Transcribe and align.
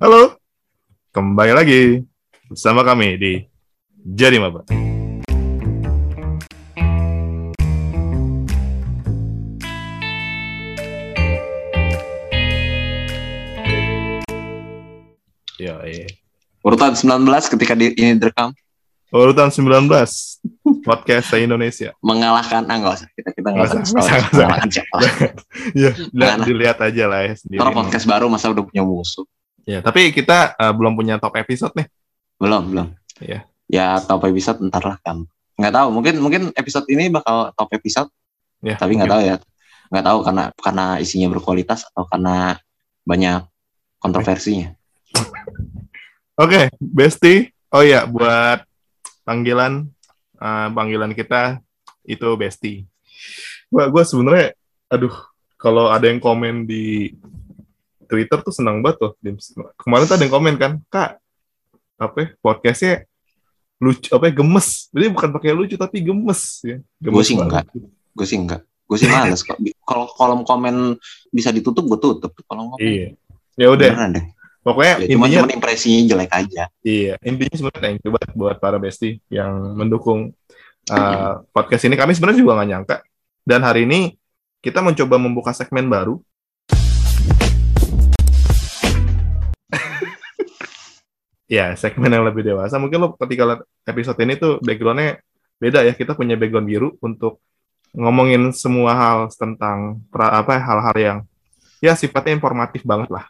Halo, 0.00 0.32
kembali 1.12 1.52
lagi 1.52 2.00
bersama 2.48 2.80
kami 2.80 3.20
di 3.20 3.32
Jadi 4.00 4.40
Maba. 4.40 4.64
Ya, 15.60 15.76
iya. 15.84 16.08
Urutan 16.64 16.96
19 16.96 17.20
ketika 17.52 17.76
di, 17.76 17.92
ini 17.92 18.16
direkam 18.16 18.56
Urutan 19.12 19.52
19 19.52 19.84
podcast 20.80 21.28
Indonesia. 21.36 21.92
mengalahkan 22.00 22.64
ah 22.72 22.76
nggak 22.80 23.04
usah 23.04 23.08
kita 23.12 23.36
kita 23.36 23.48
nggak 23.52 23.68
Nggak 23.68 23.84
usah 23.84 24.00
usah, 24.00 24.00
nggak 24.00 24.16
usah. 24.16 24.32
mengalahkan 24.32 24.70
siapa 24.72 24.96
lah. 24.96 25.12
Ya, 25.76 25.90
dilihat 26.48 26.78
aja 26.80 27.04
lah 27.04 27.20
ya 27.28 27.36
sendiri. 27.36 27.60
Ntar 27.60 27.76
podcast 27.76 28.08
baru 28.08 28.32
masa 28.32 28.48
udah 28.48 28.64
punya 28.64 28.80
musuh 28.80 29.28
Ya, 29.68 29.80
tapi 29.80 30.10
kita 30.10 30.56
eh, 30.56 30.72
belum 30.72 30.94
punya 30.94 31.16
top 31.16 31.36
episode 31.36 31.72
nih. 31.76 31.86
belum 32.40 32.72
belum 32.72 32.88
Iya. 33.20 33.44
ya 33.68 34.00
top 34.00 34.24
episode 34.24 34.64
ntar 34.66 34.80
lah 34.80 34.96
kan 35.04 35.28
nggak 35.60 35.74
tahu 35.76 35.88
mungkin 35.92 36.14
mungkin 36.18 36.42
episode 36.56 36.88
ini 36.88 37.12
bakal 37.12 37.52
top 37.52 37.68
episode 37.72 38.08
Ya, 38.60 38.76
tapi 38.76 38.96
nggak 38.96 39.08
tahu 39.08 39.22
ya 39.22 39.36
nggak 39.88 40.04
tahu 40.04 40.18
karena 40.24 40.44
karena 40.56 40.86
isinya 40.98 41.28
berkualitas 41.28 41.84
atau 41.88 42.08
karena 42.08 42.56
banyak 43.04 43.44
kontroversinya 43.98 44.72
Oke, 46.36 46.72
Besti. 46.80 47.52
Oh 47.68 47.84
ya, 47.84 48.08
buat 48.08 48.64
panggilan 49.22 49.84
eh, 50.36 50.68
panggilan 50.72 51.12
kita 51.12 51.60
itu 52.02 52.28
Besti. 52.34 52.88
Gua 53.68 53.92
gua 53.92 54.02
sebenarnya 54.02 54.56
aduh, 54.88 55.12
kalau 55.54 55.92
ada 55.92 56.08
yang 56.08 56.16
komen 56.18 56.64
di 56.64 57.12
Twitter 58.10 58.38
tuh 58.42 58.50
senang 58.50 58.82
banget 58.82 58.98
tuh. 58.98 59.12
Kemarin 59.78 60.04
tuh 60.10 60.14
ada 60.18 60.24
yang 60.26 60.34
komen 60.34 60.54
kan, 60.58 60.72
"Kak, 60.90 61.22
apa 62.02 62.16
ya, 62.18 62.28
podcastnya 62.42 63.06
lucu 63.78 64.10
apa 64.10 64.26
ya, 64.26 64.32
gemes." 64.42 64.90
Jadi 64.90 65.06
bukan 65.14 65.28
pakai 65.30 65.54
lucu 65.54 65.78
tapi 65.78 66.02
gemes 66.02 66.60
ya. 66.66 66.76
Gemes 66.98 67.14
Gua 67.14 67.22
sih 67.22 67.36
banget. 67.38 67.66
gue 68.10 68.26
sih 68.26 68.36
enggak 68.36 68.66
gue 68.90 68.98
sih 68.98 69.06
males 69.06 69.38
kalau 69.86 70.10
kolom 70.18 70.42
komen 70.42 70.98
bisa 71.30 71.54
ditutup 71.54 71.86
gue 71.86 71.98
tutup 72.02 72.34
kalau 72.50 72.74
Iya. 72.74 73.14
Ya 73.54 73.70
udah, 73.70 73.86
beneran 73.94 74.18
deh 74.18 74.24
pokoknya 74.66 75.06
ya, 75.06 75.14
intinya 75.14 75.38
cuma 75.46 75.54
impresinya 75.54 76.00
jelek 76.10 76.30
aja 76.34 76.62
Iya, 76.82 77.14
intinya 77.22 77.54
sebenarnya 77.54 77.80
thank 77.86 78.02
you 78.02 78.10
banget 78.10 78.30
buat 78.34 78.56
para 78.58 78.82
besti 78.82 79.22
yang 79.30 79.78
mendukung 79.78 80.34
uh, 80.90 81.44
podcast 81.54 81.86
ini. 81.86 81.94
Kami 81.96 82.12
sebenarnya 82.16 82.40
juga 82.40 82.52
nggak 82.58 82.68
nyangka. 82.68 82.96
Dan 83.46 83.60
hari 83.64 83.86
ini 83.86 84.18
kita 84.60 84.84
mencoba 84.84 85.16
membuka 85.16 85.52
segmen 85.54 85.86
baru. 85.88 86.20
Ya, 91.50 91.74
segmen 91.74 92.06
yang 92.14 92.22
lebih 92.22 92.46
dewasa. 92.46 92.78
Mungkin 92.78 93.02
lo 93.02 93.08
ketika 93.18 93.66
episode 93.82 94.18
ini 94.22 94.38
tuh 94.38 94.62
backgroundnya 94.62 95.18
beda 95.58 95.82
ya. 95.82 95.92
Kita 95.98 96.14
punya 96.14 96.38
background 96.38 96.70
biru 96.70 96.94
untuk 97.02 97.42
ngomongin 97.90 98.54
semua 98.54 98.94
hal 98.94 99.18
tentang 99.34 99.98
pra, 100.14 100.30
apa 100.30 100.62
hal-hal 100.62 100.96
yang 100.96 101.18
ya 101.82 101.98
sifatnya 101.98 102.38
informatif 102.38 102.86
banget 102.86 103.10
lah. 103.10 103.26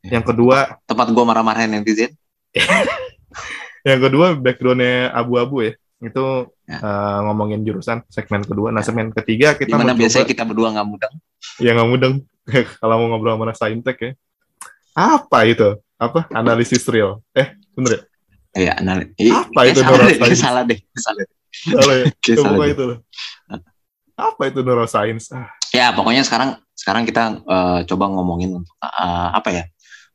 Yang 0.00 0.32
kedua 0.32 0.80
tempat 0.88 1.12
gue 1.12 1.24
marah-marahin 1.26 1.76
netizen 1.76 2.16
Yang 3.88 4.00
kedua 4.10 4.32
backgroundnya 4.34 5.12
abu-abu 5.12 5.68
ya. 5.68 5.72
Itu 6.00 6.48
Ya. 6.68 6.84
eh, 6.84 7.18
ngomongin 7.24 7.64
jurusan 7.64 8.04
segmen 8.12 8.44
kedua. 8.44 8.68
Nah 8.68 8.84
segmen 8.84 9.08
ketiga 9.08 9.56
kita 9.56 9.72
di 9.72 9.72
mana 9.72 9.96
mau 9.96 10.04
biasanya 10.04 10.28
coba 10.28 10.32
kita 10.36 10.42
berdua 10.44 10.68
nggak 10.76 10.84
mudeng 10.84 11.14
yang 11.64 11.74
nggak 11.80 11.88
mudeng 11.88 12.14
kalau 12.84 12.94
mau 13.00 13.06
ngobrol 13.16 13.40
sama 13.40 13.56
Saintek 13.56 13.96
ya. 13.96 14.10
Apa 14.92 15.48
itu? 15.48 15.80
Apa? 15.96 16.28
Analisis 16.30 16.84
real. 16.92 17.24
Eh, 17.32 17.56
bener 17.78 17.90
ya? 17.94 18.00
Iya, 18.58 18.74
Apa 19.46 19.60
eh, 19.62 19.70
itu 19.70 19.80
neuroscience? 19.86 20.40
salah 20.42 20.62
deh, 20.66 20.78
salah 20.98 21.22
deh. 21.22 21.28
Salah 21.48 21.94
ya? 21.94 22.06
Itu 22.74 22.82
loh. 22.90 22.98
Apa 24.18 24.50
itu 24.50 24.60
neuroscience? 24.66 25.30
Ah, 25.30 25.46
Ya, 25.70 25.94
pokoknya 25.94 26.26
sekarang 26.26 26.58
sekarang 26.74 27.06
kita 27.06 27.38
eh, 27.38 27.80
coba 27.86 28.04
ngomongin 28.10 28.58
untuk 28.58 28.74
eh, 28.82 29.28
apa 29.30 29.48
ya? 29.54 29.64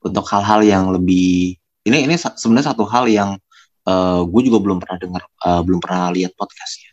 Untuk 0.04 0.28
hal-hal 0.28 0.60
yang 0.68 0.92
lebih 0.92 1.56
ini 1.88 1.98
ini 2.04 2.16
sebenarnya 2.20 2.76
satu 2.76 2.84
hal 2.84 3.08
yang 3.08 3.40
gue 4.24 4.42
juga 4.48 4.64
belum 4.64 4.80
pernah 4.80 4.96
dengar, 5.00 5.24
eh, 5.28 5.62
belum 5.64 5.80
pernah 5.84 6.08
lihat 6.16 6.36
podcastnya. 6.40 6.92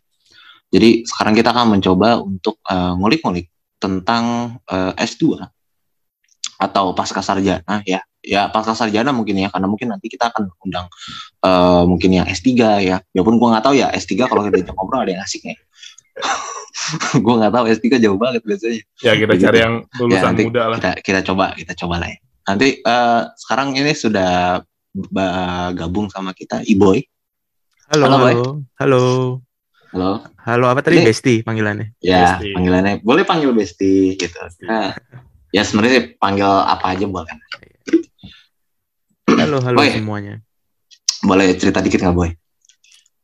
Jadi 0.70 1.02
sekarang 1.06 1.34
kita 1.34 1.50
akan 1.50 1.78
mencoba 1.78 2.18
untuk 2.22 2.62
eh, 2.66 2.92
ngulik-ngulik 2.94 3.50
tentang 3.82 4.54
eh, 4.70 4.92
S2 5.02 5.38
atau 6.60 6.92
pasca 6.94 7.22
sarjana 7.24 7.82
ya. 7.86 8.02
Ya 8.20 8.52
pasca 8.52 8.76
sarjana 8.76 9.16
mungkin 9.16 9.40
ya 9.40 9.48
karena 9.48 9.64
mungkin 9.64 9.88
nanti 9.88 10.12
kita 10.12 10.28
akan 10.28 10.52
undang 10.60 10.86
eh, 11.40 11.82
mungkin 11.88 12.10
yang 12.12 12.26
S3 12.28 12.48
ya. 12.84 12.96
Biarpun 13.10 13.40
gue 13.40 13.48
nggak 13.48 13.64
tahu 13.64 13.74
ya 13.80 13.88
S3 13.90 14.28
kalau 14.28 14.44
kita 14.44 14.60
diajak 14.60 14.76
ngobrol 14.76 15.00
ada 15.02 15.12
yang 15.16 15.22
asik 15.24 15.40
nih. 15.44 15.56
gue 17.24 17.34
nggak 17.40 17.52
tahu 17.52 17.64
S3 17.70 17.86
jauh 17.96 18.18
banget 18.20 18.42
biasanya. 18.44 18.80
ya 19.00 19.12
kita 19.16 19.34
cari 19.40 19.58
yang 19.64 19.74
lulusan 19.96 20.20
Ya, 20.20 20.28
nanti 20.28 20.42
muda 20.44 20.62
lah. 20.68 20.76
Kita 20.76 20.90
kita 21.00 21.20
coba 21.24 21.44
kita 21.56 21.72
coba 21.76 21.94
lah 22.04 22.08
ya. 22.12 22.18
Nanti 22.44 22.68
eh, 22.84 23.20
sekarang 23.40 23.72
ini 23.74 23.92
sudah 23.96 24.60
gabung 25.74 26.10
sama 26.10 26.34
kita 26.34 26.60
Iboy. 26.66 27.00
Halo, 27.90 28.04
Halo, 28.06 28.16
Boy. 28.22 28.34
halo, 28.78 29.02
halo, 29.90 30.10
Halo. 30.46 30.66
Apa 30.70 30.78
tadi 30.78 31.02
Ini- 31.02 31.06
Besti 31.10 31.34
panggilannya? 31.42 31.98
Ya, 31.98 32.38
Besti. 32.38 32.54
panggilannya 32.54 32.94
boleh 33.02 33.26
panggil 33.26 33.50
Besti 33.50 34.14
gitu. 34.14 34.38
Nah, 34.62 34.94
ya 35.50 35.62
sebenarnya 35.66 36.14
panggil 36.14 36.46
apa 36.46 36.94
aja 36.94 37.06
boleh. 37.10 37.26
Halo, 39.30 39.58
halo 39.60 39.76
Boy. 39.76 39.90
semuanya. 39.92 40.34
Boleh 41.22 41.54
cerita 41.54 41.78
dikit 41.78 42.00
nggak 42.00 42.16
Boy? 42.16 42.30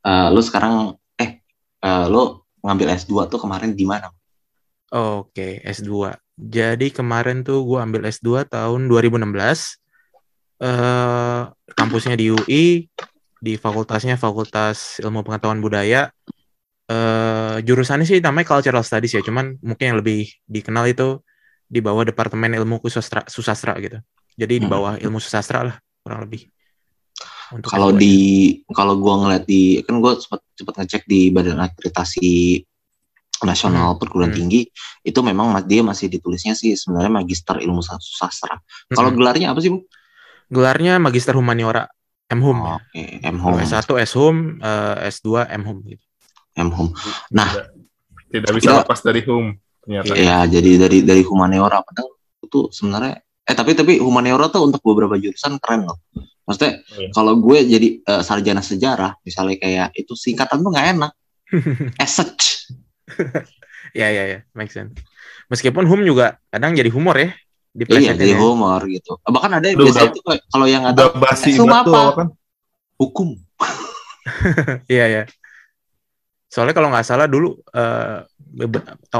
Eh, 0.02 0.28
lu 0.30 0.40
sekarang 0.40 0.94
eh 1.16 1.42
eh, 1.80 2.04
lu 2.06 2.22
ngambil 2.62 2.94
S2 2.94 3.26
tuh 3.26 3.40
kemarin 3.40 3.72
di 3.72 3.82
mana? 3.82 4.10
Oke, 4.88 5.58
S2. 5.62 6.14
Jadi 6.36 6.92
kemarin 6.92 7.42
tuh 7.42 7.64
gue 7.64 7.78
ambil 7.80 8.06
S2 8.06 8.46
tahun 8.46 8.86
2016. 8.86 9.80
Eh, 10.56 11.42
kampusnya 11.74 12.14
di 12.14 12.30
UI, 12.30 12.86
di 13.36 13.52
fakultasnya 13.56 14.14
Fakultas 14.16 15.00
Ilmu 15.00 15.20
Pengetahuan 15.20 15.58
Budaya. 15.58 16.08
Eh, 16.86 17.56
jurusannya 17.66 18.06
sih 18.06 18.22
namanya 18.22 18.46
Cultural 18.46 18.86
Studies 18.86 19.10
ya, 19.10 19.22
cuman 19.24 19.58
mungkin 19.58 19.84
yang 19.90 19.98
lebih 19.98 20.30
dikenal 20.46 20.86
itu 20.86 21.18
di 21.66 21.82
bawah 21.82 22.06
Departemen 22.06 22.54
Ilmu 22.54 22.78
Susastra, 22.86 23.26
Susastra 23.26 23.74
gitu. 23.82 23.98
Jadi 24.38 24.62
di 24.62 24.66
Hmm. 24.68 24.70
bawah 24.70 24.92
Ilmu 24.94 25.18
Susastra 25.18 25.66
lah, 25.66 25.76
kurang 26.06 26.22
lebih. 26.22 26.46
Untuk 27.50 27.66
Kalau 27.66 27.90
S2-nya. 27.90 27.98
di 27.98 28.14
kalau 28.68 28.94
gua 28.96 29.14
ngeliat 29.18 29.44
di 29.44 29.82
kan 29.82 29.98
gua 29.98 30.14
sempat 30.14 30.46
sempat 30.54 30.74
ngecek 30.78 31.02
di 31.04 31.30
Badan 31.30 31.58
Akreditasi 31.58 32.62
Nasional 33.38 33.98
Perguruan 33.98 34.30
Hmm. 34.30 34.38
Tinggi 34.38 34.64
itu 35.02 35.20
memang 35.20 35.50
ma- 35.50 35.62
dia 35.62 35.82
masih 35.82 36.06
ditulisnya 36.06 36.54
sih 36.54 36.72
sebenarnya 36.72 37.12
Magister 37.12 37.58
Ilmu 37.58 37.82
Sastra. 37.82 38.56
Kalau 38.88 39.10
Mm-mm. 39.10 39.18
gelarnya 39.18 39.50
apa 39.50 39.60
sih, 39.60 39.68
Bu? 39.68 39.84
gelarnya 40.46 40.96
Magister 40.96 41.34
Humaniora 41.34 41.84
M.Hum 42.26 42.58
ya. 42.60 42.74
Oke, 42.76 43.02
M.Hum. 43.20 43.58
S1 43.60 43.82
S.Hum, 44.00 44.36
eh, 44.58 45.10
S2 45.10 45.26
M.Hum 45.52 45.82
gitu. 45.84 46.02
M.Hum. 46.56 46.90
Nah. 47.30 47.50
tidak, 47.50 47.66
tidak 48.32 48.52
bisa 48.54 48.70
Kita- 48.72 48.80
lepas 48.82 49.00
dari 49.00 49.20
home 49.22 49.48
ternyata. 49.78 50.12
Ya, 50.14 50.38
jadi 50.44 50.70
dari 50.80 50.98
dari 51.02 51.22
humaniora 51.22 51.82
padahal 51.82 52.10
itu 52.40 52.70
sebenarnya 52.70 53.25
eh 53.46 53.54
tapi 53.54 53.72
tapi 53.72 54.02
humaniora 54.02 54.50
tuh 54.50 54.66
untuk 54.66 54.82
beberapa 54.82 55.14
jurusan 55.14 55.62
keren 55.62 55.86
loh. 55.86 55.98
Maksudnya 56.46 56.78
Oh, 56.78 56.98
iya. 57.02 57.10
kalau 57.10 57.32
gue 57.38 57.58
jadi 57.62 57.88
eh, 58.02 58.22
sarjana 58.22 58.62
sejarah 58.62 59.18
misalnya 59.22 59.56
kayak 59.58 59.88
itu 59.94 60.14
singkatan 60.14 60.62
tuh 60.62 60.70
nggak 60.70 60.86
enak. 60.94 61.12
Esech. 62.02 62.66
ya 64.00 64.08
ya 64.10 64.24
ya, 64.26 64.38
make 64.52 64.70
sense. 64.70 64.98
Meskipun 65.46 65.86
hum 65.86 66.02
juga 66.02 66.42
kadang 66.50 66.74
jadi 66.74 66.90
humor 66.90 67.14
ya 67.16 67.30
di 67.70 67.84
Iya, 67.86 68.16
jadi 68.16 68.34
ya. 68.34 68.40
humor 68.40 68.82
gitu. 68.88 69.20
Bahkan 69.20 69.50
ada 69.52 69.66
yang 69.68 69.78
biasanya 69.78 70.10
kayak- 70.16 70.44
kalau 70.48 70.66
yang 70.66 70.82
tahu 70.90 71.10
basi 71.20 71.54
tuh 71.54 71.68
apa? 71.68 71.82
apa 71.84 72.12
kan? 72.18 72.28
hukum. 72.98 73.28
Iya 74.90 75.06
ya. 75.06 75.22
Soalnya 76.50 76.74
kalau 76.74 76.88
nggak 76.90 77.06
salah 77.06 77.30
dulu 77.30 77.58
eh 77.70 78.26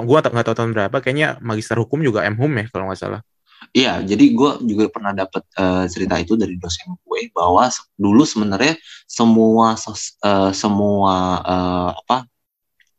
gua 0.03 0.19
tak- 0.25 0.33
nggak 0.35 0.47
tahu 0.51 0.57
tahun 0.57 0.73
berapa 0.73 0.97
kayaknya 0.99 1.37
magister 1.39 1.77
hukum 1.77 2.01
juga 2.03 2.25
M.Hum 2.27 2.51
ya 2.59 2.67
kalau 2.73 2.91
nggak 2.91 2.99
salah. 2.99 3.21
Iya, 3.73 4.03
jadi 4.05 4.25
gue 4.35 4.51
juga 4.67 4.85
pernah 4.93 5.13
dapat 5.17 5.43
eh, 5.59 5.85
cerita 5.91 6.15
itu 6.21 6.35
dari 6.39 6.55
dosen 6.61 6.95
gue 7.01 7.21
bahwa 7.35 7.67
se- 7.71 7.87
dulu 7.97 8.23
sebenarnya 8.27 8.75
semua 9.09 9.75
eh, 10.27 10.51
semua 10.53 11.15
eh, 11.45 11.91
apa 12.05 12.17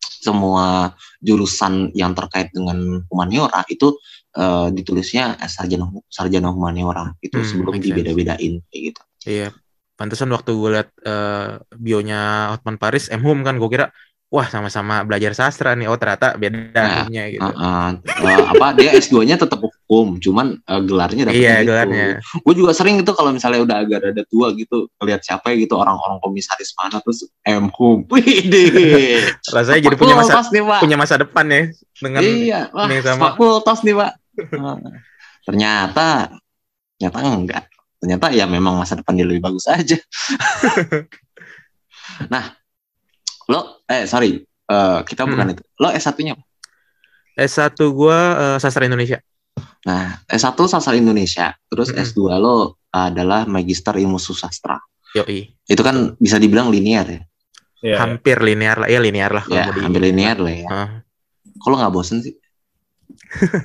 semua 0.01 0.91
jurusan 1.23 1.93
yang 1.95 2.11
terkait 2.17 2.49
dengan 2.51 3.01
humaniora 3.11 3.63
itu 3.69 3.95
eh, 4.37 4.67
ditulisnya 4.73 5.37
eh, 5.39 5.49
sarjana 5.49 5.87
sarjana 6.09 6.49
humaniora 6.51 7.13
itu 7.23 7.41
Hmm, 7.41 7.47
sebelum 7.47 7.75
dibeda-bedain 7.81 8.53
kayak 8.69 8.81
gitu. 8.93 9.01
Iya. 9.27 9.47
Pantesan 9.97 10.29
waktu 10.29 10.53
gue 10.53 10.69
liat 10.77 10.89
eh, 11.09 11.49
bionya 11.73 12.53
Hotman 12.53 12.77
Paris 12.77 13.09
M.Hum 13.09 13.41
kan 13.41 13.57
gue 13.57 13.69
kira 13.69 13.89
wah 14.27 14.43
sama-sama 14.51 15.07
belajar 15.07 15.31
sastra 15.31 15.71
nih. 15.73 15.87
Oh 15.87 15.95
ternyata 15.95 16.35
beda 16.35 17.07
Nah, 17.07 17.07
gitu. 17.07 17.39
Uh, 17.39 17.47
uh, 17.47 17.89
uh, 18.27 18.41
apa 18.51 18.67
dia 18.75 18.91
S2-nya 18.99 19.39
tetap 19.39 19.63
hukum, 19.63 20.19
cuman 20.19 20.59
uh, 20.67 20.81
gelarnya 20.83 21.31
dapetnya 21.31 21.39
Iya, 21.39 21.55
gitu. 21.63 21.67
gelarnya. 21.71 22.07
Gue 22.43 22.53
juga 22.59 22.71
sering 22.75 22.99
itu 22.99 23.11
kalau 23.15 23.31
misalnya 23.31 23.63
udah 23.63 23.77
agak 23.87 23.99
rada 24.03 24.23
tua 24.27 24.51
gitu, 24.51 24.91
lihat 24.99 25.23
siapa 25.23 25.55
ya 25.55 25.63
gitu 25.63 25.79
orang-orang 25.79 26.19
komisaris 26.19 26.75
mana 26.75 26.99
terus 26.99 27.23
M. 27.47 27.71
Wih, 28.11 29.23
Rasanya 29.47 29.79
jadi 29.79 29.95
punya 29.95 30.15
masa 30.19 30.43
nih, 30.51 30.63
Pak. 30.63 30.79
punya 30.83 30.97
masa 30.99 31.15
depan 31.19 31.45
ya 31.47 31.61
dengan 32.03 32.21
iya, 32.23 32.59
wah, 32.75 32.87
yang 32.91 33.03
sama. 33.03 33.31
fakultas 33.31 33.79
nih, 33.87 33.95
Pak. 33.95 34.11
Ternyata 35.47 36.35
ternyata 36.99 37.17
enggak. 37.23 37.63
Ternyata 37.97 38.25
ya 38.29 38.45
memang 38.45 38.77
masa 38.77 38.99
depan 38.99 39.15
dia 39.17 39.25
lebih 39.25 39.41
bagus 39.41 39.65
aja. 39.71 39.97
nah, 42.33 42.53
lo 43.47 43.59
eh 43.83 44.03
sorry, 44.03 44.37
eh, 44.43 44.99
kita 45.03 45.23
Hmm. 45.23 45.31
bukan 45.31 45.47
itu. 45.51 45.63
Lo 45.77 45.87
S1-nya 45.89 46.35
S1 47.37 47.77
gua 47.89 48.17
eh, 48.35 48.57
sastra 48.57 48.83
Indonesia. 48.83 49.21
Nah, 49.83 50.19
S1 50.25 50.57
sastra 50.67 50.93
Indonesia, 50.93 51.55
terus 51.65 51.89
Mm-mm. 51.89 52.03
S2 52.03 52.19
lo 52.35 52.55
adalah 52.89 53.45
magister 53.45 53.95
ilmu 53.95 54.17
susastra. 54.17 54.75
Yoi. 55.13 55.47
Itu 55.63 55.79
kan 55.79 56.17
bisa 56.17 56.35
dibilang 56.35 56.67
linear 56.67 57.05
ya. 57.07 57.21
Iya. 57.77 57.95
Hampir 58.01 58.41
linear 58.41 58.83
lah, 58.83 58.87
ya 58.87 58.97
linear 58.97 59.31
lah 59.31 59.43
kalau 59.43 59.55
Ya, 59.55 59.69
hampir 59.69 60.01
linear 60.01 60.37
lah 60.37 60.49
ya. 60.51 60.67
Ah. 60.67 60.89
Kalau 61.57 61.77
nggak 61.77 61.93
bosen 61.93 62.19
sih? 62.19 62.33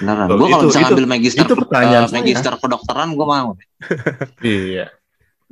Beneran. 0.00 0.28
Gue 0.30 0.46
kalau 0.46 0.64
bisa 0.70 0.78
itu- 0.78 0.86
ngambil 0.86 1.06
magister 1.10 1.42
itu 1.42 1.54
pertanyaan 1.58 2.06
eh, 2.06 2.12
magister 2.14 2.52
kedokteran 2.54 3.08
gue 3.12 3.26
mau. 3.26 3.50
Iya. 4.40 4.86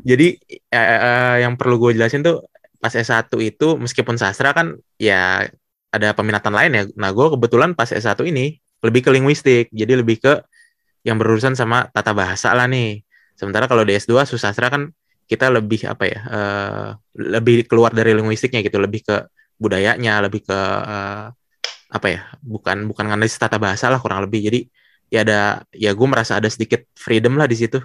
Jadi 0.00 0.26
eh, 0.70 0.78
eh, 0.78 1.34
yang 1.42 1.58
perlu 1.58 1.76
gue 1.76 1.98
jelasin 1.98 2.22
tuh 2.22 2.46
pas 2.80 2.92
S1 2.96 3.28
itu 3.44 3.76
meskipun 3.76 4.16
sastra 4.16 4.56
kan 4.56 4.80
ya 4.96 5.46
ada 5.92 6.08
peminatan 6.16 6.54
lain 6.54 6.70
ya. 6.72 6.82
Nah, 6.96 7.10
gue 7.12 7.26
kebetulan 7.36 7.76
pas 7.76 7.90
S1 7.92 8.16
ini 8.24 8.56
lebih 8.80 9.04
ke 9.04 9.10
linguistik. 9.12 9.68
Jadi 9.70 9.92
lebih 10.00 10.22
ke 10.22 10.32
yang 11.04 11.20
berurusan 11.20 11.52
sama 11.52 11.86
tata 11.92 12.16
bahasa 12.16 12.56
lah 12.56 12.64
nih. 12.66 13.04
Sementara 13.36 13.68
kalau 13.68 13.84
di 13.84 13.96
S2 13.96 14.24
susastra 14.24 14.72
kan 14.72 14.88
kita 15.28 15.52
lebih 15.52 15.86
apa 15.86 16.04
ya? 16.08 16.20
eh, 16.26 16.88
lebih 17.14 17.68
keluar 17.68 17.94
dari 17.94 18.16
linguistiknya 18.16 18.64
gitu, 18.64 18.80
lebih 18.82 19.04
ke 19.06 19.16
budayanya, 19.60 20.24
lebih 20.24 20.42
ke 20.48 20.58
eh, 20.88 21.26
apa 21.90 22.06
ya? 22.08 22.20
Bukan 22.40 22.88
bukan 22.88 23.04
nganalisis 23.12 23.38
tata 23.38 23.60
bahasa 23.60 23.92
lah 23.92 24.00
kurang 24.00 24.24
lebih. 24.24 24.40
Jadi 24.48 24.60
ya 25.10 25.26
ada 25.26 25.40
ya 25.74 25.90
gue 25.92 26.08
merasa 26.08 26.38
ada 26.38 26.46
sedikit 26.46 26.86
freedom 26.94 27.34
lah 27.36 27.50
di 27.50 27.58
situ 27.58 27.82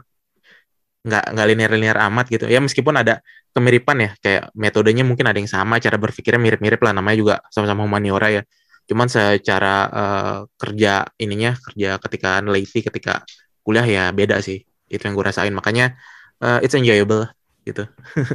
nggak 1.06 1.24
nggak 1.34 1.46
linear 1.50 1.72
linear 1.76 1.98
amat 2.10 2.26
gitu 2.34 2.46
ya 2.50 2.60
meskipun 2.66 2.96
ada 3.02 3.22
kemiripan 3.56 3.98
ya 4.06 4.10
kayak 4.24 4.44
metodenya 4.58 5.04
mungkin 5.08 5.26
ada 5.30 5.38
yang 5.38 5.48
sama 5.50 5.78
cara 5.80 5.96
berpikirnya 6.02 6.42
mirip-mirip 6.42 6.82
lah 6.82 6.94
namanya 6.98 7.18
juga 7.22 7.36
sama-sama 7.54 7.86
humaniora 7.88 8.28
ya 8.34 8.44
cuman 8.90 9.08
secara 9.10 9.76
eh, 9.94 10.38
kerja 10.62 10.92
ininya 11.22 11.52
kerja 11.58 11.90
ketika 12.04 12.30
neliti 12.44 12.80
ketika 12.86 13.22
kuliah 13.66 13.86
ya 13.86 14.04
beda 14.14 14.42
sih 14.46 14.62
itu 14.90 15.02
yang 15.02 15.14
gue 15.18 15.26
rasain 15.26 15.54
makanya 15.54 15.96
eh, 16.44 16.60
it's 16.66 16.76
enjoyable 16.78 17.26
gitu 17.66 17.86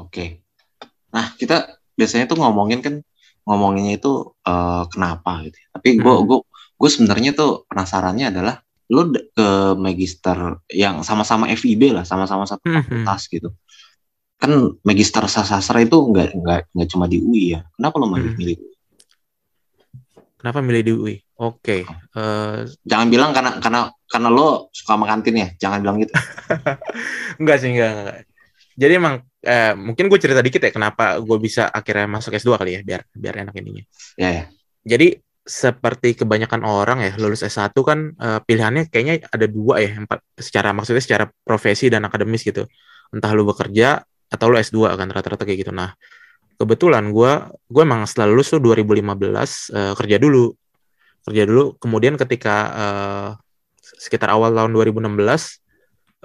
Oke. 0.00 0.42
Nah 1.14 1.26
kita 1.40 1.54
biasanya 1.98 2.24
tuh 2.30 2.38
ngomongin 2.40 2.80
kan 2.86 2.94
ngomonginnya 3.46 3.92
itu 4.00 4.10
eh, 4.46 4.82
kenapa 4.92 5.30
gitu. 5.46 5.56
Tapi 5.74 5.88
gue 6.02 6.14
Hmm. 6.14 6.26
gue 6.28 6.38
gue 6.80 6.90
sebenarnya 6.94 7.30
tuh 7.36 7.50
penasarannya 7.70 8.26
adalah 8.32 8.56
lo 8.90 9.06
d- 9.06 9.30
ke 9.30 9.46
magister 9.78 10.38
yang 10.68 11.06
sama-sama 11.06 11.46
FIB 11.48 11.94
lah, 11.94 12.02
sama-sama 12.02 12.42
satu 12.44 12.66
Hmm, 12.66 12.82
hmm. 12.82 13.06
fakultas 13.06 13.22
gitu. 13.30 13.48
Kan 14.36 14.50
magister 14.82 15.22
sastra 15.30 15.78
itu 15.78 15.94
nggak 15.94 16.34
nggak 16.34 16.60
nggak 16.74 16.88
cuma 16.90 17.06
di 17.06 17.22
UI 17.22 17.54
ya. 17.54 17.60
Kenapa 17.78 17.96
lo 17.96 18.10
milih 18.10 18.30
Hmm. 18.34 18.38
milih 18.38 18.56
UI? 18.58 18.68
kenapa 20.40 20.64
milih 20.64 20.80
di 20.80 20.92
UI 20.96 21.16
oke 21.36 21.84
eh, 21.84 22.58
Jangan 22.82 23.06
bilang 23.12 23.30
karena 23.36 23.60
karena 23.60 23.80
karena 24.08 24.28
lo 24.32 24.72
suka 24.72 24.96
sama 24.96 25.04
kantin 25.04 25.36
ya. 25.36 25.48
Jangan 25.54 25.78
bilang 25.84 25.96
gitu. 26.00 26.12
enggak 27.40 27.56
sih 27.60 27.68
enggak, 27.70 27.90
enggak. 27.92 28.16
jadi 28.74 28.92
emang 28.96 29.14
eh, 29.44 29.72
mungkin 29.76 30.08
gue 30.08 30.16
cerita 30.16 30.40
dikit 30.40 30.64
ya 30.64 30.72
kenapa 30.72 31.20
gue 31.20 31.38
bisa 31.38 31.68
akhirnya 31.68 32.08
masuk 32.08 32.32
S2 32.34 32.56
kali 32.56 32.70
ya 32.74 32.82
biar 32.82 33.04
biar 33.12 33.34
enak 33.44 33.54
ininya 33.60 33.84
ya 34.16 34.28
ya. 34.32 34.44
Jadi 34.80 35.12
seperti 35.40 36.20
kebanyakan 36.20 36.62
orang 36.68 37.00
ya 37.00 37.12
lulus 37.16 37.40
S1 37.40 37.72
kan 37.80 38.12
eh, 38.12 38.40
pilihannya 38.44 38.92
kayaknya 38.92 39.24
ada 39.32 39.46
dua 39.48 39.80
ya 39.80 39.96
empat 40.04 40.20
secara 40.36 40.76
maksudnya 40.76 41.02
secara 41.02 41.24
profesi 41.44 41.88
dan 41.88 42.04
akademis 42.04 42.44
gitu. 42.44 42.68
Entah 43.10 43.32
lu 43.32 43.48
bekerja 43.48 44.04
atau 44.30 44.46
lu 44.52 44.56
S2 44.60 44.94
kan 44.94 45.08
rata-rata 45.10 45.42
kayak 45.42 45.66
gitu. 45.66 45.72
Nah, 45.74 45.90
kebetulan 46.60 47.10
gua 47.10 47.50
gue 47.66 47.82
emang 47.82 48.04
setelah 48.04 48.30
lulus 48.36 48.52
tuh 48.52 48.60
2015 48.60 49.72
eh, 49.74 49.94
kerja 49.96 50.16
dulu. 50.20 50.52
Kerja 51.24 51.42
dulu 51.48 51.64
kemudian 51.80 52.14
ketika 52.20 52.56
eh, 52.76 53.28
sekitar 53.80 54.30
awal 54.32 54.52
tahun 54.52 54.76
2016 54.76 55.08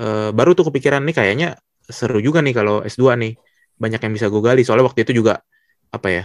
eh, 0.03 0.29
baru 0.35 0.51
tuh 0.53 0.69
kepikiran 0.71 1.01
nih 1.07 1.15
kayaknya 1.15 1.50
seru 1.88 2.19
juga 2.19 2.44
nih 2.44 2.53
kalau 2.53 2.83
S2 2.83 3.15
nih. 3.15 3.33
Banyak 3.75 4.00
yang 4.07 4.13
bisa 4.15 4.27
gue 4.31 4.39
gali 4.39 4.63
soalnya 4.63 4.88
waktu 4.88 5.03
itu 5.03 5.19
juga 5.19 5.44
apa 5.95 6.07
ya 6.12 6.24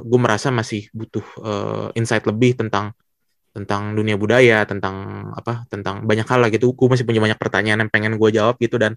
gue 0.00 0.20
merasa 0.22 0.48
masih 0.54 0.86
butuh 0.94 1.26
eh, 1.42 1.98
insight 1.98 2.24
lebih 2.30 2.54
tentang 2.60 2.94
tentang 3.50 3.98
dunia 3.98 4.14
budaya 4.14 4.62
tentang 4.62 5.26
apa 5.34 5.66
tentang 5.66 6.06
banyak 6.06 6.26
hal 6.26 6.38
lah 6.38 6.50
gitu. 6.54 6.70
Gue 6.78 6.86
masih 6.86 7.02
punya 7.02 7.18
banyak 7.18 7.38
pertanyaan 7.38 7.86
yang 7.86 7.90
pengen 7.90 8.14
gue 8.14 8.30
jawab 8.30 8.54
gitu 8.62 8.78
dan 8.78 8.94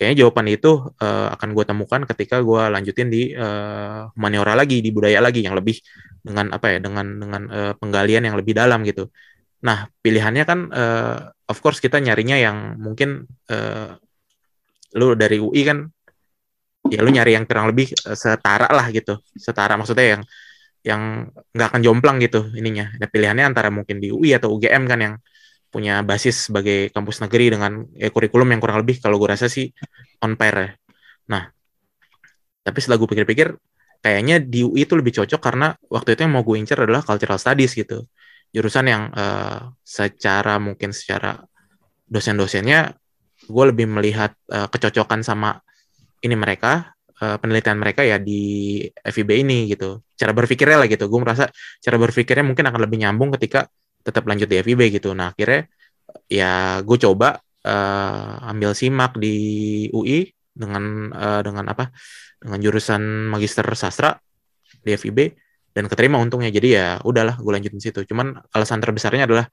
kayaknya 0.00 0.24
jawaban 0.24 0.48
itu 0.48 0.70
eh, 0.96 1.28
akan 1.36 1.48
gue 1.52 1.64
temukan 1.68 2.00
ketika 2.08 2.40
gue 2.40 2.62
lanjutin 2.72 3.08
di 3.12 3.36
eh, 3.36 4.00
humaniora 4.16 4.56
lagi 4.56 4.80
di 4.80 4.88
budaya 4.88 5.20
lagi 5.20 5.44
yang 5.44 5.52
lebih 5.52 5.76
dengan 6.24 6.48
apa 6.56 6.66
ya 6.72 6.78
dengan 6.80 7.06
dengan 7.20 7.42
eh, 7.52 7.72
penggalian 7.76 8.24
yang 8.32 8.36
lebih 8.40 8.56
dalam 8.56 8.80
gitu. 8.88 9.12
Nah 9.60 9.84
pilihannya 10.00 10.44
kan 10.48 10.58
eh, 10.72 11.18
of 11.52 11.58
course 11.60 11.84
kita 11.84 12.00
nyarinya 12.00 12.40
yang 12.40 12.80
mungkin 12.80 13.28
eh, 13.52 14.00
lu 14.96 15.12
dari 15.14 15.38
UI 15.38 15.62
kan 15.68 15.92
ya 16.90 17.00
lu 17.00 17.10
nyari 17.14 17.38
yang 17.38 17.46
kurang 17.48 17.70
lebih 17.70 17.94
eh, 17.94 18.18
setara 18.18 18.68
lah 18.70 18.86
gitu. 18.90 19.18
Setara 19.38 19.78
maksudnya 19.78 20.18
yang 20.18 20.22
yang 20.80 21.02
nggak 21.54 21.68
akan 21.70 21.80
jomplang 21.84 22.16
gitu 22.24 22.50
ininya. 22.56 22.92
Ada 22.96 23.06
pilihannya 23.08 23.44
antara 23.46 23.68
mungkin 23.70 24.02
di 24.02 24.08
UI 24.10 24.34
atau 24.36 24.52
UGM 24.56 24.84
kan 24.90 24.98
yang 25.00 25.14
punya 25.70 26.02
basis 26.02 26.50
sebagai 26.50 26.90
kampus 26.90 27.22
negeri 27.22 27.54
dengan 27.54 27.86
ya, 27.94 28.10
kurikulum 28.10 28.50
yang 28.50 28.60
kurang 28.60 28.82
lebih 28.82 28.98
kalau 28.98 29.16
gue 29.22 29.28
rasa 29.30 29.46
sih 29.46 29.70
on 30.24 30.34
pair 30.34 30.56
ya. 30.58 30.70
Nah 31.30 31.42
tapi 32.60 32.78
setelah 32.82 32.98
gue 33.00 33.08
pikir-pikir 33.08 33.48
kayaknya 34.02 34.42
di 34.42 34.66
UI 34.66 34.84
itu 34.84 34.98
lebih 34.98 35.14
cocok 35.22 35.40
karena 35.40 35.72
waktu 35.88 36.18
itu 36.18 36.20
yang 36.26 36.32
mau 36.34 36.42
gue 36.42 36.56
incer 36.58 36.80
adalah 36.82 37.06
cultural 37.06 37.38
studies 37.38 37.72
gitu. 37.78 38.04
Jurusan 38.50 38.90
yang 38.90 39.02
eh, 39.14 39.60
secara 39.86 40.58
mungkin 40.58 40.90
secara 40.90 41.38
dosen-dosennya 42.10 42.98
gue 43.46 43.64
lebih 43.70 43.86
melihat 43.86 44.34
eh, 44.50 44.66
kecocokan 44.66 45.22
sama 45.22 45.54
ini 46.24 46.34
mereka 46.36 46.92
eh, 47.20 47.36
penelitian 47.40 47.78
mereka 47.80 48.02
ya 48.04 48.16
di 48.20 48.40
FIB 48.88 49.30
ini 49.44 49.68
gitu. 49.72 50.04
Cara 50.16 50.32
berpikirnya 50.36 50.84
lah 50.84 50.88
gitu. 50.88 51.04
Gue 51.08 51.20
merasa 51.20 51.48
cara 51.80 51.96
berpikirnya 52.00 52.44
mungkin 52.44 52.64
akan 52.68 52.80
lebih 52.84 52.98
nyambung 53.00 53.32
ketika 53.36 53.68
tetap 54.04 54.24
lanjut 54.28 54.48
di 54.48 54.56
FIB 54.60 54.80
gitu. 55.00 55.12
Nah 55.16 55.32
akhirnya 55.32 55.68
ya 56.30 56.80
gue 56.84 56.98
coba 57.00 57.40
eh, 57.64 58.50
ambil 58.50 58.72
simak 58.76 59.16
di 59.16 59.36
UI 59.92 60.28
dengan 60.52 61.12
eh, 61.12 61.40
dengan 61.44 61.64
apa? 61.72 61.92
Dengan 62.40 62.58
jurusan 62.60 63.02
magister 63.28 63.66
sastra 63.76 64.16
di 64.80 64.96
FIB 64.96 65.18
dan 65.76 65.84
keterima 65.86 66.16
untungnya. 66.20 66.50
Jadi 66.52 66.68
ya 66.76 66.98
udahlah 67.04 67.36
gue 67.40 67.52
lanjutin 67.52 67.80
situ. 67.80 68.00
Cuman 68.08 68.36
alasan 68.52 68.80
terbesarnya 68.80 69.28
adalah 69.28 69.46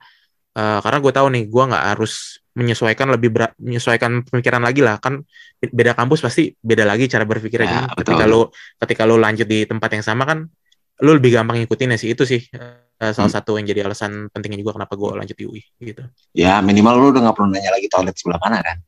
eh, 0.56 0.80
karena 0.84 1.00
gue 1.04 1.14
tahu 1.14 1.28
nih 1.36 1.44
gue 1.48 1.64
nggak 1.70 1.86
harus 1.96 2.44
menyesuaikan 2.58 3.14
lebih 3.14 3.30
berat 3.30 3.54
menyesuaikan 3.62 4.26
pemikiran 4.26 4.60
lagi 4.60 4.82
lah 4.82 4.98
kan 4.98 5.22
beda 5.62 5.94
kampus 5.94 6.20
pasti 6.20 6.50
beda 6.58 6.84
lagi 6.84 7.06
cara 7.06 7.22
berpikirnya 7.24 7.70
Ya, 7.70 7.82
betul. 7.94 8.18
ketika 8.18 8.26
lo 8.26 8.42
ketika 8.78 9.04
lo 9.06 9.16
lanjut 9.16 9.46
di 9.46 9.64
tempat 9.64 9.90
yang 9.94 10.02
sama 10.02 10.26
kan 10.26 10.50
lo 10.98 11.12
lebih 11.14 11.30
gampang 11.32 11.62
ngikutin 11.62 11.94
ya 11.94 11.98
sih 11.98 12.10
itu 12.12 12.26
sih 12.26 12.42
eh, 12.50 12.82
salah 13.14 13.30
Hmm. 13.30 13.30
satu 13.30 13.56
yang 13.56 13.66
jadi 13.66 13.86
alasan 13.86 14.28
pentingnya 14.28 14.58
juga 14.58 14.74
kenapa 14.76 14.98
gue 14.98 15.10
lanjut 15.16 15.38
di 15.38 15.46
UI 15.46 15.62
gitu 15.80 16.02
Ya 16.34 16.58
minimal 16.60 16.98
lo 16.98 17.06
udah 17.14 17.22
nggak 17.24 17.36
perlu 17.36 17.54
nanya 17.54 17.70
lagi 17.70 17.86
toilet 17.86 18.18
sebelah 18.18 18.42
mana 18.42 18.58
kan? 18.60 18.82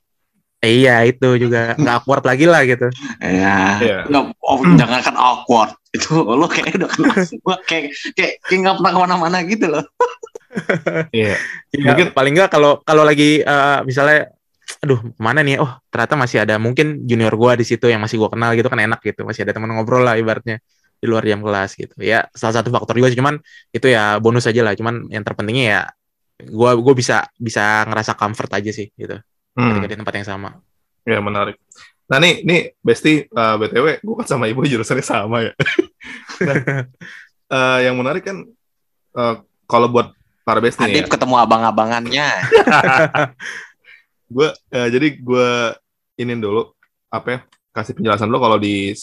Eh, 0.60 0.82
iya 0.82 1.06
itu 1.06 1.24
juga 1.38 1.72
nggak 1.74 1.96
awkward 1.96 2.26
lagi 2.26 2.44
lah 2.44 2.66
gitu 2.66 2.90
Ya, 3.22 3.78
Iya. 3.80 3.98
nggak, 4.10 4.24
oh, 4.42 4.60
jangan 4.76 5.00
kan 5.00 5.16
awkward. 5.16 5.72
Itu 5.90 6.20
lo 6.20 6.46
kayak 6.46 6.76
udah 6.76 6.90
kenal 6.90 7.16
semua, 7.24 7.56
kayak 7.64 7.94
kayak 8.12 8.34
kayak 8.44 8.60
nggak 8.60 8.76
pernah 8.76 8.92
ke 8.92 9.00
mana-mana 9.00 9.38
gitu 9.46 9.66
loh. 9.66 9.84
Iya. 11.14 11.36
Ya, 11.76 11.94
Mungkin- 11.94 12.12
paling 12.12 12.34
nggak 12.34 12.50
kalau 12.50 12.82
kalau 12.82 13.06
lagi 13.06 13.46
eh, 13.46 13.80
misalnya 13.86 14.34
aduh 14.82 15.02
mana 15.18 15.42
nih 15.42 15.58
oh 15.62 15.70
ternyata 15.90 16.14
masih 16.18 16.42
ada 16.46 16.58
mungkin 16.58 17.06
junior 17.06 17.34
gua 17.34 17.54
di 17.54 17.66
situ 17.66 17.90
yang 17.90 18.02
masih 18.02 18.18
gua 18.18 18.30
kenal 18.34 18.54
gitu 18.54 18.70
kan 18.70 18.78
enak 18.78 19.02
gitu 19.02 19.22
masih 19.26 19.46
ada 19.46 19.54
teman 19.54 19.70
ngobrol 19.74 20.02
lah 20.02 20.18
ibaratnya 20.18 20.62
di 20.98 21.06
luar 21.10 21.26
jam 21.26 21.42
kelas 21.42 21.74
gitu 21.74 21.94
ya 22.02 22.26
salah 22.34 22.62
satu 22.62 22.70
faktor 22.70 22.98
juga 22.98 23.10
sih 23.10 23.18
cuman 23.18 23.38
itu 23.70 23.86
ya 23.86 24.18
bonus 24.18 24.46
aja 24.46 24.62
lah 24.62 24.74
cuman 24.74 25.10
yang 25.10 25.22
terpentingnya 25.22 25.66
ya 25.66 25.82
gua 26.50 26.74
gua 26.78 26.94
bisa 26.94 27.26
bisa 27.36 27.86
ngerasa 27.86 28.14
comfort 28.14 28.50
aja 28.56 28.72
sih 28.72 28.90
gitu 28.94 29.18
Hmm. 29.58 29.76
ketika 29.76 29.88
di 29.92 29.98
tempat 30.00 30.14
yang 30.22 30.28
sama 30.28 30.50
Ya 31.04 31.18
menarik. 31.20 31.58
Nah 32.06 32.18
nih, 32.18 32.46
nih 32.46 32.62
Besti, 32.80 33.26
uh, 33.28 33.58
BTW, 33.58 34.00
gue 34.00 34.16
kan 34.18 34.28
sama 34.30 34.46
ibu 34.46 34.62
jurusannya 34.62 35.02
sama 35.02 35.42
ya. 35.42 35.54
nah, 36.48 36.56
uh, 37.50 37.80
yang 37.86 37.98
menarik 37.98 38.24
kan, 38.24 38.46
uh, 39.14 39.36
kalau 39.66 39.90
buat 39.90 40.14
para 40.50 40.58
besti 40.66 40.82
nih 40.82 41.06
Adip 41.06 41.06
ya. 41.06 41.12
ketemu 41.14 41.36
abang-abangannya. 41.38 42.30
gue 44.34 44.50
eh, 44.74 44.88
jadi 44.90 45.08
gue 45.22 45.50
ini 46.22 46.34
dulu 46.38 46.74
apa 47.10 47.28
ya 47.30 47.40
kasih 47.74 47.94
penjelasan 47.98 48.30
dulu 48.30 48.40
kalau 48.42 48.58
di 48.58 48.94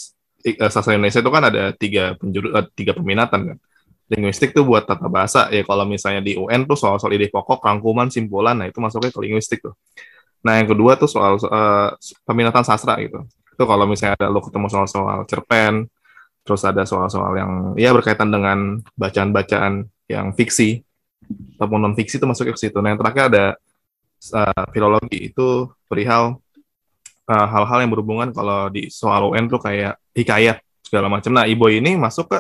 eh, 0.47 0.71
sastra 0.71 0.95
Indonesia 0.95 1.23
itu 1.23 1.31
kan 1.31 1.43
ada 1.47 1.75
tiga 1.75 2.15
penjuru 2.19 2.55
eh, 2.55 2.67
tiga 2.75 2.95
peminatan 2.95 3.55
kan 3.55 3.59
linguistik 4.07 4.55
tuh 4.55 4.63
buat 4.63 4.87
tata 4.87 5.11
bahasa 5.11 5.51
ya 5.51 5.67
kalau 5.67 5.83
misalnya 5.83 6.23
di 6.23 6.39
UN 6.39 6.63
tuh 6.71 6.79
soal-soal 6.79 7.11
ide 7.19 7.27
pokok 7.27 7.59
rangkuman 7.59 8.07
simpulan 8.07 8.55
nah 8.55 8.67
itu 8.71 8.79
masuknya 8.79 9.11
ke 9.11 9.19
linguistik 9.19 9.59
tuh 9.67 9.75
nah 10.47 10.55
yang 10.63 10.71
kedua 10.71 10.95
tuh 10.95 11.11
soal 11.11 11.43
eh, 11.43 11.91
peminatan 12.23 12.63
sastra 12.63 12.95
gitu 13.03 13.27
itu 13.27 13.65
kalau 13.67 13.83
misalnya 13.91 14.15
ada 14.15 14.27
lo 14.31 14.39
ketemu 14.39 14.71
soal-soal 14.71 15.27
cerpen 15.27 15.91
terus 16.47 16.63
ada 16.63 16.87
soal-soal 16.87 17.35
yang 17.35 17.53
ya 17.75 17.91
berkaitan 17.91 18.31
dengan 18.31 18.79
bacaan-bacaan 18.95 19.91
yang 20.07 20.31
fiksi 20.39 20.87
ataupun 21.57 21.79
non 21.83 21.95
fiksi 21.97 22.21
itu 22.21 22.27
masuknya 22.29 22.55
ke 22.55 22.61
situ 22.61 22.79
nah 22.81 22.93
yang 22.93 23.01
terakhir 23.01 23.23
ada 23.33 23.45
uh, 24.33 24.65
filologi 24.73 25.31
itu 25.33 25.71
perihal 25.87 26.39
uh, 27.27 27.47
hal-hal 27.51 27.79
yang 27.83 27.91
berhubungan 27.93 28.31
kalau 28.33 28.71
di 28.71 28.89
soal 28.89 29.35
UN 29.35 29.51
tuh 29.51 29.61
kayak 29.61 29.99
hikayat 30.15 30.63
segala 30.87 31.11
macam. 31.11 31.35
Nah, 31.35 31.45
Ibo 31.51 31.67
ini 31.67 31.99
masuk 31.99 32.31
ke 32.31 32.39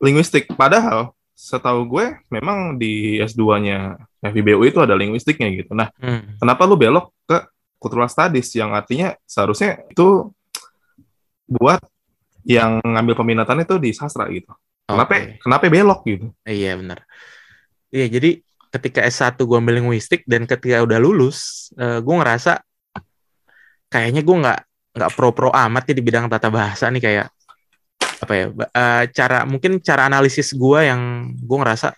linguistik. 0.00 0.48
Padahal 0.56 1.12
setahu 1.36 1.88
gue 1.88 2.20
memang 2.32 2.76
di 2.76 3.20
S2-nya 3.20 3.96
FIBU 4.20 4.60
itu 4.68 4.78
ada 4.80 4.96
linguistiknya 4.96 5.48
gitu. 5.52 5.72
Nah, 5.72 5.88
Hmm. 6.00 6.36
kenapa 6.40 6.64
lu 6.68 6.76
belok 6.76 7.12
ke 7.24 7.38
cultural 7.80 8.08
studies 8.08 8.48
yang 8.56 8.76
artinya 8.76 9.16
seharusnya 9.24 9.80
itu 9.88 10.28
buat 11.48 11.80
yang 12.44 12.80
ngambil 12.80 13.20
peminatan 13.20 13.64
itu 13.64 13.76
di 13.80 13.90
sastra 13.92 14.28
gitu. 14.32 14.52
Kenapa 14.84 15.12
Oke. 15.16 15.38
kenapa 15.40 15.64
belok 15.68 16.00
gitu? 16.08 16.26
Iya 16.44 16.76
benar. 16.76 17.04
Iya 17.90 18.06
jadi 18.06 18.30
ketika 18.70 19.02
S1 19.02 19.34
gue 19.42 19.58
ambil 19.58 19.82
linguistik 19.82 20.22
dan 20.30 20.46
ketika 20.46 20.78
udah 20.86 20.98
lulus, 21.02 21.70
eh, 21.74 21.98
gue 21.98 22.14
ngerasa 22.14 22.62
kayaknya 23.90 24.22
gue 24.22 24.36
nggak 24.38 24.60
nggak 24.94 25.10
pro-pro 25.14 25.50
amat 25.50 25.90
ya 25.90 25.94
di 25.98 26.02
bidang 26.02 26.30
tata 26.30 26.50
bahasa 26.50 26.86
nih 26.90 27.02
kayak 27.02 27.26
apa 28.20 28.32
ya 28.36 28.46
eh, 28.54 29.04
cara 29.10 29.42
mungkin 29.42 29.82
cara 29.82 30.06
analisis 30.06 30.54
gue 30.54 30.80
yang 30.86 31.34
gue 31.34 31.58
ngerasa 31.58 31.90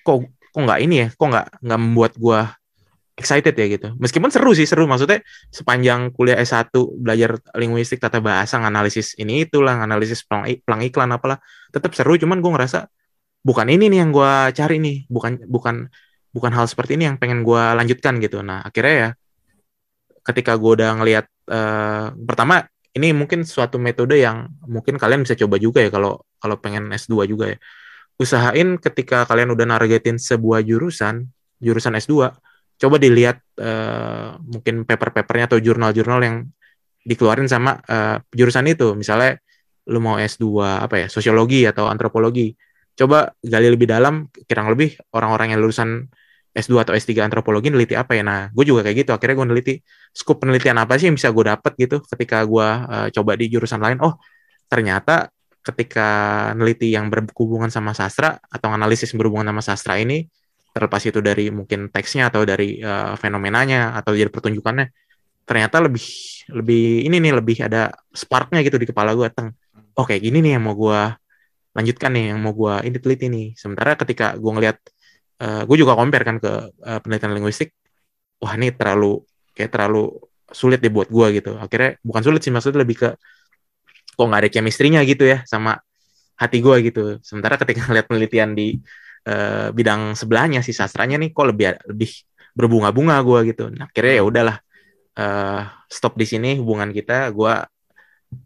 kok 0.00 0.24
kok 0.48 0.60
nggak 0.64 0.80
ini 0.80 0.94
ya, 1.04 1.08
kok 1.12 1.28
nggak 1.28 1.46
nggak 1.60 1.80
membuat 1.80 2.12
gue 2.16 2.40
excited 3.18 3.52
ya 3.52 3.66
gitu. 3.68 3.88
Meskipun 3.98 4.30
seru 4.30 4.54
sih 4.54 4.64
seru 4.64 4.86
maksudnya 4.88 5.20
sepanjang 5.52 6.14
kuliah 6.14 6.38
S1 6.40 6.72
belajar 6.96 7.36
linguistik 7.58 7.98
tata 8.00 8.22
bahasa 8.22 8.56
nganalisis 8.62 9.18
ini 9.18 9.44
itulah 9.44 9.76
nganalisis 9.76 10.24
pelang, 10.24 10.46
pelang 10.62 10.82
iklan 10.86 11.10
apalah 11.12 11.36
tetap 11.74 11.92
seru 11.92 12.14
cuman 12.16 12.40
gue 12.40 12.50
ngerasa 12.54 12.88
bukan 13.42 13.66
ini 13.70 13.88
nih 13.92 13.98
yang 14.04 14.10
gue 14.10 14.32
cari 14.54 14.76
nih 14.82 14.96
bukan 15.08 15.46
bukan 15.46 15.88
bukan 16.34 16.52
hal 16.52 16.66
seperti 16.68 17.00
ini 17.00 17.08
yang 17.08 17.16
pengen 17.16 17.42
gue 17.42 17.62
lanjutkan 17.78 18.20
gitu. 18.20 18.44
Nah 18.44 18.62
akhirnya 18.62 18.94
ya 18.94 19.10
ketika 20.26 20.54
gue 20.60 20.70
udah 20.76 20.90
ngelihat 21.00 21.26
eh, 21.48 22.06
pertama 22.12 22.66
ini 22.92 23.14
mungkin 23.14 23.46
suatu 23.46 23.78
metode 23.80 24.18
yang 24.18 24.50
mungkin 24.66 24.98
kalian 24.98 25.24
bisa 25.24 25.38
coba 25.38 25.56
juga 25.56 25.80
ya 25.84 25.90
kalau 25.92 26.20
kalau 26.42 26.56
pengen 26.60 26.90
S2 26.92 27.24
juga 27.28 27.56
ya. 27.56 27.58
Usahain 28.18 28.82
ketika 28.82 29.22
kalian 29.30 29.54
udah 29.54 29.66
nargetin 29.66 30.18
sebuah 30.18 30.66
jurusan 30.66 31.30
jurusan 31.62 31.94
S2 31.98 32.34
coba 32.78 32.96
dilihat 32.98 33.42
eh, 33.58 34.28
mungkin 34.42 34.86
paper-papernya 34.86 35.50
atau 35.54 35.58
jurnal-jurnal 35.58 36.20
yang 36.22 36.36
dikeluarin 37.06 37.48
sama 37.48 37.80
eh, 37.86 38.18
jurusan 38.34 38.66
itu. 38.68 38.94
Misalnya 38.98 39.38
lu 39.88 39.98
mau 40.04 40.20
S2 40.20 40.44
apa 40.84 40.94
ya 41.00 41.06
sosiologi 41.08 41.64
atau 41.64 41.88
antropologi 41.88 42.52
coba 42.98 43.30
gali 43.40 43.70
lebih 43.70 43.86
dalam 43.86 44.26
kurang 44.50 44.74
lebih 44.74 44.98
orang-orang 45.14 45.54
yang 45.54 45.62
lulusan 45.62 46.10
S2 46.50 46.82
atau 46.82 46.92
S3 46.98 47.22
antropologi 47.22 47.70
neliti 47.70 47.94
apa 47.94 48.18
ya. 48.18 48.26
Nah 48.26 48.50
gue 48.50 48.64
juga 48.66 48.82
kayak 48.82 49.06
gitu 49.06 49.10
akhirnya 49.14 49.36
gue 49.38 49.46
neliti 49.54 49.74
skup 50.10 50.42
penelitian 50.42 50.82
apa 50.82 50.98
sih 50.98 51.06
yang 51.06 51.14
bisa 51.14 51.30
gue 51.30 51.44
dapet 51.46 51.72
gitu 51.78 52.02
ketika 52.02 52.42
gue 52.42 52.68
eh, 52.90 53.08
coba 53.14 53.32
di 53.38 53.46
jurusan 53.46 53.78
lain. 53.78 54.02
Oh 54.02 54.18
ternyata 54.66 55.30
ketika 55.62 56.08
neliti 56.58 56.90
yang 56.90 57.06
berhubungan 57.12 57.70
sama 57.70 57.94
sastra 57.94 58.40
atau 58.50 58.68
analisis 58.74 59.14
berhubungan 59.14 59.52
sama 59.54 59.62
sastra 59.62 59.94
ini 60.00 60.26
terlepas 60.74 61.02
itu 61.06 61.20
dari 61.22 61.54
mungkin 61.54 61.92
teksnya 61.94 62.34
atau 62.34 62.42
dari 62.42 62.82
eh, 62.82 63.14
fenomenanya 63.14 63.94
atau 63.94 64.16
dari 64.18 64.26
pertunjukannya 64.26 64.86
ternyata 65.48 65.80
lebih 65.80 66.04
lebih 66.52 67.08
ini 67.08 67.16
nih 67.24 67.32
lebih 67.38 67.56
ada 67.64 67.94
sparknya 68.12 68.60
gitu 68.60 68.76
di 68.76 68.84
kepala 68.84 69.16
gue 69.16 69.28
teng 69.32 69.54
oh 69.96 70.04
gini 70.04 70.44
nih 70.44 70.58
yang 70.58 70.64
mau 70.68 70.76
gue 70.76 71.00
lanjutkan 71.76 72.10
nih 72.14 72.24
yang 72.34 72.38
mau 72.40 72.52
gue 72.56 72.74
ini 72.88 72.98
teliti 72.98 73.26
nih. 73.28 73.46
Sementara 73.54 73.94
ketika 73.94 74.34
gue 74.36 74.52
ngelihat 74.52 74.78
gue 75.38 75.76
juga 75.78 75.94
compare 75.94 76.24
kan 76.26 76.36
ke 76.42 76.52
eh, 76.82 76.98
penelitian 77.02 77.32
linguistik 77.38 77.70
wah 78.42 78.54
ini 78.58 78.74
terlalu 78.74 79.22
kayak 79.54 79.70
terlalu 79.70 80.10
sulit 80.50 80.82
deh 80.82 80.90
buat 80.90 81.06
gue 81.10 81.26
gitu. 81.38 81.54
Akhirnya 81.58 81.98
bukan 82.02 82.22
sulit 82.26 82.40
sih 82.42 82.50
maksudnya 82.50 82.82
lebih 82.82 82.96
ke 82.98 83.08
kok 84.18 84.26
nggak 84.26 84.40
ada 84.46 84.50
chemistry-nya 84.50 85.00
gitu 85.06 85.24
ya 85.30 85.46
sama 85.46 85.78
hati 86.38 86.58
gue 86.58 86.76
gitu. 86.90 87.02
Sementara 87.22 87.54
ketika 87.60 87.86
ngeliat 87.86 88.06
penelitian 88.10 88.50
di 88.58 88.78
eh, 89.28 89.68
bidang 89.70 90.18
sebelahnya 90.18 90.60
si 90.66 90.74
sastranya 90.74 91.18
nih 91.22 91.30
kok 91.30 91.46
lebih 91.54 91.78
lebih 91.86 92.10
berbunga-bunga 92.58 93.16
gue 93.22 93.54
gitu. 93.54 93.70
Nah 93.70 93.86
akhirnya 93.86 94.14
ya 94.18 94.24
udahlah 94.26 94.56
eh, 95.14 95.62
stop 95.86 96.18
di 96.18 96.26
sini 96.26 96.58
hubungan 96.58 96.90
kita 96.90 97.30
gue 97.30 97.54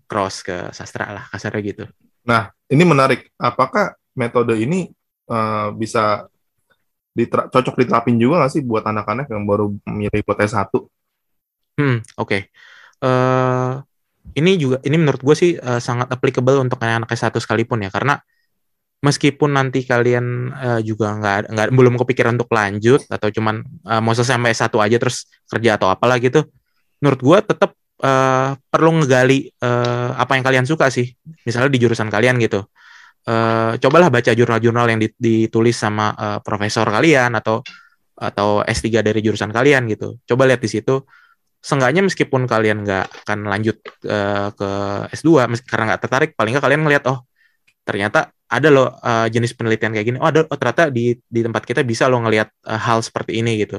cross 0.07 0.45
ke 0.47 0.71
sastra 0.77 1.11
lah 1.11 1.25
kasarnya 1.33 1.63
gitu 1.65 1.85
Nah, 2.23 2.51
ini 2.71 2.83
menarik. 2.87 3.31
Apakah 3.39 3.95
metode 4.15 4.55
ini 4.59 4.91
eh, 5.31 5.69
bisa 5.75 6.27
diter- 7.13 7.49
cocok 7.53 7.77
diterapin 7.77 8.17
juga 8.17 8.45
nggak 8.45 8.53
sih 8.53 8.63
buat 8.65 8.85
anak-anak 8.89 9.29
yang 9.29 9.45
baru 9.45 9.73
milih 9.85 10.21
buat 10.25 10.39
S1? 10.41 10.89
Hmm, 11.77 11.99
oke. 12.17 12.39
Eh, 13.03 13.73
ini 14.39 14.51
juga 14.57 14.79
ini 14.87 14.97
menurut 14.97 15.21
gue 15.21 15.37
sih 15.37 15.51
eh, 15.59 15.81
sangat 15.83 16.09
applicable 16.15 16.57
untuk 16.63 16.79
anak-anak 16.81 17.11
S1 17.13 17.37
sekalipun 17.43 17.85
ya 17.85 17.91
karena 17.93 18.23
meskipun 19.03 19.51
nanti 19.53 19.83
kalian 19.83 20.55
eh, 20.55 20.81
juga 20.87 21.19
nggak 21.19 21.39
nggak 21.53 21.67
belum 21.75 21.95
kepikiran 22.01 22.39
untuk 22.39 22.53
lanjut 22.55 23.03
atau 23.11 23.29
cuman 23.35 23.67
eh, 23.67 24.01
mau 24.01 24.15
selesai 24.15 24.39
sampai 24.39 24.51
S1 24.55 24.75
aja 24.79 24.97
terus 25.03 25.27
kerja 25.51 25.71
atau 25.77 25.91
apalah 25.91 26.17
gitu, 26.23 26.47
menurut 27.03 27.21
gue 27.21 27.39
tetap 27.51 27.71
eh, 28.03 28.51
perlu 28.59 28.91
ngegali 29.03 29.39
eh, 29.49 30.11
apa 30.19 30.33
yang 30.37 30.45
kalian 30.45 30.67
suka 30.69 30.91
sih. 30.93 31.07
Misalnya 31.47 31.71
di 31.73 31.81
jurusan 31.83 32.09
kalian 32.13 32.37
gitu. 32.43 32.61
Eh, 33.23 33.73
cobalah 33.79 34.09
baca 34.11 34.33
jurnal-jurnal 34.35 34.87
yang 34.93 35.01
di- 35.03 35.15
ditulis 35.19 35.77
sama 35.79 36.13
eh, 36.19 36.39
profesor 36.43 36.87
kalian 36.91 37.33
atau 37.39 37.63
atau 38.19 38.63
S3 38.67 39.01
dari 39.03 39.21
jurusan 39.25 39.51
kalian 39.51 39.87
gitu. 39.91 40.19
Coba 40.29 40.47
lihat 40.51 40.61
di 40.63 40.71
situ 40.71 41.03
seenggaknya 41.63 42.03
meskipun 42.03 42.43
kalian 42.51 42.83
nggak 42.83 43.07
akan 43.25 43.39
lanjut 43.47 43.77
eh, 44.07 44.49
ke 44.59 44.71
S2 45.15 45.47
mes- 45.47 45.63
karena 45.63 45.95
nggak 45.95 46.03
tertarik 46.03 46.31
paling 46.35 46.59
nggak 46.59 46.65
kalian 46.67 46.83
ngeliat 46.83 47.05
oh 47.07 47.23
ternyata 47.87 48.31
ada 48.51 48.69
loh 48.69 48.89
eh, 48.99 49.27
jenis 49.31 49.55
penelitian 49.55 49.95
kayak 49.95 50.07
gini 50.11 50.19
oh 50.19 50.29
ada 50.29 50.43
oh, 50.47 50.59
ternyata 50.59 50.91
di 50.91 51.15
di 51.23 51.41
tempat 51.47 51.63
kita 51.63 51.81
bisa 51.87 52.11
loh 52.11 52.21
ngelihat 52.27 52.51
eh, 52.67 52.81
hal 52.83 52.99
seperti 53.07 53.39
ini 53.41 53.63
gitu 53.63 53.79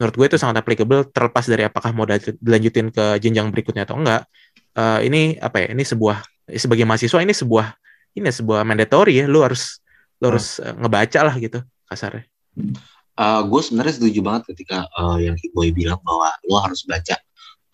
menurut 0.00 0.14
gue 0.16 0.26
itu 0.32 0.38
sangat 0.40 0.64
applicable 0.64 1.04
terlepas 1.12 1.44
dari 1.44 1.68
apakah 1.68 1.92
mau 1.92 2.08
dilanjutin 2.08 2.88
ke 2.88 3.20
jenjang 3.20 3.52
berikutnya 3.52 3.84
atau 3.84 4.00
enggak. 4.00 4.24
Eh, 4.72 5.00
ini 5.12 5.20
apa 5.36 5.60
ya 5.60 5.76
ini 5.76 5.84
sebuah 5.84 6.24
sebagai 6.56 6.88
mahasiswa 6.88 7.20
ini 7.20 7.36
sebuah 7.36 7.76
ini 8.16 8.32
sebuah 8.32 8.64
mandatory 8.64 9.20
ya 9.20 9.28
lu 9.28 9.44
harus 9.44 9.84
lu 10.24 10.32
harus 10.32 10.56
eh, 10.64 10.72
ngebaca 10.72 11.20
lah 11.20 11.36
gitu 11.36 11.60
kasarnya. 11.84 12.24
Gue 13.20 13.60
sebenarnya 13.60 14.00
setuju 14.00 14.24
banget 14.24 14.56
ketika 14.56 14.88
eh, 14.88 15.28
yang 15.28 15.36
Boy 15.52 15.68
bilang 15.68 16.00
bahwa 16.00 16.32
lo 16.48 16.56
harus 16.64 16.80
baca 16.88 17.20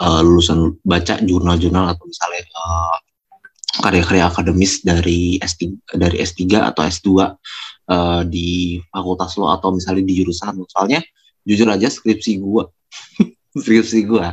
eh, 0.03 0.21
lulusan 0.27 0.83
baca 0.83 1.23
jurnal-jurnal 1.23 1.95
atau 1.95 2.11
misalnya 2.11 2.43
eh, 2.43 2.97
karya-karya 3.87 4.27
akademis 4.27 4.83
dari 4.83 5.39
S3 5.39 5.95
dari 5.95 6.19
S3 6.19 6.43
atau 6.75 6.83
S2 6.83 7.09
eh, 7.87 8.23
di 8.27 8.83
fakultas 8.91 9.39
lo 9.39 9.55
atau 9.55 9.71
misalnya 9.71 10.03
di 10.03 10.19
jurusan 10.19 10.59
lo. 10.59 10.67
Soalnya 10.67 10.99
jujur 11.47 11.69
aja 11.71 11.89
skripsi 11.89 12.43
gue 12.43 12.65
skripsi 13.63 13.99
gue 14.05 14.27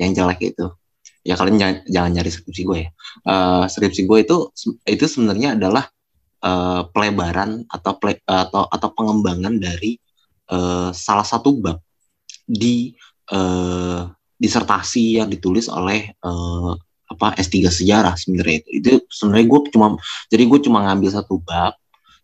yang 0.00 0.10
jelek 0.16 0.56
itu. 0.56 0.66
Ya 1.24 1.40
kalian 1.40 1.56
jangan, 1.56 1.76
jangan 1.88 2.10
nyari 2.20 2.30
skripsi 2.32 2.62
gue 2.68 2.78
ya. 2.84 2.90
Eh, 3.28 3.64
skripsi 3.70 4.02
gue 4.04 4.18
itu 4.24 4.36
itu 4.84 5.04
sebenarnya 5.08 5.56
adalah 5.56 5.84
eh, 6.44 6.82
pelebaran 6.90 7.64
atau 7.68 7.92
ple- 8.00 8.24
atau 8.28 8.68
atau 8.68 8.88
pengembangan 8.92 9.54
dari 9.56 9.96
eh, 10.50 10.90
salah 10.92 11.24
satu 11.24 11.56
bab 11.60 11.80
di 12.44 12.92
eh, 13.32 14.00
disertasi 14.36 15.22
yang 15.22 15.28
ditulis 15.32 15.70
oleh 15.72 16.12
eh, 16.12 16.72
apa 17.04 17.36
S3 17.38 17.70
sejarah 17.70 18.14
sebenarnya 18.18 18.64
itu. 18.64 18.68
Itu 18.80 18.90
sebenarnya 19.08 19.46
gue 19.48 19.60
cuma 19.72 19.86
jadi 20.28 20.44
gue 20.44 20.60
cuma 20.66 20.78
ngambil 20.88 21.10
satu 21.14 21.40
bab, 21.40 21.72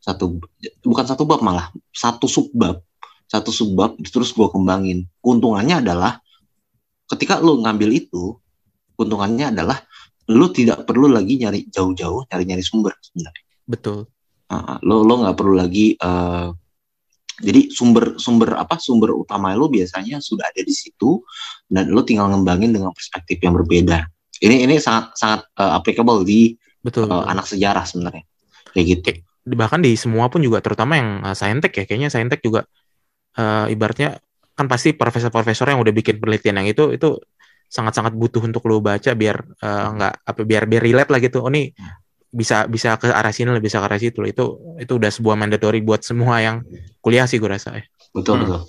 satu 0.02 0.40
bukan 0.84 1.04
satu 1.08 1.22
bab 1.24 1.40
malah 1.40 1.72
satu 1.94 2.26
subbab, 2.28 2.80
satu 3.30 3.54
subbab 3.54 3.94
terus 4.02 4.34
gue 4.34 4.50
kembangin. 4.50 5.06
Keuntungannya 5.22 5.86
adalah 5.86 6.18
ketika 7.06 7.38
lu 7.38 7.62
ngambil 7.62 7.94
itu, 7.94 8.34
keuntungannya 8.98 9.54
adalah 9.54 9.78
lu 10.30 10.50
tidak 10.50 10.82
perlu 10.82 11.06
lagi 11.06 11.38
nyari 11.38 11.70
jauh-jauh 11.70 12.26
nyari-nyari 12.26 12.62
sumber 12.66 12.98
sebenarnya. 12.98 13.44
Betul. 13.70 14.10
Uh, 14.50 14.82
lo 14.82 15.06
lo 15.06 15.22
nggak 15.22 15.38
perlu 15.38 15.54
lagi 15.54 15.94
uh, 16.02 16.50
jadi 17.38 17.70
sumber 17.70 18.18
sumber 18.18 18.58
apa 18.58 18.76
sumber 18.82 19.14
utama 19.14 19.54
lu 19.54 19.70
biasanya 19.70 20.18
sudah 20.18 20.50
ada 20.50 20.60
di 20.60 20.74
situ 20.74 21.22
dan 21.70 21.88
lu 21.88 22.02
tinggal 22.02 22.28
ngembangin 22.34 22.74
dengan 22.74 22.90
perspektif 22.90 23.38
yang 23.40 23.54
berbeda. 23.54 24.10
Ini 24.42 24.66
ini 24.66 24.82
sangat 24.82 25.14
sangat 25.14 25.40
uh, 25.54 25.78
applicable 25.78 26.26
di 26.26 26.58
betul, 26.82 27.06
uh, 27.06 27.22
betul. 27.22 27.30
anak 27.30 27.46
sejarah 27.46 27.84
sebenarnya. 27.86 28.24
Kayak 28.74 28.86
gitu. 28.86 29.10
Bahkan 29.54 29.80
di 29.86 29.94
semua 29.94 30.26
pun 30.28 30.42
juga 30.42 30.58
terutama 30.60 30.98
yang 30.98 31.22
uh, 31.24 31.34
saintek 31.34 31.72
ya 31.74 31.84
kayaknya 31.88 32.10
saintek 32.12 32.42
juga 32.42 32.66
uh, 33.38 33.66
ibaratnya 33.70 34.18
kan 34.56 34.66
pasti 34.66 34.96
profesor-profesor 34.96 35.70
yang 35.70 35.80
udah 35.80 35.94
bikin 35.94 36.18
penelitian 36.18 36.62
yang 36.64 36.68
itu 36.68 36.92
itu 36.94 37.16
sangat-sangat 37.70 38.18
butuh 38.18 38.42
untuk 38.42 38.66
lo 38.66 38.82
baca 38.82 39.14
biar 39.14 39.36
uh, 39.62 39.86
nggak 39.94 40.14
apa 40.26 40.40
biar 40.42 40.66
biar 40.66 40.82
relate 40.82 41.10
lah 41.10 41.20
gitu 41.22 41.38
oh 41.46 41.52
nih 41.52 41.70
bisa 42.30 42.66
bisa 42.66 42.94
ke 42.98 43.10
arah 43.10 43.34
sini 43.34 43.50
lah 43.50 43.62
bisa 43.62 43.82
ke 43.82 43.86
arah 43.86 43.98
situ 43.98 44.22
loh. 44.22 44.30
itu 44.30 44.44
itu 44.78 44.92
udah 44.94 45.10
sebuah 45.10 45.34
mandatory 45.38 45.82
buat 45.82 46.02
semua 46.02 46.38
yang 46.42 46.62
kuliah 47.02 47.26
sih 47.26 47.38
gue 47.38 47.50
rasa 47.50 47.78
ya 47.78 47.84
betul 48.14 48.38
Hmm. 48.38 48.42
betul 48.46 48.62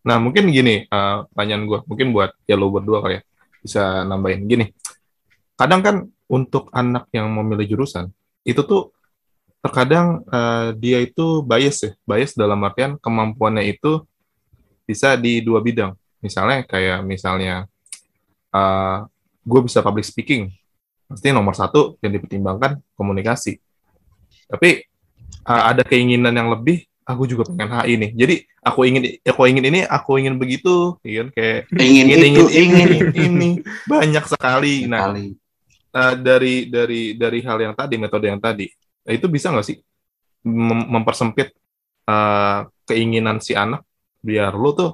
Nah, 0.00 0.16
mungkin 0.16 0.48
gini, 0.48 0.88
eh, 0.88 1.16
pertanyaan 1.32 1.68
gue, 1.68 1.78
mungkin 1.84 2.06
buat 2.16 2.32
ya 2.48 2.56
lo 2.56 2.72
berdua 2.72 3.04
kali 3.04 3.20
ya, 3.20 3.22
bisa 3.60 3.82
nambahin 4.08 4.48
gini. 4.48 4.72
Kadang 5.60 5.80
kan 5.84 5.96
untuk 6.30 6.72
anak 6.72 7.12
yang 7.12 7.28
memilih 7.28 7.76
jurusan, 7.76 8.08
itu 8.48 8.64
tuh 8.64 8.96
terkadang 9.60 10.24
eh, 10.28 10.66
dia 10.76 10.98
itu 11.04 11.44
bias 11.44 11.76
ya, 11.84 11.92
bias 12.04 12.32
dalam 12.36 12.60
artian 12.64 12.96
kemampuannya 13.00 13.64
itu 13.68 14.04
bisa 14.88 15.14
di 15.14 15.40
dua 15.44 15.60
bidang. 15.62 15.94
Misalnya 16.20 16.64
kayak 16.68 17.00
misalnya 17.06 17.64
gue 19.46 19.60
bisa 19.64 19.80
public 19.80 20.04
speaking, 20.04 20.50
pasti 21.10 21.34
nomor 21.34 21.58
satu 21.58 21.98
yang 22.04 22.14
dipertimbangkan 22.14 22.78
komunikasi. 22.94 23.58
Tapi 24.46 24.86
eh, 25.46 25.62
ada 25.62 25.82
keinginan 25.82 26.30
yang 26.30 26.50
lebih, 26.54 26.86
aku 27.02 27.26
juga 27.26 27.50
pengen 27.50 27.70
HI 27.70 27.94
nih. 27.98 28.10
Jadi 28.14 28.34
aku 28.62 28.80
ingin 28.86 29.02
aku 29.26 29.40
ingin 29.50 29.64
ini, 29.66 29.80
aku 29.86 30.10
ingin 30.22 30.34
begitu, 30.38 30.94
ya 31.02 31.26
kan 31.26 31.28
kayak 31.34 31.58
ingin, 31.74 32.04
ingin 32.06 32.20
itu 32.20 32.44
ingin 32.50 32.50
ingin 32.54 32.90
ini, 33.18 33.50
banyak 33.90 34.24
sekali. 34.30 34.86
Nah, 34.86 35.10
sekali 35.10 35.26
eh, 35.90 36.14
dari 36.18 36.54
dari 36.70 37.02
dari 37.18 37.38
hal 37.42 37.58
yang 37.58 37.74
tadi, 37.74 37.94
metode 37.98 38.26
yang 38.30 38.38
tadi, 38.42 38.66
eh, 38.70 38.74
itu 39.06 39.26
bisa 39.26 39.48
nggak 39.48 39.64
sih 39.64 39.76
mem- 40.44 40.88
mempersempit 40.90 41.52
eh, 42.04 42.58
keinginan 42.84 43.38
si 43.38 43.54
anak 43.54 43.80
biar 44.20 44.52
lo 44.52 44.70
tuh 44.72 44.90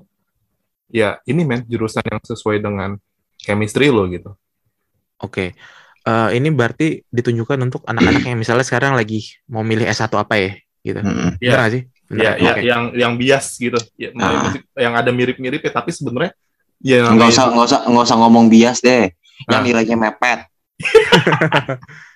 ya 0.87 1.19
ini 1.25 1.43
men 1.43 1.67
jurusan 1.67 2.07
yang 2.07 2.23
sesuai 2.23 2.63
dengan 2.63 2.95
chemistry 3.37 3.91
lo 3.91 4.07
gitu. 4.07 4.35
oke 5.19 5.55
Eh, 6.07 6.39
ini 6.39 6.55
berarti 6.55 7.03
ditunjukkan 7.11 7.67
untuk 7.67 7.83
anak-anak 7.83 8.31
yang 8.31 8.39
misalnya 8.39 8.63
sekarang 8.63 8.95
lagi 8.95 9.27
mau 9.51 9.67
milih 9.67 9.91
S1 9.91 10.07
apa 10.15 10.39
ya 10.39 10.55
gitu. 10.87 11.03
Ya. 11.03 11.51
Benar 11.51 11.59
nggak 11.59 11.73
sih 11.75 11.83
Benar 12.07 12.23
Ya, 12.23 12.31
ya 12.39 12.51
Oke. 12.55 12.61
yang 12.63 12.83
yang 12.95 13.13
bias 13.19 13.47
gitu. 13.59 13.75
Ya, 13.99 14.15
Ah. 14.15 14.55
yang 14.79 14.95
ada 14.95 15.11
mirip-mirip 15.11 15.59
ya, 15.59 15.73
tapi 15.75 15.91
sebenarnya 15.91 16.31
ya 16.79 17.11
nggak 17.11 17.27
usah 17.27 17.51
nggak 17.51 17.67
usah 17.67 17.81
nggak 17.91 18.05
usah 18.07 18.17
ngomong 18.23 18.47
bias 18.47 18.79
deh 18.79 19.11
yang 19.51 19.59
Ah. 19.59 19.67
nilainya 19.67 19.99
mepet 19.99 20.47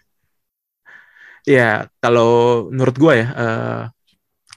Ya, 1.49 1.89
kalau 2.05 2.67
menurut 2.69 2.97
gua 3.01 3.13
ya, 3.17 3.29
eh, 3.33 3.83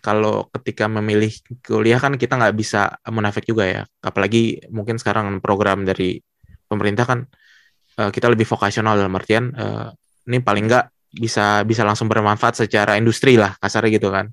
kalau 0.03 0.51
ketika 0.51 0.91
memilih 0.91 1.31
kuliah 1.63 1.95
kan 1.95 2.19
kita 2.19 2.35
nggak 2.35 2.55
bisa 2.59 2.99
munafik 3.07 3.47
juga 3.47 3.63
ya. 3.63 3.81
Apalagi 4.03 4.67
mungkin 4.67 4.99
sekarang 4.99 5.39
program 5.39 5.87
dari 5.87 6.19
pemerintah 6.67 7.07
kan 7.07 7.19
eh, 7.99 8.11
kita 8.11 8.27
lebih 8.27 8.43
vokasional 8.43 8.99
dalam 8.99 9.15
artian 9.15 9.55
eh, 9.55 9.89
ini 10.27 10.43
paling 10.43 10.67
nggak 10.67 10.85
bisa 11.13 11.61
bisa 11.63 11.85
langsung 11.87 12.09
bermanfaat 12.09 12.65
secara 12.67 12.97
industri 12.99 13.39
lah 13.39 13.55
kasarnya 13.63 13.95
gitu 13.95 14.11
kan. 14.11 14.27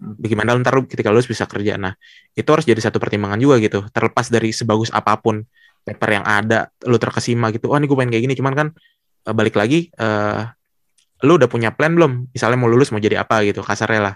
Hmm. 0.00 0.16
Bagaimana 0.16 0.56
ntar 0.64 0.72
ketika 0.88 1.12
lulus 1.12 1.28
bisa 1.28 1.44
kerja. 1.44 1.76
Nah, 1.76 1.92
itu 2.32 2.48
harus 2.48 2.64
jadi 2.64 2.80
satu 2.80 2.96
pertimbangan 2.96 3.36
juga 3.36 3.60
gitu. 3.60 3.84
Terlepas 3.92 4.32
dari 4.32 4.56
sebagus 4.56 4.88
apa 4.88 5.20
pun 5.20 5.44
paper 5.84 6.10
yang 6.16 6.24
ada, 6.24 6.72
lu 6.88 6.96
terkesima 6.96 7.52
gitu. 7.52 7.68
Oh, 7.68 7.76
ini 7.76 7.84
gue 7.84 7.96
pengen 7.98 8.12
kayak 8.16 8.24
gini. 8.24 8.34
Cuman 8.40 8.54
kan 8.56 8.68
balik 9.36 9.60
lagi 9.60 9.92
eh 10.00 10.42
lu 11.26 11.36
udah 11.36 11.48
punya 11.50 11.70
plan 11.74 11.92
belum? 11.92 12.32
Misalnya 12.32 12.56
mau 12.56 12.68
lulus 12.70 12.90
mau 12.92 13.00
jadi 13.00 13.20
apa 13.20 13.44
gitu, 13.44 13.60
kasarnya 13.60 14.12
lah. 14.12 14.14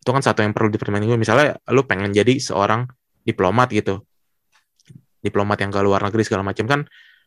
Itu 0.00 0.10
kan 0.12 0.22
satu 0.22 0.44
yang 0.44 0.52
perlu 0.52 0.70
dipertimbangkan. 0.70 1.18
Misalnya 1.18 1.58
lu 1.72 1.82
pengen 1.88 2.14
jadi 2.14 2.38
seorang 2.38 2.86
diplomat 3.24 3.72
gitu. 3.72 4.04
Diplomat 5.24 5.58
yang 5.64 5.72
ke 5.72 5.80
luar 5.80 6.04
negeri 6.04 6.22
segala 6.22 6.44
macam 6.44 6.68
kan 6.68 6.80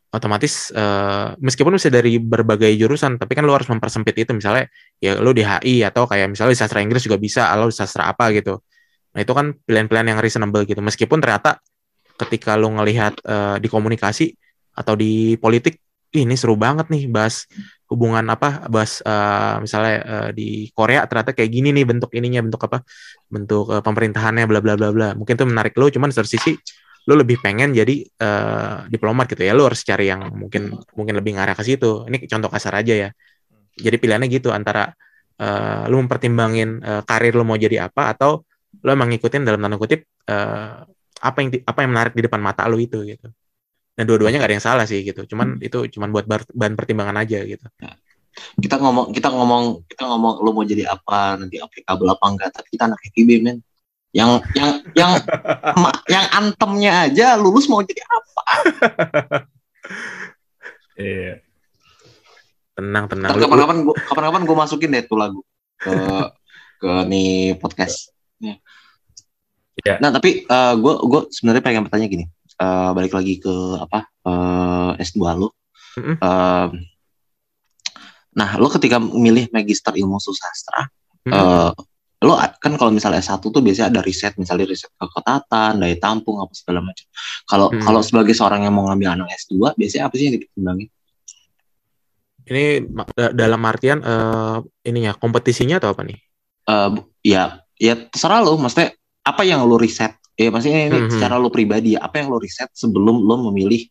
otomatis 0.08 0.72
eh, 0.72 1.36
meskipun 1.36 1.76
bisa 1.76 1.92
dari 1.92 2.16
berbagai 2.22 2.72
jurusan, 2.80 3.20
tapi 3.20 3.36
kan 3.36 3.44
lu 3.44 3.52
harus 3.52 3.68
mempersempit 3.68 4.16
itu 4.16 4.32
misalnya 4.32 4.72
ya 5.04 5.20
lu 5.20 5.36
di 5.36 5.44
HI 5.44 5.84
atau 5.84 6.08
kayak 6.08 6.32
misalnya 6.32 6.56
di 6.56 6.60
sastra 6.60 6.80
Inggris 6.80 7.04
juga 7.04 7.20
bisa, 7.20 7.52
atau 7.52 7.68
di 7.68 7.76
sastra 7.76 8.08
apa 8.08 8.32
gitu. 8.32 8.64
Nah, 9.12 9.20
itu 9.20 9.34
kan 9.36 9.52
pilihan-pilihan 9.68 10.16
yang 10.16 10.20
reasonable 10.24 10.64
gitu. 10.64 10.80
Meskipun 10.80 11.20
ternyata 11.20 11.60
ketika 12.16 12.56
lu 12.56 12.72
ngelihat 12.72 13.20
eh, 13.20 13.58
di 13.60 13.68
komunikasi 13.68 14.32
atau 14.78 14.96
di 14.96 15.36
politik, 15.42 15.82
"Ih, 16.16 16.24
ini 16.24 16.40
seru 16.40 16.56
banget 16.56 16.88
nih 16.88 17.10
bahas 17.12 17.44
hubungan 17.88 18.26
apa 18.28 18.68
bahas 18.68 19.00
eh, 19.00 19.56
misalnya 19.64 19.96
eh, 20.04 20.30
di 20.36 20.48
Korea 20.76 21.08
ternyata 21.08 21.32
kayak 21.32 21.52
gini 21.52 21.72
nih 21.72 21.86
bentuk 21.88 22.12
ininya 22.16 22.44
bentuk 22.44 22.62
apa 22.68 22.84
bentuk 23.32 23.66
eh, 23.72 23.84
pemerintahannya 23.84 24.46
bla 24.48 24.60
bla 24.60 24.74
bla 24.76 24.90
bla. 24.92 25.10
Mungkin 25.16 25.34
itu 25.40 25.46
menarik 25.48 25.74
lo 25.80 25.88
cuman 25.88 26.12
dari 26.12 26.30
sisi 26.30 26.52
lo 27.08 27.14
lebih 27.16 27.40
pengen 27.40 27.72
jadi 27.72 27.96
eh, 28.04 28.78
diplomat 28.92 29.32
gitu 29.32 29.44
ya. 29.48 29.56
Lo 29.56 29.72
harus 29.72 29.82
cari 29.88 30.12
yang 30.12 30.28
mungkin 30.36 30.76
mungkin 30.96 31.16
lebih 31.16 31.40
ngarah 31.40 31.56
ke 31.56 31.64
situ. 31.64 32.08
Ini 32.12 32.28
contoh 32.28 32.50
kasar 32.52 32.74
aja 32.84 32.94
ya. 33.08 33.10
Jadi 33.78 33.96
pilihannya 34.02 34.28
gitu 34.28 34.52
antara 34.52 34.92
eh, 35.40 35.84
lo 35.88 35.96
mempertimbangin 36.04 36.70
eh, 36.84 37.02
karir 37.08 37.34
lo 37.40 37.48
mau 37.48 37.56
jadi 37.56 37.88
apa 37.88 38.12
atau 38.12 38.44
lo 38.84 38.90
emang 38.92 39.10
ngikutin 39.16 39.42
dalam 39.48 39.64
tanda 39.64 39.78
kutip 39.80 40.04
eh, 40.28 40.84
apa 41.18 41.38
yang 41.42 41.50
apa 41.66 41.80
yang 41.82 41.92
menarik 41.96 42.14
di 42.14 42.24
depan 42.26 42.42
mata 42.44 42.68
lo 42.70 42.78
itu 42.78 43.02
gitu 43.08 43.28
dan 43.98 44.06
dua-duanya 44.06 44.38
nggak 44.38 44.50
ada 44.54 44.58
yang 44.62 44.68
salah 44.70 44.86
sih 44.86 45.02
gitu. 45.02 45.26
Cuman 45.26 45.58
itu 45.58 45.90
cuman 45.98 46.14
buat 46.14 46.30
bahan 46.30 46.78
pertimbangan 46.78 47.18
aja 47.18 47.42
gitu. 47.42 47.66
Kita 48.62 48.78
ngomong 48.78 49.10
kita 49.10 49.34
ngomong 49.34 49.90
kita 49.90 50.06
ngomong 50.06 50.46
lu 50.46 50.54
mau 50.54 50.62
jadi 50.62 50.86
apa 50.86 51.42
nanti 51.42 51.58
aplikabel 51.58 52.14
apa 52.14 52.26
enggak 52.30 52.50
tapi 52.54 52.68
kita 52.78 52.86
anak 52.86 53.02
FIB 53.10 53.42
men. 53.42 53.58
Yang 54.14 54.46
yang 54.54 54.70
yang 54.94 55.12
ma- 55.82 56.02
yang 56.06 56.26
antemnya 56.30 57.10
aja 57.10 57.34
lulus 57.42 57.66
mau 57.66 57.82
jadi 57.82 58.06
apa? 58.06 58.44
Iya. 60.98 61.42
tenang 62.78 63.06
tenang. 63.10 63.34
Kapan-kapan 63.34 63.78
gua 63.82 63.96
kapan-kapan 63.98 64.42
gue 64.46 64.58
masukin 64.58 64.94
deh 64.94 65.04
tuh 65.10 65.18
lagu 65.18 65.42
ke 65.82 65.94
ke 66.78 66.92
nih 67.10 67.58
podcast. 67.58 68.14
Ya. 68.38 68.62
nah 70.02 70.10
tapi 70.10 70.42
gue 70.78 70.94
gue 71.06 71.22
sebenarnya 71.30 71.62
pengen 71.62 71.86
bertanya 71.86 72.10
gini 72.10 72.26
Eh, 72.58 72.90
balik 72.98 73.14
lagi 73.14 73.38
ke 73.38 73.54
apa 73.78 74.10
eh, 74.26 74.92
S2 75.06 75.22
lu 75.38 75.50
Mm-mm. 75.98 76.18
Eh, 76.18 76.68
nah 78.34 78.50
lo 78.58 78.70
ketika 78.70 78.98
milih 78.98 79.50
magister 79.50 79.94
ilmu 79.94 80.18
susastra 80.18 80.90
Mm-mm. 81.26 81.38
eh 81.38 81.70
lo 82.26 82.34
kan 82.58 82.74
kalau 82.82 82.90
misalnya 82.90 83.22
S1 83.22 83.46
tuh 83.46 83.62
biasanya 83.62 83.94
ada 83.94 84.02
riset 84.02 84.34
misalnya 84.42 84.66
riset 84.66 84.90
kekotatan 84.98 85.78
daya 85.78 85.98
tampung 86.02 86.42
apa 86.42 86.50
segala 86.58 86.82
macam 86.82 87.06
kalau 87.46 87.70
Hmm. 87.70 87.82
kalau 87.86 88.02
sebagai 88.02 88.34
seorang 88.34 88.66
yang 88.66 88.74
mau 88.74 88.90
ngambil 88.90 89.22
anak 89.22 89.38
S2 89.38 89.78
biasanya 89.78 90.10
apa 90.10 90.14
sih 90.18 90.26
yang 90.26 90.36
dipertimbangin 90.42 90.90
ini 92.50 92.66
dalam 93.38 93.62
artian 93.70 94.02
eh, 94.02 94.58
ininya 94.90 95.14
kompetisinya 95.14 95.78
atau 95.78 95.94
apa 95.94 96.02
nih 96.10 96.18
bu- 96.90 97.06
ya 97.22 97.62
ya 97.78 97.94
terserah 98.10 98.42
lo 98.42 98.58
maksudnya 98.58 98.98
apa 99.22 99.46
yang 99.46 99.62
lo 99.62 99.78
riset 99.78 100.18
ya 100.38 100.48
maksudnya 100.48 100.82
ini 100.86 101.00
Mhm. 101.04 101.12
secara 101.12 101.36
lo 101.36 101.50
pribadi 101.50 101.98
ya 101.98 102.06
apa 102.06 102.22
yang 102.22 102.30
lo 102.30 102.38
riset 102.38 102.70
sebelum 102.72 103.26
lo 103.26 103.50
memilih 103.50 103.82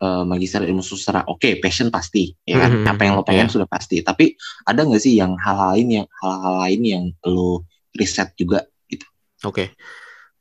eh, 0.00 0.24
magister 0.24 0.64
ilmu 0.64 0.80
susastra 0.80 1.28
oke 1.28 1.60
passion 1.60 1.92
pasti 1.92 2.32
ya 2.40 2.56
kan 2.56 2.72
Mhm. 2.72 2.88
apa 2.88 3.02
yang 3.04 3.14
lo 3.18 3.22
pengen 3.22 3.50
Iya. 3.50 3.52
sudah 3.52 3.68
pasti 3.68 4.00
tapi 4.00 4.32
ada 4.64 4.80
nggak 4.80 4.96
sih 4.96 5.12
yang 5.12 5.36
hal 5.36 5.76
lain 5.76 5.86
yang 5.92 6.06
hal-hal 6.22 6.54
lain 6.64 6.80
yang 6.80 7.04
lo 7.28 7.68
riset 7.92 8.32
juga 8.34 8.64
Oke. 9.40 9.72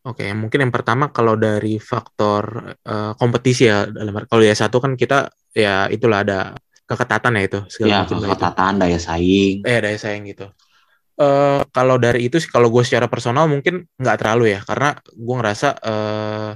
Oke, 0.04 0.28
mungkin 0.36 0.60
yang 0.64 0.72
pertama 0.76 1.12
kalau 1.12 1.36
dari 1.36 1.76
faktor 1.76 2.76
eh, 2.84 3.12
kompetisi 3.16 3.68
ya 3.68 3.84
dalam 3.84 4.28
kalau 4.28 4.44
ya 4.44 4.56
satu 4.56 4.80
kan 4.80 4.96
kita 4.96 5.28
ya 5.52 5.88
itulah 5.88 6.24
ada 6.24 6.40
keketatan 6.84 7.36
ya 7.36 7.44
itu 7.48 7.60
segala 7.68 7.88
ya 7.88 7.98
macam 8.04 8.18
lah 8.20 8.28
itu. 8.28 8.80
daya 8.80 9.00
saing 9.00 9.56
Eh 9.64 9.80
daya 9.80 9.96
saing 9.96 10.24
gitu. 10.28 10.48
Eh 11.20 11.62
kalau 11.76 12.00
dari 12.00 12.32
itu 12.32 12.40
sih 12.40 12.48
kalau 12.48 12.72
gue 12.72 12.84
secara 12.88 13.12
personal 13.12 13.44
mungkin 13.52 13.84
nggak 14.00 14.16
terlalu 14.24 14.56
ya 14.56 14.60
karena 14.64 14.96
gue 15.04 15.36
ngerasa 15.36 15.68
eh 15.84 16.50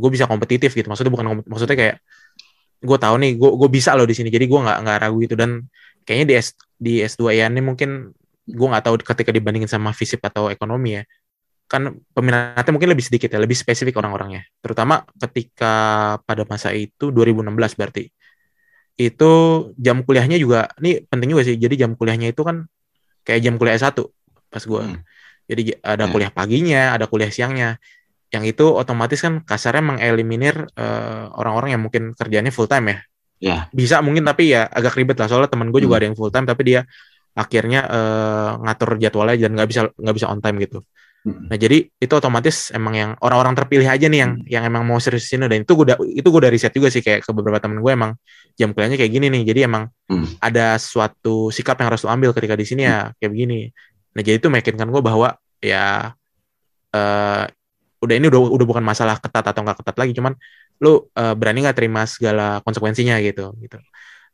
gue 0.00 0.10
bisa 0.12 0.24
kompetitif 0.24 0.72
gitu. 0.72 0.88
Maksudnya 0.88 1.12
bukan 1.12 1.26
maksudnya 1.44 1.76
kayak 1.76 1.96
gue 2.80 2.98
tahu 3.00 3.14
nih 3.20 3.32
gue 3.40 3.50
gue 3.60 3.68
bisa 3.72 3.92
loh 3.96 4.04
di 4.08 4.14
sini 4.16 4.28
jadi 4.28 4.44
gue 4.48 4.60
nggak 4.64 4.78
nggak 4.84 4.98
ragu 5.04 5.18
itu 5.24 5.34
dan 5.36 5.64
kayaknya 6.04 6.26
di 6.30 6.34
S 6.36 6.48
di 6.76 6.92
S2 7.04 7.32
ya 7.32 7.44
ini 7.48 7.60
mungkin 7.64 8.12
gue 8.46 8.66
nggak 8.70 8.84
tahu 8.86 8.94
ketika 9.02 9.30
dibandingin 9.36 9.68
sama 9.68 9.90
fisip 9.92 10.20
atau 10.24 10.48
ekonomi 10.48 10.96
ya. 11.00 11.02
Kan 11.66 11.98
peminatnya 12.14 12.70
mungkin 12.72 12.90
lebih 12.94 13.04
sedikit 13.04 13.28
ya 13.34 13.38
lebih 13.42 13.58
spesifik 13.58 13.98
orang-orangnya. 14.00 14.46
Terutama 14.64 15.04
ketika 15.18 15.74
pada 16.24 16.46
masa 16.48 16.72
itu 16.72 17.12
2016 17.12 17.74
berarti. 17.76 18.08
Itu 18.96 19.32
jam 19.76 20.00
kuliahnya 20.06 20.40
juga 20.40 20.72
ini 20.80 21.04
penting 21.04 21.36
juga 21.36 21.42
sih. 21.44 21.60
Jadi 21.60 21.74
jam 21.76 21.92
kuliahnya 21.98 22.32
itu 22.32 22.40
kan 22.46 22.64
kayak 23.26 23.40
jam 23.42 23.54
kuliah 23.58 23.74
S1 23.76 24.06
pas 24.48 24.62
gue 24.62 24.82
Hmm. 24.86 25.02
Jadi 25.46 25.78
ada 25.78 26.06
Ya. 26.06 26.10
kuliah 26.10 26.30
paginya, 26.34 26.82
ada 26.90 27.06
kuliah 27.06 27.30
siangnya. 27.30 27.78
Yang 28.34 28.58
itu 28.58 28.66
otomatis 28.66 29.22
kan 29.22 29.46
kasarnya 29.46 29.94
mengeliminir 29.94 30.66
eh, 30.74 31.24
orang-orang 31.38 31.78
yang 31.78 31.82
mungkin 31.86 32.18
kerjanya 32.18 32.50
full 32.50 32.66
time 32.66 32.86
ya. 32.90 32.98
Ya. 33.38 33.56
Bisa 33.70 34.02
mungkin 34.02 34.26
tapi 34.26 34.50
ya 34.50 34.66
agak 34.66 34.98
ribet 34.98 35.14
lah 35.18 35.30
soalnya 35.30 35.46
temen 35.46 35.70
gue 35.70 35.78
juga 35.78 35.98
Hmm. 35.98 36.02
ada 36.02 36.06
yang 36.10 36.16
full 36.18 36.34
time 36.34 36.46
tapi 36.50 36.62
dia 36.66 36.80
akhirnya 37.38 37.80
eh, 37.86 38.50
ngatur 38.64 38.90
jadwalnya 38.98 39.36
dan 39.38 39.50
nggak 39.54 39.68
bisa 39.70 39.80
nggak 39.94 40.14
bisa 40.18 40.26
on 40.34 40.40
time 40.42 40.56
gitu. 40.58 40.78
Hmm. 41.26 41.50
Nah 41.50 41.58
jadi 41.58 41.90
itu 41.90 42.12
otomatis 42.14 42.70
emang 42.70 42.94
yang 42.94 43.10
orang-orang 43.18 43.58
terpilih 43.58 43.90
aja 43.90 44.06
nih 44.06 44.22
yang 44.22 44.32
yang 44.46 44.62
emang 44.62 44.86
mau 44.86 45.02
serius 45.02 45.26
di 45.26 45.34
sini 45.34 45.50
dan 45.50 45.66
itu 45.66 45.74
gue 45.74 45.90
udah 45.90 45.98
itu 46.06 46.22
gue 46.22 46.40
udah 46.46 46.52
riset 46.54 46.70
juga 46.70 46.86
sih 46.86 47.02
kayak 47.02 47.26
ke 47.26 47.30
beberapa 47.34 47.58
temen 47.58 47.82
gue 47.82 47.90
emang 47.90 48.14
jam 48.54 48.70
kuliahnya 48.70 48.94
kayak 48.94 49.10
gini 49.10 49.26
nih 49.34 49.42
jadi 49.42 49.60
emang 49.66 49.90
Hmm. 50.06 50.22
ada 50.38 50.78
suatu 50.78 51.50
sikap 51.50 51.82
yang 51.82 51.90
harus 51.90 52.06
lo 52.06 52.14
ambil 52.14 52.30
ketika 52.30 52.54
di 52.54 52.62
sini 52.62 52.86
ya 52.86 53.10
kayak 53.18 53.34
begini. 53.34 53.74
Nah 54.14 54.22
jadi 54.22 54.38
itu 54.38 54.46
meyakinkan 54.46 54.86
gue 54.86 55.02
bahwa 55.02 55.34
ya 55.58 56.14
eh 56.94 57.44
udah 57.98 58.14
ini 58.14 58.30
udah 58.30 58.40
udah 58.46 58.66
bukan 58.70 58.84
masalah 58.86 59.18
ketat 59.18 59.50
atau 59.50 59.66
nggak 59.66 59.82
ketat 59.82 59.96
lagi 59.98 60.12
cuman 60.14 60.38
lu 60.78 61.10
eh, 61.10 61.34
berani 61.34 61.66
nggak 61.66 61.74
terima 61.74 62.06
segala 62.06 62.62
konsekuensinya 62.62 63.18
gitu 63.18 63.50
gitu. 63.58 63.82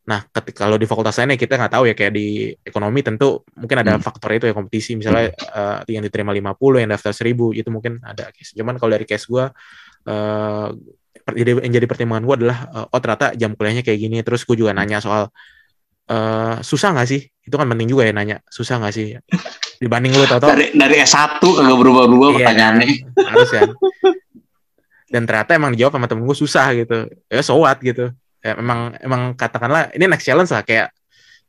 Nah, 0.03 0.19
ketika 0.27 0.67
kalau 0.67 0.75
di 0.75 0.85
fakultas 0.85 1.15
lainnya 1.15 1.39
kita 1.39 1.55
nggak 1.55 1.73
tahu 1.73 1.85
ya 1.87 1.95
kayak 1.95 2.11
di 2.11 2.27
ekonomi 2.61 3.01
tentu 3.01 3.47
mungkin 3.55 3.77
ada 3.79 3.95
Hmm. 3.95 4.03
faktor 4.03 4.35
itu 4.35 4.51
ya 4.51 4.55
kompetisi 4.55 4.99
misalnya 4.99 5.31
eh, 5.31 5.79
yang 5.89 6.03
diterima 6.03 6.35
50 6.35 6.83
yang 6.83 6.91
daftar 6.91 7.15
1000 7.15 7.55
itu 7.55 7.71
mungkin 7.71 8.03
ada 8.03 8.35
case. 8.35 8.51
Cuman 8.53 8.77
kalau 8.77 8.93
dari 8.93 9.07
case 9.07 9.27
gua 9.27 9.55
eh 10.03 10.69
per- 11.23 11.39
jadi- 11.39 11.63
yang 11.63 11.71
jadi 11.73 11.87
pertimbangan 11.87 12.25
gua 12.25 12.35
adalah 12.35 12.59
eh, 12.69 12.87
oh 12.89 12.99
ternyata 12.99 13.27
jam 13.33 13.55
kuliahnya 13.55 13.83
kayak 13.83 13.99
gini 14.01 14.19
terus 14.21 14.43
gue 14.43 14.59
juga 14.59 14.75
nanya 14.75 14.99
soal 14.99 15.31
eh 16.05 16.57
susah 16.61 16.99
nggak 16.99 17.07
sih? 17.07 17.23
Itu 17.41 17.55
kan 17.55 17.67
penting 17.67 17.87
juga 17.87 18.03
ya 18.03 18.11
nanya 18.11 18.43
susah 18.45 18.83
nggak 18.83 18.91
sih? 18.91 19.15
Dibanding 19.79 20.15
lu 20.15 20.27
tau-tau 20.27 20.51
Dari 20.51 20.71
dari 20.73 20.99
S1 20.99 21.39
kagak 21.39 21.75
berubah-ubah 21.75 22.29
Iya, 22.33 22.37
pertanyaannya. 22.43 22.87
harus 23.25 23.51
kan 23.51 23.71
dan 25.09 25.29
ternyata 25.29 25.53
emang 25.53 25.71
dijawab 25.71 25.93
sama 25.93 26.07
temen 26.09 26.25
gue 26.25 26.33
susah 26.33 26.73
gitu 26.73 27.05
ya 27.29 27.45
so 27.45 27.61
what 27.61 27.77
gitu 27.79 28.09
ya 28.43 28.59
emang 28.59 28.99
emang 28.99 29.23
katakanlah 29.39 29.95
ini 29.95 30.11
next 30.11 30.27
challenge 30.27 30.51
lah 30.51 30.67
kayak 30.67 30.91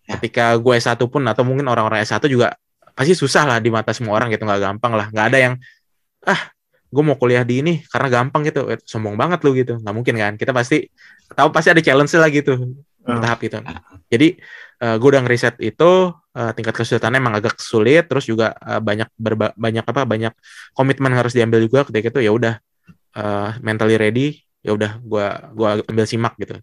Ya. 0.04 0.20
ketika 0.20 0.60
gue 0.60 0.76
S1 0.76 1.00
pun 1.08 1.24
atau 1.24 1.48
mungkin 1.48 1.64
orang-orang 1.64 2.04
S1 2.04 2.28
juga 2.28 2.52
pasti 2.92 3.16
susah 3.16 3.48
lah 3.48 3.58
di 3.64 3.72
mata 3.72 3.96
semua 3.96 4.20
orang 4.20 4.28
gitu 4.36 4.44
nggak 4.44 4.60
gampang 4.60 5.00
lah. 5.00 5.08
Nggak 5.08 5.26
ada 5.32 5.38
yang 5.40 5.54
ah 6.28 6.52
gue 6.92 7.04
mau 7.08 7.16
kuliah 7.16 7.48
di 7.48 7.64
ini 7.64 7.74
karena 7.88 8.12
gampang 8.12 8.44
gitu. 8.44 8.68
Eh, 8.68 8.84
sombong 8.84 9.16
banget 9.16 9.40
lu 9.48 9.56
gitu. 9.56 9.80
Nggak 9.80 9.96
mungkin 9.96 10.16
kan? 10.20 10.34
Kita 10.36 10.52
pasti 10.52 10.92
tahu 11.32 11.56
pasti 11.56 11.72
ada 11.72 11.80
challenge 11.80 12.12
lah 12.20 12.28
gitu. 12.28 12.54
Hmm. 12.60 13.20
bertahap 13.20 13.40
gitu. 13.48 13.58
Jadi 14.12 14.28
eh, 14.84 14.96
gue 15.00 15.08
udah 15.08 15.22
ngeriset 15.24 15.56
itu 15.64 15.92
eh, 16.36 16.52
tingkat 16.52 16.76
kesulitannya 16.84 17.20
emang 17.24 17.36
agak 17.40 17.56
sulit 17.64 18.04
terus 18.04 18.28
juga 18.28 18.52
eh, 18.60 18.84
banyak 18.84 19.08
berba- 19.16 19.56
banyak 19.56 19.88
apa 19.88 20.04
banyak 20.04 20.36
komitmen 20.76 21.16
harus 21.16 21.32
diambil 21.32 21.64
juga. 21.64 21.88
Ketika 21.88 22.12
itu 22.12 22.28
ya 22.28 22.32
udah 22.36 22.60
eh, 23.16 23.50
mentally 23.64 23.96
ready 23.96 24.44
ya 24.64 24.72
udah 24.74 24.92
gua 25.04 25.26
gua 25.52 25.70
ambil 25.86 26.06
simak 26.08 26.34
gitu 26.40 26.56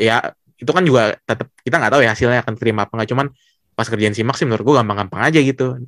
ya 0.00 0.32
itu 0.58 0.70
kan 0.74 0.82
juga 0.82 1.14
tetap 1.22 1.52
kita 1.60 1.76
nggak 1.78 1.92
tahu 1.94 2.02
ya 2.02 2.10
hasilnya 2.16 2.40
akan 2.42 2.54
terima 2.58 2.88
apa 2.88 2.92
nggak 2.98 3.08
cuman 3.14 3.26
pas 3.72 3.86
kerjaan 3.86 4.16
simak 4.16 4.34
sih 4.34 4.48
menurut 4.48 4.64
gua 4.64 4.74
gampang-gampang 4.82 5.22
aja 5.22 5.38
gitu 5.38 5.78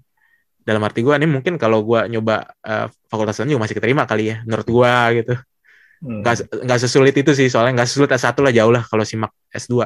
dalam 0.61 0.85
arti 0.85 1.01
gua 1.01 1.17
ini 1.17 1.27
mungkin 1.27 1.57
kalau 1.57 1.83
gua 1.83 2.05
nyoba 2.07 2.45
eh, 2.63 2.87
fakultas 3.09 3.41
lain 3.41 3.57
juga 3.57 3.67
masih 3.67 3.75
keterima 3.81 4.05
kali 4.07 4.31
ya 4.31 4.37
menurut 4.47 4.69
gua 4.69 5.11
gitu 5.17 5.35
Hmm. 6.01 6.25
nggak 6.25 6.65
nggak 6.65 6.81
sesulit 6.81 7.13
itu 7.13 7.37
sih 7.37 7.53
soalnya 7.53 7.77
nggak 7.77 7.89
sesulit 7.93 8.09
S1 8.09 8.33
lah 8.41 8.49
jauh 8.49 8.73
lah 8.73 8.89
kalau 8.89 9.05
simak 9.05 9.37
S2 9.53 9.85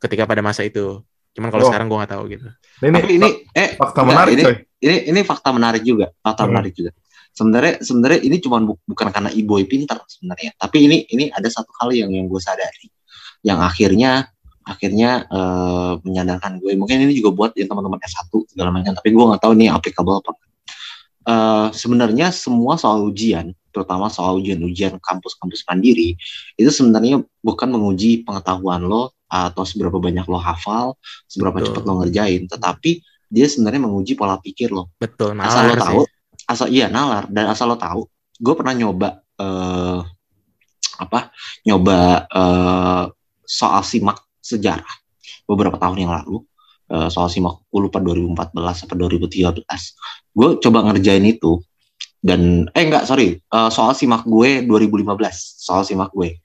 ketika 0.00 0.24
pada 0.24 0.40
masa 0.40 0.64
itu 0.64 1.04
cuman 1.36 1.52
kalau 1.52 1.64
Oh. 1.64 1.68
sekarang 1.68 1.84
gua 1.92 2.00
nggak 2.00 2.12
tahu 2.16 2.24
gitu 2.32 2.48
Ini, 2.80 2.96
Tapi 2.96 3.12
ini 3.20 3.28
eh 3.52 3.76
fakta 3.76 4.00
enggak, 4.00 4.08
menarik 4.08 4.32
ini, 4.32 4.42
coy. 4.48 4.56
ini 4.80 4.96
ini 5.12 5.20
fakta 5.20 5.52
menarik 5.52 5.84
juga, 5.84 6.08
fakta 6.24 6.48
Hmm. 6.48 6.56
menarik 6.56 6.72
juga. 6.72 6.96
Sebenarnya 7.30 7.80
sebenarnya 7.80 8.20
ini 8.26 8.36
cuma 8.42 8.58
bu- 8.60 8.82
bukan 8.84 9.08
karena 9.14 9.30
iboy 9.32 9.64
pintar 9.64 10.02
sebenarnya, 10.04 10.50
tapi 10.58 10.86
ini 10.86 10.96
ini 11.14 11.24
ada 11.30 11.46
satu 11.46 11.70
hal 11.80 11.94
yang 11.94 12.10
yang 12.10 12.26
gue 12.26 12.40
sadari, 12.42 12.90
yang 13.46 13.62
akhirnya 13.62 14.28
akhirnya 14.66 15.24
eh, 15.30 15.92
menyadarkan 16.04 16.60
gue. 16.60 16.74
Mungkin 16.76 17.06
ini 17.08 17.16
juga 17.16 17.30
buat 17.32 17.50
yang 17.56 17.70
teman-teman 17.70 18.02
S1 18.02 18.30
segala 18.50 18.70
macam, 18.74 18.92
tapi 18.92 19.08
gue 19.14 19.24
nggak 19.24 19.40
tahu 19.40 19.52
ini 19.56 19.66
applicable 19.70 20.20
apa. 20.20 20.30
Eh, 21.20 21.68
sebenarnya 21.72 22.34
semua 22.34 22.74
soal 22.76 23.06
ujian, 23.08 23.54
terutama 23.70 24.10
soal 24.10 24.42
ujian-ujian 24.42 24.98
kampus-kampus 24.98 25.64
mandiri, 25.70 26.18
itu 26.58 26.70
sebenarnya 26.70 27.22
bukan 27.40 27.68
menguji 27.70 28.26
pengetahuan 28.26 28.84
lo 28.84 29.14
atau 29.30 29.62
seberapa 29.62 29.96
banyak 30.02 30.26
lo 30.26 30.42
hafal, 30.42 30.98
seberapa 31.30 31.62
Betul. 31.62 31.66
cepat 31.70 31.82
lo 31.86 31.92
ngerjain, 32.02 32.42
tetapi 32.50 33.00
dia 33.30 33.46
sebenarnya 33.46 33.86
menguji 33.86 34.18
pola 34.18 34.42
pikir 34.42 34.74
lo. 34.74 34.90
betul 34.98 35.38
Asal 35.38 35.70
lo 35.70 35.74
tahu, 35.78 36.02
sih 36.02 36.19
asal 36.50 36.66
iya 36.68 36.90
nalar 36.90 37.30
dan 37.30 37.46
asal 37.54 37.70
lo 37.70 37.78
tahu. 37.78 38.02
Gue 38.42 38.54
pernah 38.58 38.74
nyoba 38.74 39.08
eh 39.38 40.00
apa? 41.00 41.20
Nyoba 41.66 41.98
eh 42.26 43.04
soal 43.46 43.82
simak 43.82 44.18
sejarah 44.42 44.94
beberapa 45.50 45.76
tahun 45.78 46.06
yang 46.06 46.12
lalu. 46.14 46.42
Eh, 46.90 47.08
soal 47.10 47.30
simak 47.30 47.62
lupa 47.70 48.02
2014 48.02 48.86
atau 48.86 48.94
2013. 48.98 49.94
Gue 50.34 50.58
coba 50.58 50.78
ngerjain 50.90 51.22
itu 51.22 51.62
dan 52.20 52.66
eh 52.74 52.82
enggak 52.86 53.06
sorry 53.06 53.38
Eh, 53.38 53.70
soal 53.70 53.94
simak 53.94 54.26
gue 54.26 54.66
2015 54.66 55.58
soal 55.58 55.82
simak 55.86 56.10
gue. 56.14 56.38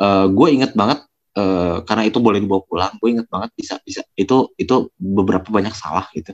Eh 0.00 0.26
gue 0.36 0.48
inget 0.52 0.72
banget 0.76 1.00
eh, 1.40 1.76
karena 1.88 2.02
itu 2.08 2.18
boleh 2.20 2.38
dibawa 2.44 2.62
pulang. 2.68 2.92
Gue 3.00 3.16
inget 3.16 3.28
banget 3.32 3.50
bisa 3.56 3.74
bisa 3.84 4.00
itu 4.16 4.52
itu 4.60 4.74
beberapa 5.00 5.48
banyak 5.48 5.72
salah 5.76 6.06
gitu 6.16 6.32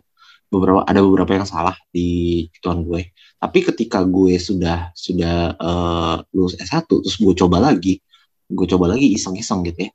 beberapa 0.51 0.83
ada 0.83 1.01
beberapa 1.01 1.31
yang 1.39 1.47
salah 1.47 1.79
di 1.95 2.45
hitungan 2.51 2.83
gue. 2.85 3.15
Tapi 3.39 3.59
ketika 3.73 4.03
gue 4.03 4.37
sudah 4.37 4.91
sudah 4.93 5.55
eh, 5.55 6.17
lulus 6.35 6.59
S1 6.59 6.85
terus 6.91 7.17
gue 7.17 7.35
coba 7.39 7.63
lagi, 7.63 8.03
gue 8.51 8.67
coba 8.67 8.91
lagi 8.93 9.15
iseng-iseng 9.15 9.63
gitu 9.71 9.87
ya. 9.87 9.91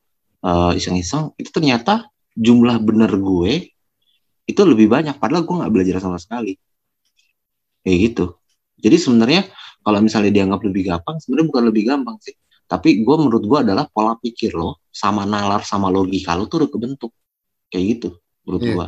Eh, 0.47 0.71
iseng-iseng 0.79 1.35
itu 1.35 1.51
ternyata 1.51 2.07
jumlah 2.35 2.79
bener 2.83 3.11
gue 3.15 3.71
itu 4.45 4.61
lebih 4.61 4.87
banyak 4.91 5.17
padahal 5.19 5.43
gue 5.43 5.55
nggak 5.59 5.71
belajar 5.75 5.95
sama 5.99 6.17
sekali. 6.17 6.55
Kayak 7.83 7.97
gitu. 8.11 8.25
Jadi 8.81 8.95
sebenarnya 8.97 9.41
kalau 9.85 10.01
misalnya 10.01 10.31
dianggap 10.33 10.61
lebih 10.65 10.83
gampang, 10.89 11.21
sebenarnya 11.21 11.47
bukan 11.51 11.63
lebih 11.69 11.83
gampang 11.85 12.17
sih. 12.23 12.33
Tapi 12.65 13.05
gue 13.05 13.15
menurut 13.21 13.43
gue 13.45 13.59
adalah 13.61 13.85
pola 13.91 14.17
pikir 14.17 14.57
lo 14.57 14.81
sama 14.89 15.21
nalar 15.27 15.61
sama 15.61 15.91
logika 15.93 16.33
lo 16.33 16.49
tuh 16.49 16.65
udah 16.65 16.69
kebentuk 16.73 17.11
kayak 17.69 17.85
gitu 17.97 18.09
menurut 18.47 18.61
Iya. 18.65 18.73
gue. 18.73 18.87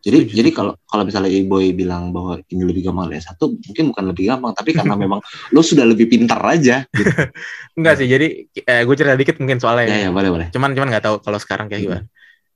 Jadi 0.00 0.16
Setuju. 0.24 0.32
jadi 0.32 0.50
kalau 0.50 0.72
kalau 0.82 1.04
misalnya 1.04 1.28
Boy 1.44 1.76
bilang 1.76 2.08
bahwa 2.08 2.40
ini 2.48 2.64
lebih 2.64 2.88
gampang 2.88 3.12
dari 3.12 3.20
satu, 3.20 3.52
mungkin 3.52 3.92
bukan 3.92 4.04
lebih 4.08 4.32
gampang, 4.32 4.56
tapi 4.56 4.72
karena 4.72 4.96
memang 5.04 5.20
lo 5.52 5.60
sudah 5.60 5.84
lebih 5.84 6.08
pintar 6.08 6.40
aja. 6.40 6.88
Gitu. 6.88 7.12
enggak 7.76 7.94
sih 8.00 8.08
jadi 8.08 8.26
eh, 8.56 8.82
gue 8.82 8.94
cerita 8.96 9.12
dikit 9.14 9.36
mungkin 9.38 9.60
soalnya 9.60 9.88
ya 9.88 10.08
ya 10.08 10.10
boleh 10.10 10.30
boleh. 10.32 10.46
cuman 10.50 10.72
cuman 10.72 10.88
nggak 10.88 11.04
tahu 11.04 11.16
kalau 11.20 11.36
sekarang 11.36 11.68
kayak 11.68 11.80
Hmm. 11.80 11.88
gimana 11.88 12.04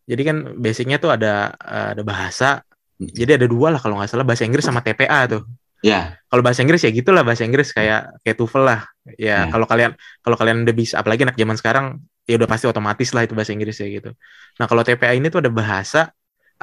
jadi 0.05 0.23
kan 0.25 0.37
basicnya 0.57 0.97
tuh 0.97 1.11
ada 1.13 1.53
ada 1.61 2.01
bahasa 2.01 2.61
Hmm. 2.95 3.11
jadi 3.11 3.37
ada 3.43 3.47
dua 3.51 3.75
lah 3.75 3.81
kalau 3.83 3.99
nggak 3.99 4.07
salah 4.07 4.23
bahasa 4.23 4.47
Inggris 4.47 4.63
sama 4.63 4.79
TPA 4.81 5.27
tuh 5.27 5.43
Ya 5.83 6.17
kalau 6.31 6.41
bahasa 6.41 6.65
Inggris 6.65 6.81
ya 6.81 6.89
gitulah 6.89 7.21
bahasa 7.21 7.45
Inggris 7.45 7.69
kayak 7.71 8.23
kayak 8.23 8.37
TOEFL 8.39 8.63
lah 8.65 8.81
ya 9.19 9.45
Ya. 9.45 9.53
kalau 9.53 9.67
kalian 9.67 9.93
kalau 10.23 10.37
kalian 10.39 10.65
udah 10.65 10.73
bisa 10.73 10.95
apalagi 10.97 11.27
anak 11.27 11.37
zaman 11.37 11.57
sekarang 11.59 11.87
ya 12.25 12.41
udah 12.41 12.49
pasti 12.49 12.65
otomatis 12.65 13.13
lah 13.13 13.27
itu 13.27 13.37
bahasa 13.37 13.53
Inggris 13.53 13.77
ya 13.77 13.89
gitu 13.91 14.11
nah 14.57 14.65
kalau 14.65 14.81
TPA 14.81 15.13
ini 15.13 15.29
tuh 15.29 15.45
ada 15.45 15.51
bahasa 15.51 16.09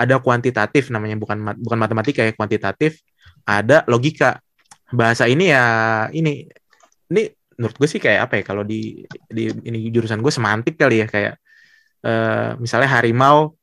ada 0.02 0.18
kuantitatif 0.18 0.90
namanya 0.90 1.16
bukan 1.16 1.38
mat- 1.38 1.60
bukan 1.62 1.78
matematika 1.78 2.26
ya 2.26 2.34
kuantitatif 2.34 2.98
ada 3.46 3.86
logika. 3.86 4.42
Bahasa 4.92 5.24
ini 5.26 5.48
ya 5.50 5.64
ini 6.12 6.44
ini 7.08 7.22
menurut 7.56 7.76
gue 7.78 7.88
sih 7.88 8.02
kayak 8.02 8.28
apa 8.28 8.34
ya 8.40 8.44
kalau 8.44 8.64
di 8.66 9.06
di 9.30 9.48
ini 9.64 9.88
jurusan 9.88 10.20
gue 10.20 10.34
semantik 10.34 10.76
kali 10.76 11.00
ya 11.00 11.08
kayak 11.08 11.34
eh, 12.02 12.50
misalnya 12.58 12.90
harimau 12.92 13.54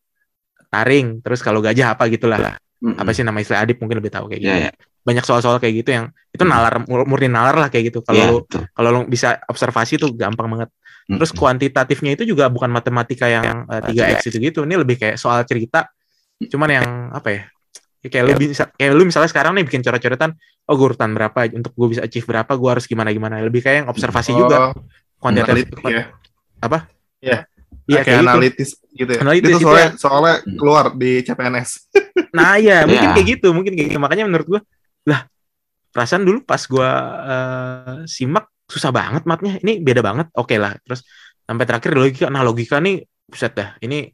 taring 0.68 1.20
terus 1.20 1.40
kalau 1.40 1.58
gajah 1.60 1.96
apa 1.96 2.06
gitulah. 2.08 2.56
Mm-mm. 2.78 2.94
apa 2.94 3.10
sih 3.10 3.26
nama 3.26 3.42
istilah 3.42 3.66
adip 3.66 3.82
mungkin 3.82 3.98
lebih 3.98 4.14
tahu 4.14 4.30
kayak 4.30 4.38
gitu 4.38 4.54
Ya 4.54 4.70
ya. 4.70 4.72
banyak 5.02 5.26
soal-soal 5.26 5.58
kayak 5.58 5.82
gitu 5.82 5.90
yang 5.98 6.14
itu 6.30 6.46
nalar 6.46 6.86
mur- 6.86 7.10
murni 7.10 7.26
nalar 7.26 7.58
lah 7.58 7.66
kayak 7.74 7.90
gitu. 7.90 8.06
Kalau 8.06 8.14
Ya, 8.14 8.30
lu 8.30 8.46
betul. 8.46 8.62
kalau 8.70 8.88
lu 8.94 9.00
bisa 9.10 9.34
observasi 9.50 9.98
tuh 9.98 10.14
gampang 10.14 10.46
banget. 10.46 10.70
Terus 11.10 11.34
kuantitatifnya 11.34 12.14
itu 12.14 12.22
juga 12.22 12.46
bukan 12.46 12.70
matematika 12.70 13.26
yang 13.26 13.66
eh, 13.66 13.82
3x 13.82 14.30
itu 14.30 14.38
gitu 14.38 14.62
ini 14.62 14.78
lebih 14.78 14.94
kayak 14.94 15.18
soal 15.18 15.42
cerita 15.42 15.90
cuman 16.46 16.68
yang 16.70 16.86
apa 17.10 17.30
ya 17.30 17.42
Ya, 17.98 18.14
kayak 18.14 18.24
lu 18.30 18.32
bisa 18.38 18.70
kayak 18.78 18.94
lu 18.94 19.02
misalnya 19.02 19.26
sekarang 19.26 19.58
nih 19.58 19.66
bikin 19.66 19.82
coret-coretan 19.82 20.30
oh 20.70 20.74
gue 20.78 20.86
urutan 20.94 21.10
berapa 21.18 21.50
untuk 21.50 21.74
gue 21.74 21.98
bisa 21.98 22.06
achieve 22.06 22.22
berapa 22.30 22.54
gue 22.54 22.70
harus 22.70 22.86
gimana 22.86 23.10
gimana 23.10 23.42
lebih 23.42 23.58
kayak 23.58 23.82
yang 23.82 23.88
observasi 23.90 24.38
juga 24.38 24.70
Oh, 24.70 24.86
kuantitatif 25.18 25.66
analitik 25.74 25.82
ya. 25.90 26.04
apa 26.62 26.78
Iya. 27.18 27.38
iya 27.90 28.00
kayak 28.00 28.06
kayak 28.06 28.22
gitu 28.22 28.30
analitis 28.30 28.70
gitu 28.94 29.10
ya. 29.10 29.20
Analitis 29.26 29.50
itu 29.50 29.58
itu 29.58 29.66
soalnya, 29.66 29.82
ya. 29.82 29.98
soalnya 29.98 30.34
Hmm. 30.46 30.56
keluar 30.62 30.84
di 30.94 31.10
CPNS. 31.26 31.70
Nah 32.38 32.54
ya 32.62 32.86
mungkin 32.86 33.08
Iya. 33.10 33.14
kayak 33.18 33.26
gitu, 33.34 33.48
mungkin 33.50 33.72
kayak 33.74 33.88
gitu. 33.90 33.98
Makanya 33.98 34.24
menurut 34.30 34.46
gua, 34.46 34.60
lah 35.02 35.20
perasaan 35.90 36.22
dulu 36.22 36.46
pas 36.46 36.62
gua 36.70 36.90
eh, 37.26 37.96
simak 38.06 38.46
susah 38.70 38.94
banget 38.94 39.26
matnya. 39.26 39.58
Ini 39.58 39.82
beda 39.82 40.06
banget. 40.06 40.30
Oke 40.38 40.54
lah. 40.54 40.78
Terus 40.86 41.02
sampai 41.42 41.64
terakhir 41.66 41.98
logika. 41.98 42.30
Nah 42.30 42.46
logika 42.46 42.78
nih 42.78 43.02
buset 43.26 43.58
dah. 43.58 43.74
Ini 43.82 44.06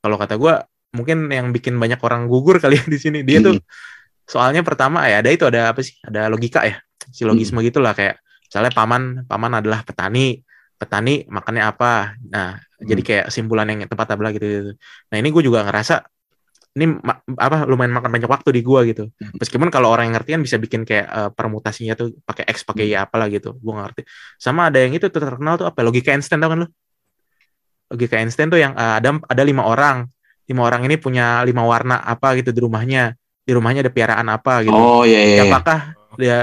kalau 0.00 0.16
kata 0.16 0.40
gua 0.40 0.64
mungkin 0.90 1.30
yang 1.30 1.54
bikin 1.54 1.78
banyak 1.78 2.00
orang 2.02 2.26
gugur 2.26 2.58
kali 2.58 2.78
ya 2.78 2.84
di 2.86 2.98
sini. 2.98 3.18
Dia 3.22 3.40
tuh 3.42 3.58
soalnya 4.26 4.62
pertama 4.62 5.06
ya 5.10 5.22
ada 5.22 5.30
itu 5.30 5.46
ada 5.46 5.74
apa 5.74 5.80
sih? 5.82 5.98
Ada 6.02 6.30
logika 6.30 6.62
ya 6.66 6.78
silogisme 7.10 7.58
Hmm. 7.58 7.66
gitulah 7.66 7.92
kayak 7.96 8.22
misalnya 8.46 8.72
paman 8.74 9.02
paman 9.26 9.52
adalah 9.58 9.82
petani 9.82 10.42
petani 10.78 11.26
makannya 11.30 11.64
apa? 11.66 12.14
Nah 12.30 12.58
jadi 12.80 13.02
kayak 13.02 13.26
simpulan 13.28 13.68
yang 13.68 13.84
tepat 13.84 14.16
adalah 14.16 14.32
gitu, 14.32 14.46
gitu. 14.46 14.72
Nah 15.12 15.16
ini 15.20 15.28
gue 15.28 15.42
juga 15.44 15.68
ngerasa 15.68 16.00
ini 16.70 16.86
apa 17.34 17.66
lumayan 17.66 17.90
makan 17.90 18.10
banyak 18.14 18.30
waktu 18.30 18.54
di 18.54 18.62
gua 18.62 18.86
gitu. 18.86 19.10
Meskipun 19.18 19.74
kalau 19.74 19.90
orang 19.90 20.06
yang 20.10 20.14
ngerti 20.22 20.38
kan 20.38 20.42
bisa 20.46 20.54
bikin 20.54 20.86
kayak 20.86 21.06
eh, 21.10 21.30
permutasinya 21.34 21.98
tuh 21.98 22.14
pakai 22.22 22.46
x 22.46 22.62
pakai 22.62 22.86
y 22.86 22.94
apalah 22.94 23.26
gitu 23.26 23.58
gua 23.58 23.82
ngerti. 23.86 24.06
Sama 24.38 24.70
ada 24.70 24.78
yang 24.78 24.94
itu 24.94 25.10
tuh 25.10 25.18
terkenal 25.18 25.58
tuh 25.58 25.66
apa? 25.66 25.82
Logika 25.82 26.14
Einstein 26.14 26.38
tau 26.38 26.54
kan 26.54 26.62
lu? 26.62 26.68
Logika 27.90 28.22
Einstein 28.22 28.54
tuh 28.54 28.62
yang 28.62 28.78
eh, 28.78 28.94
ada 29.02 29.18
ada 29.18 29.42
lima 29.42 29.66
orang 29.66 30.06
lima 30.50 30.66
orang 30.66 30.82
ini 30.84 30.98
punya 30.98 31.46
lima 31.46 31.62
warna 31.62 32.02
apa 32.02 32.34
gitu 32.34 32.50
di 32.50 32.58
rumahnya 32.58 33.14
di 33.40 33.52
rumahnya 33.54 33.86
ada 33.86 33.92
piaraan 33.94 34.26
apa 34.26 34.66
gitu 34.66 34.74
Oh 34.74 35.06
iya 35.06 35.22
iya. 35.22 35.26
iya. 35.30 35.36
siapakah 35.46 35.80
dia 36.18 36.38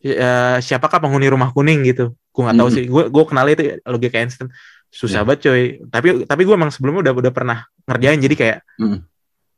eh, 0.00 0.56
siapakah 0.58 0.98
penghuni 0.98 1.28
rumah 1.28 1.52
kuning 1.52 1.84
gitu 1.84 2.16
gue 2.32 2.40
nggak 2.40 2.56
tahu 2.56 2.68
Hmm. 2.68 2.76
sih 2.80 2.84
gue 2.88 3.02
gue 3.12 3.24
kenal 3.28 3.46
itu 3.46 3.62
logika 3.84 4.16
Einstein 4.16 4.48
susah 4.88 5.22
Ya. 5.22 5.26
banget 5.28 5.40
coy 5.44 5.62
tapi 5.86 6.08
tapi 6.24 6.42
gue 6.42 6.54
emang 6.56 6.72
sebelumnya 6.72 7.10
udah 7.10 7.14
udah 7.20 7.32
pernah 7.32 7.58
ngerjain 7.84 8.18
jadi 8.18 8.34
kayak 8.34 8.58
Hmm. 8.80 8.98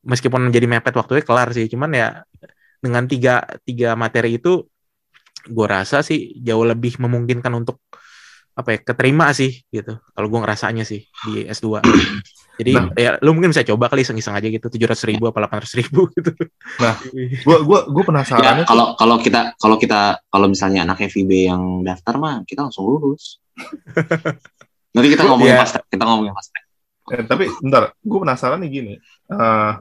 meskipun 0.03 0.41
menjadi 0.43 0.67
mepet 0.67 0.93
waktunya 0.93 1.23
kelar 1.23 1.49
sih 1.55 1.71
cuman 1.71 1.91
ya 1.95 2.09
dengan 2.83 3.07
tiga 3.07 3.47
tiga 3.63 3.95
materi 3.95 4.37
itu 4.37 4.67
gue 5.43 5.67
rasa 5.67 6.03
sih 6.03 6.35
jauh 6.39 6.67
lebih 6.67 6.99
memungkinkan 6.99 7.55
untuk 7.55 7.79
apa 8.53 8.69
ya 8.69 8.79
keterima 8.85 9.33
sih 9.33 9.65
gitu 9.69 9.97
kalau 10.13 10.29
gue 10.29 10.41
ngerasanya 10.41 10.85
sih 10.85 11.01
di 11.25 11.49
S2 11.49 11.81
jadi 12.61 12.71
Nah. 12.77 12.93
ya 12.93 13.11
lu 13.19 13.33
mungkin 13.33 13.49
bisa 13.49 13.65
coba 13.65 13.89
kali 13.89 14.05
iseng-iseng 14.05 14.37
aja 14.37 14.45
gitu 14.45 14.69
tujuh 14.69 14.85
ratus 14.85 15.09
ribu 15.09 15.25
apa 15.25 15.41
delapan 15.41 15.65
ribu 15.73 16.01
gitu 16.15 16.31
Nah. 16.79 16.95
Gue 17.43 17.57
gua 17.65 17.81
gua 17.89 18.03
Ya, 18.03 18.09
penasarannya 18.13 18.65
tuh- 18.65 18.69
kalau 18.69 18.87
kalau 18.95 19.17
kita 19.19 19.41
kalau 19.57 19.77
kita 19.77 20.01
kalau 20.27 20.47
misalnya 20.47 20.85
anak 20.85 21.01
FIB 21.03 21.49
yang 21.49 21.63
daftar 21.81 22.15
mah 22.17 22.45
kita 22.45 22.63
langsung 22.63 22.85
lulus. 22.85 23.41
Nanti 24.95 25.09
kita 25.09 25.25
ngomongin 25.25 25.57
Iya. 25.57 25.63
pas 25.65 25.73
kita 25.83 26.05
ngomongin 26.05 26.33
pas. 26.33 26.47
Eh, 27.11 27.25
tapi 27.25 27.45
bentar, 27.59 27.83
gue 27.97 28.19
penasaran 28.21 28.61
nih 28.61 28.71
gini. 28.71 28.95
Eh, 29.27 29.73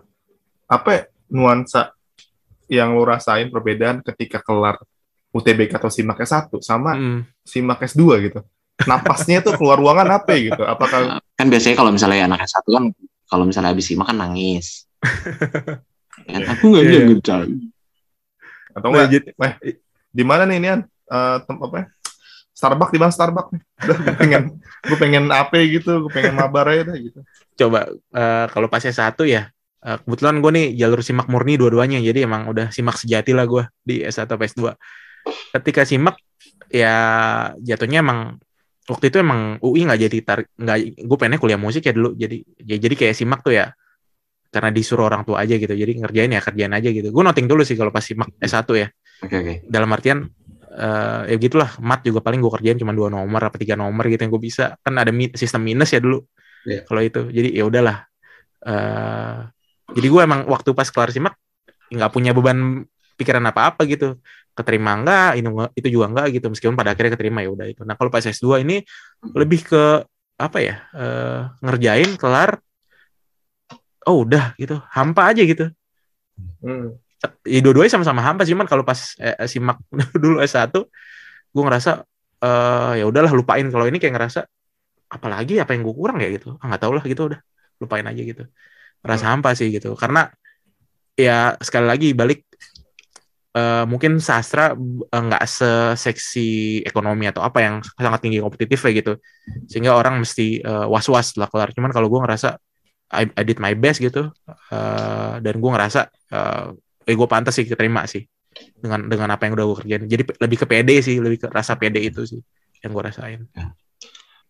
apa 0.65 0.89
ya 0.89 1.01
nuansa 1.29 1.91
yang 2.65 2.95
lo 2.95 3.03
rasain 3.03 3.51
perbedaan 3.51 3.99
ketika 4.01 4.39
kelar 4.39 4.79
UTBK 5.31 5.75
atau 5.75 5.87
SIMAK 5.87 6.23
S1 6.23 6.47
sama 6.59 6.95
Mm. 6.95 7.19
SIMAK 7.43 7.79
S2 7.85 8.03
gitu? 8.21 8.39
Napasnya 8.81 9.39
tuh 9.39 9.53
keluar 9.55 9.77
ruangan 9.77 10.07
apa 10.11 10.31
gitu? 10.35 10.61
Apakah 10.61 11.21
Kan 11.33 11.47
biasanya 11.47 11.75
kalau 11.75 11.91
misalnya 11.91 12.25
anak 12.25 12.43
S1 12.43 12.65
kan 12.65 12.83
kalau 13.25 13.43
misalnya 13.45 13.71
habis 13.71 13.85
simak 13.85 14.07
kan 14.07 14.17
nangis. 14.17 14.85
kan, 16.23 16.41
aku 16.47 16.63
nggak 16.67 16.83
Iya, 16.83 16.89
bisa 16.89 16.99
iya. 16.99 17.07
kerja. 17.09 17.35
atau 18.71 18.87
Nah, 18.87 19.03
enggak? 19.03 19.07
jadi- 19.11 19.33
Eh, 19.61 19.75
di 20.09 20.23
mana 20.23 20.43
nih 20.45 20.57
Nian? 20.57 20.79
Eh, 20.85 21.37
tem- 21.41 21.59
apa 21.59 21.75
ya? 21.75 21.85
Starbucks 22.51 22.91
di 22.91 22.99
mana 22.99 23.09
Starbucks 23.09 23.49
nih? 23.51 23.61
Udah, 23.81 23.97
gue 23.97 24.15
pengen 24.17 24.43
gue 24.81 24.97
pengen 24.97 25.23
apa 25.29 25.55
gitu, 25.61 25.91
gue 25.99 26.11
pengen 26.11 26.33
mabar 26.35 26.65
aja 26.67 26.83
deh 26.85 26.97
gitu. 27.01 27.19
coba 27.53 27.85
eh, 27.91 28.45
kalau 28.47 28.65
pas 28.65 28.81
S1 28.81 29.13
ya 29.23 29.49
eh, 29.79 29.97
kebetulan 29.99 30.39
gue 30.39 30.51
nih 30.51 30.67
jalur 30.75 31.01
simak 31.01 31.25
murni 31.25 31.53
dua-duanya 31.55 31.99
jadi 31.99 32.25
emang 32.25 32.47
udah 32.47 32.69
simak 32.69 32.95
sejati 32.95 33.33
lah 33.33 33.45
gue 33.45 33.63
di 33.81 34.01
S1 34.01 34.25
atau 34.25 34.37
S2 34.37 34.61
ketika 35.51 35.83
simak 35.83 36.15
ya 36.67 36.95
jatuhnya 37.57 38.01
emang 38.01 38.39
waktu 38.91 39.07
itu 39.07 39.17
emang 39.23 39.55
UI 39.63 39.87
nggak 39.87 39.99
jadi 40.03 40.17
tarik 40.27 40.47
nggak 40.59 40.77
gue 40.99 41.17
pengennya 41.17 41.39
kuliah 41.39 41.59
musik 41.59 41.87
ya 41.87 41.95
dulu. 41.95 42.11
Jadi 42.19 42.43
ya, 42.67 42.75
jadi 42.75 42.95
kayak 42.99 43.15
simak 43.15 43.39
tuh 43.39 43.55
ya. 43.55 43.71
Karena 44.51 44.67
disuruh 44.67 45.07
orang 45.07 45.23
tua 45.23 45.39
aja 45.39 45.55
gitu. 45.55 45.71
Jadi 45.71 46.03
ngerjain 46.03 46.27
ya 46.27 46.41
kerjain 46.43 46.73
aja 46.75 46.89
gitu. 46.91 47.07
Gue 47.07 47.23
noting 47.23 47.47
dulu 47.47 47.63
sih 47.63 47.79
kalau 47.79 47.95
pas 47.95 48.03
simak 48.03 48.35
S1 48.43 48.67
ya. 48.75 48.87
Oke 49.21 49.35
oke. 49.37 49.53
dalam 49.71 49.87
artian 49.95 50.27
eh, 50.75 51.21
ya 51.31 51.35
gitulah. 51.39 51.79
Mat 51.79 52.03
juga 52.03 52.19
paling 52.19 52.43
gue 52.43 52.51
kerjain 52.51 52.75
cuma 52.75 52.91
dua 52.91 53.07
nomor 53.07 53.39
apa 53.39 53.55
tiga 53.55 53.79
nomor 53.79 54.03
gitu 54.11 54.19
yang 54.19 54.31
gue 54.35 54.43
bisa. 54.43 54.75
Kan 54.83 54.99
ada 54.99 55.15
mi- 55.15 55.31
sistem 55.39 55.63
minus 55.63 55.95
ya 55.95 56.03
dulu. 56.03 56.19
Iya. 56.67 56.83
kalau 56.83 57.01
itu. 57.01 57.21
Jadi 57.31 57.49
ya 57.55 57.63
udahlah. 57.63 57.97
Eh, 58.67 59.39
jadi 59.95 60.07
gue 60.11 60.21
emang 60.21 60.41
waktu 60.51 60.75
pas 60.75 60.87
kelar 60.91 61.15
simak 61.15 61.39
nggak 61.91 62.11
punya 62.11 62.31
beban 62.31 62.87
pikiran 63.19 63.43
apa 63.45 63.75
apa 63.75 63.83
gitu 63.85 64.17
keterima 64.61 64.91
enggak 64.95 65.37
enggak- 65.37 65.73
itu 65.75 65.87
juga 65.91 66.05
enggak 66.13 66.27
gitu 66.37 66.45
meskipun 66.53 66.75
pada 66.77 66.93
akhirnya 66.93 67.11
keterima 67.17 67.39
ya 67.45 67.49
udah 67.51 67.67
itu. 67.67 67.81
Nah 67.83 67.95
kalau 67.99 68.09
pas 68.13 68.23
S2 68.23 68.61
ini 68.63 68.85
lebih 69.33 69.65
ke 69.65 69.83
apa 70.41 70.57
ya 70.61 70.75
eh, 70.97 71.39
ngerjain 71.61 72.17
kelar 72.17 72.57
oh 74.09 74.25
udah 74.25 74.57
gitu 74.57 74.81
hampa 74.89 75.29
aja 75.29 75.41
gitu. 75.45 75.69
Hmm. 76.61 76.97
ya 77.45 77.61
dua-duanya 77.61 77.93
sama-sama 77.93 78.21
hampa 78.25 78.41
sih 78.49 78.57
cuman 78.57 78.65
kalau 78.65 78.81
pas 78.81 78.97
eh, 79.21 79.45
simak 79.45 79.77
dulu 80.23 80.41
S1 80.41 80.73
gue 81.53 81.63
ngerasa 81.65 82.01
eh 82.41 82.93
ya 83.01 83.05
udahlah 83.05 83.29
lupain. 83.33 83.65
Kalau 83.69 83.85
ini 83.85 84.01
kayak 84.01 84.13
ngerasa 84.17 84.41
apalagi 85.11 85.61
apa 85.61 85.75
yang 85.77 85.85
gue 85.85 85.95
kurang 85.97 86.17
ya 86.23 86.29
gitu. 86.33 86.57
Ah, 86.57 86.73
nggak 86.73 86.81
tahu 86.81 86.93
lah 86.97 87.03
gitu 87.05 87.21
udah 87.29 87.39
lupain 87.81 88.05
aja 88.05 88.21
gitu. 88.21 88.43
Rasa 89.05 89.33
hampa 89.33 89.53
sih 89.53 89.69
gitu 89.69 89.93
karena 89.97 90.29
ya 91.17 91.53
sekali 91.61 91.85
lagi 91.85 92.07
balik 92.17 92.45
eh, 93.55 93.83
mungkin 93.87 94.19
sastra 94.23 94.73
eh, 94.75 95.21
nggak 95.21 95.43
seseksi 95.47 96.81
ekonomi 96.85 97.27
atau 97.29 97.41
apa 97.43 97.59
yang 97.63 97.75
sangat 97.99 98.19
tinggi 98.23 98.39
kompetitif 98.43 98.79
ya 98.87 98.91
gitu. 98.95 99.13
Sehingga 99.69 99.95
orang 99.95 100.21
mesti 100.23 100.61
eh, 100.61 100.85
was-was 100.87 101.35
lah 101.39 101.47
kelar 101.51 101.71
cuman 101.75 101.91
kalau 101.95 102.07
gue 102.11 102.19
ngerasa 102.23 102.57
I, 103.11 103.27
I 103.35 103.43
did 103.43 103.59
my 103.59 103.75
best 103.75 103.99
gitu 103.99 104.31
Eh, 104.71 105.35
dan 105.43 105.55
gue 105.59 105.71
ngerasa 105.71 106.07
eh 106.31 106.67
eh 107.07 107.15
gue 107.17 107.27
pantas 107.27 107.51
sih 107.59 107.67
keterima 107.67 108.07
sih 108.07 108.23
dengan 108.79 109.03
dengan 109.11 109.35
apa 109.35 109.47
yang 109.47 109.53
udah 109.59 109.65
gue 109.67 109.77
kerjain. 109.83 110.03
Jadi 110.07 110.23
lebih 110.39 110.57
ke 110.63 110.65
pede 110.69 110.95
sih 111.03 111.19
lebih 111.19 111.43
ke 111.43 111.47
rasa 111.51 111.75
pede 111.75 111.99
itu 111.99 112.23
sih 112.23 112.39
yang 112.79 112.91
gue 112.95 113.03
rasain. 113.03 113.41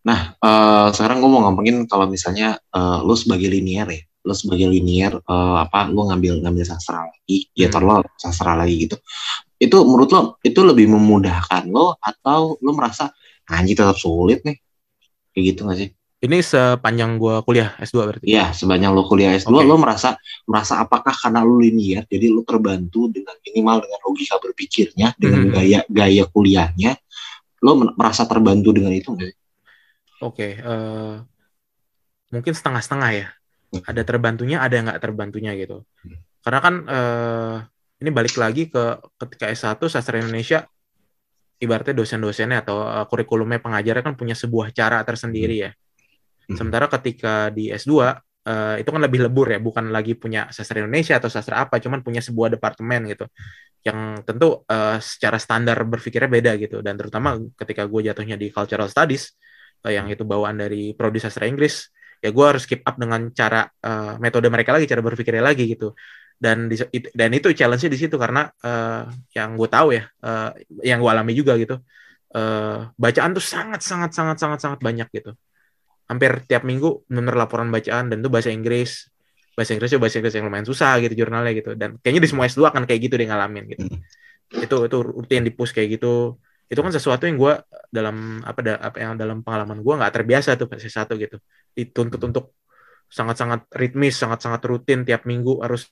Nah, 0.06 0.20
eh, 0.38 0.88
sekarang 0.94 1.22
gue 1.22 1.30
mau 1.30 1.42
ngomongin 1.50 1.90
kalau 1.90 2.06
misalnya 2.06 2.58
eh, 2.58 3.00
lu 3.02 3.14
sebagai 3.18 3.50
linier 3.50 3.88
ya, 3.90 4.02
lu 4.22 4.34
sebagai 4.38 4.68
linier 4.70 5.14
eh, 5.18 5.56
apa, 5.66 5.90
lu 5.90 6.06
ngambil 6.10 6.42
ngambil 6.46 6.66
sastra 6.68 7.10
lagi, 7.10 7.50
ya 7.58 7.68
Hmm. 7.70 7.74
tar 7.74 7.84
lo 7.86 7.94
sastra 8.18 8.54
lagi 8.58 8.76
gitu. 8.90 8.96
Itu 9.62 9.78
menurut 9.86 10.10
lo 10.14 10.22
itu 10.42 10.60
lebih 10.66 10.90
memudahkan 10.94 11.70
lo 11.70 11.98
atau 12.02 12.58
lo 12.62 12.72
merasa 12.74 13.10
anjing 13.50 13.78
tetap 13.78 13.98
sulit 13.98 14.42
nih, 14.48 14.58
kayak 15.34 15.44
gitu 15.54 15.62
gak 15.70 15.80
sih? 15.82 15.90
ini 16.22 16.38
sepanjang 16.38 17.18
gue 17.18 17.42
kuliah 17.42 17.74
S2 17.82 18.06
berarti 18.06 18.30
Iya, 18.30 18.54
sebanyak 18.54 18.94
lo 18.94 19.10
kuliah 19.10 19.34
S2, 19.34 19.58
Oke. 19.58 19.66
lo 19.66 19.76
merasa 19.82 20.14
merasa 20.46 20.78
apakah 20.86 21.10
karena 21.18 21.42
lo 21.42 21.58
linier, 21.58 22.06
jadi 22.06 22.30
lo 22.30 22.46
terbantu 22.46 23.10
dengan 23.10 23.34
minimal 23.42 23.82
dengan 23.82 24.00
logika 24.06 24.38
berpikirnya, 24.38 25.18
dengan 25.18 25.50
Mhm. 25.50 25.54
gaya 25.58 25.80
gaya 25.90 26.24
kuliahnya, 26.30 26.94
lo 27.66 27.72
merasa 27.98 28.30
terbantu 28.30 28.70
dengan 28.70 28.94
itu 28.94 29.10
nggak 29.18 29.28
sih? 29.34 29.38
Oke, 30.22 30.62
eh, 30.62 31.16
mungkin 32.30 32.54
setengah-setengah 32.54 33.10
ya. 33.18 33.28
Ada 33.72 34.04
terbantunya, 34.04 34.60
ada 34.60 34.74
yang 34.76 34.86
nggak 34.92 35.00
terbantunya 35.00 35.56
gitu. 35.56 35.88
Karena 36.44 36.60
kan 36.60 36.76
eh, 36.84 37.56
ini 38.04 38.10
balik 38.12 38.36
lagi 38.36 38.68
ke 38.68 39.00
ketika 39.16 39.48
S1 39.48 39.80
sastra 39.88 40.20
Indonesia, 40.20 40.68
ibaratnya 41.62 41.96
dosen-dosennya 41.96 42.68
atau 42.68 42.84
eh, 42.84 43.06
kurikulumnya 43.08 43.64
pengajarnya 43.64 44.04
kan 44.04 44.16
punya 44.20 44.36
sebuah 44.36 44.76
cara 44.76 45.06
tersendiri 45.08 45.70
ya. 45.70 45.72
Hmm. 45.72 46.58
Sementara 46.58 46.92
ketika 46.92 47.54
di 47.54 47.72
S2 47.72 47.94
eh, 48.44 48.76
itu 48.84 48.90
kan 48.90 49.02
lebih 49.02 49.24
lebur 49.30 49.48
ya, 49.54 49.62
bukan 49.62 49.94
lagi 49.94 50.18
punya 50.20 50.50
sastra 50.50 50.82
Indonesia 50.84 51.16
atau 51.22 51.30
sastra 51.30 51.64
apa, 51.64 51.80
cuman 51.80 52.02
punya 52.02 52.20
sebuah 52.20 52.58
departemen 52.58 53.08
gitu. 53.08 53.30
Yang 53.88 54.00
tentu 54.26 54.68
eh, 54.68 54.98
secara 55.00 55.38
standar 55.38 55.78
berpikirnya 55.86 56.28
beda 56.28 56.52
gitu. 56.58 56.84
Dan 56.84 56.98
terutama 56.98 57.38
ketika 57.56 57.86
gue 57.86 58.12
jatuhnya 58.12 58.36
di 58.36 58.50
cultural 58.50 58.90
studies, 58.90 59.38
eh, 59.86 59.94
yang 59.94 60.10
itu 60.10 60.26
bawaan 60.26 60.58
dari 60.58 60.98
prodi 60.98 61.22
sastra 61.22 61.46
Inggris, 61.46 61.88
ya 62.24 62.30
gue 62.36 62.46
harus 62.50 62.64
keep 62.70 62.82
up 62.90 62.96
dengan 63.02 63.22
cara 63.40 63.58
eh, 63.86 64.14
metode 64.24 64.48
mereka 64.54 64.72
lagi, 64.76 64.86
cara 64.92 65.02
berpikirnya 65.08 65.44
lagi 65.50 65.64
gitu. 65.74 65.86
Dan 66.42 66.58
di, 66.72 66.76
it- 66.98 67.14
dan 67.14 67.30
itu 67.38 67.48
challenge-nya 67.54 67.92
di 67.96 68.00
situ 68.02 68.16
karena 68.24 68.42
eh, 68.66 69.02
yang 69.38 69.50
gue 69.60 69.70
tahu 69.70 69.88
ya, 69.98 70.04
eh, 70.26 70.50
yang 70.90 70.98
gue 71.04 71.12
alami 71.14 71.34
juga 71.40 71.54
gitu, 71.62 71.76
eh, 72.38 72.78
bacaan 73.04 73.32
tuh 73.38 73.44
sangat 73.54 73.82
sangat 73.90 74.12
sangat 74.18 74.38
sangat 74.42 74.60
sangat 74.64 74.80
banyak 74.88 75.08
gitu. 75.18 75.32
Hampir 76.12 76.44
tiap 76.50 76.64
minggu 76.68 77.08
bener 77.08 77.34
laporan 77.40 77.72
bacaan 77.72 78.12
dan 78.12 78.20
itu 78.20 78.30
bahasa 78.34 78.52
Inggris. 78.52 79.08
Bahasa 79.56 79.72
Inggrisnya 79.76 80.00
bahasa 80.04 80.18
Inggris 80.20 80.36
yang 80.36 80.46
lumayan 80.52 80.68
susah 80.68 81.00
gitu 81.04 81.14
jurnalnya 81.24 81.52
gitu. 81.56 81.72
Dan 81.80 81.96
kayaknya 82.04 82.22
di 82.28 82.30
semua 82.32 82.46
S2 82.52 82.68
akan 82.72 82.84
kayak 82.88 83.02
gitu 83.08 83.16
dia 83.20 83.28
ngalamin 83.32 83.64
gitu. 83.72 83.86
Itu 84.66 84.76
itu 84.88 84.98
rutin 85.04 85.42
di 85.48 85.52
push 85.56 85.72
kayak 85.76 85.90
gitu. 86.00 86.38
Itu 86.72 86.80
kan 86.80 86.92
sesuatu 86.96 87.28
yang 87.28 87.36
gue 87.36 87.54
dalam 87.92 88.40
apa 88.48 88.60
da- 88.64 88.80
apa 88.80 88.98
yang 89.04 89.20
dalam 89.20 89.44
pengalaman 89.44 89.84
gue 89.84 89.94
nggak 90.00 90.14
terbiasa 90.16 90.56
tuh 90.56 90.72
pas 90.72 90.80
S1 90.80 91.12
gitu. 91.20 91.38
Dituntut 91.76 92.22
untuk 92.24 92.56
sangat-sangat 93.12 93.68
ritmis, 93.76 94.16
sangat-sangat 94.16 94.64
rutin 94.72 95.04
tiap 95.04 95.28
minggu 95.28 95.60
harus 95.60 95.92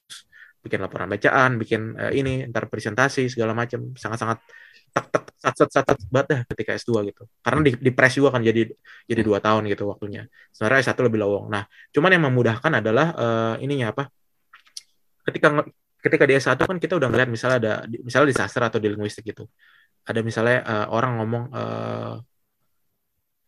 bikin 0.64 0.80
laporan 0.80 1.12
bacaan, 1.12 1.60
bikin 1.60 2.00
eh, 2.00 2.12
ini, 2.16 2.48
ntar 2.48 2.72
presentasi 2.72 3.28
segala 3.28 3.52
macam, 3.52 3.92
sangat-sangat 3.92 4.40
tek 4.96 5.06
tek 5.12 5.24
sat 5.40 5.56
sat 5.56 5.70
sat 5.72 5.86
sat 5.88 6.26
dah 6.32 6.42
ketika 6.48 6.72
S2 6.80 7.12
gitu. 7.12 7.28
Karena 7.44 7.60
di, 7.68 7.72
di 7.76 7.92
press 7.92 8.16
juga 8.16 8.40
kan 8.40 8.42
jadi 8.44 8.64
jadi 9.04 9.22
dua 9.24 9.44
tahun 9.44 9.68
gitu 9.68 9.84
waktunya. 9.92 10.32
Sebenarnya 10.56 10.80
S1 10.88 11.00
lebih 11.04 11.20
lowong. 11.20 11.52
Nah, 11.52 11.64
cuman 11.92 12.10
yang 12.16 12.24
memudahkan 12.32 12.72
adalah 12.80 13.08
eh, 13.20 13.56
ininya 13.68 13.92
apa? 13.92 14.04
Ketika 15.28 15.48
ketika 16.00 16.24
di 16.24 16.34
S1 16.40 16.64
kan 16.64 16.78
kita 16.80 16.96
udah 16.96 17.08
ngeliat 17.12 17.28
misalnya 17.28 17.58
ada 17.60 17.74
misalnya 18.00 18.32
di 18.32 18.38
sastra 18.40 18.72
atau 18.72 18.80
di 18.80 18.88
linguistik 18.88 19.28
gitu 19.28 19.44
ada 20.06 20.20
misalnya 20.24 20.58
eh, 20.64 20.86
orang 20.92 21.12
ngomong 21.20 21.44
eh, 21.52 22.14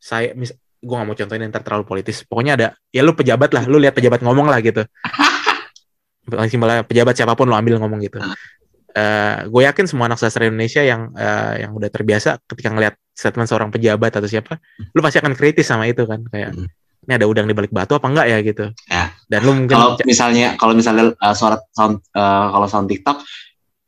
saya 0.02 0.34
mis 0.34 0.52
gue 0.82 0.96
gak 0.98 1.06
mau 1.06 1.14
contohin 1.14 1.42
yang 1.46 1.54
ntar 1.54 1.62
terlalu 1.62 1.86
politis. 1.86 2.26
Pokoknya 2.26 2.58
ada 2.58 2.68
ya 2.90 3.06
lu 3.06 3.14
pejabat 3.14 3.54
lah 3.54 3.64
lu 3.70 3.78
lihat 3.78 3.94
pejabat 3.94 4.26
ngomong 4.26 4.50
lah 4.50 4.58
gitu. 4.66 4.82
Simpelnya 6.50 6.82
pejabat 6.82 7.14
siapa 7.14 7.38
pun 7.38 7.46
lu 7.46 7.54
ambil 7.54 7.78
ngomong 7.78 8.02
gitu. 8.02 8.18
Eh 8.92 9.36
gue 9.46 9.62
yakin 9.62 9.86
semua 9.86 10.10
anak 10.10 10.18
sastra 10.18 10.50
Indonesia 10.50 10.82
yang 10.82 11.14
eh, 11.14 11.66
yang 11.66 11.72
udah 11.78 11.90
terbiasa 11.94 12.42
ketika 12.50 12.74
ngelihat 12.74 12.98
statement 13.14 13.46
seorang 13.46 13.70
pejabat 13.70 14.18
atau 14.18 14.26
siapa 14.26 14.58
lu 14.98 15.00
pasti 15.06 15.22
akan 15.22 15.38
kritis 15.38 15.70
sama 15.70 15.86
itu 15.86 16.04
kan. 16.10 16.26
Kayak 16.34 16.58
Hmm. 16.58 16.68
ini 17.10 17.14
ada 17.18 17.26
udang 17.26 17.50
di 17.50 17.58
balik 17.58 17.74
batu 17.74 17.98
apa 17.98 18.06
enggak 18.10 18.28
ya? 18.30 18.38
gitu. 18.46 18.66
Ya. 18.86 19.10
dan 19.26 19.42
lu 19.42 19.58
mungkin 19.58 19.74
Kalau 19.74 19.98
misalnya 20.06 20.48
kalau 20.58 20.74
misalnya 20.78 21.14
uh, 21.18 21.34
suara 21.34 21.58
sound 21.74 21.98
uh, 22.14 22.46
kalau 22.54 22.68
sound 22.70 22.86
TikTok 22.90 23.22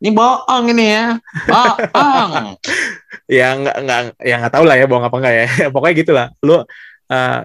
ini 0.03 0.11
bohong 0.11 0.65
ini 0.69 0.85
ya. 0.91 1.05
Bohong. 1.47 2.59
ya 3.39 3.55
nggak 3.55 3.77
nggak 3.79 3.99
ya 4.19 4.35
nggak 4.37 4.53
tahu 4.53 4.65
lah 4.67 4.75
ya 4.75 4.85
bohong 4.85 5.07
apa 5.07 5.15
enggak 5.15 5.33
ya 5.33 5.45
pokoknya 5.73 5.95
gitulah 5.95 6.27
lu 6.43 6.59
eh, 7.07 7.41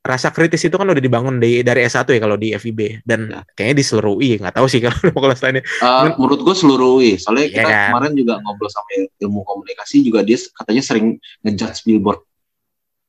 rasa 0.00 0.32
kritis 0.32 0.64
itu 0.64 0.72
kan 0.72 0.88
udah 0.88 0.96
dibangun 0.96 1.36
di 1.36 1.60
dari 1.60 1.84
S1 1.84 2.08
ya 2.08 2.20
kalau 2.24 2.40
di 2.40 2.56
FIB 2.56 3.04
dan 3.04 3.28
Ya. 3.28 3.44
kayaknya 3.52 3.76
di 3.76 3.84
seluruh 3.84 4.16
UI 4.16 4.40
nggak 4.40 4.56
tahu 4.56 4.64
sih 4.64 4.80
kalau 4.88 4.96
kalau 5.12 5.36
lainnya 5.36 5.60
Uh, 5.84 6.16
menurut 6.16 6.40
gue 6.40 6.54
seluruh 6.56 6.96
UI. 6.96 7.20
Soalnya 7.20 7.52
Iya 7.52 7.56
kita 7.60 7.68
kan? 7.68 7.84
kemarin 7.92 8.12
juga 8.16 8.32
ngobrol 8.40 8.72
sama 8.72 8.88
ilmu 9.20 9.44
komunikasi 9.44 10.00
juga 10.00 10.24
dia 10.24 10.40
katanya 10.56 10.80
sering 10.80 11.06
ngejudge 11.44 11.84
billboard. 11.84 12.24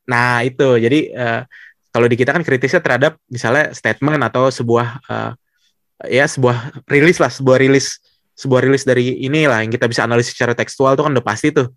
nah 0.03 0.43
itu 0.43 0.67
jadi 0.75 0.99
eh, 1.15 1.41
kalau 1.87 2.11
di 2.11 2.19
kita 2.19 2.35
kan 2.35 2.43
kritisnya 2.43 2.83
terhadap 2.83 3.15
misalnya 3.31 3.71
statement 3.71 4.19
atau 4.27 4.51
sebuah 4.51 4.87
eh, 5.07 5.31
ya 6.11 6.27
sebuah 6.27 6.83
rilis 6.91 7.15
lah 7.23 7.31
sebuah 7.31 7.55
rilis 7.55 8.01
sebuah 8.41 8.65
rilis 8.65 8.81
dari 8.81 9.21
inilah 9.21 9.61
yang 9.61 9.69
kita 9.69 9.85
bisa 9.85 10.01
analisis 10.01 10.33
secara 10.33 10.57
tekstual 10.57 10.97
itu 10.97 11.05
kan 11.05 11.13
udah 11.13 11.21
pasti 11.21 11.53
tuh 11.53 11.69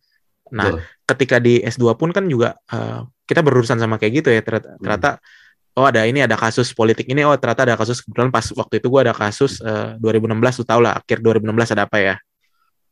nah 0.48 0.72
Betul. 0.72 0.80
ketika 1.04 1.36
di 1.36 1.60
S2 1.60 1.92
pun 1.94 2.08
kan 2.08 2.24
juga 2.24 2.56
eh, 2.66 3.00
kita 3.24 3.40
berurusan 3.40 3.76
sama 3.76 3.96
kayak 3.96 4.12
gitu 4.18 4.28
ya 4.28 4.40
ternyata, 4.40 4.68
ternyata 4.76 5.10
oh 5.74 5.84
ada 5.84 6.04
ini 6.04 6.20
ada 6.20 6.36
kasus 6.36 6.70
politik 6.70 7.04
ini 7.04 7.20
oh 7.22 7.34
ternyata 7.34 7.64
ada 7.64 7.74
kasus 7.74 8.00
kebetulan 8.00 8.28
pas 8.28 8.44
waktu 8.52 8.80
itu 8.80 8.86
gua 8.88 9.04
ada 9.04 9.12
kasus 9.12 9.60
eh, 9.60 9.96
2016 10.00 10.32
lu 10.60 10.64
tau 10.64 10.80
lah 10.80 10.96
akhir 10.96 11.20
2016 11.20 11.74
ada 11.76 11.84
apa 11.84 11.98
ya 12.00 12.16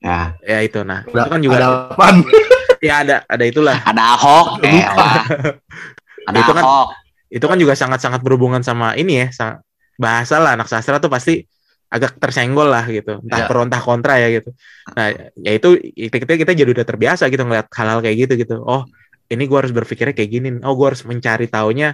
Ya, 0.03 0.35
ya 0.43 0.59
itu 0.61 0.83
nah 0.83 1.07
Ada, 1.07 1.15
itu 1.15 1.31
kan 1.31 1.41
juga 1.41 1.55
ada 1.57 1.69
apaan? 1.95 2.17
ya 2.91 2.95
ada 3.07 3.17
ada 3.23 3.45
itulah 3.47 3.79
ada 3.95 4.03
Ahok, 4.19 4.59
elah. 4.67 5.23
Ada 6.27 6.39
Itu 6.39 6.53
kan- 6.55 6.67
Ahok. 6.67 6.89
itu 7.31 7.47
kan 7.47 7.57
juga 7.57 7.75
sangat-sangat 7.75 8.21
berhubungan 8.21 8.61
sama 8.61 8.93
ini 8.95 9.23
ya 9.23 9.27
sa- 9.31 9.63
bahasa 9.95 10.37
lah 10.37 10.59
anak 10.59 10.67
sastra 10.67 10.99
tuh 10.99 11.07
pasti 11.07 11.47
agak 11.93 12.17
tersenggol 12.17 12.73
lah 12.73 12.89
gitu. 12.89 13.21
Entah 13.21 13.45
pro 13.45 13.61
entah 13.61 13.83
kontra 13.85 14.17
ya 14.17 14.33
gitu. 14.33 14.51
Nah 14.97 15.13
ya 15.37 15.53
itu 15.53 15.69
kita 16.09 16.35
kita 16.41 16.53
jadi 16.57 16.71
udah 16.73 16.87
terbiasa 16.89 17.29
gitu 17.29 17.45
ngeliat 17.45 17.69
hal-hal 17.69 18.01
kayak 18.01 18.17
gitu 18.25 18.33
gitu. 18.41 18.55
Oh 18.65 18.89
ini 19.29 19.45
gua 19.45 19.61
harus 19.61 19.77
berpikirnya 19.77 20.17
kayak 20.17 20.31
gini 20.33 20.49
oh 20.65 20.73
gua 20.73 20.97
harus 20.97 21.05
mencari 21.05 21.53
taunya 21.53 21.93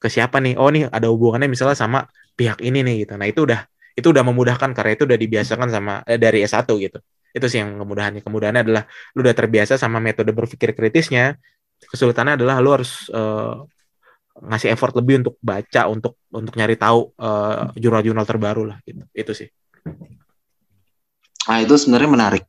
ke 0.00 0.08
siapa 0.08 0.40
nih? 0.40 0.56
Oh 0.56 0.72
nih 0.72 0.88
ada 0.88 1.12
hubungannya 1.12 1.52
misalnya 1.52 1.76
sama 1.76 2.08
pihak 2.32 2.64
ini 2.64 2.80
nih 2.80 3.04
gitu. 3.04 3.20
Nah 3.20 3.28
itu 3.28 3.44
udah 3.44 3.60
itu 3.94 4.06
udah 4.10 4.24
memudahkan 4.24 4.70
karena 4.72 4.90
itu 4.96 5.04
udah 5.04 5.18
dibiasakan 5.20 5.68
sama 5.68 6.00
eh, 6.08 6.16
dari 6.16 6.40
S1 6.42 6.64
gitu. 6.80 6.98
Itu 7.36 7.46
sih 7.52 7.60
yang 7.60 7.76
kemudahannya. 7.76 8.24
Kemudahannya 8.24 8.62
adalah 8.64 8.82
lu 9.12 9.20
udah 9.20 9.36
terbiasa 9.36 9.76
sama 9.76 10.00
metode 10.00 10.32
berpikir 10.32 10.72
kritisnya 10.72 11.36
kesulitannya 11.84 12.40
adalah 12.40 12.64
lu 12.64 12.70
harus 12.72 13.12
eh, 13.12 13.54
ngasih 14.34 14.74
effort 14.74 14.94
lebih 14.98 15.22
untuk 15.22 15.34
baca 15.38 15.86
untuk 15.86 16.18
untuk 16.34 16.54
nyari 16.58 16.74
tahu 16.74 17.14
eh, 17.14 17.78
jurnal-jurnal 17.78 18.26
terbaru 18.26 18.66
lah 18.66 18.78
gitu 18.82 19.06
itu 19.14 19.32
sih 19.32 19.48
Nah, 21.44 21.58
itu 21.60 21.74
sebenarnya 21.76 22.10
menarik. 22.10 22.44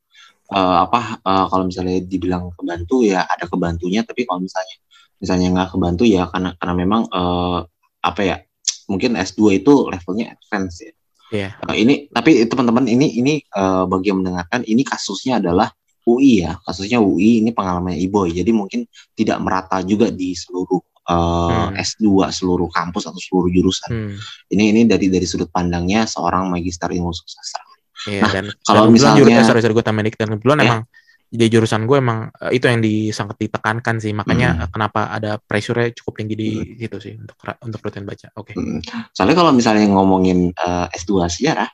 Eh, 0.45 0.77
apa 0.85 1.19
eh, 1.19 1.45
kalau 1.49 1.63
misalnya 1.65 1.97
dibilang 2.05 2.53
kebantu 2.53 3.01
ya 3.01 3.25
ada 3.25 3.49
kebantunya, 3.49 4.05
tapi 4.05 4.29
kalau 4.29 4.45
misalnya 4.45 4.77
misalnya 5.17 5.47
nggak 5.57 5.69
kebantu 5.73 6.03
ya 6.05 6.29
karena 6.29 6.53
karena 6.59 6.73
memang 6.77 7.01
eh, 7.09 7.59
apa 8.05 8.21
ya 8.21 8.37
mungkin 8.85 9.17
S2 9.17 9.65
itu 9.65 9.73
levelnya 9.89 10.37
advance 10.37 10.85
ya. 10.85 10.93
Iya. 11.33 11.49
Eh, 11.65 11.75
ini 11.81 11.93
tapi 12.13 12.45
teman-teman 12.45 12.85
ini 12.85 13.17
ini 13.17 13.33
eh, 13.41 13.83
bagi 13.89 14.13
yang 14.13 14.21
mendengarkan 14.21 14.61
ini 14.69 14.85
kasusnya 14.85 15.41
adalah 15.41 15.73
UI 16.05 16.45
ya, 16.45 16.61
kasusnya 16.61 17.01
UI 17.01 17.41
ini 17.41 17.49
pengalaman 17.49 17.97
Iboy. 17.97 18.29
Jadi 18.37 18.53
mungkin 18.53 18.85
tidak 19.17 19.41
merata 19.41 19.81
juga 19.81 20.13
di 20.13 20.37
seluruh 20.37 20.77
eh, 21.05 21.13
Hmm. 21.13 21.77
S2 21.77 22.05
seluruh 22.29 22.67
kampus 22.67 23.05
atau 23.05 23.17
seluruh 23.17 23.47
jurusan. 23.47 23.89
Hmm, 23.89 24.15
Ini 24.49 24.63
ini 24.73 24.81
dari 24.83 25.07
dari 25.07 25.23
sudut 25.23 25.47
pandangnya 25.47 26.03
seorang 26.03 26.47
magister 26.47 26.89
ilmu 26.89 27.11
sastra. 27.11 27.61
iya 28.05 28.21
Nah, 28.21 28.31
dan 28.31 28.45
kalau 28.61 28.89
misalnya- 28.89 29.17
juru- 29.19 29.31
eh, 29.31 29.41
sorry 29.41 29.59
sorry 29.59 29.73
gue 29.73 29.81
tambahin 29.81 30.05
dikit 30.05 30.19
dan 30.19 30.29
kebetulan 30.33 30.57
Ya. 30.57 30.65
emang 30.67 30.81
di 31.27 31.45
jurusan 31.47 31.81
gue 31.83 31.97
emang 31.97 32.19
eh, 32.29 32.51
itu 32.53 32.65
yang 32.65 32.79
di 32.79 32.93
sangat 33.09 33.35
ditekankan 33.39 33.97
sih 33.97 34.13
makanya 34.13 34.49
Hmm. 34.51 34.61
eh, 34.61 34.69
kenapa 34.69 35.09
ada 35.09 35.31
pressure-nya 35.39 35.89
cukup 35.91 36.13
tinggi 36.15 36.35
di 36.35 36.49
situ 36.75 36.97
sih 36.99 37.13
untuk 37.15 37.33
untuk 37.59 37.79
rutin 37.81 38.03
baca 38.03 38.29
oke 38.35 38.53
Hmm. 38.53 38.77
Soalnya 39.11 39.35
kalau 39.35 39.51
misalnya 39.51 39.85
ngomongin 39.87 40.49
eh, 40.51 40.87
S2 40.91 41.25
sejarah, 41.27 41.65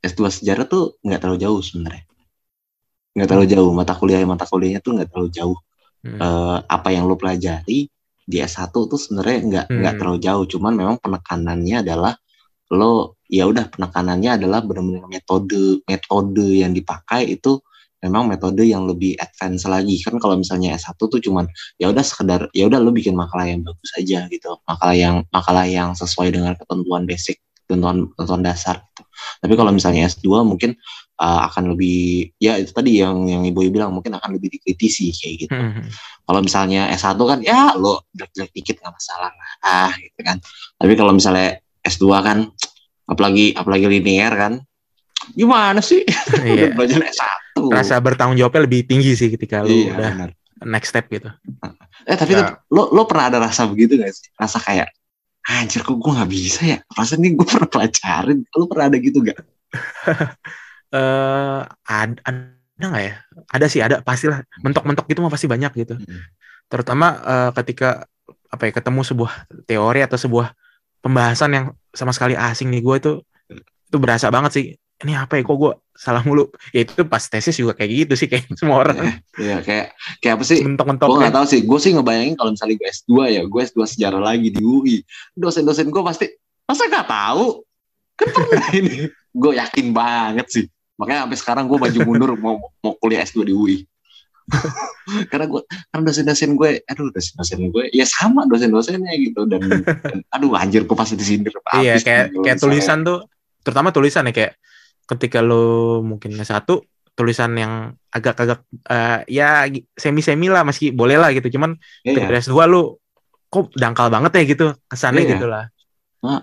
S2 0.00 0.22
sejarah 0.32 0.66
tuh 0.66 0.98
nggak 1.00 1.18
terlalu 1.20 1.38
jauh 1.40 1.60
sebenarnya. 1.60 2.04
Nggak 3.12 3.28
terlalu 3.28 3.46
jauh, 3.48 3.70
mata 3.72 3.94
kuliah 3.94 4.20
mata 4.24 4.44
kuliahnya 4.44 4.78
tuh 4.78 4.92
nggak 4.94 5.08
terlalu 5.08 5.30
jauh. 5.30 5.58
Hmm. 6.02 6.16
Eh, 6.16 6.58
apa 6.64 6.88
yang 6.90 7.04
lo 7.04 7.14
pelajari 7.14 7.86
di 8.26 8.42
S1 8.42 8.74
tuh 8.90 8.98
sebenarnya 8.98 9.38
nggak 9.46 9.66
nggak 9.70 9.92
Hmm. 9.94 10.00
terlalu 10.02 10.18
jauh, 10.20 10.44
cuman 10.50 10.72
memang 10.74 10.96
penekanannya 10.98 11.76
adalah 11.86 12.12
lo 12.74 13.18
ya 13.30 13.46
udah 13.46 13.70
penekanannya 13.70 14.42
adalah 14.42 14.58
benar-benar 14.62 15.06
metode 15.06 15.82
metode 15.86 16.46
yang 16.62 16.74
dipakai 16.74 17.38
itu 17.38 17.62
memang 18.02 18.26
metode 18.30 18.62
yang 18.66 18.86
lebih 18.86 19.14
advance 19.18 19.66
lagi 19.66 19.98
kan 20.02 20.18
kalau 20.18 20.34
misalnya 20.38 20.74
S1 20.78 20.98
tuh 20.98 21.18
cuman 21.22 21.46
ya 21.78 21.90
udah 21.90 22.04
sekedar 22.06 22.50
ya 22.54 22.66
udah 22.70 22.78
lo 22.82 22.90
bikin 22.94 23.14
makalah 23.18 23.46
yang 23.50 23.62
bagus 23.66 23.90
aja 23.98 24.26
gitu 24.30 24.50
makalah 24.66 24.94
yang 24.98 25.16
makalah 25.30 25.66
yang 25.66 25.94
sesuai 25.94 26.34
dengan 26.34 26.54
ketentuan 26.58 27.06
basic 27.06 27.38
ketentuan 27.66 28.06
ketentuan 28.14 28.42
dasar 28.46 28.76
gitu. 28.94 29.02
tapi 29.42 29.54
kalau 29.58 29.70
misalnya 29.74 30.06
S2 30.06 30.26
mungkin 30.46 30.74
uh, 31.20 31.40
akan 31.48 31.72
lebih 31.76 32.30
ya 32.36 32.60
itu 32.60 32.72
tadi 32.72 33.00
yang 33.00 33.24
yang 33.28 33.42
ibu 33.44 33.64
bilang 33.72 33.92
mungkin 33.92 34.16
akan 34.16 34.36
lebih 34.36 34.52
dikritisi 34.60 35.12
kayak 35.16 35.34
gitu. 35.46 35.52
Hmm, 35.56 35.72
hmm, 35.80 35.88
kalau 36.28 36.40
misalnya 36.44 36.88
S1 36.92 37.16
kan 37.18 37.38
ya 37.40 37.72
lo 37.76 38.04
jelek-jelek 38.12 38.52
dikit 38.52 38.76
nggak 38.80 38.94
masalah 38.94 39.30
lah. 39.32 39.50
Ah 39.64 39.92
gitu 39.96 40.20
kan. 40.20 40.36
Tapi 40.76 40.92
kalau 40.94 41.12
misalnya 41.16 41.60
S2 41.82 42.04
kan 42.20 42.38
apalagi 43.06 43.54
apalagi 43.54 43.86
linear 43.88 44.32
kan 44.34 44.52
gimana 45.32 45.80
sih? 45.80 46.04
Iya. 46.42 46.72
belajar 46.76 47.00
S1 47.02 47.26
rasa 47.72 47.96
bertanggung 47.98 48.36
jawabnya 48.36 48.68
lebih 48.68 48.84
tinggi 48.84 49.16
sih 49.16 49.32
ketika 49.32 49.64
lu 49.64 49.72
iya 49.72 49.96
udah 49.96 50.10
benar. 50.12 50.30
next 50.68 50.92
step 50.92 51.08
gitu. 51.08 51.28
Eh 52.04 52.16
tapi 52.16 52.36
Ya. 52.36 52.60
lo 52.68 52.92
lo 52.92 53.08
pernah 53.08 53.32
ada 53.32 53.38
rasa 53.40 53.64
begitu 53.64 53.96
gak 53.96 54.12
sih? 54.12 54.28
Rasa 54.36 54.60
kayak 54.60 54.92
anjir 55.46 55.80
kok 55.80 55.96
gue 55.96 56.12
nggak 56.12 56.30
bisa 56.30 56.60
ya? 56.66 56.78
Ini 56.84 57.28
gue 57.32 57.46
pernah 57.48 57.68
pelajarin. 57.70 58.44
Lo 58.52 58.68
pernah 58.68 58.86
ada 58.92 58.98
gitu 59.00 59.24
gak 59.24 59.40
eh 60.96 61.60
ada 61.86 62.16
ada 62.24 62.86
nggak 62.88 63.04
ya? 63.04 63.14
Ada 63.52 63.66
sih 63.68 63.80
ada. 63.84 63.96
Pastilah 64.00 64.44
mentok-mentok 64.64 65.06
gitu 65.08 65.20
mah 65.24 65.32
pasti 65.32 65.46
banyak 65.48 65.72
gitu. 65.76 65.96
Hmm. 65.96 66.24
terutama 66.66 67.22
eh, 67.22 67.50
ketika 67.62 68.10
apa 68.50 68.62
ya 68.66 68.72
ketemu 68.74 69.06
sebuah 69.06 69.32
teori 69.70 70.02
atau 70.02 70.18
sebuah 70.18 70.50
pembahasan 70.98 71.50
yang 71.54 71.66
sama 71.94 72.10
sekali 72.10 72.34
asing 72.34 72.74
nih 72.74 72.82
gue 72.82 72.96
itu 72.98 73.12
itu 73.86 73.96
berasa 74.02 74.26
banget 74.34 74.52
sih. 74.52 74.66
Ini 74.96 75.12
apa 75.14 75.38
ya 75.38 75.44
kok 75.44 75.60
gue 75.60 75.72
salah 75.94 76.24
mulu? 76.26 76.50
Ya 76.74 76.82
itu 76.82 77.04
pas 77.06 77.20
tesis 77.20 77.54
juga 77.54 77.76
kayak 77.76 77.90
gitu 78.08 78.14
sih 78.18 78.26
kayak 78.26 78.50
semua 78.58 78.82
orang. 78.82 79.22
Iya 79.38 79.62
kayak 79.62 79.94
kayak 80.18 80.34
apa 80.40 80.44
sih? 80.44 80.58
Mentok-mentok 80.66 81.06
gue 81.06 81.14
ya. 81.14 81.20
nggak 81.28 81.36
tahu 81.38 81.46
sih. 81.46 81.60
Gue 81.62 81.78
sih 81.78 81.92
ngebayangin 81.94 82.34
kalau 82.34 82.50
misalnya 82.50 82.76
gue 82.82 82.88
S2 82.90 83.12
ya 83.30 83.42
gue 83.46 83.60
S2 83.62 83.78
sejarah 83.86 84.20
lagi 84.20 84.48
di 84.50 84.60
UI 84.64 85.06
dosen-dosen 85.38 85.86
gue 85.86 86.02
pasti 86.02 86.26
masa 86.66 86.90
nggak 86.90 87.06
tahu? 87.06 87.62
Kan 88.18 88.26
pernah 88.34 88.68
ini. 88.74 89.06
Gue 89.36 89.52
yakin 89.54 89.86
banget 89.94 90.46
sih 90.50 90.66
makanya 90.96 91.28
sampai 91.28 91.38
sekarang 91.38 91.64
gue 91.68 91.78
maju 91.78 91.98
mundur 92.04 92.30
mau 92.40 92.56
mau 92.80 92.92
kuliah 92.96 93.22
S2 93.24 93.44
di 93.44 93.52
UI 93.52 93.76
karena 95.30 95.46
gue 95.50 95.62
karena 95.90 96.02
dosen-dosen 96.06 96.54
gue 96.54 96.70
aduh 96.86 97.10
dosen-dosen 97.10 97.70
gue 97.70 97.84
ya 97.90 98.06
sama 98.06 98.46
dosen-dosennya 98.46 99.12
gitu 99.18 99.44
dan, 99.46 99.62
dan 99.66 100.18
aduh 100.34 100.54
anjir 100.54 100.86
gue 100.86 100.96
pasti 100.96 101.18
disindir 101.18 101.52
iya 101.78 101.98
kayak 101.98 102.30
nih 102.30 102.32
kalau 102.32 102.44
kayak 102.46 102.58
tulisan 102.62 102.98
tuh 103.02 103.18
terutama 103.66 103.90
tulisan 103.90 104.30
ya 104.30 104.32
kayak 104.34 104.52
ketika 105.06 105.42
lo 105.42 105.98
mungkin 106.02 106.34
satu 106.42 106.82
tulisan 107.16 107.56
yang 107.56 107.96
agak-agak 108.12 108.62
eh, 108.86 109.20
ya 109.32 109.64
semi-semi 109.96 110.52
lah 110.52 110.62
meski 110.62 110.92
boleh 110.92 111.16
lah 111.16 111.32
gitu 111.32 111.56
cuman 111.56 111.74
Iya, 112.04 112.22
ketika 112.22 112.52
S2 112.52 112.60
lu 112.68 113.00
kok 113.48 113.72
dangkal 113.72 114.12
banget 114.12 114.30
ya 114.36 114.42
gitu 114.44 114.66
kesannya 114.84 115.24
Iya. 115.24 115.30
gitu 115.38 115.46
lah. 115.48 115.64
Kayak 116.20 116.42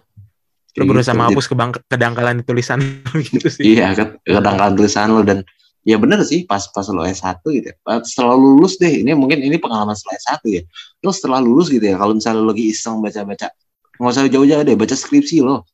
lu 0.74 0.84
berusaha 0.84 1.13
gitu. 1.13 1.19
menghapus 1.21 1.45
kebang- 1.45 1.84
kedangkalan 1.86 2.41
di 2.41 2.43
tulisan 2.43 2.80
gitu 3.30 3.47
sih 3.47 3.78
Iya, 3.78 3.93
ke- 3.93 4.17
kedangkalan 4.24 4.74
tulisan 4.74 5.07
lo 5.09 5.21
dan 5.21 5.45
ya 5.84 5.99
bener 5.99 6.24
sih 6.24 6.43
pas 6.43 6.63
pas 6.67 6.88
lo 6.88 7.03
S1 7.03 7.43
gitu 7.43 7.67
ya. 7.69 7.76
Pas 7.80 8.01
Setelah 8.01 8.34
lulus 8.34 8.76
deh, 8.76 9.03
ini 9.03 9.11
mungkin 9.13 9.38
ini 9.39 9.59
pengalaman 9.59 9.93
setelah 9.93 10.15
S1 10.17 10.41
ya. 10.47 10.61
Lo 10.99 11.11
setelah 11.11 11.39
lulus 11.39 11.67
gitu 11.67 11.84
ya, 11.84 11.95
kalau 11.95 12.15
misalnya 12.15 12.39
lo 12.39 12.49
lagi 12.49 12.71
iseng 12.71 12.99
baca-baca, 12.99 13.51
nggak 13.93 14.09
usah 14.09 14.24
jauh-jauh 14.26 14.63
deh, 14.63 14.74
baca 14.74 14.95
skripsi 14.95 15.39
lo. 15.39 15.67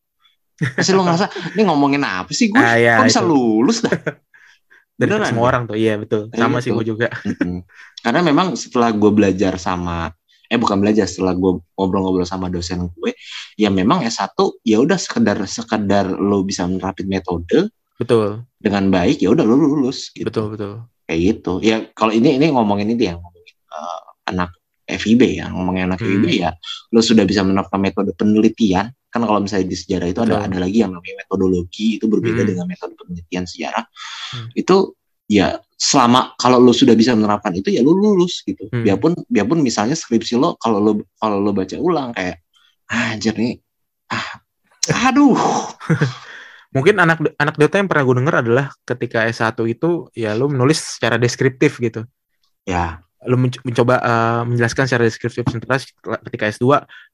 pasti 0.59 0.91
lo 0.91 1.07
ngerasa 1.07 1.29
ini 1.55 1.63
ngomongin 1.63 2.03
apa 2.03 2.27
sih 2.29 2.51
gue 2.51 2.59
Ah, 2.59 2.75
iya, 2.75 2.99
kok 2.99 3.07
bisa 3.07 3.21
itu. 3.21 3.29
lulus 3.29 3.79
dah 3.79 3.95
Dari 4.99 5.07
Beneran 5.07 5.31
semua 5.31 5.45
orang 5.47 5.63
tuh, 5.63 5.77
iya 5.79 5.95
betul. 5.95 6.27
Kayak 6.27 6.41
Sama 6.43 6.57
gitu. 6.57 6.63
sih 6.65 6.71
gue 6.75 6.85
juga. 6.91 7.07
Karena 8.03 8.19
memang 8.19 8.47
setelah 8.53 8.91
gue 8.91 9.11
belajar 9.13 9.55
sama 9.55 10.11
eh 10.49 10.57
bukan 10.57 10.81
belajar 10.81 11.05
setelah 11.05 11.37
gue 11.37 11.61
ngobrol-ngobrol 11.77 12.25
sama 12.25 12.49
dosen 12.49 12.89
gue 12.97 13.13
ya 13.55 13.69
memang 13.69 14.01
S1 14.01 14.33
ya 14.65 14.81
udah 14.81 14.97
sekedar 14.97 15.37
sekedar 15.45 16.09
lo 16.09 16.41
bisa 16.41 16.65
menerapin 16.65 17.05
metode 17.05 17.69
Betul, 18.01 18.43
dengan 18.57 18.89
baik 18.89 19.21
ya 19.21 19.29
udah 19.29 19.45
lo 19.45 19.53
lulus 19.55 20.09
gitu 20.15 20.25
betul, 20.25 20.45
betul. 20.57 20.73
kayak 21.05 21.19
gitu 21.21 21.53
ya 21.61 21.85
kalau 21.93 22.09
ini 22.09 22.41
ini 22.41 22.49
ngomongin 22.49 22.89
ini 22.89 23.03
ya 23.11 23.13
ngomongin 23.19 23.55
eh, 23.55 23.99
anak 24.33 24.49
FIB 24.89 25.21
ya 25.37 25.53
ngomongin 25.53 25.85
anak 25.93 26.01
Hmm. 26.01 26.17
FIB 26.17 26.25
ya 26.41 26.49
lo 26.89 26.99
sudah 27.05 27.29
bisa 27.29 27.45
menerapkan 27.45 27.77
metode 27.77 28.09
penelitian 28.17 28.89
kan 29.09 29.21
kalau 29.25 29.41
misalnya 29.41 29.69
di 29.69 29.77
sejarah 29.77 30.07
itu 30.09 30.21
ada 30.25 30.37
Betul. 30.41 30.47
ada 30.49 30.57
lagi 30.65 30.77
yang 30.81 30.91
namanya 30.93 31.15
metodologi 31.25 31.87
itu 32.01 32.05
berbeda 32.09 32.41
Hmm. 32.41 32.49
dengan 32.55 32.65
metode 32.65 32.93
penelitian 32.97 33.45
sejarah 33.45 33.85
Hmm. 34.33 34.49
itu 34.57 34.97
ya 35.29 35.61
selama 35.79 36.35
kalau 36.35 36.59
lo 36.59 36.75
sudah 36.75 36.91
bisa 36.91 37.15
menerapkan 37.15 37.55
itu 37.55 37.71
ya 37.71 37.79
lo 37.79 37.95
lulus 37.95 38.43
gitu 38.43 38.67
Hmm. 38.67 38.83
biarpun 38.83 39.15
biarpun 39.25 39.63
misalnya 39.63 39.95
skripsi 39.95 40.35
lo 40.35 40.59
kalau 40.59 40.77
lo 40.77 40.91
kalau 41.15 41.39
lo 41.39 41.55
baca 41.55 41.79
ulang 41.79 42.11
kayak 42.11 42.43
ah, 42.85 43.15
anjir 43.15 43.31
nih 43.33 43.55
ah 44.11 44.43
aduh 45.07 45.39
Mungkin 46.69 47.01
anak 47.01 47.17
anak 47.33 47.57
data 47.57 47.81
yang 47.81 47.89
pernah 47.89 48.05
gue 48.05 48.15
denger 48.21 48.35
adalah 48.45 48.65
ketika 48.85 49.25
S1 49.25 49.57
itu 49.65 50.05
ya 50.13 50.37
lu 50.37 50.53
menulis 50.53 50.77
secara 50.77 51.17
deskriptif 51.17 51.81
gitu. 51.81 52.05
ya 52.61 53.01
menc- 53.25 53.57
mencoba 53.65 53.97
eh, 53.97 54.41
menjelaskan 54.45 54.85
secara 54.85 55.09
deskriptif 55.09 55.49
sementara 55.49 55.81
ketika 56.29 56.45
S2 56.45 56.65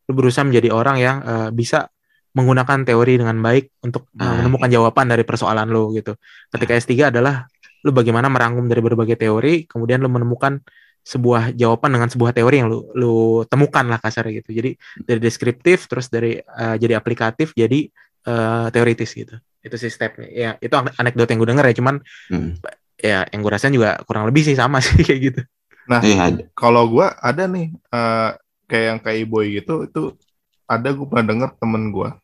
lu 0.05 0.11
berusaha 0.11 0.43
menjadi 0.43 0.75
orang 0.75 0.97
yang 0.99 1.17
eh, 1.23 1.49
bisa 1.55 1.87
menggunakan 2.35 2.83
teori 2.83 3.15
dengan 3.15 3.39
baik 3.39 3.71
untuk 3.79 4.11
Nah, 4.11 4.43
menemukan 4.43 4.67
jawaban 4.67 5.07
dari 5.07 5.23
persoalan 5.23 5.71
lu 5.71 5.95
gitu. 5.95 6.19
Ketika 6.51 6.75
S3 6.75 6.91
adalah 7.07 7.47
lu 7.85 7.93
bagaimana 7.93 8.25
merangkum 8.27 8.65
dari 8.65 8.81
berbagai 8.81 9.13
teori 9.21 9.69
kemudian 9.69 10.01
lu 10.01 10.09
menemukan 10.09 10.57
sebuah 11.05 11.53
jawaban 11.53 11.93
dengan 11.93 12.09
sebuah 12.09 12.33
teori 12.33 12.65
yang 12.65 12.67
lu 12.73 12.89
lu 12.97 13.15
temukan 13.45 13.85
lah 13.85 14.01
kasarnya 14.01 14.41
gitu. 14.41 14.57
Jadi 14.57 14.73
dari 15.05 15.19
deskriptif 15.21 15.85
terus 15.85 16.09
dari 16.09 16.41
eh, 16.41 16.75
jadi 16.81 16.97
aplikatif 16.97 17.53
jadi 17.53 17.85
eh, 18.25 18.67
teoritis 18.73 19.13
gitu. 19.13 19.37
Itu 19.61 19.77
sih 19.77 19.93
stepnya. 19.93 20.25
Ya 20.33 20.51
itu 20.57 20.73
ane- 20.73 20.97
anekdot 20.97 21.29
yang 21.29 21.39
gue 21.45 21.49
denger 21.53 21.65
ya. 21.69 21.75
Cuman 21.77 21.95
hmm. 22.33 22.51
ya 22.97 23.19
yang 23.29 23.39
gue 23.45 23.51
rasain 23.53 23.69
juga 23.69 24.01
kurang 24.09 24.25
lebih 24.25 24.41
sih 24.41 24.57
sama 24.57 24.81
sih 24.85 25.05
kayak 25.05 25.21
gitu. 25.21 25.41
Nah, 25.85 26.01
Iya, 26.01 26.49
kalau 26.57 26.89
gua 26.89 27.13
ada 27.21 27.45
nih 27.45 27.69
eh, 27.69 28.29
kayak 28.65 28.85
yang 28.89 28.99
kayak 29.05 29.29
Boy 29.29 29.61
gitu 29.61 29.85
itu 29.85 30.17
ada 30.65 30.89
gue 30.89 31.05
pernah 31.05 31.25
denger 31.29 31.49
temen 31.61 31.93
gua 31.93 32.17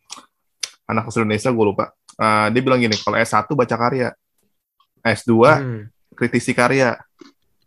anak 0.90 1.14
asal 1.14 1.22
Indonesia 1.22 1.54
gue 1.54 1.66
lupa 1.70 1.94
Eh, 2.22 2.48
dia 2.54 2.62
bilang 2.62 2.78
gini 2.78 2.94
kalau 3.02 3.18
S1 3.18 3.50
baca 3.58 3.76
karya 3.76 4.14
S2 5.02 5.34
Hmm, 5.34 5.82
kritisi 6.14 6.54
karya 6.54 6.98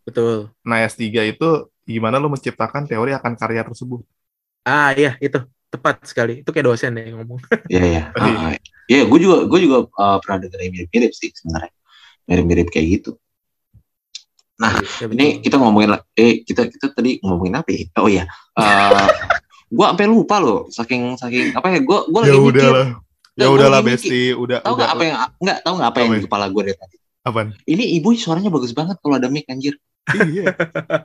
betul. 0.05 0.51
nah 0.63 0.79
S3 0.81 1.03
itu 1.27 1.49
gimana 1.85 2.17
lo 2.17 2.33
menciptakan 2.33 2.89
teori 2.89 3.13
akan 3.13 3.33
karya 3.37 3.63
tersebut 3.65 4.01
Ah 4.65 4.97
iya 4.97 5.21
itu 5.21 5.37
tepat 5.69 6.01
sekali. 6.09 6.41
Itu 6.41 6.49
kayak 6.55 6.67
dosen 6.73 6.97
deh 6.97 7.05
yang 7.13 7.21
ngomong. 7.21 7.37
Iya 7.73 7.83
iya. 7.85 8.03
Iya. 8.17 8.37
Ah, 8.41 8.53
Iya, 8.85 9.03
gue 9.09 9.19
juga 9.21 9.37
gue 9.45 9.61
juga 9.65 9.77
uh, 9.97 10.17
pernah 10.21 10.45
dengar 10.45 10.61
mirip-mirip 10.73 11.13
sih 11.13 11.33
sebenarnya. 11.37 11.73
Mirip-mirip 12.25 12.69
kayak 12.73 12.87
gitu. 13.01 13.11
Nah, 14.57 14.73
Ya, 15.01 15.05
betul. 15.05 15.19
Ini 15.21 15.27
kita 15.45 15.57
ngomongin 15.61 16.01
eh 16.17 16.41
kita 16.49 16.69
kita 16.73 16.97
tadi 16.97 17.21
ngomongin 17.21 17.61
apa 17.61 17.69
ya? 17.73 17.85
Oh 18.01 18.09
iya. 18.09 18.25
Uh, 18.55 19.11
gue 19.67 19.83
sampai 19.83 20.07
lupa 20.07 20.39
loh 20.39 20.71
saking 20.71 21.19
saking 21.19 21.51
apa 21.59 21.75
ya? 21.75 21.79
Gue 21.83 22.07
gue 22.07 22.21
lagi 22.23 22.31
ya 22.31 22.39
udahlah 22.39 22.87
ya 23.35 23.45
Gua 23.51 23.55
udahlah 23.59 23.81
Besti 23.83 24.31
udah 24.31 24.63
Tahu 24.63 24.79
udah 24.79 24.79
nggak 24.79 24.91
apa 24.95 25.03
yang 25.03 25.17
nggak 25.43 25.59
tahu 25.67 25.75
nggak 25.75 25.91
apa 25.91 25.99
yang 25.99 26.09
di 26.09 26.15
ya? 26.15 26.25
kepala 26.31 26.47
gue 26.55 26.63
dari 26.71 26.77
tadi? 26.79 26.97
Apaan? 27.25 27.57
Ini 27.65 27.97
ibu 27.99 28.13
suaranya 28.15 28.53
bagus 28.53 28.71
banget 28.71 29.01
kalau 29.01 29.17
ada 29.17 29.27
mic 29.27 29.49
anjir. 29.49 29.75
iya 30.13 30.53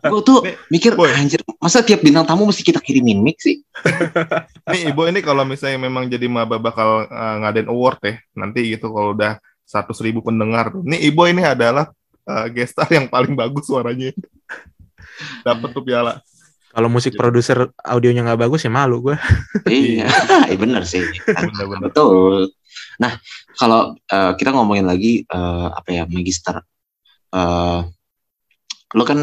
Gue 0.04 0.20
tuh 0.20 0.44
Nih, 0.44 0.60
mikir 0.68 0.92
boy. 0.92 1.08
anjir 1.16 1.40
masa 1.64 1.80
tiap 1.80 2.04
bintang 2.04 2.28
tamu 2.28 2.44
mesti 2.44 2.68
kita 2.68 2.84
kirimin 2.84 3.24
mic 3.24 3.40
sih? 3.40 3.64
nih 4.72 4.92
ibu 4.92 5.08
ini 5.08 5.24
kalau 5.24 5.48
misalnya 5.48 5.80
memang 5.80 6.12
jadi 6.12 6.28
maba 6.28 6.60
bakal 6.60 7.08
uh, 7.08 7.36
ngadain 7.40 7.72
award 7.72 8.00
ya 8.04 8.16
nanti 8.36 8.76
gitu 8.76 8.92
kalau 8.92 9.16
udah 9.16 9.40
seratus 9.64 10.04
ribu 10.04 10.20
pendengar 10.20 10.76
tuh 10.76 10.84
nih 10.84 11.00
ibu 11.08 11.24
ini 11.32 11.48
adalah 11.48 11.96
uh, 12.28 12.46
gestar 12.52 12.92
yang 12.92 13.08
paling 13.08 13.40
bagus 13.40 13.72
suaranya 13.72 14.12
dapat 15.48 15.70
tuh 15.72 15.84
piala 15.84 16.20
Kalau 16.70 16.86
musik 16.86 17.18
produser 17.18 17.66
audionya 17.82 18.22
nggak 18.22 18.46
bagus 18.46 18.62
ya 18.62 18.70
malu 18.70 19.02
gue. 19.02 19.18
iya, 19.66 20.06
iya 20.54 20.54
bener 20.54 20.86
sih. 20.86 21.02
bener-bener 21.26 21.90
Betul. 21.90 22.54
Nah, 23.00 23.14
kalau 23.56 23.96
eh, 23.96 24.32
kita 24.36 24.52
ngomongin 24.52 24.86
lagi 24.88 25.24
eh, 25.24 25.68
apa 25.72 25.90
ya 25.92 26.04
magister, 26.10 26.60
eh 27.36 27.82
lo 28.98 29.04
kan 29.06 29.20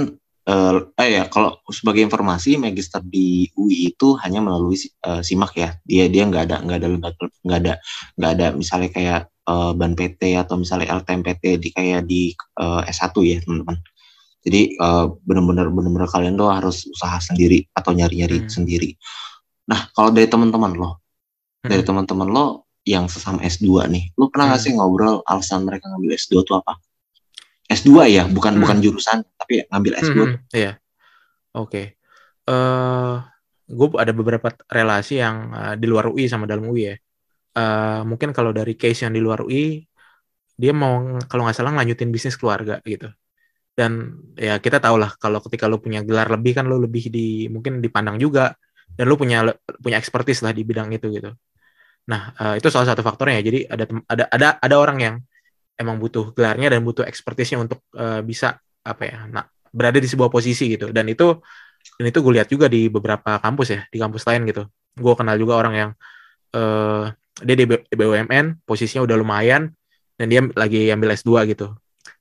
eh 0.46 0.78
eh 1.02 1.08
ya 1.10 1.24
kalau 1.26 1.58
sebagai 1.74 2.06
informasi 2.06 2.54
magister 2.54 3.02
di 3.02 3.50
UI 3.58 3.90
itu 3.90 4.14
hanya 4.22 4.38
melalui 4.40 4.78
eh, 4.78 5.22
simak 5.26 5.52
ya. 5.58 5.74
Dia 5.84 6.06
dia 6.08 6.22
nggak 6.24 6.42
ada 6.48 6.56
nggak 6.62 6.78
ada 6.80 6.88
nggak 7.42 7.58
ada 7.62 7.72
nggak 8.16 8.30
ada 8.38 8.46
misalnya 8.54 8.88
kayak 8.94 9.20
eh, 9.50 9.72
ban 9.74 9.92
PT 9.98 10.22
atau 10.38 10.54
misalnya 10.56 10.86
LTMPT 11.02 11.44
di 11.58 11.68
kayak 11.74 12.06
di 12.06 12.30
eh, 12.34 12.80
S1 12.88 13.12
ya 13.26 13.42
teman-teman. 13.42 13.76
Jadi 14.46 14.60
eh, 14.78 15.04
benar-benar 15.26 15.66
benar-benar 15.74 16.08
kalian 16.08 16.38
tuh 16.38 16.48
harus 16.48 16.86
usaha 16.86 17.18
sendiri 17.18 17.66
atau 17.74 17.90
nyari-nyari 17.92 18.46
Hmm. 18.46 18.50
sendiri. 18.50 18.94
Nah, 19.66 19.90
kalau 19.90 20.14
dari 20.14 20.30
teman-teman 20.30 20.78
lo, 20.78 21.02
dari 21.66 21.82
Hmm. 21.82 21.88
teman-teman 21.90 22.28
lo 22.30 22.65
yang 22.86 23.10
sesama 23.10 23.42
S2 23.42 23.90
nih, 23.90 24.14
lo 24.14 24.30
pernah 24.30 24.54
nggak 24.54 24.60
Hmm. 24.62 24.70
sih 24.70 24.72
ngobrol 24.78 25.18
alasan 25.26 25.66
mereka 25.66 25.90
ngambil 25.90 26.14
S2 26.14 26.46
itu 26.46 26.52
apa? 26.54 26.78
S2 27.66 28.06
ya, 28.06 28.24
bukan 28.30 28.54
Hmm. 28.54 28.62
bukan 28.62 28.78
jurusan, 28.78 29.18
tapi 29.34 29.66
ngambil 29.66 29.92
S2. 29.98 30.22
Hmm, 30.22 30.34
iya. 30.54 30.72
Oke. 31.50 31.98
Eh, 32.46 33.14
gue 33.66 33.88
ada 33.98 34.12
beberapa 34.14 34.54
relasi 34.70 35.18
yang 35.18 35.36
eh, 35.50 35.74
di 35.74 35.86
luar 35.90 36.06
UI 36.14 36.30
sama 36.30 36.46
dalam 36.46 36.70
UI 36.70 36.94
ya. 36.94 36.96
Eh, 37.58 38.00
mungkin 38.06 38.30
kalau 38.30 38.54
dari 38.54 38.78
case 38.78 39.02
yang 39.02 39.10
di 39.10 39.18
luar 39.18 39.42
UI, 39.42 39.82
dia 40.54 40.70
mau 40.70 41.18
kalau 41.26 41.42
nggak 41.42 41.56
salah 41.58 41.74
ngelanjutin 41.74 42.14
bisnis 42.14 42.38
keluarga 42.38 42.78
gitu. 42.86 43.10
Dan 43.74 44.14
ya 44.38 44.56
kita 44.62 44.78
tahu 44.78 44.96
lah 44.96 45.18
kalau 45.18 45.42
ketika 45.42 45.66
lo 45.66 45.82
punya 45.82 46.00
gelar 46.06 46.30
lebih 46.32 46.56
kan 46.56 46.64
lo 46.70 46.78
lebih 46.78 47.10
di 47.10 47.50
mungkin 47.50 47.82
dipandang 47.82 48.16
juga 48.16 48.54
dan 48.96 49.04
lo 49.10 49.18
punya 49.20 49.44
punya 49.82 49.98
expertise 50.00 50.40
lah 50.40 50.54
di 50.54 50.62
bidang 50.62 50.94
itu 50.94 51.10
gitu. 51.12 51.34
Nah 52.10 52.22
eh, 52.38 52.54
itu 52.62 52.68
salah 52.70 52.86
satu 52.90 53.02
faktornya. 53.02 53.38
ya. 53.40 53.44
Jadi 53.48 53.58
ada 53.66 53.84
ada 54.06 54.24
ada 54.30 54.48
ada 54.62 54.76
orang 54.78 54.98
yang 55.02 55.14
emang 55.76 56.00
butuh 56.00 56.32
gelarnya 56.32 56.72
dan 56.72 56.80
butuh 56.86 57.04
expertise-nya 57.04 57.58
untuk 57.60 57.84
eh, 57.94 58.20
bisa 58.24 58.56
apa 58.86 59.02
ya 59.04 59.18
nah, 59.28 59.44
berada 59.74 59.98
di 59.98 60.08
sebuah 60.08 60.30
posisi 60.30 60.70
gitu 60.72 60.94
dan 60.94 61.04
itu 61.10 61.36
dan 61.98 62.04
itu 62.08 62.18
gue 62.22 62.32
lihat 62.38 62.48
juga 62.48 62.66
di 62.70 62.86
beberapa 62.86 63.36
kampus 63.42 63.68
ya 63.74 63.80
di 63.90 63.98
kampus 63.98 64.22
lain 64.30 64.46
gitu 64.48 64.62
gue 64.96 65.14
kenal 65.18 65.36
juga 65.36 65.58
orang 65.60 65.74
yang 65.74 65.90
eh 66.56 67.04
dia 67.44 67.56
di 67.58 67.66
BUMN 67.68 68.64
posisinya 68.64 69.04
udah 69.04 69.16
lumayan 69.20 69.68
dan 70.16 70.26
dia 70.32 70.40
lagi 70.56 70.88
ambil 70.88 71.12
S2 71.12 71.44
gitu 71.52 71.74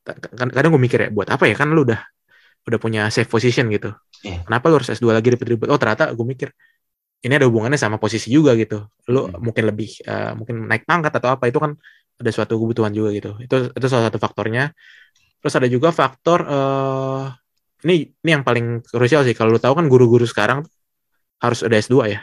Ka- 0.04 0.20
kadang 0.52 0.76
gue 0.76 0.82
mikir 0.82 1.00
ya 1.08 1.10
buat 1.14 1.30
apa 1.32 1.48
ya 1.48 1.56
kan 1.56 1.72
lu 1.72 1.88
udah 1.88 2.02
udah 2.68 2.80
punya 2.82 3.08
safe 3.14 3.30
position 3.30 3.70
gitu 3.72 3.94
Iya. 4.26 4.42
kenapa 4.44 4.74
lu 4.74 4.82
harus 4.82 4.90
S2 4.90 5.14
lagi 5.16 5.30
ribet-ribet 5.32 5.70
oh 5.70 5.78
ternyata 5.78 6.10
gue 6.12 6.26
mikir 6.26 6.50
ini 7.26 7.34
ada 7.38 7.48
hubungannya 7.50 7.80
sama 7.82 7.98
posisi 8.04 8.30
juga 8.30 8.54
gitu. 8.62 8.86
Lu 9.14 9.26
Hmm. 9.26 9.42
mungkin 9.42 9.64
lebih 9.70 9.90
eh, 10.06 10.32
mungkin 10.38 10.56
naik 10.70 10.84
pangkat 10.90 11.14
atau 11.20 11.30
apa 11.36 11.46
itu 11.50 11.58
kan 11.64 11.74
ada 12.22 12.32
suatu 12.36 12.56
kebutuhan 12.62 12.94
juga 12.96 13.10
gitu. 13.18 13.32
Itu 13.46 13.56
itu 13.74 13.86
salah 13.92 14.06
satu 14.10 14.20
faktornya. 14.22 14.72
Terus 15.42 15.54
ada 15.60 15.68
juga 15.70 15.90
faktor 15.94 16.40
eh 16.48 17.26
ini 17.86 17.96
ini 18.26 18.30
yang 18.36 18.44
paling 18.48 18.82
krusial 18.86 19.22
sih. 19.28 19.36
Kalau 19.38 19.54
lu 19.56 19.60
tahu 19.62 19.74
kan 19.80 19.86
guru-guru 19.92 20.26
sekarang 20.26 20.66
harus 21.44 21.60
ada 21.66 21.76
S2 21.80 22.08
ya. 22.10 22.22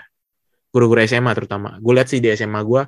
Guru-guru 0.74 1.00
SMA 1.04 1.32
terutama. 1.36 1.76
Gue 1.84 1.92
lihat 1.98 2.08
sih 2.12 2.20
di 2.24 2.32
SMA 2.32 2.60
gue 2.64 2.82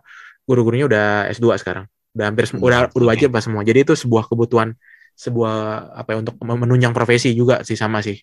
guru-gurunya 0.48 0.86
udah 0.90 1.06
S2 1.32 1.56
sekarang. 1.60 1.86
Udah 2.16 2.24
hampir 2.32 2.46
Hmm, 2.50 2.62
udah 2.64 2.78
udah 2.96 3.06
wajib 3.12 3.30
lah 3.34 3.42
semua. 3.44 3.62
Jadi 3.66 3.84
itu 3.86 3.94
sebuah 3.96 4.28
kebutuhan 4.30 4.72
sebuah 5.14 5.54
apa 5.94 6.08
ya 6.14 6.18
untuk 6.26 6.34
menunjang 6.42 6.90
profesi 6.96 7.32
juga 7.36 7.62
sih 7.66 7.78
sama 7.78 8.00
sih. 8.02 8.18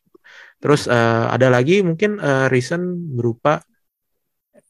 Terus 0.62 0.88
eh, 0.90 1.26
ada 1.36 1.48
lagi 1.52 1.82
mungkin 1.86 2.20
eh, 2.22 2.48
reason 2.52 2.82
berupa 3.18 3.62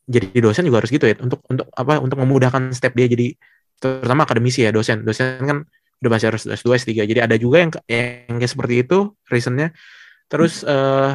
jadi 0.08 0.38
dosen 0.42 0.66
juga 0.66 0.82
harus 0.84 0.92
gitu 0.92 1.06
ya 1.06 1.16
untuk 1.22 1.42
untuk 1.48 1.68
apa 1.78 2.02
untuk 2.02 2.18
memudahkan 2.18 2.74
step 2.74 2.98
dia 2.98 3.08
jadi 3.08 3.34
terutama 3.82 4.26
akademisi 4.26 4.66
ya 4.66 4.72
dosen. 4.74 5.06
Dosen 5.06 5.42
kan 5.46 5.58
udah 6.02 6.10
pasti 6.10 6.26
harus 6.26 6.44
S2 6.50 6.82
S3 6.82 7.06
jadi 7.06 7.20
ada 7.30 7.38
juga 7.38 7.62
yang 7.62 7.72
yang 7.86 8.38
kayak 8.42 8.52
seperti 8.52 8.86
itu 8.86 9.14
reasonnya. 9.30 9.74
Terus 10.32 10.66
eh, 10.66 11.12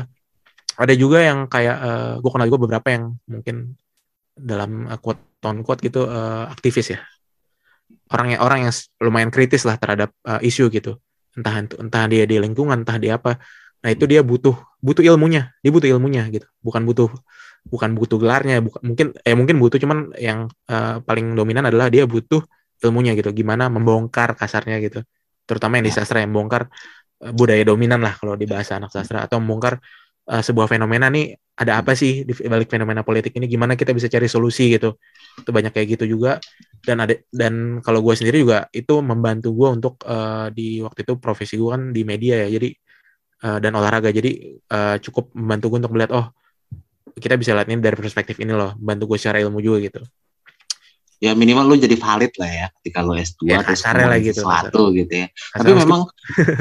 ada 0.77 0.95
juga 0.95 1.25
yang 1.25 1.51
kayak 1.51 1.77
eh, 1.79 2.15
gue 2.23 2.31
kenal 2.31 2.47
juga 2.47 2.61
beberapa 2.69 2.89
yang 2.93 3.17
mungkin 3.27 3.75
dalam 4.37 4.85
uh, 4.87 5.01
quote 5.01 5.41
on 5.49 5.65
quote 5.65 5.81
gitu 5.81 6.05
eh, 6.05 6.45
aktivis 6.53 6.93
ya. 6.93 7.01
Orang 8.13 8.31
yang 8.37 8.41
orang 8.45 8.69
yang 8.69 8.75
lumayan 9.03 9.33
kritis 9.33 9.65
lah 9.65 9.81
terhadap 9.81 10.13
eh, 10.29 10.41
isu 10.45 10.69
gitu. 10.69 11.01
Entah 11.33 11.65
entah 11.65 12.05
dia 12.07 12.29
di 12.29 12.37
lingkungan 12.37 12.85
entah 12.85 13.01
dia 13.01 13.17
apa 13.17 13.41
Nah 13.85 13.91
itu 13.93 14.05
dia 14.09 14.21
butuh 14.25 14.57
butuh 14.81 15.03
ilmunya, 15.03 15.53
dia 15.63 15.71
butuh 15.75 15.89
ilmunya 15.91 16.23
gitu, 16.31 16.47
bukan 16.63 16.83
butuh 16.87 17.11
bukan 17.67 17.99
butuh 17.99 18.19
gelarnya, 18.23 18.63
bukan 18.63 18.81
mungkin 18.83 19.07
eh 19.27 19.35
mungkin 19.35 19.59
butuh 19.59 19.79
cuman 19.83 20.15
yang 20.23 20.47
uh, 20.71 21.03
paling 21.03 21.35
dominan 21.35 21.67
adalah 21.67 21.91
dia 21.91 22.07
butuh 22.07 22.39
ilmunya 22.79 23.19
gitu, 23.19 23.35
gimana 23.35 23.67
membongkar 23.67 24.39
kasarnya 24.39 24.79
gitu, 24.85 25.03
terutama 25.49 25.83
yang 25.83 25.87
di 25.91 25.95
sastra 25.95 26.23
yang 26.23 26.31
membongkar 26.31 26.71
uh, 27.25 27.33
budaya 27.35 27.67
dominan 27.67 27.99
lah 27.99 28.15
kalau 28.15 28.39
di 28.39 28.47
bahasa 28.47 28.79
anak 28.79 28.95
sastra. 28.95 29.27
Atau 29.27 29.43
membongkar 29.43 29.83
uh, 30.31 30.43
sebuah 30.47 30.71
fenomena 30.71 31.11
nih 31.11 31.35
ada 31.59 31.83
apa 31.83 31.97
sih 31.99 32.23
di 32.23 32.33
balik 32.47 32.71
fenomena 32.71 33.03
politik 33.03 33.35
ini, 33.35 33.51
gimana 33.51 33.75
kita 33.75 33.91
bisa 33.97 34.07
cari 34.07 34.31
solusi 34.31 34.71
gitu, 34.79 34.95
itu 35.41 35.51
banyak 35.51 35.75
kayak 35.75 35.99
gitu 35.99 36.05
juga. 36.19 36.39
Dan 36.79 37.03
ada 37.03 37.19
dan 37.35 37.83
kalau 37.83 37.99
gue 37.99 38.15
sendiri 38.15 38.47
juga 38.47 38.71
itu 38.71 38.95
membantu 39.03 39.51
gue 39.57 39.69
untuk 39.75 39.95
uh, 40.07 40.55
di 40.55 40.79
waktu 40.87 41.03
itu 41.03 41.19
profesi 41.19 41.59
gue 41.59 41.71
kan 41.75 41.91
di 41.91 42.07
media 42.07 42.47
ya, 42.47 42.61
jadi 42.61 42.71
uh, 43.45 43.59
dan 43.61 43.73
olahraga 43.77 44.09
jadi 44.15 44.57
uh, 44.73 44.97
cukup 45.03 45.35
membantu 45.37 45.75
gue 45.75 45.79
untuk 45.85 45.93
melihat 45.93 46.13
oh 46.17 46.27
kita 47.17 47.37
bisa 47.41 47.57
lihat 47.57 47.69
ini 47.69 47.81
dari 47.81 47.97
perspektif 47.97 48.37
ini 48.41 48.53
loh 48.53 48.77
bantu 48.77 49.17
gue 49.17 49.19
secara 49.21 49.41
ilmu 49.41 49.61
juga 49.61 49.79
gitu 49.83 50.01
ya 51.17 51.33
minimal 51.33 51.65
lu 51.65 51.77
jadi 51.81 51.97
valid 51.97 52.33
lah 52.37 52.51
ya 52.51 52.67
ketika 52.81 53.01
lu 53.01 53.17
S2 53.17 53.49
ya, 53.49 53.65
terus 53.65 53.81
lah 53.89 54.21
gitu, 54.21 54.45
sesuatu 54.45 54.83
gitu 54.93 55.13
ya. 55.25 55.27
Kasar 55.33 55.65
Tapi 55.65 55.71
memang 55.73 56.03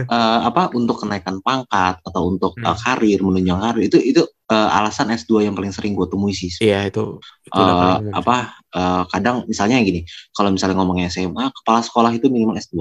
uh, 0.08 0.40
apa 0.50 0.72
untuk 0.72 1.04
kenaikan 1.04 1.44
pangkat 1.44 2.00
atau 2.00 2.22
untuk 2.32 2.56
hmm. 2.56 2.64
uh, 2.64 2.78
karir 2.80 3.20
menunjang 3.20 3.60
karir 3.60 3.92
itu 3.92 4.00
itu 4.00 4.24
uh, 4.24 4.70
alasan 4.80 5.12
S2 5.12 5.52
yang 5.52 5.60
paling 5.60 5.76
sering 5.76 5.92
gue 5.92 6.08
temui 6.08 6.32
sih. 6.32 6.52
Iya 6.64 6.88
itu, 6.88 7.20
itu 7.20 7.60
uh, 7.60 8.00
apa 8.16 8.56
uh, 8.72 9.04
kadang 9.12 9.44
misalnya 9.44 9.76
gini, 9.84 10.08
kalau 10.32 10.56
misalnya 10.56 10.80
ngomongnya 10.80 11.12
SMA, 11.12 11.52
kepala 11.52 11.84
sekolah 11.84 12.16
itu 12.16 12.32
minimal 12.32 12.56
S2. 12.56 12.80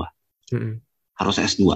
Hmm. 0.54 0.78
Harus 1.18 1.42
S2 1.42 1.74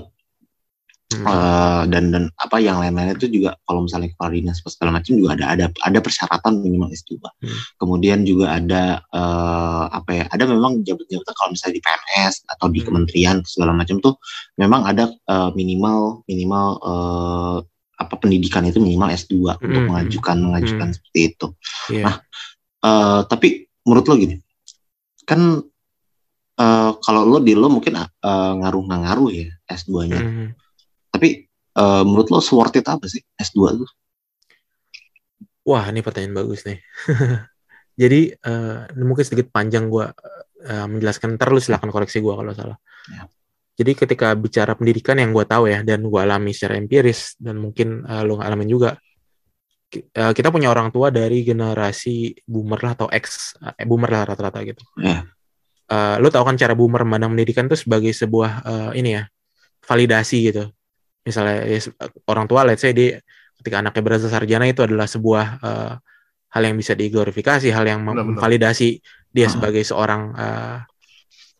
hmm. 1.14 1.24
uh, 1.24 1.82
dan 1.88 2.12
dan 2.12 2.24
apa 2.36 2.56
yang 2.60 2.80
lain-lain 2.80 3.16
itu 3.16 3.28
juga 3.32 3.56
kalau 3.64 3.84
misalnya 3.84 4.12
kepala 4.12 4.30
dinas 4.36 4.60
segala 4.60 5.00
macam 5.00 5.12
juga 5.16 5.30
ada 5.36 5.44
ada 5.56 5.66
ada 5.84 5.98
persyaratan 6.04 6.60
minimal 6.60 6.92
S2. 6.92 7.16
Hmm. 7.20 7.58
Kemudian 7.80 8.18
juga 8.28 8.60
ada 8.60 9.00
uh, 9.12 9.88
apa 9.88 10.10
ya? 10.12 10.24
Ada 10.28 10.44
memang 10.44 10.84
jabatan-jabatan 10.84 11.34
kalau 11.34 11.50
misalnya 11.52 11.74
di 11.80 11.82
PNS 11.82 12.34
atau 12.56 12.66
di 12.68 12.80
hmm. 12.80 12.86
kementerian 12.86 13.36
segala 13.48 13.72
macam 13.72 13.96
tuh 14.04 14.14
memang 14.60 14.84
ada 14.84 15.08
uh, 15.28 15.50
minimal 15.56 16.22
minimal 16.28 16.66
uh, 16.84 17.58
apa 17.98 18.14
pendidikan 18.20 18.62
itu 18.62 18.78
minimal 18.78 19.10
S2 19.10 19.34
hmm. 19.34 19.64
untuk 19.64 19.82
mengajukan 19.88 20.36
mengajukan 20.38 20.88
hmm. 20.92 20.96
seperti 20.96 21.20
itu. 21.34 21.46
Yeah. 21.90 22.04
Nah, 22.04 22.16
uh, 22.84 23.20
tapi 23.26 23.66
menurut 23.88 24.04
lo 24.06 24.14
gini, 24.20 24.36
kan 25.24 25.40
uh, 26.60 26.90
kalau 27.00 27.22
lo 27.24 27.40
di 27.40 27.56
lo 27.56 27.72
mungkin 27.72 27.96
uh, 27.96 28.52
ngaruh 28.60 28.84
ngaruh 28.86 29.30
ya 29.32 29.48
S2-nya. 29.72 30.20
Hmm 30.20 30.52
tapi 31.08 31.48
uh, 31.78 32.02
menurut 32.04 32.28
lo 32.28 32.40
worth 32.42 32.76
it 32.76 32.86
apa 32.86 33.06
sih 33.06 33.22
S2 33.38 33.58
tuh? 33.84 33.90
Wah, 35.68 35.84
ini 35.92 36.00
pertanyaan 36.00 36.32
bagus 36.32 36.64
nih. 36.64 36.80
Jadi 38.00 38.32
uh, 38.46 38.88
mungkin 38.96 39.24
sedikit 39.26 39.52
panjang 39.52 39.92
gue 39.92 40.06
uh, 40.64 40.86
menjelaskan. 40.88 41.36
Ntar 41.36 41.52
lu 41.52 41.60
silahkan 41.60 41.90
koreksi 41.92 42.24
gue 42.24 42.32
kalau 42.32 42.52
salah. 42.56 42.78
Ya. 43.10 43.28
Jadi 43.78 43.92
ketika 43.94 44.34
bicara 44.34 44.74
pendidikan 44.74 45.20
yang 45.20 45.30
gue 45.30 45.44
tahu 45.46 45.70
ya 45.70 45.84
dan 45.86 46.02
gue 46.08 46.20
alami 46.20 46.50
secara 46.50 46.80
empiris 46.80 47.36
dan 47.38 47.60
mungkin 47.60 48.02
uh, 48.06 48.24
lu 48.24 48.40
ngalamin 48.40 48.66
juga, 48.70 48.96
uh, 49.92 50.32
kita 50.32 50.48
punya 50.48 50.72
orang 50.72 50.88
tua 50.90 51.12
dari 51.12 51.44
generasi 51.46 52.32
boomer 52.48 52.80
lah 52.82 52.92
atau 52.96 53.06
X, 53.12 53.54
uh, 53.60 53.76
boomer 53.84 54.08
lah 54.08 54.22
rata-rata 54.34 54.64
gitu. 54.64 54.82
Ya. 54.98 55.28
Uh, 55.88 56.16
lu 56.20 56.32
tahu 56.32 56.48
kan 56.48 56.56
cara 56.56 56.72
boomer 56.72 57.04
memandang 57.04 57.36
pendidikan 57.36 57.68
itu 57.68 57.76
sebagai 57.76 58.12
sebuah 58.12 58.50
uh, 58.64 58.90
ini 58.92 59.20
ya 59.20 59.22
validasi 59.84 60.52
gitu 60.52 60.68
misalnya 61.28 61.68
ya, 61.68 61.78
orang 62.24 62.48
tua 62.48 62.64
let's 62.64 62.80
say 62.80 62.96
dia 62.96 63.20
ketika 63.60 63.84
anaknya 63.84 64.02
berasa 64.02 64.26
sarjana 64.32 64.64
itu 64.64 64.80
adalah 64.80 65.04
sebuah 65.04 65.46
uh, 65.60 65.94
hal 66.48 66.62
yang 66.64 66.76
bisa 66.80 66.96
diglorifikasi, 66.96 67.68
hal 67.68 67.84
yang 67.84 68.00
memvalidasi 68.06 69.02
dia 69.28 69.46
uh. 69.46 69.50
sebagai 69.52 69.84
seorang 69.84 70.32
uh, 70.32 70.78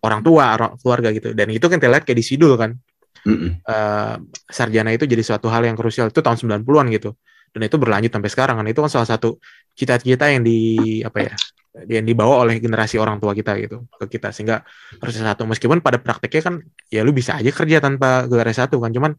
orang 0.00 0.20
tua, 0.24 0.56
orang 0.56 0.70
keluarga 0.80 1.08
gitu. 1.12 1.34
Dan 1.34 1.52
itu 1.52 1.66
kan 1.66 1.76
terlihat 1.76 2.08
kayak 2.08 2.18
di 2.18 2.24
Sidul 2.24 2.54
kan. 2.56 2.72
Uh, 3.28 4.16
sarjana 4.48 4.94
itu 4.94 5.04
jadi 5.04 5.20
suatu 5.20 5.52
hal 5.52 5.66
yang 5.66 5.76
krusial 5.76 6.08
itu 6.08 6.22
tahun 6.24 6.38
90-an 6.38 6.86
gitu. 6.96 7.12
Dan 7.52 7.60
itu 7.66 7.76
berlanjut 7.76 8.14
sampai 8.14 8.30
sekarang 8.30 8.56
kan. 8.62 8.66
Itu 8.70 8.80
kan 8.80 8.90
salah 8.94 9.08
satu 9.10 9.36
cita-cita 9.74 10.30
yang 10.30 10.46
di 10.46 11.02
apa 11.04 11.28
ya? 11.28 11.34
yang 11.86 12.02
dibawa 12.02 12.42
oleh 12.42 12.58
generasi 12.58 12.98
orang 12.98 13.22
tua 13.22 13.36
kita 13.36 13.54
gitu 13.62 13.86
ke 14.02 14.18
kita 14.18 14.34
sehingga 14.34 14.66
harus 14.98 15.14
satu 15.14 15.46
meskipun 15.46 15.78
pada 15.78 16.02
prakteknya 16.02 16.42
kan 16.42 16.54
ya 16.90 17.06
lu 17.06 17.14
bisa 17.14 17.38
aja 17.38 17.54
kerja 17.54 17.78
tanpa 17.78 18.26
gelar 18.26 18.50
satu 18.50 18.82
kan 18.82 18.90
cuman 18.90 19.14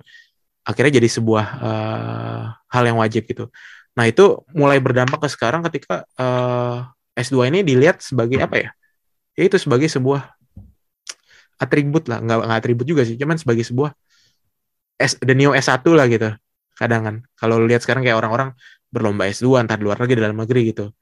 akhirnya 0.69 1.01
jadi 1.01 1.09
sebuah 1.09 1.45
uh, 1.65 2.43
hal 2.69 2.83
yang 2.85 3.01
wajib 3.01 3.25
gitu. 3.25 3.49
Nah 3.97 4.05
itu 4.05 4.45
mulai 4.53 4.77
berdampak 4.77 5.25
ke 5.25 5.29
sekarang 5.33 5.65
ketika 5.65 6.05
uh, 6.21 6.85
eh, 7.17 7.25
S2 7.25 7.49
ini 7.49 7.65
dilihat 7.65 8.05
sebagai 8.05 8.37
apa 8.37 8.55
ya? 8.61 8.69
Ya 9.33 9.43
itu 9.49 9.57
sebagai 9.57 9.89
sebuah 9.89 10.29
atribut 11.59 12.05
lah, 12.07 12.21
nggak, 12.21 12.37
nggak 12.45 12.59
atribut 12.61 12.85
juga 12.87 13.03
sih, 13.03 13.19
cuman 13.19 13.35
sebagai 13.35 13.67
sebuah 13.67 13.91
S, 14.95 15.19
the 15.19 15.35
new 15.35 15.51
S1 15.51 15.83
lah 15.91 16.07
gitu. 16.07 16.29
Kadang 16.77 17.01
kan, 17.03 17.15
kalau 17.35 17.59
lihat 17.67 17.83
sekarang 17.83 18.07
kayak 18.07 18.15
orang-orang 18.15 18.55
berlomba 18.87 19.27
S2 19.27 19.67
entah 19.67 19.75
di 19.75 19.83
luar 19.83 19.99
negeri, 19.99 20.19
dalam 20.23 20.37
negeri 20.39 20.61
gitu. 20.71 20.95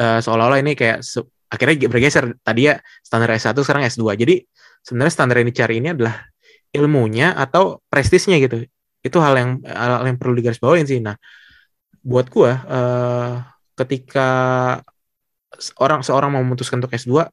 Uh, 0.00 0.18
seolah-olah 0.24 0.64
ini 0.64 0.72
kayak 0.72 1.04
akhirnya 1.52 1.86
bergeser 1.86 2.34
tadi 2.40 2.72
ya 2.72 2.80
standar 3.04 3.36
S1 3.36 3.56
sekarang 3.60 3.84
S2. 3.84 4.04
Jadi 4.16 4.34
sebenarnya 4.80 5.12
standar 5.12 5.36
yang 5.40 5.48
dicari 5.52 5.74
ini 5.80 5.92
adalah 5.92 6.24
ilmunya 6.74 7.32
atau 7.38 7.80
prestisnya 7.86 8.36
gitu. 8.42 8.66
Itu 9.00 9.22
hal 9.22 9.34
yang 9.38 9.50
hal 9.64 10.02
yang 10.04 10.18
perlu 10.18 10.34
digarisbawahi 10.34 10.82
sih. 10.84 11.00
Nah 11.00 11.14
buat 12.04 12.28
gua 12.28 12.52
uh, 12.68 13.32
ketika 13.78 14.28
orang 15.80 16.02
seorang 16.02 16.34
mau 16.34 16.42
memutuskan 16.42 16.82
untuk 16.82 16.92
S2 16.92 17.30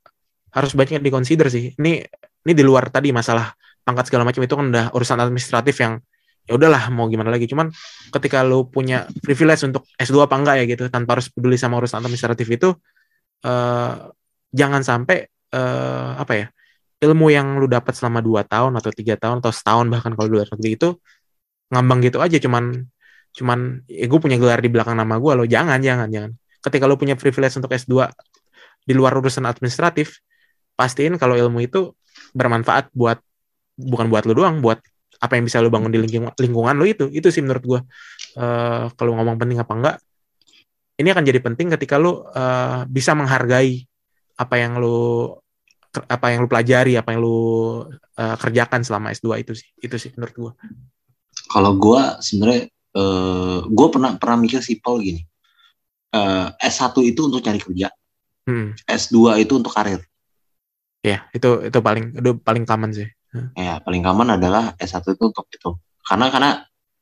harus 0.54 0.72
banyak 0.78 1.02
dikonsider 1.02 1.48
sih. 1.50 1.74
Ini 1.76 2.06
ini 2.46 2.54
di 2.54 2.64
luar 2.64 2.94
tadi 2.94 3.10
masalah 3.10 3.52
pangkat 3.82 4.14
segala 4.14 4.24
macam 4.30 4.42
itu 4.46 4.54
kan 4.54 4.66
udah 4.70 4.86
urusan 4.94 5.18
administratif 5.18 5.76
yang 5.82 5.98
ya 6.46 6.54
udahlah 6.58 6.94
mau 6.94 7.10
gimana 7.10 7.34
lagi. 7.34 7.50
Cuman 7.50 7.74
ketika 8.14 8.46
lo 8.46 8.70
punya 8.70 9.10
privilege 9.26 9.66
untuk 9.66 9.90
S2 9.98 10.30
apa 10.30 10.36
enggak 10.38 10.56
ya 10.62 10.66
gitu 10.70 10.84
tanpa 10.94 11.18
harus 11.18 11.34
peduli 11.34 11.58
sama 11.58 11.82
urusan 11.82 11.98
administratif 12.02 12.46
itu 12.46 12.70
uh, 13.46 13.94
jangan 14.54 14.82
sampai 14.86 15.26
uh, 15.56 16.20
apa 16.20 16.34
ya 16.36 16.48
ilmu 17.02 17.34
yang 17.34 17.58
lu 17.58 17.66
dapat 17.66 17.98
selama 17.98 18.22
dua 18.22 18.46
tahun 18.46 18.78
atau 18.78 18.94
tiga 18.94 19.18
tahun 19.18 19.42
atau 19.42 19.50
setahun 19.50 19.90
bahkan 19.90 20.14
kalau 20.14 20.30
luar 20.30 20.48
negeri 20.54 20.78
itu 20.78 20.90
ngambang 21.74 22.00
gitu 22.06 22.22
aja 22.22 22.38
cuman 22.38 22.86
cuman 23.32 23.82
ya 23.90 24.06
gue 24.06 24.20
punya 24.22 24.38
gelar 24.38 24.60
di 24.62 24.70
belakang 24.70 24.94
nama 24.94 25.18
gue 25.18 25.32
lo 25.34 25.44
jangan 25.50 25.82
jangan 25.82 26.08
jangan. 26.14 26.32
Ketika 26.62 26.86
lo 26.86 26.96
punya 27.00 27.18
privilege 27.18 27.58
untuk 27.58 27.74
S2 27.74 28.06
di 28.86 28.94
luar 28.94 29.18
urusan 29.18 29.50
administratif 29.50 30.22
pastiin 30.78 31.18
kalau 31.18 31.34
ilmu 31.34 31.66
itu 31.66 31.98
bermanfaat 32.38 32.94
buat 32.94 33.18
bukan 33.82 34.08
buat 34.14 34.30
lo 34.30 34.38
doang 34.38 34.62
buat 34.62 34.78
apa 35.22 35.38
yang 35.38 35.46
bisa 35.46 35.62
lo 35.62 35.70
bangun 35.70 35.90
di 35.90 36.02
lingkungan, 36.02 36.34
lingkungan 36.38 36.76
lo 36.78 36.86
itu. 36.86 37.10
Itu 37.10 37.34
sih 37.34 37.42
menurut 37.42 37.64
gue 37.66 37.80
uh, 38.38 38.94
kalau 38.94 39.18
ngomong 39.18 39.42
penting 39.42 39.58
apa 39.58 39.74
enggak 39.74 39.96
ini 41.02 41.10
akan 41.10 41.24
jadi 41.26 41.40
penting 41.42 41.74
ketika 41.74 41.98
lo 41.98 42.30
uh, 42.30 42.86
bisa 42.86 43.18
menghargai 43.18 43.90
apa 44.38 44.56
yang 44.62 44.78
lo 44.78 45.42
apa 45.92 46.26
yang 46.32 46.48
lu 46.48 46.50
pelajari, 46.50 46.96
apa 46.96 47.12
yang 47.12 47.20
lu 47.20 47.40
uh, 48.18 48.36
kerjakan 48.40 48.82
selama 48.82 49.12
S2 49.12 49.44
itu 49.44 49.54
sih. 49.56 49.70
Itu 49.80 49.96
sih 50.00 50.12
menurut 50.16 50.36
gua. 50.36 50.52
Kalau 51.52 51.72
gua 51.76 52.02
sebenarnya 52.24 52.72
uh, 52.96 53.68
gua 53.68 53.88
pernah 53.92 54.12
pernah 54.16 54.38
mikir 54.40 54.64
simpel 54.64 55.04
gini. 55.04 55.22
Uh, 56.12 56.52
S1 56.60 56.96
itu 57.08 57.28
untuk 57.28 57.44
cari 57.44 57.60
kerja. 57.60 57.88
Hmm. 58.48 58.76
S2 58.88 59.44
itu 59.44 59.54
untuk 59.56 59.72
karir. 59.72 60.04
Ya, 61.02 61.26
itu 61.34 61.66
itu 61.66 61.80
paling 61.82 62.20
itu 62.20 62.32
paling 62.40 62.64
common 62.68 62.92
sih. 62.94 63.10
Ya, 63.56 63.80
paling 63.80 64.04
common 64.04 64.36
adalah 64.36 64.76
S1 64.76 65.16
itu 65.16 65.24
untuk 65.32 65.48
itu. 65.48 65.72
Karena 66.04 66.28
karena 66.28 66.52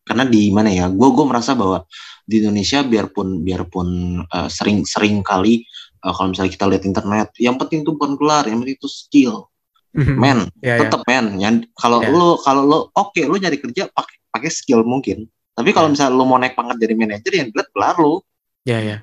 karena 0.06 0.24
di 0.26 0.50
mana 0.54 0.70
ya? 0.70 0.86
Gue 0.90 1.10
gue 1.14 1.26
merasa 1.26 1.58
bahwa 1.58 1.86
di 2.26 2.42
Indonesia 2.42 2.86
biarpun 2.86 3.42
biarpun 3.42 3.88
uh, 4.30 4.50
sering 4.50 4.86
sering 4.86 5.26
kali 5.26 5.66
uh, 6.04 6.14
kalau 6.14 6.32
misalnya 6.32 6.52
kita 6.54 6.66
lihat 6.70 6.84
internet 6.88 7.28
yang 7.40 7.56
penting 7.60 7.84
tuh 7.84 7.96
bukan 7.96 8.16
gelar 8.16 8.48
yang 8.48 8.64
penting 8.64 8.78
itu 8.80 8.90
skill 8.90 9.48
mhm. 9.96 10.16
men 10.16 10.40
yeah, 10.64 10.80
tetap 10.80 11.04
yeah. 11.06 11.22
men 11.24 11.54
kalau 11.76 12.00
yeah. 12.04 12.12
lo 12.12 12.40
kalau 12.42 12.64
lo 12.66 12.80
oke 12.96 13.14
okay, 13.16 13.28
lo 13.28 13.36
nyari 13.36 13.60
kerja 13.60 13.92
pakai 13.92 14.16
pakai 14.30 14.50
skill 14.52 14.82
mungkin 14.88 15.28
tapi 15.54 15.76
kalau 15.76 15.92
yeah. 15.92 15.94
misalnya 15.96 16.16
lo 16.16 16.24
mau 16.26 16.40
naik 16.40 16.56
pangkat 16.56 16.78
jadi 16.80 16.94
manajer 16.96 17.32
yang 17.36 17.48
dilihat 17.52 17.70
gelar 17.76 17.96
lo 18.00 18.24
ya 18.64 18.78
yeah, 18.78 18.80
ya 18.80 18.90
yeah. 18.90 19.00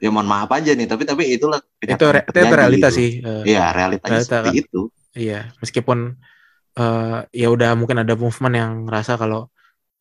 ya 0.00 0.08
mohon 0.10 0.28
maaf 0.28 0.50
aja 0.50 0.72
nih 0.74 0.88
tapi 0.88 1.02
tapi 1.06 1.22
itulah 1.36 1.60
itu, 1.82 2.06
re 2.08 2.20
itu 2.24 2.46
realita 2.56 2.88
gitu. 2.88 2.98
sih 2.98 3.10
uh, 3.20 3.44
iya 3.44 3.70
realitanya 3.70 4.20
realita, 4.20 4.26
seperti 4.26 4.50
itu 4.64 4.80
iya 5.14 5.40
meskipun 5.60 6.16
uh, 6.80 7.18
ya 7.30 7.48
udah 7.52 7.76
mungkin 7.76 8.00
ada 8.00 8.14
movement 8.16 8.54
yang 8.56 8.72
ngerasa 8.88 9.20
kalau 9.20 9.52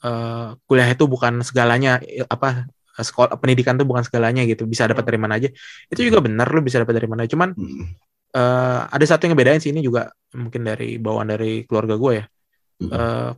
uh, 0.04 0.56
kuliah 0.66 0.90
itu 0.90 1.06
bukan 1.06 1.44
segalanya 1.44 2.00
apa 2.32 2.70
sekolah 3.04 3.36
pendidikan 3.40 3.76
tuh 3.76 3.88
bukan 3.88 4.04
segalanya 4.06 4.44
gitu 4.46 4.68
bisa 4.70 4.86
dapat 4.86 5.04
dari 5.06 5.20
mana 5.20 5.40
aja 5.40 5.50
itu 5.90 6.02
juga 6.04 6.20
benar 6.24 6.48
lu 6.52 6.62
bisa 6.64 6.82
dapat 6.82 6.96
dari 7.00 7.08
mana 7.10 7.26
cuman 7.26 7.56
hmm. 7.56 7.84
uh, 8.36 8.88
ada 8.90 9.06
satu 9.06 9.28
yang 9.28 9.36
ngebedain 9.36 9.62
sih 9.64 9.72
ini 9.72 9.84
juga 9.84 10.12
mungkin 10.36 10.68
dari 10.68 11.02
bawaan 11.02 11.32
dari 11.32 11.64
keluarga 11.66 11.96
gue 11.98 12.12
ya 12.20 12.26
hmm. 12.84 12.90
uh, 12.92 13.32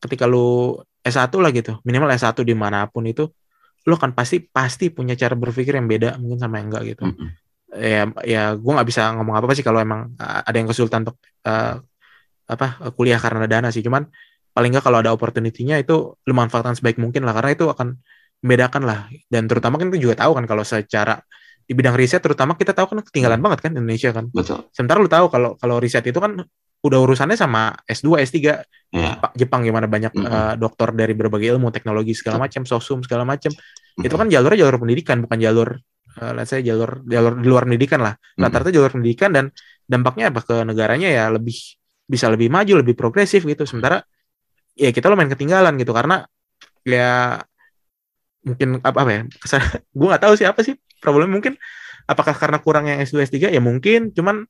ketika 0.00 0.24
lu 0.24 0.78
S1 1.00 1.32
lah 1.32 1.50
gitu 1.52 1.72
minimal 1.84 2.12
S1 2.12 2.36
di 2.44 2.54
mana 2.56 2.88
pun 2.88 3.04
itu 3.08 3.28
lo 3.88 3.96
kan 3.96 4.12
pasti 4.12 4.44
pasti 4.44 4.92
punya 4.92 5.16
cara 5.16 5.32
berpikir 5.32 5.72
yang 5.72 5.88
beda 5.88 6.20
mungkin 6.20 6.36
sama 6.36 6.60
yang 6.60 6.68
enggak 6.68 6.82
gitu 6.96 7.04
Mm-mm. 7.08 7.28
ya 7.72 8.04
ya 8.28 8.42
gue 8.52 8.72
nggak 8.76 8.88
bisa 8.88 9.08
ngomong 9.16 9.40
apa 9.40 9.48
apa 9.48 9.54
sih 9.56 9.64
kalau 9.64 9.80
emang 9.80 10.12
uh, 10.20 10.40
ada 10.44 10.56
yang 10.60 10.68
kesulitan 10.68 11.08
untuk 11.08 11.16
uh, 11.48 11.80
apa 12.50 12.92
kuliah 12.92 13.16
karena 13.16 13.48
dana 13.48 13.72
sih 13.72 13.80
cuman 13.80 14.04
paling 14.52 14.70
nggak 14.74 14.84
kalau 14.84 14.98
ada 15.00 15.14
opportunity-nya 15.14 15.80
itu 15.80 16.12
lu 16.12 16.32
manfaatkan 16.34 16.76
sebaik 16.76 16.98
mungkin 16.98 17.24
lah 17.24 17.32
karena 17.32 17.56
itu 17.56 17.70
akan 17.70 17.96
membedakan 18.40 18.82
lah. 18.84 19.00
Dan 19.28 19.46
terutama 19.46 19.76
kan 19.76 19.92
kita 19.92 20.00
juga 20.00 20.14
tahu 20.24 20.32
kan 20.36 20.44
kalau 20.48 20.64
secara 20.64 21.20
di 21.64 21.72
bidang 21.76 21.94
riset 21.94 22.18
terutama 22.18 22.58
kita 22.58 22.74
tahu 22.74 22.96
kan 22.96 22.98
ketinggalan 23.06 23.38
banget 23.38 23.58
kan 23.68 23.70
Indonesia 23.76 24.10
kan. 24.10 24.26
Betul. 24.32 24.66
Sementara 24.74 24.98
lu 24.98 25.10
tahu 25.10 25.30
kalau 25.30 25.50
kalau 25.54 25.76
riset 25.78 26.02
itu 26.02 26.18
kan 26.18 26.42
udah 26.80 26.98
urusannya 27.04 27.36
sama 27.36 27.76
S2 27.84 28.24
S3 28.24 28.36
ya 28.88 29.20
Pak 29.20 29.36
Jepang 29.36 29.60
gimana 29.60 29.84
banyak 29.84 30.16
Mm-mm. 30.16 30.24
uh, 30.24 30.54
dokter 30.56 30.88
dari 30.96 31.12
berbagai 31.12 31.52
ilmu 31.52 31.68
teknologi 31.68 32.16
segala 32.16 32.40
macam 32.40 32.64
sosum 32.64 33.04
segala 33.04 33.28
macam 33.28 33.52
Mm-mm. 33.52 34.08
itu 34.08 34.16
kan 34.16 34.32
jalurnya 34.32 34.64
jalur 34.64 34.80
pendidikan 34.80 35.20
bukan 35.20 35.38
jalur 35.44 35.76
uh, 36.18 36.32
let's 36.34 36.50
say 36.50 36.64
jalur 36.64 37.04
jalur 37.06 37.38
di 37.38 37.46
luar 37.46 37.68
pendidikan 37.68 38.02
lah. 38.02 38.14
Rata-rata 38.34 38.74
jalur 38.74 38.90
pendidikan 38.90 39.30
dan 39.30 39.54
dampaknya 39.86 40.34
apa? 40.34 40.40
Ke 40.42 40.56
negaranya 40.66 41.08
ya 41.08 41.30
lebih 41.30 41.54
bisa 42.10 42.26
lebih 42.26 42.50
maju 42.50 42.82
lebih 42.82 42.98
progresif 42.98 43.46
gitu. 43.46 43.62
Sementara 43.68 44.02
ya 44.74 44.90
kita 44.90 45.06
lumayan 45.06 45.30
ketinggalan 45.30 45.78
gitu 45.78 45.94
karena 45.94 46.26
ya 46.82 47.38
mungkin 48.46 48.80
apa, 48.80 48.98
apa 49.04 49.10
ya 49.12 49.22
gue 49.98 50.06
nggak 50.08 50.22
tahu 50.22 50.32
sih 50.36 50.46
apa 50.48 50.60
sih 50.64 50.74
problemnya 51.00 51.32
mungkin 51.32 51.54
apakah 52.08 52.34
karena 52.34 52.58
kurang 52.58 52.88
yang 52.88 52.98
S2 53.04 53.22
S3 53.24 53.52
ya 53.52 53.60
mungkin 53.62 54.10
cuman 54.16 54.44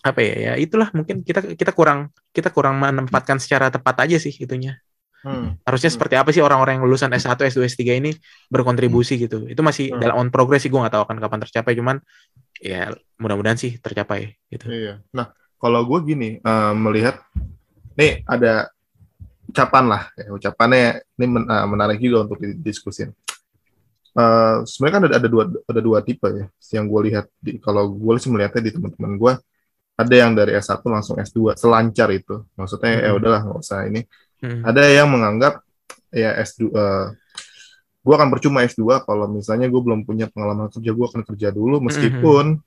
apa 0.00 0.20
ya 0.24 0.34
ya 0.40 0.52
itulah 0.56 0.88
mungkin 0.96 1.20
kita 1.20 1.44
kita 1.52 1.76
kurang 1.76 2.08
kita 2.32 2.48
kurang 2.48 2.80
menempatkan 2.80 3.36
secara 3.36 3.68
tepat 3.68 4.08
aja 4.08 4.16
sih 4.16 4.32
itunya 4.32 4.80
Hmm. 5.20 5.52
harusnya 5.68 5.92
Hmm. 5.92 6.00
seperti 6.00 6.14
apa 6.16 6.32
sih 6.32 6.40
orang-orang 6.40 6.80
yang 6.80 6.88
lulusan 6.88 7.12
S1 7.12 7.36
S2 7.44 7.68
S3 7.68 7.92
ini 8.00 8.16
berkontribusi 8.48 9.20
gitu 9.20 9.44
itu 9.52 9.60
masih 9.60 9.92
Hmm. 9.92 10.00
dalam 10.00 10.16
on 10.16 10.28
progress 10.32 10.64
sih 10.64 10.72
gue 10.72 10.80
nggak 10.80 10.96
tahu 10.96 11.04
akan 11.04 11.20
kapan 11.20 11.38
tercapai 11.44 11.72
cuman 11.76 11.96
ya 12.56 12.88
mudah-mudahan 13.20 13.60
sih 13.60 13.76
tercapai 13.84 14.40
gitu 14.48 14.72
Iya. 14.72 15.04
Nah, 15.12 15.28
kalau 15.60 15.84
gue 15.84 15.98
gini 16.08 16.40
eh, 16.40 16.72
melihat, 16.72 17.20
nih 18.00 18.24
ada 18.24 18.72
ucapan 19.50 19.84
lah, 19.90 20.02
ya, 20.14 20.30
ucapannya 20.30 21.02
ini 21.18 21.26
men- 21.26 21.48
eh, 21.50 21.66
menarik 21.66 21.98
juga 21.98 22.24
untuk 22.30 22.38
didiskusin. 22.38 23.10
Eh 24.10 24.56
sebenarnya 24.66 24.94
kan 24.94 25.02
ada, 25.06 25.14
ada 25.22 25.28
dua 25.30 25.44
ada 25.46 25.80
dua 25.82 25.98
tipe 26.02 26.26
ya, 26.30 26.46
yang 26.74 26.86
gue 26.90 27.00
lihat 27.10 27.26
di, 27.38 27.58
kalau 27.62 27.90
gue 27.90 28.14
sih 28.18 28.30
melihatnya 28.30 28.62
di 28.66 28.72
teman-teman 28.74 29.12
gue 29.14 29.32
ada 30.00 30.14
yang 30.16 30.32
dari 30.32 30.56
S1 30.56 30.80
langsung 30.88 31.20
S2 31.20 31.54
selancar 31.60 32.08
itu, 32.10 32.42
maksudnya 32.56 33.04
ya 33.04 33.10
Hmm. 33.12 33.18
udahlah 33.20 33.40
nggak 33.44 33.58
usah 33.60 33.84
ini. 33.86 34.00
Hmm. 34.40 34.64
Ada 34.64 34.82
yang 34.96 35.12
menganggap 35.12 35.60
ya 36.10 36.34
S2 36.40 36.72
eh, 36.72 37.06
gue 38.00 38.14
akan 38.16 38.28
percuma 38.32 38.64
S2 38.64 39.04
kalau 39.04 39.28
misalnya 39.28 39.68
gue 39.68 39.76
belum 39.76 40.08
punya 40.08 40.26
pengalaman 40.32 40.72
kerja 40.72 40.90
gue 40.90 41.06
akan 41.06 41.22
kerja 41.28 41.48
dulu 41.52 41.84
meskipun 41.84 42.58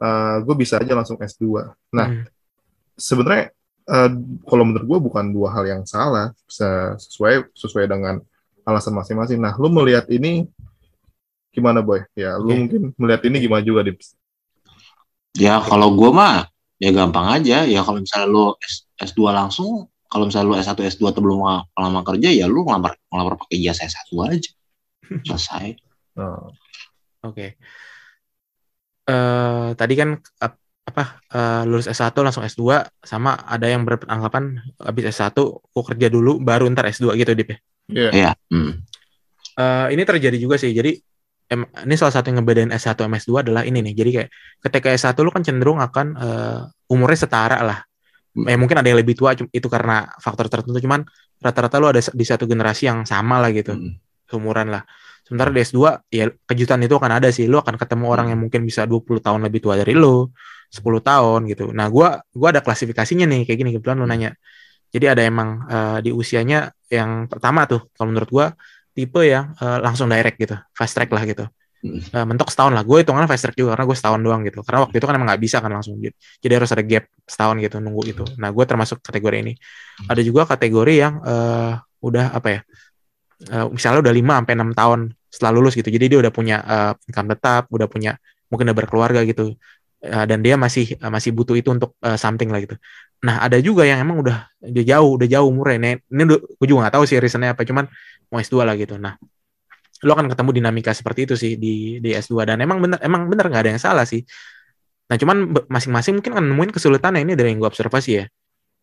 eh, 0.00 0.36
gue 0.40 0.54
bisa 0.56 0.80
aja 0.80 0.92
langsung 0.96 1.20
S2. 1.20 1.70
Nah, 1.92 2.08
Hmm. 2.08 2.24
sebenarnya 2.96 3.52
eh, 3.90 4.10
kalau 4.46 4.64
menurut 4.64 4.86
gue 4.86 4.98
bukan 5.10 5.24
dua 5.34 5.48
hal 5.54 5.64
yang 5.66 5.82
salah 5.84 6.30
Se- 6.46 6.96
sesuai 6.98 7.50
sesuai 7.54 7.84
dengan 7.90 8.22
alasan 8.64 8.94
masing-masing. 8.94 9.40
Nah, 9.42 9.56
lu 9.58 9.68
melihat 9.72 10.06
ini 10.12 10.46
gimana 11.50 11.82
boy? 11.82 12.06
Ya, 12.14 12.38
lu 12.38 12.54
mungkin 12.54 12.94
melihat 12.94 13.22
ini 13.26 13.36
gimana 13.42 13.62
juga 13.66 13.82
di 13.82 13.92
Ya 15.38 15.62
kalau 15.62 15.94
gue 15.94 16.10
mah 16.10 16.50
ya 16.82 16.90
gampang 16.90 17.26
aja. 17.40 17.66
Ya 17.66 17.80
kalau 17.86 18.02
misalnya 18.02 18.28
lu 18.30 18.44
S, 18.62 18.86
S2 18.98 19.30
langsung, 19.30 19.86
kalau 20.10 20.26
misalnya 20.26 20.48
lu 20.50 20.54
S1 20.58 20.78
S2 20.82 21.14
atau 21.14 21.22
belum 21.22 21.38
lama 21.78 22.00
kerja 22.02 22.28
ya 22.34 22.50
lu 22.50 22.66
ngelamar 22.66 22.98
ngelamar 23.10 23.34
pakai 23.38 23.54
ijazah 23.62 23.86
S1 23.86 24.10
aja. 24.26 24.50
Selesai. 25.26 25.78
Oh, 26.18 26.50
Oke. 27.24 27.56
Eh 29.10 29.68
tadi 29.74 29.94
kan 29.98 30.18
ap- 30.44 30.59
apa 30.90 31.22
eh, 31.30 31.62
lulus 31.70 31.86
S1 31.86 32.12
langsung 32.20 32.42
S2 32.42 32.84
sama 33.00 33.38
ada 33.46 33.70
yang 33.70 33.86
beranggapan 33.86 34.58
habis 34.82 35.14
S1 35.14 35.32
kok 35.38 35.84
kerja 35.86 36.10
dulu 36.10 36.42
baru 36.42 36.66
ntar 36.74 36.90
S2 36.90 37.14
gitu 37.14 37.32
Dip 37.38 37.48
ya. 37.54 37.58
Iya. 37.90 38.10
Iya. 38.10 38.30
Hmm. 38.50 38.72
Eh, 39.58 39.86
ini 39.94 40.02
terjadi 40.02 40.36
juga 40.38 40.58
sih. 40.58 40.70
Jadi 40.70 40.98
em, 41.50 41.66
ini 41.86 41.94
salah 41.98 42.14
satu 42.14 42.30
yang 42.30 42.42
ngebedain 42.42 42.70
S1 42.70 42.94
sama 42.98 43.16
S2 43.18 43.46
adalah 43.46 43.62
ini 43.66 43.82
nih. 43.82 43.94
Jadi 43.94 44.10
kayak 44.18 44.28
ketika 44.70 44.88
S1 44.94 45.18
lu 45.22 45.30
kan 45.34 45.42
cenderung 45.42 45.78
akan 45.82 46.06
eh, 46.18 46.60
umurnya 46.90 47.18
setara 47.26 47.58
lah. 47.62 47.78
Hmm. 48.34 48.46
Eh, 48.46 48.56
mungkin 48.58 48.78
ada 48.78 48.86
yang 48.86 48.98
lebih 49.02 49.18
tua 49.18 49.34
cum- 49.34 49.50
itu 49.50 49.66
karena 49.66 50.06
faktor 50.22 50.46
tertentu 50.46 50.78
cuman 50.78 51.02
rata-rata 51.40 51.76
lu 51.82 51.88
ada 51.90 52.00
di 52.00 52.24
satu 52.26 52.44
generasi 52.46 52.86
yang 52.86 53.02
sama 53.06 53.42
lah 53.42 53.50
gitu. 53.50 53.74
Hmm. 53.74 53.98
seumuran 54.30 54.70
lah. 54.70 54.86
Sementara 55.26 55.50
di 55.50 55.58
S2 55.58 56.06
ya 56.10 56.30
kejutan 56.46 56.78
itu 56.86 56.94
akan 56.94 57.18
ada 57.18 57.34
sih. 57.34 57.50
Lu 57.50 57.58
akan 57.58 57.74
ketemu 57.74 58.06
orang 58.06 58.30
yang 58.30 58.38
mungkin 58.38 58.62
bisa 58.62 58.86
20 58.86 59.18
tahun 59.18 59.42
lebih 59.42 59.62
tua 59.62 59.74
dari 59.74 59.94
lu, 59.94 60.30
10 60.70 61.02
tahun 61.02 61.40
gitu. 61.50 61.74
Nah, 61.74 61.86
gua 61.90 62.22
gua 62.30 62.48
ada 62.54 62.62
klasifikasinya 62.62 63.26
nih 63.26 63.44
kayak 63.46 63.58
gini 63.60 63.70
kebetulan 63.76 63.98
lu 64.00 64.06
nanya. 64.06 64.30
Jadi 64.90 65.06
ada 65.06 65.22
emang 65.22 65.48
eh, 65.70 65.98
di 66.06 66.10
usianya 66.14 66.70
yang 66.90 67.26
pertama 67.30 67.66
tuh 67.66 67.90
kalau 67.94 68.10
menurut 68.14 68.30
gua 68.30 68.46
tipe 68.94 69.22
yang 69.26 69.54
eh, 69.58 69.78
langsung 69.82 70.06
direct 70.10 70.38
gitu, 70.38 70.56
fast 70.74 70.94
track 70.94 71.10
lah 71.10 71.22
gitu. 71.26 71.44
Hmm. 71.80 71.96
Eh, 71.96 72.24
mentok 72.28 72.52
setahun 72.52 72.76
lah. 72.76 72.84
Gue 72.84 73.00
hitungannya 73.00 73.24
fast 73.24 73.48
track 73.48 73.56
juga 73.56 73.72
karena 73.72 73.88
gue 73.88 73.96
setahun 73.96 74.20
doang 74.20 74.44
gitu. 74.44 74.60
Karena 74.60 74.84
waktu 74.84 75.00
itu 75.00 75.06
kan 75.08 75.14
emang 75.16 75.28
nggak 75.32 75.40
bisa 75.40 75.64
kan 75.64 75.72
langsung. 75.72 75.96
Jadi, 75.96 76.12
jadi 76.44 76.52
harus 76.60 76.70
ada 76.76 76.84
gap 76.84 77.04
setahun 77.24 77.56
gitu 77.64 77.76
nunggu 77.80 78.02
itu. 78.04 78.24
Nah, 78.36 78.52
gue 78.52 78.64
termasuk 78.68 79.00
kategori 79.00 79.36
ini. 79.40 79.52
Ada 80.04 80.20
juga 80.20 80.44
kategori 80.44 80.94
yang 80.94 81.14
eh, 81.24 81.72
udah 82.04 82.36
apa 82.36 82.48
ya? 82.52 82.60
eh, 83.48 83.66
misalnya 83.72 84.00
udah 84.04 84.14
5 84.14 84.32
sampai 84.42 84.54
6 84.58 84.70
tahun 84.76 85.00
setelah 85.32 85.52
lulus 85.56 85.72
gitu. 85.78 85.88
Jadi 85.88 86.04
dia 86.12 86.18
udah 86.20 86.32
punya 86.34 86.56
eh, 86.60 86.92
income 87.08 87.28
tetap, 87.32 87.62
udah 87.72 87.88
punya 87.88 88.12
mungkin 88.52 88.64
udah 88.68 88.76
berkeluarga 88.76 89.20
gitu. 89.24 89.56
Eh, 90.00 90.24
dan 90.30 90.40
dia 90.40 90.56
masih 90.56 90.96
eh, 90.96 91.10
masih 91.12 91.30
butuh 91.36 91.56
itu 91.60 91.68
untuk 91.76 91.92
eh, 92.00 92.16
something 92.16 92.48
lah 92.48 92.60
gitu. 92.64 92.76
Nah, 93.20 93.44
ada 93.44 93.60
juga 93.60 93.84
yang 93.84 94.00
emang 94.00 94.24
udah 94.24 94.48
jauh, 94.64 95.20
udah 95.20 95.28
jauh 95.28 95.46
umurnya. 95.52 95.76
Ini, 95.76 95.90
ini 96.08 96.22
gue 96.30 96.66
juga 96.66 96.88
gak 96.88 96.94
tahu 96.96 97.04
sih 97.04 97.20
reasonnya 97.20 97.52
apa, 97.52 97.68
cuman 97.68 97.84
mau 98.32 98.40
S2 98.40 98.64
lah 98.64 98.74
gitu. 98.80 98.96
Nah, 98.96 99.20
lo 100.00 100.10
akan 100.16 100.32
ketemu 100.32 100.50
dinamika 100.56 100.92
seperti 100.96 101.28
itu 101.28 101.34
sih 101.36 101.52
di 101.60 102.00
di 102.00 102.16
S2 102.16 102.48
dan 102.48 102.56
emang 102.64 102.80
bener 102.80 102.96
emang 103.04 103.28
bener 103.28 103.44
nggak 103.52 103.62
ada 103.68 103.70
yang 103.76 103.82
salah 103.82 104.04
sih. 104.08 104.24
Nah, 105.12 105.16
cuman 105.20 105.36
masing-masing 105.68 106.16
mungkin 106.22 106.32
akan 106.32 106.44
nemuin 106.48 106.72
kesulitannya 106.72 107.20
ini 107.26 107.32
dari 107.36 107.52
yang 107.52 107.60
gue 107.60 107.68
observasi 107.68 108.10
ya. 108.16 108.24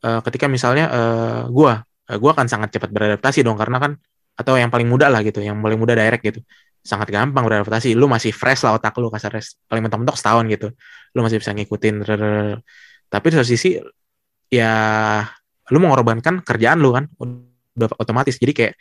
Eh, 0.05 0.19
ketika 0.25 0.45
misalnya 0.45 0.85
eh, 0.93 1.41
gua 1.49 1.81
eh, 2.09 2.17
gua 2.21 2.31
akan 2.37 2.45
sangat 2.45 2.69
cepat 2.77 2.89
beradaptasi 2.93 3.41
dong 3.41 3.57
karena 3.57 3.77
kan 3.81 3.91
atau 4.37 4.53
yang 4.53 4.69
paling 4.69 4.85
muda 4.85 5.09
lah 5.09 5.25
gitu, 5.25 5.41
yang 5.41 5.57
paling 5.65 5.79
muda 5.81 5.97
direct 5.97 6.21
gitu. 6.21 6.39
Sangat 6.87 7.11
gampang 7.11 7.43
beradaptasi. 7.43 7.91
Lu 7.99 8.07
masih 8.07 8.31
fresh 8.31 8.63
lah 8.63 8.79
otak 8.79 8.95
lu 8.95 9.11
kasar 9.11 9.35
paling 9.67 9.83
mentok-mentok 9.83 10.15
setahun 10.15 10.47
gitu. 10.47 10.67
Lu 11.11 11.19
masih 11.19 11.43
bisa 11.43 11.51
ngikutin. 11.51 11.95
rrrr. 12.07 12.63
Tapi 13.11 13.25
di 13.27 13.35
satu 13.35 13.47
sisi 13.47 13.75
ya 14.47 14.71
lu 15.67 15.77
mengorbankan 15.83 16.39
kerjaan 16.47 16.79
lu 16.79 16.95
kan 16.95 17.11
udah 17.19 17.91
otomatis. 17.99 18.39
Jadi 18.39 18.53
kayak 18.55 18.73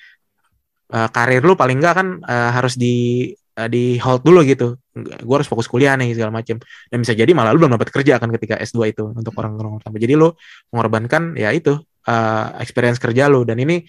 eh, 0.95 1.09
karir 1.11 1.43
lu 1.43 1.59
paling 1.59 1.83
enggak 1.83 1.95
kan 1.99 2.09
eh, 2.23 2.51
harus 2.55 2.79
di 2.79 2.95
eh, 3.35 3.69
di 3.69 3.99
hold 3.99 4.23
dulu 4.23 4.47
gitu. 4.47 4.79
Gue 4.97 5.35
harus 5.43 5.51
fokus 5.51 5.67
kuliah 5.67 5.99
nih 5.99 6.15
segala 6.15 6.31
macam. 6.31 6.63
Dan 6.87 6.99
bisa 7.03 7.11
jadi 7.19 7.35
malah 7.35 7.51
lu 7.51 7.67
belum 7.67 7.75
dapat 7.75 7.91
kerja 7.91 8.23
kan 8.23 8.31
ketika 8.31 8.55
S2 8.63 8.95
itu 8.95 9.05
untuk 9.11 9.35
orang-orang 9.35 9.83
pertama. 9.83 9.99
Jadi 9.99 10.15
lu 10.15 10.31
mengorbankan 10.71 11.35
ya 11.35 11.51
itu 11.51 11.75
eh, 12.07 12.47
experience 12.63 13.03
kerja 13.03 13.27
lu 13.27 13.43
dan 13.43 13.59
ini 13.59 13.83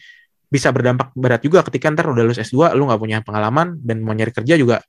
bisa 0.47 0.71
berdampak 0.71 1.11
berat 1.11 1.43
juga 1.43 1.59
ketika 1.67 1.91
ntar 1.91 2.07
udah 2.07 2.23
lulus 2.23 2.39
S2 2.39 2.71
lu 2.75 2.87
nggak 2.87 2.99
punya 2.99 3.17
pengalaman 3.19 3.75
dan 3.83 3.99
mau 3.99 4.15
nyari 4.15 4.31
kerja 4.31 4.55
juga 4.55 4.79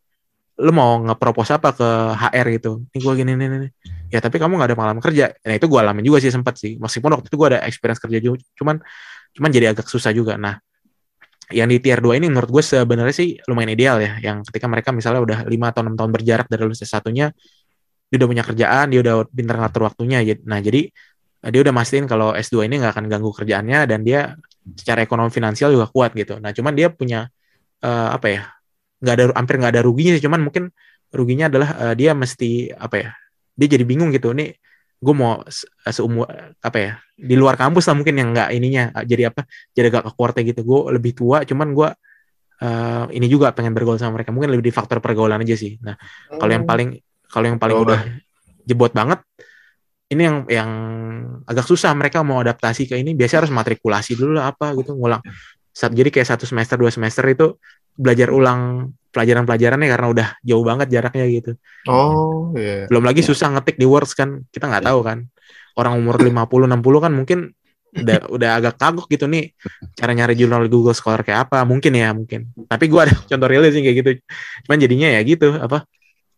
lu 0.58 0.74
mau 0.74 0.98
nge-propose 1.06 1.54
apa 1.54 1.70
ke 1.70 1.88
HR 2.18 2.46
gitu. 2.58 2.82
Ini 2.90 2.98
gue 2.98 3.14
gini 3.14 3.32
nih, 3.38 3.70
ya 4.10 4.18
tapi 4.18 4.42
kamu 4.42 4.58
nggak 4.58 4.74
ada 4.74 4.76
pengalaman 4.76 5.02
kerja. 5.02 5.30
Nah 5.46 5.54
itu 5.54 5.70
gue 5.70 5.78
alamin 5.78 6.02
juga 6.02 6.18
sih 6.18 6.34
sempat 6.34 6.58
sih. 6.58 6.74
Meskipun 6.82 7.14
waktu 7.14 7.30
itu 7.30 7.36
gue 7.38 7.48
ada 7.54 7.62
experience 7.62 8.02
kerja 8.02 8.18
juga 8.18 8.42
cuman 8.58 8.82
cuman 9.38 9.48
jadi 9.54 9.70
agak 9.70 9.86
susah 9.86 10.10
juga. 10.10 10.34
Nah 10.34 10.58
yang 11.54 11.70
di 11.70 11.78
tier 11.78 12.02
2 12.02 12.18
ini 12.18 12.26
menurut 12.26 12.50
gue 12.50 12.62
sebenarnya 12.66 13.14
sih 13.14 13.38
lumayan 13.46 13.70
ideal 13.70 14.02
ya. 14.02 14.18
Yang 14.18 14.50
ketika 14.50 14.66
mereka 14.66 14.90
misalnya 14.90 15.22
udah 15.22 15.38
5 15.46 15.70
atau 15.70 15.80
6 15.86 15.94
tahun 15.94 16.10
berjarak 16.10 16.46
dari 16.50 16.62
lulus 16.66 16.82
S1-nya 16.82 17.26
dia 18.08 18.16
udah 18.18 18.28
punya 18.28 18.42
kerjaan 18.42 18.86
dia 18.90 19.00
udah 19.06 19.14
pintar 19.30 19.56
ngatur 19.62 19.82
waktunya. 19.86 20.26
Nah 20.42 20.58
jadi 20.58 20.90
dia 21.38 21.60
udah 21.62 21.70
mastiin 21.70 22.10
kalau 22.10 22.34
S2 22.34 22.66
ini 22.66 22.82
nggak 22.82 22.98
akan 22.98 23.06
ganggu 23.06 23.30
kerjaannya 23.30 23.86
dan 23.86 24.02
dia 24.02 24.34
secara 24.76 25.00
ekonomi 25.04 25.30
finansial 25.32 25.72
juga 25.72 25.86
kuat 25.90 26.12
gitu. 26.16 26.36
Nah, 26.42 26.50
cuman 26.52 26.72
dia 26.76 26.88
punya 26.92 27.28
eh, 27.84 28.10
apa 28.16 28.28
ya? 28.28 28.42
nggak 28.98 29.14
ada 29.14 29.24
hampir 29.38 29.54
nggak 29.62 29.72
ada 29.78 29.82
ruginya 29.86 30.12
sih, 30.18 30.24
cuman 30.26 30.40
mungkin 30.42 30.74
ruginya 31.14 31.46
adalah 31.50 31.68
eh, 31.90 31.94
dia 31.98 32.12
mesti 32.18 32.74
apa 32.74 32.96
ya? 32.98 33.10
Dia 33.58 33.68
jadi 33.78 33.84
bingung 33.86 34.10
gitu. 34.14 34.34
Nih, 34.34 34.54
gue 34.98 35.14
mau 35.14 35.42
se- 35.48 35.70
seumur 35.94 36.26
apa 36.62 36.78
ya? 36.78 36.92
Di 37.14 37.34
luar 37.38 37.54
kampus 37.58 37.86
lah 37.90 37.94
mungkin 37.98 38.14
yang 38.18 38.34
nggak 38.34 38.48
ininya 38.54 38.82
eh, 38.98 39.04
jadi 39.06 39.30
apa? 39.30 39.46
Jadi 39.76 39.86
agak 39.94 40.02
keluarnya 40.16 40.42
gitu. 40.54 40.60
Gue 40.66 40.80
lebih 40.94 41.12
tua, 41.16 41.42
cuman 41.46 41.68
gue 41.74 41.88
eh, 42.62 43.04
ini 43.16 43.26
juga 43.30 43.50
pengen 43.54 43.72
bergaul 43.76 43.98
sama 44.00 44.18
mereka. 44.20 44.30
Mungkin 44.34 44.50
lebih 44.54 44.70
di 44.70 44.74
faktor 44.74 44.98
pergaulan 45.04 45.42
aja 45.42 45.56
sih. 45.58 45.78
Nah, 45.82 45.94
kalau 46.38 46.52
yang 46.52 46.66
paling 46.66 46.98
kalau 47.28 47.46
yang 47.46 47.58
paling 47.60 47.76
Oh, 47.76 47.84
udah 47.84 48.00
jebot 48.64 48.92
banget 48.92 49.20
ini 50.08 50.22
yang 50.24 50.36
yang 50.48 50.70
agak 51.44 51.68
susah 51.68 51.92
mereka 51.92 52.24
mau 52.24 52.40
adaptasi 52.40 52.88
ke 52.88 52.96
ini 52.96 53.12
biasanya 53.12 53.44
harus 53.44 53.52
matrikulasi 53.52 54.16
dulu 54.16 54.40
lah 54.40 54.52
apa 54.52 54.72
gitu 54.76 54.96
ngulang 54.96 55.20
jadi 55.78 56.10
kayak 56.10 56.28
satu 56.34 56.42
semester 56.42 56.74
dua 56.74 56.90
semester 56.90 57.22
itu 57.30 57.54
belajar 57.94 58.34
ulang 58.34 58.90
pelajaran-pelajarannya 59.14 59.88
karena 59.90 60.06
udah 60.10 60.28
jauh 60.42 60.64
banget 60.66 60.86
jaraknya 60.90 61.24
gitu. 61.30 61.52
Oh, 61.90 62.54
iya. 62.54 62.86
Belum 62.86 63.02
lagi 63.02 63.22
susah 63.26 63.50
ngetik 63.54 63.74
di 63.74 63.86
Words 63.86 64.14
kan. 64.14 64.42
Kita 64.50 64.70
nggak 64.70 64.86
tahu 64.86 65.00
kan. 65.02 65.26
Orang 65.78 65.98
umur 65.98 66.18
50 66.18 66.66
60 66.66 67.04
kan 67.04 67.12
mungkin 67.14 67.38
udah 67.88 68.28
udah 68.28 68.50
agak 68.60 68.74
kagok 68.76 69.08
gitu 69.08 69.24
nih 69.24 69.56
cara 69.96 70.12
nyari 70.12 70.36
jurnal 70.36 70.68
Google 70.68 70.92
Scholar 70.92 71.24
kayak 71.24 71.48
apa 71.48 71.64
mungkin 71.64 71.96
ya 71.96 72.12
mungkin 72.12 72.52
tapi 72.68 72.84
gua 72.84 73.08
ada 73.08 73.16
contoh 73.32 73.48
realnya 73.48 73.72
sih 73.72 73.80
kayak 73.80 73.96
gitu 74.04 74.10
cuman 74.68 74.76
jadinya 74.76 75.08
ya 75.08 75.20
gitu 75.24 75.56
apa 75.56 75.88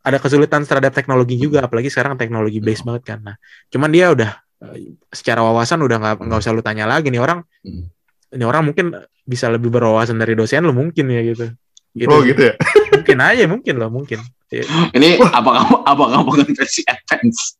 ada 0.01 0.17
kesulitan 0.17 0.65
terhadap 0.65 0.93
teknologi 0.93 1.37
juga 1.37 1.65
apalagi 1.65 1.89
sekarang 1.89 2.17
teknologi 2.17 2.59
base 2.59 2.81
banget 2.81 3.03
kan 3.05 3.19
nah 3.21 3.37
cuman 3.69 3.89
dia 3.89 4.11
udah 4.11 4.31
eh, 4.71 4.97
secara 5.11 5.41
wawasan 5.41 5.81
udah 5.81 5.97
nggak 5.99 6.15
nggak 6.25 6.39
usah 6.41 6.53
lu 6.53 6.61
tanya 6.61 6.85
lagi 6.85 7.09
nih 7.09 7.21
orang 7.21 7.41
Hmm. 7.61 7.93
ini 8.33 8.45
orang 8.45 8.65
mungkin 8.65 8.97
bisa 9.23 9.47
lebih 9.47 9.69
berwawasan 9.69 10.17
dari 10.17 10.33
dosen 10.33 10.65
lu 10.65 10.73
mungkin 10.73 11.07
ya 11.07 11.21
gitu 11.23 11.53
Oh, 12.07 12.23
gitu 12.23 12.39
ya. 12.39 12.55
mungkin 12.95 13.19
aja 13.19 13.45
mungkin 13.51 13.75
loh 13.75 13.91
mungkin. 13.91 14.23
Ini 14.95 15.19
apa 15.19 15.51
kamu 15.59 15.75
apa 15.83 16.05
kamu 16.15 16.31
kan 16.39 16.49
versi 16.55 16.87
advance? 16.87 17.59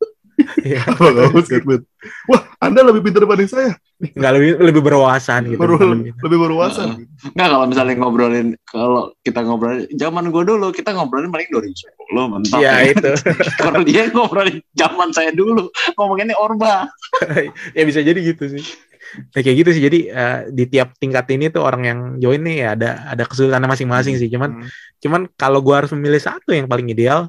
Iya. 0.61 0.83
Wah, 2.31 2.41
Anda 2.59 2.81
lebih 2.83 3.05
pintar 3.05 3.23
dibanding 3.23 3.49
saya. 3.49 3.73
nggak 4.01 4.33
lebih 4.33 4.51
lebih 4.65 4.81
berwawasan 4.81 5.53
gitu 5.53 5.61
bukan 5.61 5.93
lebih. 6.01 6.17
lebih 6.25 6.39
berwawasan. 6.41 7.05
Nggak 7.37 7.49
kalau 7.53 7.67
misalnya 7.69 7.95
ngobrolin 8.01 8.49
kalau 8.65 9.13
kita 9.21 9.45
ngobrolin 9.45 9.85
zaman 9.93 10.33
gue 10.33 10.43
dulu 10.43 10.73
kita 10.73 10.97
ngobrolin 10.97 11.29
paling 11.29 11.49
2010 11.53 12.33
mentok. 12.33 12.59
Iya 12.59 12.73
ya. 12.73 12.97
itu 12.97 13.11
Kalau 13.61 13.81
dia 13.85 14.09
ngobrolin 14.09 14.57
zaman 14.73 15.13
saya 15.13 15.31
dulu 15.31 15.69
ngomonginnya 15.95 16.33
orba. 16.35 16.89
ya 17.77 17.83
bisa 17.85 18.01
jadi 18.01 18.17
gitu 18.17 18.49
sih. 18.49 18.65
Nah, 19.11 19.43
kayak 19.43 19.57
gitu 19.61 19.71
sih. 19.75 19.83
Jadi 19.85 19.99
eh, 20.07 20.39
di 20.49 20.65
tiap 20.65 20.97
tingkat 20.97 21.29
ini 21.29 21.53
tuh 21.53 21.61
orang 21.61 21.83
yang 21.85 21.99
join 22.17 22.41
nih 22.41 22.57
ya 22.65 22.69
ada 22.73 22.91
ada 23.11 23.25
kesulitannya 23.29 23.69
masing-masing 23.69 24.17
sih. 24.17 24.33
Cuman 24.33 24.65
Hmm. 24.65 24.69
cuman 24.97 25.21
kalau 25.37 25.61
gua 25.61 25.85
harus 25.85 25.93
memilih 25.93 26.21
satu 26.21 26.57
yang 26.57 26.65
paling 26.65 26.89
ideal, 26.89 27.29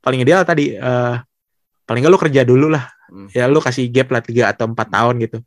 paling 0.00 0.20
ideal 0.20 0.44
tadi 0.44 0.76
eh 0.76 1.16
paling 1.90 2.06
nggak 2.06 2.14
lu 2.14 2.20
kerja 2.22 2.46
dulu 2.46 2.70
lah. 2.70 2.86
Hmm. 3.10 3.26
Ya 3.34 3.50
lu 3.50 3.58
kasih 3.58 3.90
gap 3.90 4.14
lah 4.14 4.22
tiga 4.22 4.54
atau 4.54 4.70
empat 4.70 4.86
tahun 4.86 5.18
gitu. 5.26 5.42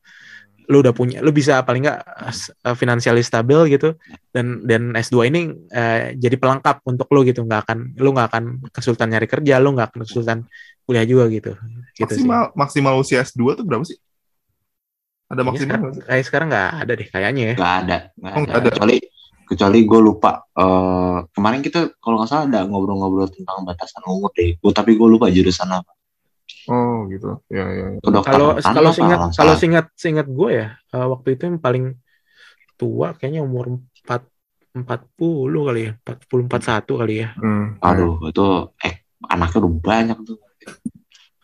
Lu 0.67 0.83
udah 0.83 0.91
punya, 0.91 1.23
lu 1.23 1.31
bisa 1.31 1.63
paling 1.63 1.87
nggak 1.87 1.99
uh, 2.63 2.75
financially 2.75 3.23
stabil 3.23 3.71
gitu 3.71 3.95
dan 4.35 4.59
dan 4.67 4.91
S2 4.91 5.31
ini 5.31 5.41
eh, 5.71 6.15
jadi 6.15 6.35
pelengkap 6.35 6.83
untuk 6.83 7.07
lu 7.15 7.23
gitu. 7.23 7.43
nggak 7.43 7.63
akan 7.63 7.77
lu 7.95 8.11
nggak 8.11 8.27
akan 8.27 8.43
kesulitan 8.75 9.07
nyari 9.07 9.27
kerja, 9.27 9.59
lu 9.63 9.71
nggak 9.71 9.87
akan 9.95 9.99
kesulitan 10.03 10.39
kuliah 10.83 11.07
juga 11.07 11.31
gitu. 11.31 11.55
Gitu 11.95 12.11
sih. 12.11 12.27
Maksimal 12.27 12.51
maksimal 12.59 12.93
usia 12.99 13.23
S2 13.23 13.55
tuh 13.55 13.63
berapa 13.63 13.87
sih? 13.87 13.95
Ada 15.31 15.41
maksimal 15.41 15.63
sekarang, 15.63 15.81
nggak 15.81 15.93
sih? 15.95 16.03
kayak 16.05 16.23
sekarang 16.27 16.47
nggak 16.51 16.69
ada 16.75 16.91
deh 16.93 17.07
kayaknya 17.07 17.43
ya. 17.43 17.55
Nggak 17.55 17.75
ada. 17.79 17.97
Nggak 18.19 18.31
Oh, 18.31 18.35
ada. 18.35 18.43
nggak 18.43 18.55
ada. 18.59 18.69
Kecuali 18.71 18.97
kecuali 19.43 19.79
gue 19.83 19.99
lupa 19.99 20.31
eh, 20.55 21.17
kemarin 21.31 21.59
kita 21.59 21.79
kalau 21.99 22.15
nggak 22.19 22.29
salah 22.29 22.45
ada 22.47 22.59
ngobrol-ngobrol 22.67 23.27
tentang 23.27 23.63
batasan 23.63 24.03
umur 24.07 24.31
deh. 24.31 24.55
Gua, 24.59 24.71
tapi 24.71 24.95
gue 24.95 25.07
lupa 25.07 25.27
jurusan 25.27 25.67
apa. 25.71 25.91
Oh, 26.71 27.07
gitu. 27.11 27.43
Ya, 27.51 27.65
ya. 27.67 27.85
ya. 27.97 27.99
Kalau 28.23 28.55
kalau 28.59 28.91
seingat 28.93 29.19
kalau 29.35 29.53
seingat 29.59 29.85
seingat 29.99 30.27
gue 30.29 30.49
ya 30.51 30.67
eh, 30.79 31.07
waktu 31.07 31.35
itu 31.35 31.43
yang 31.49 31.59
paling 31.59 31.99
tua 32.79 33.15
kayaknya 33.15 33.43
umur 33.43 33.79
4 34.03 34.23
40 34.73 35.69
kali 35.69 35.81
ya, 35.85 35.91
40 36.01 36.49
41 36.49 37.01
kali 37.05 37.15
ya. 37.21 37.29
Hmm. 37.37 37.77
Aduh, 37.77 38.17
itu 38.25 38.45
eh 38.81 39.05
anaknya 39.29 39.57
udah 39.61 39.73
banyak 39.77 40.17
tuh. 40.25 40.37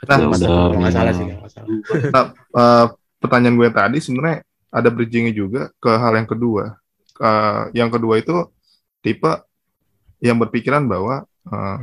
Nah, 0.10 0.18
nggak 0.18 0.94
salah 0.96 1.14
sih, 1.14 1.26
nggak 1.28 1.52
salah. 1.54 1.70
Eh, 2.50 2.86
pertanyaan 3.22 3.56
gue 3.62 3.70
tadi 3.70 3.98
sebenarnya 4.02 4.42
ada 4.74 4.90
bridgingnya 4.90 5.34
juga 5.38 5.70
ke 5.78 5.92
hal 5.94 6.18
yang 6.18 6.26
kedua. 6.26 6.82
Eh, 7.22 7.64
yang 7.78 7.94
kedua 7.94 8.18
itu 8.18 8.50
tipe 9.06 9.30
yang 10.18 10.42
berpikiran 10.42 10.90
bahwa 10.90 11.30
eh, 11.46 11.80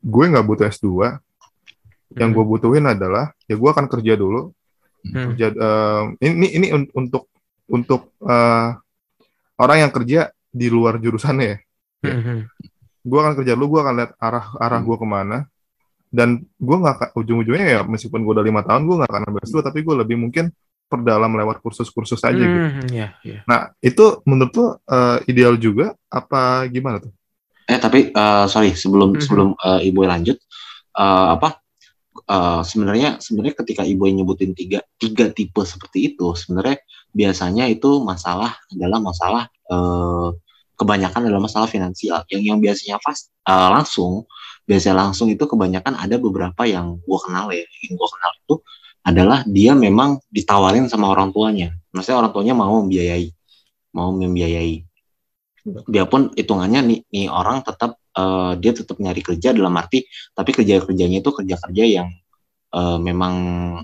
gue 0.00 0.24
nggak 0.24 0.46
butuh 0.48 0.72
S2, 0.72 1.20
yang 2.18 2.34
gue 2.34 2.42
butuhin 2.42 2.86
adalah 2.86 3.30
ya 3.46 3.54
gue 3.54 3.70
akan 3.70 3.86
kerja 3.86 4.18
dulu. 4.18 4.50
Hmm. 5.00 5.32
Kerja, 5.32 5.46
eh, 5.52 6.02
ini 6.26 6.46
ini 6.54 6.66
un- 6.74 6.90
untuk 6.92 7.30
untuk 7.70 8.10
eh, 8.20 8.68
orang 9.56 9.78
yang 9.78 9.92
kerja 9.92 10.20
di 10.50 10.66
luar 10.66 10.98
jurusannya 10.98 11.46
ya. 11.46 11.58
Hmm, 12.10 12.20
hmm. 12.20 12.40
Gue 13.00 13.18
akan 13.22 13.34
kerja 13.38 13.54
dulu, 13.54 13.78
gue 13.78 13.80
akan 13.86 13.94
lihat 13.96 14.12
arah 14.18 14.46
arah 14.58 14.80
gue 14.80 14.96
ke 14.98 15.06
mana. 15.06 15.38
Dan 16.10 16.42
gue 16.58 16.76
nggak 16.76 17.14
ujung-ujungnya 17.14 17.66
ya 17.70 17.80
meskipun 17.86 18.26
gue 18.26 18.32
udah 18.34 18.42
lima 18.42 18.66
tahun 18.66 18.82
gue 18.82 18.96
nggak 18.98 19.10
akan 19.14 19.22
ambil 19.30 19.40
S2, 19.46 19.62
tapi 19.62 19.78
gue 19.86 19.94
lebih 19.94 20.18
mungkin 20.18 20.50
perdalam 20.90 21.30
lewat 21.30 21.62
kursus-kursus 21.62 22.18
aja 22.26 22.34
gitu. 22.34 22.66
Hmm, 22.66 22.90
ya, 22.90 23.14
ya. 23.22 23.46
Nah, 23.46 23.70
itu 23.78 24.18
menurut 24.26 24.50
lo 24.58 24.66
eh, 24.90 25.18
ideal 25.30 25.54
juga 25.54 25.94
apa 26.10 26.66
gimana 26.66 26.98
tuh? 26.98 27.14
Eh 27.70 27.78
tapi 27.78 28.10
eh, 28.10 28.44
sorry 28.50 28.74
sebelum 28.74 29.14
Mhm. 29.14 29.22
sebelum 29.22 29.48
eh, 29.54 29.86
ibu 29.86 30.02
lanjut 30.02 30.34
eh, 30.98 31.26
apa 31.38 31.59
eh, 32.30 32.60
sebenarnya 32.62 33.18
sebenarnya 33.18 33.54
ketika 33.58 33.82
ibu 33.82 34.06
nyebutin 34.06 34.54
tiga 34.54 34.80
tiga 35.02 35.34
tipe 35.34 35.62
seperti 35.66 36.14
itu 36.14 36.32
sebenarnya 36.38 36.78
biasanya 37.10 37.66
itu 37.66 37.98
masalah 38.06 38.54
adalah 38.70 38.98
masalah 39.02 39.42
eh, 39.50 40.28
kebanyakan 40.78 41.28
adalah 41.28 41.42
masalah 41.44 41.68
finansial. 41.68 42.24
Yang 42.30 42.42
yang 42.46 42.58
biasanya 42.62 42.96
fast 43.02 43.34
eh, 43.44 43.68
langsung 43.74 44.24
biasanya 44.64 45.10
langsung 45.10 45.26
itu 45.34 45.42
kebanyakan 45.50 45.98
ada 45.98 46.16
beberapa 46.16 46.62
yang 46.64 47.02
gua 47.02 47.18
kenal 47.26 47.50
ya. 47.50 47.66
Yang 47.84 47.94
gua 47.98 48.08
kenal 48.14 48.32
itu 48.38 48.54
adalah 49.00 49.38
dia 49.48 49.72
memang 49.74 50.22
ditawarin 50.30 50.86
sama 50.86 51.10
orang 51.10 51.34
tuanya. 51.34 51.74
Maksudnya 51.90 52.22
orang 52.22 52.32
tuanya 52.32 52.54
mau 52.54 52.78
membiayai 52.84 53.34
mau 53.94 54.14
membiayai. 54.14 54.86
Biarpun 55.86 56.32
hitungannya 56.34 56.80
nih, 56.80 57.00
nih 57.12 57.26
orang 57.28 57.60
tetap 57.60 57.99
eh, 58.16 58.52
dia 58.58 58.72
tetap 58.74 58.96
nyari 58.98 59.22
kerja 59.22 59.54
dalam 59.54 59.74
arti 59.76 60.02
tapi 60.34 60.50
kerja 60.54 60.82
kerjanya 60.82 61.18
itu 61.22 61.30
kerja 61.30 61.56
kerja 61.58 61.84
yang 61.86 62.08
eh, 62.74 62.98
memang 63.00 63.34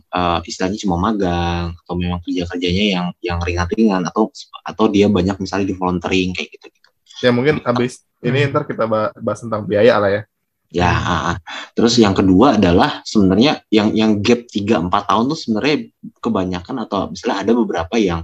eh, 0.01 0.39
istilahnya 0.49 0.79
cuma 0.83 0.97
magang 0.99 1.75
atau 1.75 1.95
memang 1.99 2.19
kerja 2.25 2.47
kerjanya 2.51 2.85
yang 2.99 3.07
yang 3.23 3.39
ringan-ringan 3.43 4.03
atau 4.11 4.31
atau 4.63 4.85
dia 4.91 5.07
banyak 5.11 5.37
misalnya 5.39 5.67
di 5.71 5.77
volunteering 5.77 6.33
kayak 6.35 6.51
gitu 6.55 6.67
gitu 6.71 6.89
Ya 7.17 7.33
mungkin 7.33 7.65
habis 7.65 8.05
ini 8.21 8.45
Hmm. 8.45 8.51
ntar 8.53 8.65
kita 8.69 8.85
ba- 8.85 9.13
bahas 9.17 9.41
tentang 9.41 9.65
biaya 9.65 9.97
lah 9.97 10.11
ya. 10.13 10.23
ya 10.69 10.91
ah, 10.91 11.23
ah. 11.33 11.37
terus 11.73 11.95
yang 11.97 12.13
kedua 12.13 12.59
adalah 12.59 13.01
sebenarnya 13.07 13.63
yang 13.71 13.95
yang 13.95 14.19
gap 14.21 14.45
3 14.51 14.83
4 14.83 14.91
tahun 15.09 15.25
tuh 15.31 15.39
sebenarnya 15.39 15.77
kebanyakan 16.19 16.77
atau 16.85 16.99
misalnya 17.09 17.39
ada 17.47 17.53
beberapa 17.55 17.97
yang 17.97 18.21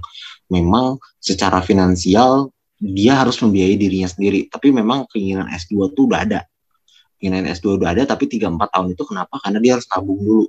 memang 0.51 0.99
secara 1.17 1.63
finansial 1.63 2.51
dia 2.83 3.15
harus 3.15 3.39
membiayai 3.39 3.79
dirinya 3.79 4.11
sendiri 4.11 4.51
tapi 4.51 4.75
memang 4.75 5.07
keinginan 5.07 5.47
S2 5.47 5.95
tuh 5.95 6.11
udah 6.11 6.19
ada 6.27 6.39
keinginan 7.15 7.47
S2 7.47 7.79
udah 7.79 7.95
ada 7.95 8.03
tapi 8.03 8.27
3 8.27 8.51
4 8.51 8.59
tahun 8.59 8.87
itu 8.91 9.03
kenapa 9.07 9.39
karena 9.39 9.63
dia 9.63 9.71
harus 9.79 9.87
nabung 9.87 10.19
dulu 10.19 10.45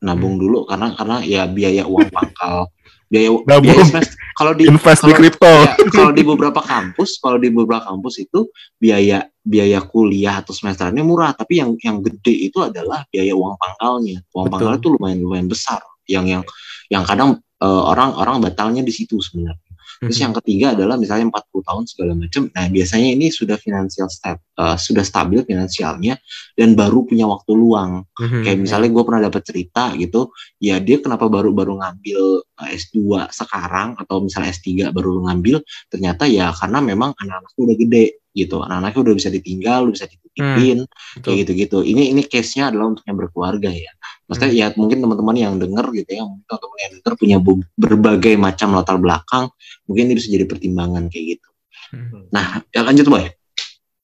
nabung 0.00 0.36
Hmm. 0.36 0.42
dulu 0.44 0.58
karena 0.68 0.92
karena 0.92 1.16
ya 1.24 1.48
biaya 1.48 1.88
uang 1.88 2.08
pangkal 2.12 2.68
biaya 3.08 3.28
Nabung. 3.32 3.64
biaya 3.64 3.84
semester- 3.88 4.16
kalau 4.36 4.52
di 4.56 4.64
Invest 4.64 5.00
di 5.02 5.12
kalau- 5.12 5.18
kripto. 5.20 5.50
Ya, 5.52 5.74
kalau 5.92 6.10
di 6.14 6.22
beberapa 6.24 6.60
kampus, 6.64 7.18
kalau 7.20 7.36
di 7.36 7.50
beberapa 7.52 7.82
kampus 7.84 8.22
itu 8.22 8.48
biaya 8.78 9.26
biaya 9.42 9.82
kuliah 9.84 10.40
atau 10.40 10.54
semesternya 10.56 11.02
murah, 11.04 11.34
tapi 11.36 11.60
yang 11.60 11.76
yang 11.82 12.00
gede 12.00 12.48
itu 12.48 12.62
adalah 12.64 13.04
biaya 13.12 13.34
uang 13.36 13.58
pangkalnya. 13.60 14.24
Uang 14.32 14.46
Betul. 14.48 14.52
pangkalnya 14.56 14.78
itu 14.80 14.88
lumayan 14.96 15.18
lumayan 15.20 15.48
besar. 15.50 15.82
Yang 16.08 16.24
yang 16.32 16.42
yang 16.88 17.04
kadang 17.04 17.30
eh, 17.60 17.82
orang 17.92 18.16
orang 18.16 18.40
batalnya 18.40 18.80
di 18.80 18.94
situ 18.94 19.20
sebenarnya. 19.20 19.69
Terus 20.00 20.16
Hmm. 20.16 20.24
yang 20.28 20.34
ketiga 20.40 20.66
adalah 20.72 20.96
misalnya 20.96 21.28
40 21.28 21.62
tahun 21.64 21.84
segala 21.84 22.12
macam. 22.16 22.42
Nah, 22.56 22.66
biasanya 22.72 23.08
ini 23.12 23.28
sudah 23.28 23.56
finansial 23.60 24.08
step, 24.08 24.40
eh, 24.40 24.76
sudah 24.80 25.04
stabil 25.04 25.44
finansialnya 25.44 26.16
dan 26.56 26.72
baru 26.72 27.04
punya 27.04 27.28
waktu 27.28 27.52
luang 27.52 28.04
Hmm, 28.20 28.44
kayak 28.44 28.58
misalnya 28.60 28.90
gue 28.92 29.04
pernah 29.04 29.22
dapat 29.28 29.42
cerita 29.48 29.96
gitu 29.96 30.28
ya 30.60 30.76
dia 30.76 31.00
kenapa 31.00 31.24
baru 31.32 31.56
baru 31.56 31.80
ngambil 31.80 32.20
uh, 32.60 32.68
S2 32.68 33.28
sekarang 33.32 33.96
atau 33.96 34.20
misalnya 34.20 34.52
S3 34.52 34.92
baru 34.92 35.24
ngambil 35.24 35.64
ternyata 35.88 36.28
ya 36.28 36.52
karena 36.52 36.84
memang 36.84 37.16
anak-anaknya 37.16 37.60
udah 37.64 37.76
gede 37.80 38.04
gitu 38.30 38.62
anak-anaknya 38.62 39.00
udah 39.02 39.14
bisa 39.16 39.28
ditinggal 39.28 39.80
udah 39.88 39.94
bisa 39.94 40.06
dititipin 40.06 40.78
betul. 40.86 41.20
kayak 41.22 41.36
gitu-gitu 41.44 41.78
ini 41.82 42.14
ini 42.14 42.22
case-nya 42.22 42.70
adalah 42.70 42.94
untuk 42.94 43.02
yang 43.04 43.18
berkeluarga 43.18 43.70
ya 43.70 43.90
maksudnya 44.26 44.50
ya 44.54 44.66
mungkin 44.78 45.02
teman-teman 45.02 45.36
yang 45.36 45.54
denger 45.58 45.86
gitu 45.92 46.10
ya 46.14 46.22
mungkin 46.22 46.46
teman-teman 46.46 46.78
yang 46.78 46.92
denger 47.02 47.12
punya 47.18 47.36
berbagai 47.74 48.34
macam 48.38 48.68
latar 48.78 48.96
belakang 49.02 49.50
mungkin 49.90 50.02
ini 50.06 50.14
bisa 50.14 50.30
jadi 50.30 50.46
pertimbangan 50.46 51.10
kayak 51.10 51.38
gitu 51.38 51.48
Hmm. 51.90 52.30
nah 52.30 52.62
ya 52.70 52.86
lanjut 52.86 53.10
boy 53.10 53.26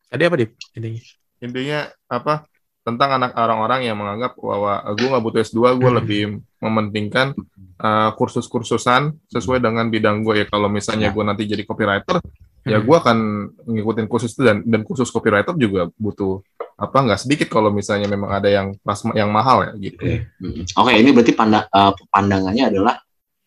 Tadi 0.07 0.22
apa 0.22 0.37
dip? 0.39 0.55
Intinya. 0.72 1.03
Intinya 1.39 1.79
apa? 2.07 2.35
Tentang 2.83 3.18
anak 3.18 3.35
orang-orang 3.35 3.83
yang 3.83 3.99
menganggap 3.99 4.39
bahwa 4.39 4.79
gue 4.95 5.07
nggak 5.07 5.22
butuh 5.22 5.41
S2, 5.43 5.59
gue 5.74 5.91
Hmm. 5.91 5.99
lebih 5.99 6.22
mementingkan 6.59 7.35
uh, 7.77 8.11
kursus-kursusan 8.14 9.14
sesuai 9.29 9.59
dengan 9.59 9.87
bidang 9.87 10.22
gue 10.22 10.43
ya. 10.43 10.47
Kalau 10.47 10.66
misalnya 10.66 11.11
Ya. 11.11 11.14
gue 11.14 11.24
nanti 11.27 11.43
jadi 11.45 11.62
copywriter, 11.62 12.22
ya 12.67 12.77
Hmm. 12.77 12.85
gue 12.85 12.97
akan 12.99 13.19
ngikutin 13.64 14.07
kursus 14.11 14.35
itu 14.35 14.43
dan 14.43 14.67
dan 14.67 14.83
kursus 14.83 15.07
copywriter 15.09 15.55
juga 15.55 15.87
butuh 15.95 16.43
apa 16.77 16.99
nggak 16.99 17.21
sedikit 17.23 17.49
kalau 17.49 17.71
misalnya 17.71 18.11
memang 18.11 18.29
ada 18.29 18.51
yang 18.51 18.75
pas 18.83 18.99
yang 19.14 19.31
mahal 19.31 19.64
ya 19.64 19.73
gitu. 19.81 20.03
Oke, 20.03 20.14
Mm. 20.43 20.62
Oke, 20.77 20.93
ini 20.93 21.11
berarti 21.14 21.33
panda- 21.33 21.64
eh, 21.64 21.93
pandangannya 22.11 22.64
adalah 22.69 22.95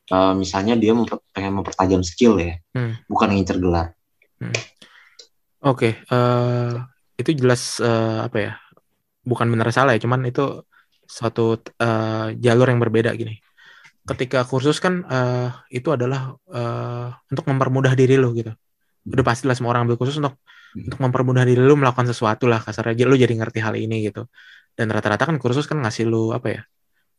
eh, 0.07 0.33
misalnya 0.33 0.73
dia 0.73 0.95
memper- 0.95 1.21
pengen 1.29 1.53
mempertajam 1.53 2.01
skill 2.01 2.41
ya, 2.41 2.57
Hmm. 2.73 2.97
bukan 3.05 3.29
ngincer 3.29 3.61
gelar. 3.61 3.93
Oke, 5.61 5.99
eh, 5.99 6.73
itu 7.13 7.29
jelas 7.35 7.77
eh, 7.77 8.19
apa 8.23 8.37
ya? 8.39 8.53
Bukan 9.21 9.51
benar 9.51 9.69
salah 9.69 9.93
ya, 9.93 10.01
cuman 10.01 10.23
itu 10.25 10.63
suatu 11.05 11.59
eh, 11.59 12.27
jalur 12.39 12.71
yang 12.71 12.79
berbeda 12.79 13.11
gini. 13.13 13.37
Ketika 14.01 14.47
kursus 14.47 14.79
kan 14.79 15.03
eh, 15.05 15.51
itu 15.69 15.91
adalah 15.91 16.33
eh, 16.49 17.07
untuk 17.29 17.45
mempermudah 17.45 17.93
diri 17.93 18.15
lo 18.15 18.31
gitu. 18.33 18.55
Udah 19.13 19.25
pastilah 19.25 19.55
semua 19.57 19.73
orang 19.73 19.89
ambil 19.89 19.97
kursus 19.97 20.17
untuk 20.21 20.37
untuk 20.69 21.01
mempermudah 21.01 21.43
diri 21.49 21.57
lu 21.65 21.73
melakukan 21.73 22.05
sesuatu 22.05 22.45
lah 22.45 22.61
kasarnya. 22.61 23.05
Lu 23.09 23.17
jadi 23.17 23.33
ngerti 23.33 23.59
hal 23.61 23.73
ini 23.73 24.05
gitu. 24.05 24.29
Dan 24.77 24.93
rata-rata 24.93 25.25
kan 25.25 25.35
kursus 25.41 25.65
kan 25.65 25.81
ngasih 25.81 26.05
lu 26.05 26.29
apa 26.31 26.47
ya? 26.49 26.61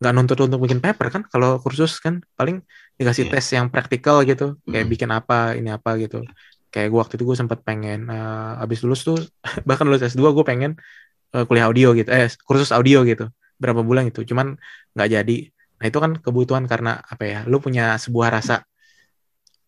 nggak 0.01 0.13
nuntut 0.17 0.39
untuk 0.41 0.65
bikin 0.65 0.81
paper 0.81 1.13
kan? 1.13 1.23
Kalau 1.29 1.61
kursus 1.61 2.01
kan 2.01 2.25
paling 2.33 2.65
dikasih 2.97 3.29
Iya. 3.29 3.33
tes 3.37 3.47
yang 3.53 3.69
praktikal 3.69 4.25
gitu. 4.25 4.57
Kayak 4.65 4.87
Mm. 4.89 4.93
bikin 4.97 5.11
apa 5.13 5.39
ini 5.61 5.69
apa 5.69 5.91
gitu. 6.01 6.25
Kayak 6.73 6.89
gue 6.89 6.99
waktu 7.05 7.15
itu 7.21 7.25
gue 7.29 7.37
sempat 7.37 7.61
pengen 7.61 8.09
eh, 8.09 8.63
abis 8.65 8.81
lulus 8.81 9.05
tuh 9.05 9.21
bahkan 9.69 9.85
lulus 9.85 10.01
S2 10.01 10.33
gue 10.33 10.45
pengen 10.47 10.81
eh, 11.37 11.45
kuliah 11.45 11.69
audio 11.69 11.93
gitu. 11.93 12.09
Eh 12.09 12.33
kursus 12.49 12.73
audio 12.73 13.05
gitu. 13.05 13.29
Berapa 13.61 13.85
bulan 13.85 14.09
itu 14.09 14.25
cuman 14.25 14.57
nggak 14.97 15.09
jadi. 15.21 15.39
Nah 15.53 15.85
itu 15.85 15.99
kan 16.01 16.17
kebutuhan 16.17 16.65
karena 16.65 16.97
apa 17.05 17.25
ya 17.29 17.39
lu 17.45 17.61
punya 17.61 18.01
sebuah 18.01 18.41
rasa 18.41 18.65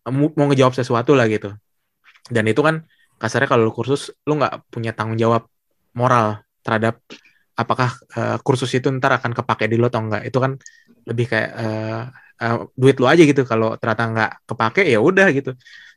mau 0.09 0.45
ngejawab 0.49 0.73
sesuatu 0.75 1.13
lah 1.15 1.29
gitu 1.31 1.53
dan 2.31 2.45
itu 2.47 2.61
kan 2.63 2.75
kasarnya 3.19 3.49
kalau 3.51 3.71
kursus 3.71 4.11
lu 4.27 4.39
nggak 4.39 4.67
punya 4.71 4.91
tanggung 4.95 5.19
jawab 5.19 5.47
moral 5.95 6.43
terhadap 6.63 6.99
apakah 7.53 7.89
eh, 8.17 8.37
kursus 8.45 8.71
itu 8.77 8.87
ntar 8.97 9.11
akan 9.19 9.31
kepake 9.37 9.65
di 9.71 9.75
lo 9.81 9.87
atau 9.91 10.01
enggak 10.03 10.23
itu 10.27 10.37
kan 10.43 10.51
lebih 11.09 11.25
kayak 11.31 11.49
eh, 11.61 12.01
eh, 12.43 12.55
duit 12.79 12.95
lu 13.01 13.05
aja 13.11 13.23
gitu. 13.23 13.41
Kalau 13.51 13.75
ternyata 13.79 14.03
nggak 14.13 14.31
kepake 14.49 14.81
ya 14.93 14.99
udah 15.03 15.27
gitu 15.37 15.51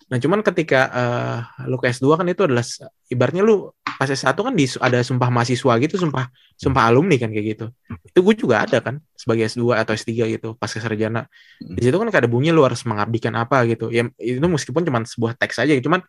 nah 0.06 0.18
cuman 0.22 0.38
ketika 0.46 0.80
eh, 0.94 1.38
lu 1.66 1.76
ke 1.82 1.90
S2 1.90 2.14
kan 2.14 2.26
itu 2.30 2.46
adalah 2.46 2.62
ibaratnya 3.10 3.42
lu 3.42 3.74
pas 3.98 4.06
S1 4.06 4.38
kan 4.46 4.54
di, 4.54 4.66
ada 4.78 5.02
sumpah 5.02 5.28
mahasiswa 5.34 5.72
gitu 5.82 5.94
sumpah 5.98 6.30
sumpah 6.54 6.82
alumni 6.86 7.16
kan 7.18 7.32
kayak 7.34 7.46
gitu. 7.56 7.64
Itu 8.06 8.18
gue 8.22 8.34
juga 8.38 8.62
ada 8.62 8.78
kan 8.78 9.02
sebagai 9.18 9.50
S2 9.50 9.74
atau 9.82 9.92
S3 9.98 10.30
gitu 10.30 10.54
pas 10.54 10.70
sarjana. 10.70 11.26
Di 11.58 11.80
situ 11.82 11.96
kan 11.98 12.06
ada 12.06 12.28
bunyi 12.30 12.54
lu 12.54 12.62
harus 12.62 12.86
mengabdikan 12.86 13.34
apa 13.34 13.66
gitu. 13.66 13.90
Ya 13.90 14.06
itu 14.22 14.38
meskipun 14.46 14.86
cuma 14.86 15.02
sebuah 15.02 15.34
teks 15.40 15.58
aja 15.64 15.74
cuman 15.82 16.00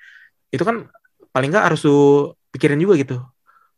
itu 0.53 0.63
kan 0.63 0.87
paling 1.33 1.49
nggak 1.53 1.65
harus 1.73 1.81
lu 1.87 2.33
pikirin 2.53 2.77
juga 2.77 2.95
gitu. 3.01 3.15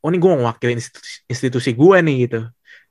Oh 0.03 0.07
ini 0.11 0.17
gue 0.20 0.30
mau 0.32 0.39
ngewakilin 0.43 0.80
institusi, 0.80 1.15
institusi 1.32 1.70
gue 1.76 1.97
nih 2.03 2.15
gitu. 2.28 2.39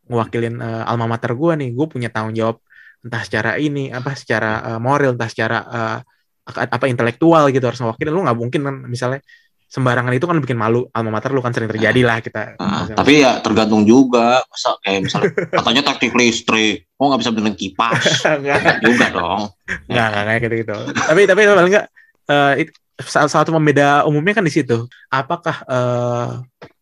Ngewakilin 0.08 0.54
eh, 0.64 0.82
alma 0.90 1.04
mater 1.10 1.32
gue 1.36 1.52
nih. 1.60 1.68
Gue 1.76 1.86
punya 1.92 2.08
tanggung 2.08 2.32
jawab 2.36 2.56
entah 3.04 3.22
secara 3.26 3.60
ini 3.60 3.92
apa 3.92 4.16
secara 4.16 4.64
eh, 4.74 4.80
moral 4.80 5.12
entah 5.16 5.28
secara 5.30 5.58
ak- 5.64 6.17
apa 6.48 6.84
intelektual 6.88 7.52
gitu 7.52 7.64
harus 7.68 7.80
ngewakilin 7.80 8.12
lu 8.14 8.22
nggak 8.24 8.38
mungkin 8.38 8.60
kan 8.64 8.74
misalnya 8.88 9.20
sembarangan 9.68 10.16
itu 10.16 10.24
kan 10.24 10.40
bikin 10.40 10.56
malu. 10.56 10.88
Alma 10.96 11.12
mater 11.12 11.28
lu 11.36 11.44
kan 11.44 11.52
sering 11.52 11.68
terjadi 11.68 12.00
lah 12.00 12.24
kita. 12.24 12.56
Nah, 12.56 12.88
tapi 12.96 13.20
ya 13.20 13.36
tergantung 13.44 13.84
juga, 13.84 14.40
masa 14.48 14.80
kayak 14.80 15.00
misalnya 15.04 15.30
katanya 15.60 15.82
teknik 15.92 16.12
listrik, 16.16 16.88
kok 16.96 17.04
nggak 17.04 17.20
bisa 17.20 17.30
benerin 17.36 17.56
kipas? 17.56 18.04
Nggak. 18.40 18.56
Enggak 18.64 18.78
juga 18.80 19.06
dong. 19.12 19.40
nggak 19.68 20.06
nggak 20.08 20.24
kayak 20.24 20.40
gitu 20.40 20.54
gitu 20.64 20.74
tapi 21.04 21.22
tapi 21.28 21.40
paling 21.44 21.68
nggak 21.68 21.86
eh, 22.32 22.52
it- 22.64 22.76
salah 22.98 23.28
satu 23.30 23.52
pembeda 23.52 24.08
umumnya 24.08 24.40
kan 24.40 24.44
di 24.48 24.50
situ. 24.50 24.88
Apakah 25.12 25.56
eh, 25.68 26.28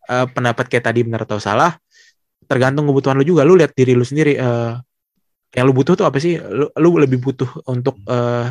eh, 0.07 0.27
pendapat 0.31 0.71
kayak 0.71 0.87
tadi 0.87 1.03
benar 1.03 1.27
atau 1.27 1.43
salah 1.43 1.75
tergantung 2.47 2.87
kebutuhan 2.87 3.19
lu 3.19 3.27
juga. 3.27 3.43
Lu 3.43 3.59
lihat 3.59 3.75
diri 3.75 3.99
lu 3.99 4.07
sendiri 4.07 4.39
eh, 4.39 4.73
yang 5.59 5.65
lu 5.67 5.75
butuh 5.75 5.99
tuh 5.99 6.07
apa 6.07 6.23
sih? 6.23 6.39
Lu, 6.39 6.71
lu 6.71 6.89
lebih 7.03 7.19
butuh 7.19 7.67
untuk 7.67 7.99
eh, 8.07 8.47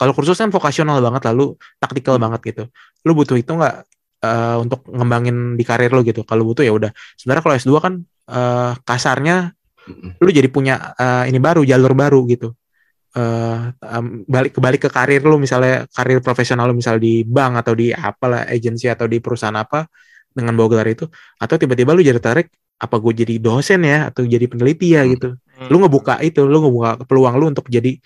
kalau 0.00 0.12
kursus 0.16 0.40
kan 0.40 0.48
vokasional 0.48 0.96
banget 1.04 1.22
lalu 1.28 1.60
taktikal 1.76 2.16
banget 2.16 2.40
gitu. 2.56 2.62
Lu 3.04 3.12
butuh 3.12 3.36
itu 3.36 3.52
nggak 3.52 3.74
eh, 4.24 4.56
untuk 4.64 4.80
ngembangin 4.88 5.36
di 5.60 5.64
karir 5.68 5.92
lu 5.92 6.00
gitu? 6.08 6.24
Kalau 6.24 6.42
butuh 6.48 6.64
ya 6.64 6.72
udah. 6.72 6.90
Sebenarnya 7.20 7.42
kalau 7.44 7.54
S2 7.60 7.76
kan 7.84 7.94
eh, 8.32 8.72
kasarnya 8.88 9.52
Mm-mm. 9.88 10.10
lu 10.24 10.30
jadi 10.32 10.48
punya 10.48 10.96
eh, 10.96 11.28
ini 11.28 11.36
baru 11.36 11.60
jalur 11.68 11.92
baru 11.92 12.24
gitu. 12.32 12.56
Eh 13.10 13.58
em, 13.90 14.22
balik 14.30 14.54
kebalik 14.54 14.80
ke 14.86 14.90
karir 14.90 15.22
lu 15.26 15.34
misalnya 15.42 15.82
karir 15.90 16.22
profesional 16.22 16.70
lu 16.70 16.78
misal 16.78 16.94
di 17.02 17.26
bank 17.26 17.58
atau 17.66 17.74
di 17.74 17.90
apalah 17.90 18.46
agensi 18.46 18.86
atau 18.86 19.10
di 19.10 19.18
perusahaan 19.18 19.58
apa 19.58 19.82
dengan 20.30 20.54
bawa 20.54 20.68
gelar 20.78 20.88
itu 20.94 21.10
atau 21.42 21.58
tiba-tiba 21.58 21.90
lu 21.90 22.06
jadi 22.06 22.22
tarik 22.22 22.54
apa 22.78 22.96
gue 23.02 23.12
jadi 23.26 23.34
dosen 23.42 23.82
ya 23.82 24.14
atau 24.14 24.22
jadi 24.22 24.46
peneliti 24.46 24.94
ya 24.94 25.02
Hmm. 25.02 25.12
gitu? 25.18 25.28
Lu 25.68 25.76
ngebuka 25.82 26.22
itu 26.22 26.46
lu 26.46 26.62
ngebuka 26.62 26.90
peluang 27.10 27.34
lu 27.40 27.50
untuk 27.50 27.66
jadi 27.66 27.98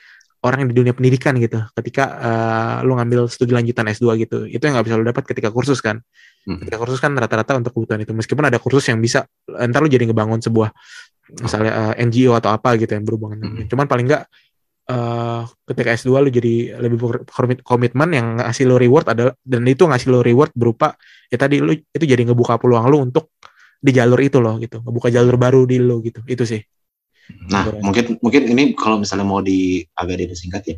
orang 0.45 0.65
yang 0.65 0.71
di 0.71 0.77
dunia 0.77 0.93
pendidikan 0.93 1.33
gitu. 1.41 1.65
Ketika 1.73 2.05
eh, 2.21 2.77
lu 2.85 2.95
ngambil 3.01 3.27
studi 3.33 3.57
lanjutan 3.57 3.89
S2 3.89 4.07
gitu 4.21 4.45
itu 4.45 4.61
yang 4.61 4.77
nggak 4.77 4.87
bisa 4.87 4.97
lu 5.01 5.05
dapat 5.09 5.25
ketika 5.25 5.49
kursus 5.49 5.81
kan. 5.81 6.05
Mm-mm. 6.45 6.61
ketika 6.61 6.77
kursus 6.77 7.01
kan 7.01 7.17
rata-rata 7.17 7.57
untuk 7.57 7.73
kebutuhan 7.73 8.05
itu. 8.05 8.13
Meskipun 8.13 8.45
ada 8.45 8.61
kursus 8.61 8.85
yang 8.93 9.01
bisa 9.01 9.25
ntar 9.49 9.81
lu 9.81 9.89
jadi 9.89 10.05
ngebangun 10.05 10.45
sebuah 10.45 10.69
misalnya 11.41 11.97
eh, 11.97 12.05
NGO 12.05 12.37
atau 12.37 12.53
apa 12.53 12.77
gitu 12.77 12.93
yang 12.93 13.05
berhubungan 13.09 13.41
dengan 13.41 13.65
Mhm. 13.65 13.69
cuman 13.73 13.87
paling 13.89 14.07
enggak 14.13 14.25
eh 14.85 15.43
ketika 15.73 15.97
S2 15.97 16.21
lu 16.21 16.29
jadi 16.29 16.77
lebih 16.77 17.25
komitmen 17.65 18.13
yang 18.13 18.27
ngasih 18.37 18.69
lu 18.69 18.77
reward 18.77 19.09
adalah 19.09 19.33
dan 19.41 19.65
itu 19.65 19.89
ngasih 19.89 20.13
lu 20.13 20.21
reward 20.21 20.53
berupa 20.53 20.93
ya 21.33 21.41
tadi 21.41 21.65
lu 21.65 21.73
itu 21.73 22.05
jadi 22.05 22.21
ngebuka 22.29 22.61
peluang 22.61 22.93
lu 22.93 23.01
untuk 23.01 23.33
di 23.81 23.93
jalur 23.97 24.21
itu 24.21 24.45
loh 24.45 24.61
gitu. 24.61 24.85
Ngebuka 24.85 25.09
jalur 25.09 25.41
baru 25.41 25.65
di 25.65 25.81
lu 25.81 26.05
gitu. 26.05 26.21
Itu 26.29 26.45
sih 26.45 26.61
Nah, 27.49 27.65
Betul. 27.69 27.81
mungkin 27.81 28.05
mungkin 28.21 28.43
ini 28.53 28.63
kalau 28.77 29.01
misalnya 29.01 29.25
mau 29.25 29.41
di 29.41 29.85
agak 29.97 30.17
dipersingkat 30.21 30.63
ya, 30.69 30.77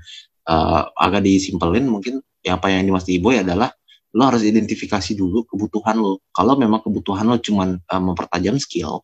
eh, 0.51 0.82
agak 0.94 1.22
disimpelin 1.26 1.86
mungkin 1.86 2.22
ya 2.42 2.59
apa 2.59 2.70
yang 2.70 2.86
dimaksud 2.86 3.11
ya 3.11 3.42
adalah 3.42 3.70
lo 4.16 4.22
harus 4.24 4.47
identifikasi 4.47 5.12
dulu 5.18 5.44
kebutuhan 5.47 5.99
lo. 5.99 6.22
Kalau 6.30 6.55
memang 6.57 6.80
kebutuhan 6.86 7.26
lo 7.26 7.38
cuman 7.38 7.78
eh, 7.78 8.03
mempertajam 8.03 8.57
skill, 8.62 9.03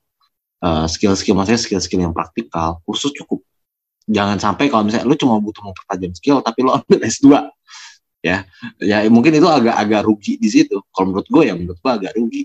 eh, 0.62 0.86
skill-skill 0.86 1.34
maksudnya 1.34 1.61
skill-skill 1.61 2.01
yang 2.03 2.14
praktikal, 2.14 2.78
kursus 2.86 3.11
cukup. 3.14 3.43
Jangan 4.11 4.38
sampai 4.43 4.66
kalau 4.66 4.86
misalnya 4.86 5.07
lo 5.07 5.14
cuma 5.14 5.38
butuh 5.38 5.62
mempertajam 5.62 6.12
skill 6.14 6.43
tapi 6.43 6.66
lo 6.66 6.78
ambil 6.78 6.99
S2 7.07 7.26
ya. 8.22 8.47
Ya 8.82 8.97
mungkin 9.11 9.34
itu 9.34 9.47
agak-agak 9.47 10.03
rugi 10.07 10.38
di 10.38 10.49
situ. 10.51 10.78
Kalau 10.90 11.11
menurut 11.11 11.26
gue 11.26 11.43
ya 11.47 11.55
menurut 11.59 11.78
gue 11.78 11.93
agak 11.93 12.12
rugi 12.18 12.43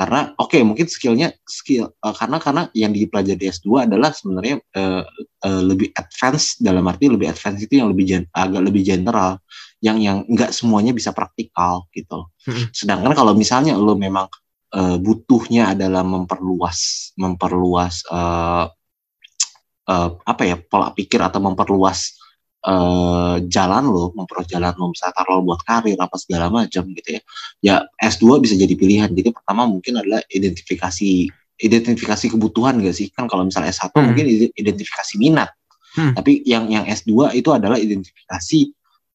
karena 0.00 0.32
oke 0.40 0.56
mungkin 0.64 0.88
skillnya 0.88 1.36
skill 1.44 1.92
eh, 1.92 2.14
karena 2.16 2.40
karena 2.40 2.62
yang 2.72 2.96
dipelajari 2.96 3.36
di 3.36 3.52
S2 3.52 3.84
adalah 3.84 4.16
sebenarnya 4.16 4.56
eh, 4.72 5.04
eh, 5.44 5.60
lebih 5.60 5.92
advance 5.92 6.56
dalam 6.56 6.88
arti 6.88 7.12
lebih 7.12 7.28
advance 7.28 7.60
itu 7.68 7.84
yang 7.84 7.92
lebih 7.92 8.04
gen- 8.08 8.30
agak 8.32 8.64
lebih 8.64 8.80
general 8.80 9.36
yang 9.84 10.00
yang 10.00 10.24
nggak 10.24 10.56
semuanya 10.56 10.96
bisa 10.96 11.12
praktikal 11.12 11.84
gitu 11.92 12.32
Mm-mm. 12.48 12.72
sedangkan 12.72 13.12
kalau 13.12 13.36
misalnya 13.36 13.76
lo 13.76 13.92
memang 13.92 14.24
eh, 14.72 14.96
butuhnya 14.96 15.76
adalah 15.76 16.00
memperluas 16.00 17.12
memperluas 17.20 18.00
eh, 18.08 18.64
eh, 19.84 20.08
apa 20.16 20.42
ya 20.48 20.56
pola 20.56 20.96
pikir 20.96 21.20
atau 21.20 21.44
memperluas 21.44 22.19
eh, 22.60 23.36
jalan 23.48 23.84
lo, 23.88 24.12
memperluas 24.12 24.48
jalan 24.48 24.72
lo, 24.76 24.92
misalnya 24.92 25.14
taruh 25.16 25.40
buat 25.40 25.60
karir 25.64 25.96
apa 25.96 26.16
segala 26.20 26.52
macam 26.52 26.82
gitu 26.92 27.08
ya. 27.16 27.22
Ya 27.60 27.74
S2 27.96 28.40
bisa 28.40 28.54
jadi 28.56 28.74
pilihan. 28.76 29.10
Jadi 29.12 29.32
pertama 29.32 29.64
mungkin 29.64 30.00
adalah 30.00 30.20
identifikasi 30.28 31.28
identifikasi 31.60 32.26
kebutuhan 32.32 32.80
gak 32.80 32.96
sih? 32.96 33.12
Kan 33.12 33.28
kalau 33.28 33.44
misalnya 33.44 33.68
S1 33.72 33.92
Hmm. 33.92 34.12
mungkin 34.12 34.24
ide- 34.28 34.54
identifikasi 34.56 35.14
minat. 35.20 35.52
Hmm. 35.96 36.14
Tapi 36.16 36.40
yang 36.48 36.70
yang 36.72 36.84
S2 36.88 37.34
itu 37.36 37.50
adalah 37.52 37.76
identifikasi 37.76 38.60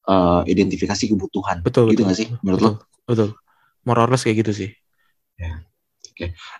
eh, 0.06 0.41
identifikasi 0.46 1.04
kebutuhan. 1.10 1.66
betul 1.66 1.89
Gitu 1.89 2.02
betul 2.02 2.04
nggak 2.06 2.18
sih 2.18 2.28
menurut 2.46 2.62
lo? 2.62 2.72
betul, 2.78 2.86
betul 3.10 3.30
more 3.86 4.02
or 4.02 4.10
less 4.10 4.26
kayak 4.26 4.46
gitu 4.46 4.54
sih 4.54 4.70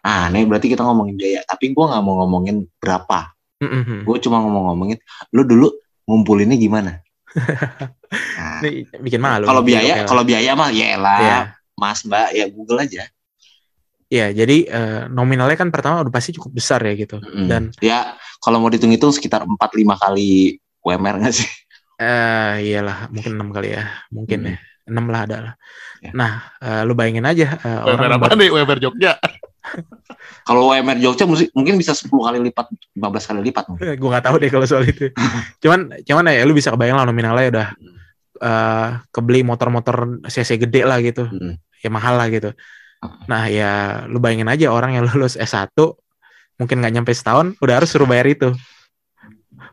Ah, 0.04 0.28
ini 0.28 0.44
berarti 0.44 0.68
kita 0.68 0.84
ngomongin 0.84 1.16
biaya. 1.16 1.42
Tapi 1.48 1.72
gua 1.72 1.96
nggak 1.96 2.04
mau 2.04 2.16
ngomongin 2.24 2.68
berapa. 2.76 3.32
Mm-mm. 3.64 4.04
Gue 4.04 4.20
cuma 4.20 4.44
ngomong-ngomongin, 4.44 5.00
lu 5.32 5.48
dulu 5.48 5.72
ngumpulinnya 6.06 6.56
gimana? 6.56 7.02
Nah, 8.16 8.64
bikin 9.04 9.20
malu 9.20 9.44
kalau 9.44 9.60
biaya, 9.60 10.08
kalau 10.08 10.24
biaya 10.24 10.56
mah 10.56 10.72
ya 10.72 10.96
lah, 10.96 11.20
ya 11.20 11.40
Mas 11.76 12.00
Mbak 12.02 12.28
ya 12.32 12.46
Google 12.48 12.80
aja. 12.80 13.04
ya 14.08 14.30
jadi 14.32 14.58
eh, 14.64 15.02
nominalnya 15.10 15.58
kan 15.58 15.68
pertama 15.68 16.00
udah 16.00 16.14
pasti 16.14 16.32
cukup 16.32 16.56
besar 16.56 16.80
ya 16.80 16.94
gitu 16.96 17.18
Mm. 17.20 17.48
dan 17.50 17.64
ya 17.82 18.14
kalau 18.38 18.62
mau 18.62 18.70
dihitung-hitung 18.70 19.10
sekitar 19.12 19.44
4 19.44 19.58
5 19.58 19.98
kali 19.98 20.56
UMR 20.80 21.20
nggak 21.20 21.34
sih? 21.34 21.50
eh 21.98 22.72
iyalah 22.72 23.10
mungkin 23.10 23.36
enam 23.36 23.50
kali 23.50 23.74
ya 23.74 23.84
mungkin 24.14 24.40
Hmm. 24.46 24.50
ya 24.54 24.58
enam 24.86 25.06
lah 25.10 25.22
ada 25.26 25.38
lah 25.42 25.54
Ya. 26.00 26.12
nah 26.14 26.32
eh, 26.62 26.82
lu 26.86 26.94
bayangin 26.94 27.26
aja 27.26 27.58
eh, 27.58 27.80
Weber 27.82 28.06
orang 28.06 28.22
apa 28.22 28.36
nih? 28.38 28.50
Weber 28.54 28.78
Jogja. 28.80 29.18
Kalau 30.44 30.70
UMR 30.70 30.98
Jogja 30.98 31.26
mungkin 31.26 31.76
bisa 31.76 31.92
10 31.92 32.08
kali 32.12 32.38
lipat, 32.40 32.66
15 32.94 33.02
kali 33.26 33.40
lipat. 33.44 33.64
mungkin. 33.68 33.86
gue 33.94 34.10
nggak 34.10 34.26
tahu 34.26 34.36
deh 34.38 34.50
kalau 34.50 34.66
soal 34.66 34.84
itu 34.84 35.10
cuman 35.60 35.80
cuman 36.02 36.24
ya 36.30 36.44
lu 36.44 36.54
bisa 36.54 36.70
kebayang 36.70 36.96
lah 36.96 37.06
nominalnya 37.06 37.48
udah 37.50 37.68
eh, 38.38 38.88
kebeli 39.10 39.42
motor-motor 39.42 39.96
CC 40.26 40.58
gede 40.58 40.84
lah 40.84 41.00
gitu 41.00 41.26
Mm. 41.26 41.56
ya 41.82 41.90
mahal 41.90 42.16
lah 42.16 42.28
gitu 42.28 42.54
nah 43.26 43.46
ya 43.46 43.72
lu 44.06 44.18
bayangin 44.18 44.50
aja 44.50 44.70
orang 44.70 44.98
yang 44.98 45.06
lulus 45.06 45.36
S1 45.36 45.70
mungkin 46.56 46.82
nggak 46.82 46.94
nyampe 46.94 47.12
setahun 47.12 47.54
udah 47.60 47.74
harus 47.78 47.90
suruh 47.90 48.06
bayar 48.06 48.26
itu 48.26 48.50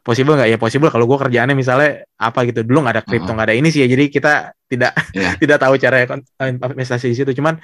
possible 0.02 0.34
nggak 0.34 0.50
ya 0.50 0.58
possible 0.58 0.90
kalau 0.90 1.06
gue 1.06 1.14
kerjaannya 1.16 1.54
misalnya 1.54 2.02
apa 2.16 2.42
gitu 2.44 2.60
dulu 2.62 2.82
nggak 2.82 2.94
ada 2.98 3.02
kripto 3.02 3.30
Uh-uh. 3.30 3.34
nggak 3.34 3.46
ada 3.48 3.54
ini 3.54 3.68
sih 3.68 3.80
ya 3.80 3.88
jadi 3.88 4.04
kita 4.08 4.32
tidak 4.66 4.92
Iya. 5.14 5.30
tidak 5.42 5.58
tahu 5.58 5.74
cara 5.76 5.96
kon- 6.04 6.26
investasi 6.74 7.06
di 7.08 7.16
situ 7.16 7.30
cuman 7.32 7.56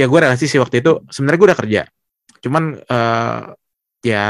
ya 0.00 0.08
gue 0.08 0.18
realistis 0.18 0.48
sih 0.48 0.56
waktu 0.56 0.80
itu 0.80 1.04
sebenarnya 1.12 1.38
gue 1.38 1.48
udah 1.52 1.60
kerja 1.60 1.82
cuman 2.40 2.62
eh, 2.80 3.40
ya 4.00 4.24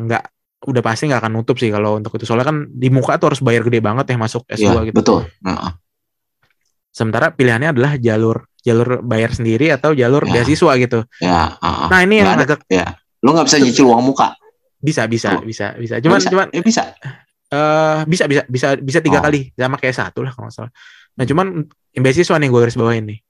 nggak 0.00 0.22
udah 0.60 0.82
pasti 0.82 1.08
nggak 1.08 1.20
akan 1.20 1.32
nutup 1.36 1.56
sih 1.56 1.68
kalau 1.68 1.96
untuk 1.96 2.16
itu 2.16 2.24
soalnya 2.24 2.48
kan 2.48 2.64
di 2.68 2.88
muka 2.88 3.20
tuh 3.20 3.32
harus 3.32 3.40
bayar 3.40 3.64
gede 3.64 3.80
banget 3.80 4.08
ya 4.08 4.16
masuk 4.16 4.48
S2 4.48 4.60
Iya, 4.60 4.72
gitu 4.88 4.96
betul. 4.96 5.20
Sementara 6.90 7.30
pilihannya 7.30 7.70
adalah 7.70 7.94
jalur 7.96 8.44
jalur 8.60 9.00
bayar 9.00 9.32
sendiri 9.32 9.70
atau 9.70 9.94
jalur 9.94 10.26
Ya. 10.26 10.32
beasiswa 10.36 10.72
gitu 10.76 11.00
ya, 11.16 11.32
ah, 11.32 11.56
ah. 11.62 11.88
nah 11.88 12.04
ini 12.04 12.20
yang 12.20 12.36
agak 12.36 12.60
ya. 12.66 12.92
Lu 13.22 13.32
nggak 13.32 13.46
bisa 13.48 13.56
nyicil 13.56 13.86
uang 13.86 14.04
muka. 14.04 14.36
bisa 14.80 15.04
bisa 15.04 15.36
Oh. 15.36 15.44
bisa 15.44 15.76
bisa 15.76 16.00
cuman 16.00 16.16
bisa. 16.18 16.28
cuman 16.28 16.46
Eh, 16.50 16.64
bisa. 16.64 16.82
eh 17.52 18.00
bisa 18.08 18.24
bisa 18.24 18.42
bisa 18.48 18.68
bisa 18.76 18.98
tiga 19.00 19.20
Oh. 19.20 19.22
kali 19.22 19.52
sama 19.52 19.76
kayak 19.76 19.92
satu 19.94 20.24
lah 20.24 20.32
kalau 20.32 20.48
salah. 20.48 20.72
Nah 21.16 21.24
cuman 21.24 21.68
beasiswa 21.94 22.36
nih 22.36 22.48
gue 22.48 22.60
garis 22.60 22.76
bawain 22.76 23.04
nih. 23.04 23.20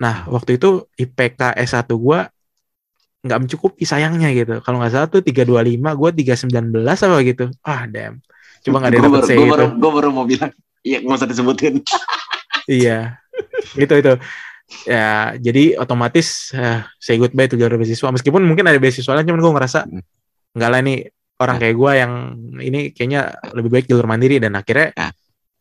Nah 0.00 0.26
waktu 0.26 0.58
itu 0.58 0.88
IPK 0.94 1.54
S1 1.54 1.86
gue 1.90 2.18
nggak 3.24 3.38
mencukupi 3.40 3.84
sayangnya 3.84 4.28
gitu. 4.36 4.60
Kalau 4.60 4.76
nggak 4.78 4.92
salah 4.92 5.08
tuh 5.08 5.24
325, 5.24 5.80
gue 5.96 6.10
319 6.12 6.84
apa 6.84 7.18
gitu. 7.24 7.44
Ah 7.64 7.88
damn. 7.88 8.20
Coba 8.60 8.76
nggak 8.80 8.90
ada 8.90 8.98
Gue 8.98 9.06
dapet 9.06 9.16
baru, 9.16 9.26
C 9.26 9.32
gua 9.32 9.40
gitu. 9.40 9.52
baru, 9.52 9.66
gua 9.76 9.90
baru 9.96 10.08
mau 10.12 10.24
bilang. 10.24 10.52
Iya, 10.84 10.98
nggak 11.00 11.16
usah 11.16 11.28
disebutin. 11.28 11.74
Iya. 12.64 13.20
gitu 13.76 13.92
itu. 13.92 14.12
Ya 14.88 15.36
jadi 15.36 15.76
otomatis 15.76 16.48
eh, 16.52 16.80
say 16.96 17.20
goodbye 17.20 17.44
tuh 17.44 17.60
jalur 17.60 17.76
beasiswa. 17.76 18.08
Meskipun 18.08 18.40
mungkin 18.40 18.64
ada 18.64 18.80
beasiswanya 18.80 19.20
cuman 19.22 19.40
gue 19.40 19.52
ngerasa 19.52 19.84
Hmm. 19.84 20.00
nggak 20.54 20.70
lah 20.70 20.80
nih 20.80 20.98
orang 21.34 21.56
Ya. 21.56 21.60
kayak 21.60 21.76
gue 21.76 21.92
yang 21.98 22.12
ini 22.62 22.80
kayaknya 22.92 23.20
lebih 23.52 23.68
baik 23.68 23.84
jalur 23.84 24.06
mandiri 24.06 24.38
dan 24.38 24.54
akhirnya 24.54 24.92
Ya. 24.92 25.08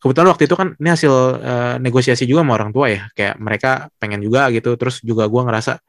Kebetulan 0.04 0.28
waktu 0.36 0.44
itu 0.52 0.56
kan 0.60 0.76
ini 0.76 0.90
hasil 0.92 1.14
eh, 1.40 1.76
negosiasi 1.80 2.28
juga 2.28 2.44
sama 2.44 2.60
orang 2.60 2.76
tua 2.76 2.92
ya. 2.92 3.08
Kayak 3.16 3.36
mereka 3.40 3.70
pengen 3.96 4.20
juga 4.20 4.52
gitu 4.52 4.76
terus 4.76 5.00
juga 5.00 5.24
gue 5.32 5.42
ngerasa 5.48 5.80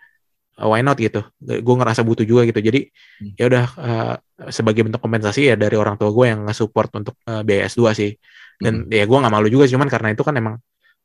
eh, 0.62 0.66
why 0.70 0.80
not 0.86 0.94
gitu. 1.02 1.26
Gue 1.42 1.74
ngerasa 1.74 2.06
butuh 2.06 2.22
juga 2.22 2.46
gitu. 2.46 2.62
Jadi 2.62 2.86
Hmm. 3.18 3.34
ya 3.34 3.44
udah 3.50 3.64
eh, 3.78 4.14
sebagai 4.54 4.82
bentuk 4.86 5.02
kompensasi 5.02 5.50
ya 5.50 5.54
dari 5.58 5.74
orang 5.74 5.98
tua 5.98 6.14
gue 6.14 6.26
yang 6.30 6.46
nge-support 6.46 6.90
untuk 6.94 7.14
eh, 7.26 7.42
biaya 7.42 7.66
S2 7.66 7.90
sih. 7.90 8.14
Dan 8.54 8.86
ya 8.86 9.02
gue 9.02 9.18
nggak 9.18 9.34
malu 9.34 9.50
juga 9.50 9.66
cuman 9.66 9.90
karena 9.90 10.08
itu 10.14 10.22
kan 10.22 10.34
emang 10.38 10.54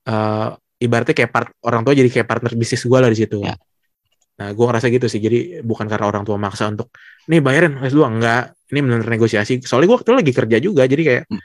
eh, 0.05 0.47
ibaratnya 0.79 1.11
kayak 1.17 1.31
part 1.33 1.49
orang 1.65 1.81
tua 1.81 1.93
jadi 1.97 2.07
kayak 2.13 2.27
partner 2.29 2.53
bisnis 2.53 2.85
gue 2.85 2.99
lah 3.01 3.09
di 3.09 3.17
situ. 3.17 3.41
Ya. 3.41 3.57
nah 4.39 4.55
gue 4.55 4.65
ngerasa 4.65 4.87
gitu 4.87 5.11
sih. 5.11 5.19
Jadi 5.19 5.59
bukan 5.67 5.83
karena 5.91 6.07
orang 6.07 6.23
tua 6.23 6.39
maksa 6.39 6.71
untuk 6.71 6.87
nih 7.27 7.43
bayarin 7.43 7.75
S2 7.83 8.07
enggak. 8.07 8.55
Ini 8.71 8.79
benar 8.85 9.03
negosiasi. 9.03 9.59
Soalnya 9.65 9.87
gue 9.91 9.95
waktu 9.99 10.07
itu 10.07 10.15
lagi 10.15 10.31
kerja 10.31 10.57
juga 10.63 10.83
jadi 10.87 11.03
kayak 11.03 11.23
Hmm. 11.27 11.41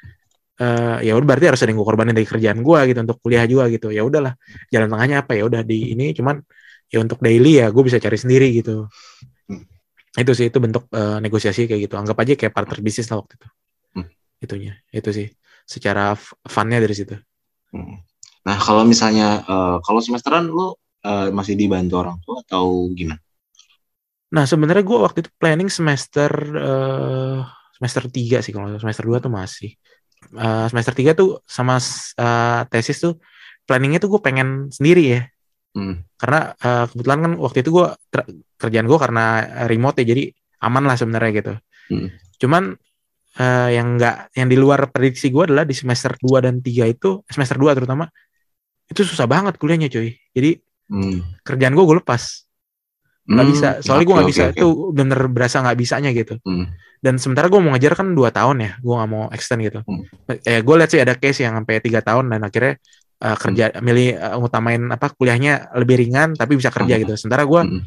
Eh, 0.63 0.97
ya 1.07 1.13
udah 1.19 1.27
berarti 1.27 1.47
harus 1.51 1.61
ada 1.63 1.71
yang 1.73 1.81
gue 1.83 1.89
korbanin 1.91 2.15
dari 2.15 2.29
kerjaan 2.29 2.59
gue 2.63 2.79
gitu 2.91 2.99
untuk 3.03 3.19
kuliah 3.25 3.45
juga 3.49 3.65
gitu 3.75 3.89
ya 3.91 4.03
udahlah 4.07 4.33
jalan 4.71 4.89
tengahnya 4.93 5.17
apa 5.27 5.33
ya 5.39 5.43
udah 5.51 5.61
di 5.67 5.95
ini 5.95 6.15
cuman 6.15 6.39
ya 6.93 6.99
untuk 7.03 7.19
daily 7.25 7.59
ya 7.63 7.67
gue 7.75 7.83
bisa 7.87 7.99
cari 7.99 8.19
sendiri 8.21 8.49
gitu 8.61 8.87
Hmm. 9.45 9.61
itu 10.17 10.33
sih 10.33 10.47
itu 10.49 10.59
bentuk 10.63 10.89
eh, 10.95 11.19
negosiasi 11.21 11.69
kayak 11.69 11.81
gitu 11.91 11.95
anggap 12.01 12.17
aja 12.23 12.33
kayak 12.39 12.53
partner 12.57 12.79
bisnis 12.81 13.07
lah 13.13 13.21
waktu 13.21 13.35
itu 13.37 13.49
Hmm. 13.99 14.07
itunya 14.41 14.73
itu 14.91 15.11
sih 15.13 15.27
secara 15.67 16.15
funnya 16.49 16.79
dari 16.81 16.95
situ 16.97 17.15
Hmm. 17.75 17.99
Nah, 18.45 18.57
kalau 18.61 18.85
misalnya 18.87 19.41
eh, 19.43 19.77
kalau 19.83 20.01
semesteran 20.05 20.47
lu 20.47 20.77
eh, 21.05 21.29
masih 21.35 21.57
dibantu 21.59 21.95
orang 22.01 22.17
tua 22.23 22.41
atau 22.45 22.87
gimana? 22.95 23.19
Nah, 24.35 24.45
sebenarnya 24.51 24.85
gue 24.87 24.99
waktu 24.99 25.19
itu 25.27 25.31
planning 25.39 25.71
semester 25.71 26.31
eh, 26.59 27.39
semester 27.79 28.03
3 28.11 28.39
sih 28.45 28.53
kalau 28.55 28.67
semester 28.79 29.05
2 29.07 29.19
tuh 29.23 29.33
masih. 29.33 29.71
Eh, 30.33 30.67
semester 30.71 30.95
3 30.95 31.13
tuh 31.13 31.45
sama 31.45 31.77
eh, 32.17 32.61
tesis 32.73 32.99
tuh 32.99 33.21
planningnya 33.65 34.01
tuh 34.01 34.17
gue 34.17 34.21
pengen 34.25 34.69
sendiri 34.73 35.05
ya. 35.05 35.21
Hmm. 35.75 36.01
Karena 36.17 36.55
eh, 36.57 36.85
kebetulan 36.89 37.19
kan 37.25 37.33
waktu 37.37 37.59
itu 37.61 37.71
gue 37.75 37.87
kerjaan 38.57 38.87
gue 38.87 38.99
karena 38.99 39.25
remote 39.67 40.01
ya 40.01 40.15
jadi 40.15 40.31
aman 40.63 40.85
lah 40.87 40.97
sebenarnya 40.97 41.31
gitu. 41.35 41.53
Hmm. 41.93 42.09
Cuman 42.41 42.63
eh, 43.37 43.69
yang 43.77 43.99
enggak 43.99 44.31
yang 44.33 44.49
di 44.49 44.57
luar 44.57 44.89
prediksi 44.89 45.29
gue 45.29 45.45
adalah 45.51 45.67
di 45.67 45.75
semester 45.75 46.15
2 46.17 46.39
dan 46.45 46.63
3 46.63 46.87
itu 46.87 47.21
semester 47.27 47.59
2 47.59 47.75
terutama 47.75 48.07
itu 48.85 49.01
susah 49.03 49.25
banget 49.27 49.57
kuliahnya 49.57 49.89
cuy. 49.89 50.15
Jadi 50.33 50.61
Hmm. 50.85 51.25
kerjaan 51.41 51.73
gue 51.73 51.81
gue 51.81 51.97
lepas 52.05 52.45
nggak 53.25 53.41
Hmm, 53.41 53.53
bisa 53.57 53.69
soalnya 53.81 54.05
gue 54.05 54.13
oke, 54.13 54.17
nggak 54.21 54.29
oke, 54.29 54.35
bisa 54.37 54.45
oke. 54.45 54.57
itu 54.61 54.69
bener 54.93 55.21
berasa 55.33 55.57
nggak 55.65 55.79
bisanya 55.81 56.13
gitu 56.13 56.37
Hmm. 56.45 56.69
Dan 57.05 57.21
sementara 57.21 57.53
gue 57.53 57.61
mau 57.61 57.77
ngejar 57.77 57.93
kan 57.93 58.09
dua 58.17 58.33
tahun 58.33 58.57
ya 58.65 58.71
gue 58.81 58.95
nggak 58.97 59.11
mau 59.13 59.29
extend 59.29 59.61
gitu 59.61 59.81
Hmm. 59.85 60.09
eh 60.41 60.65
gue 60.65 60.75
lihat 60.81 60.89
sih 60.89 61.01
ada 61.05 61.13
case 61.15 61.45
yang 61.45 61.61
sampai 61.61 61.85
tiga 61.85 62.01
tahun 62.01 62.33
dan 62.33 62.41
akhirnya 62.41 62.81
uh, 63.21 63.37
kerja 63.37 63.65
milih 63.85 64.17
uh, 64.17 64.37
ngutamain 64.41 64.81
apa 64.89 65.13
kuliahnya 65.13 65.77
lebih 65.77 66.01
ringan 66.01 66.33
tapi 66.33 66.57
bisa 66.57 66.73
kerja 66.73 66.97
Hmm. 66.97 67.03
gitu 67.05 67.13
sementara 67.21 67.45
gue 67.45 67.61
Hmm. 67.61 67.83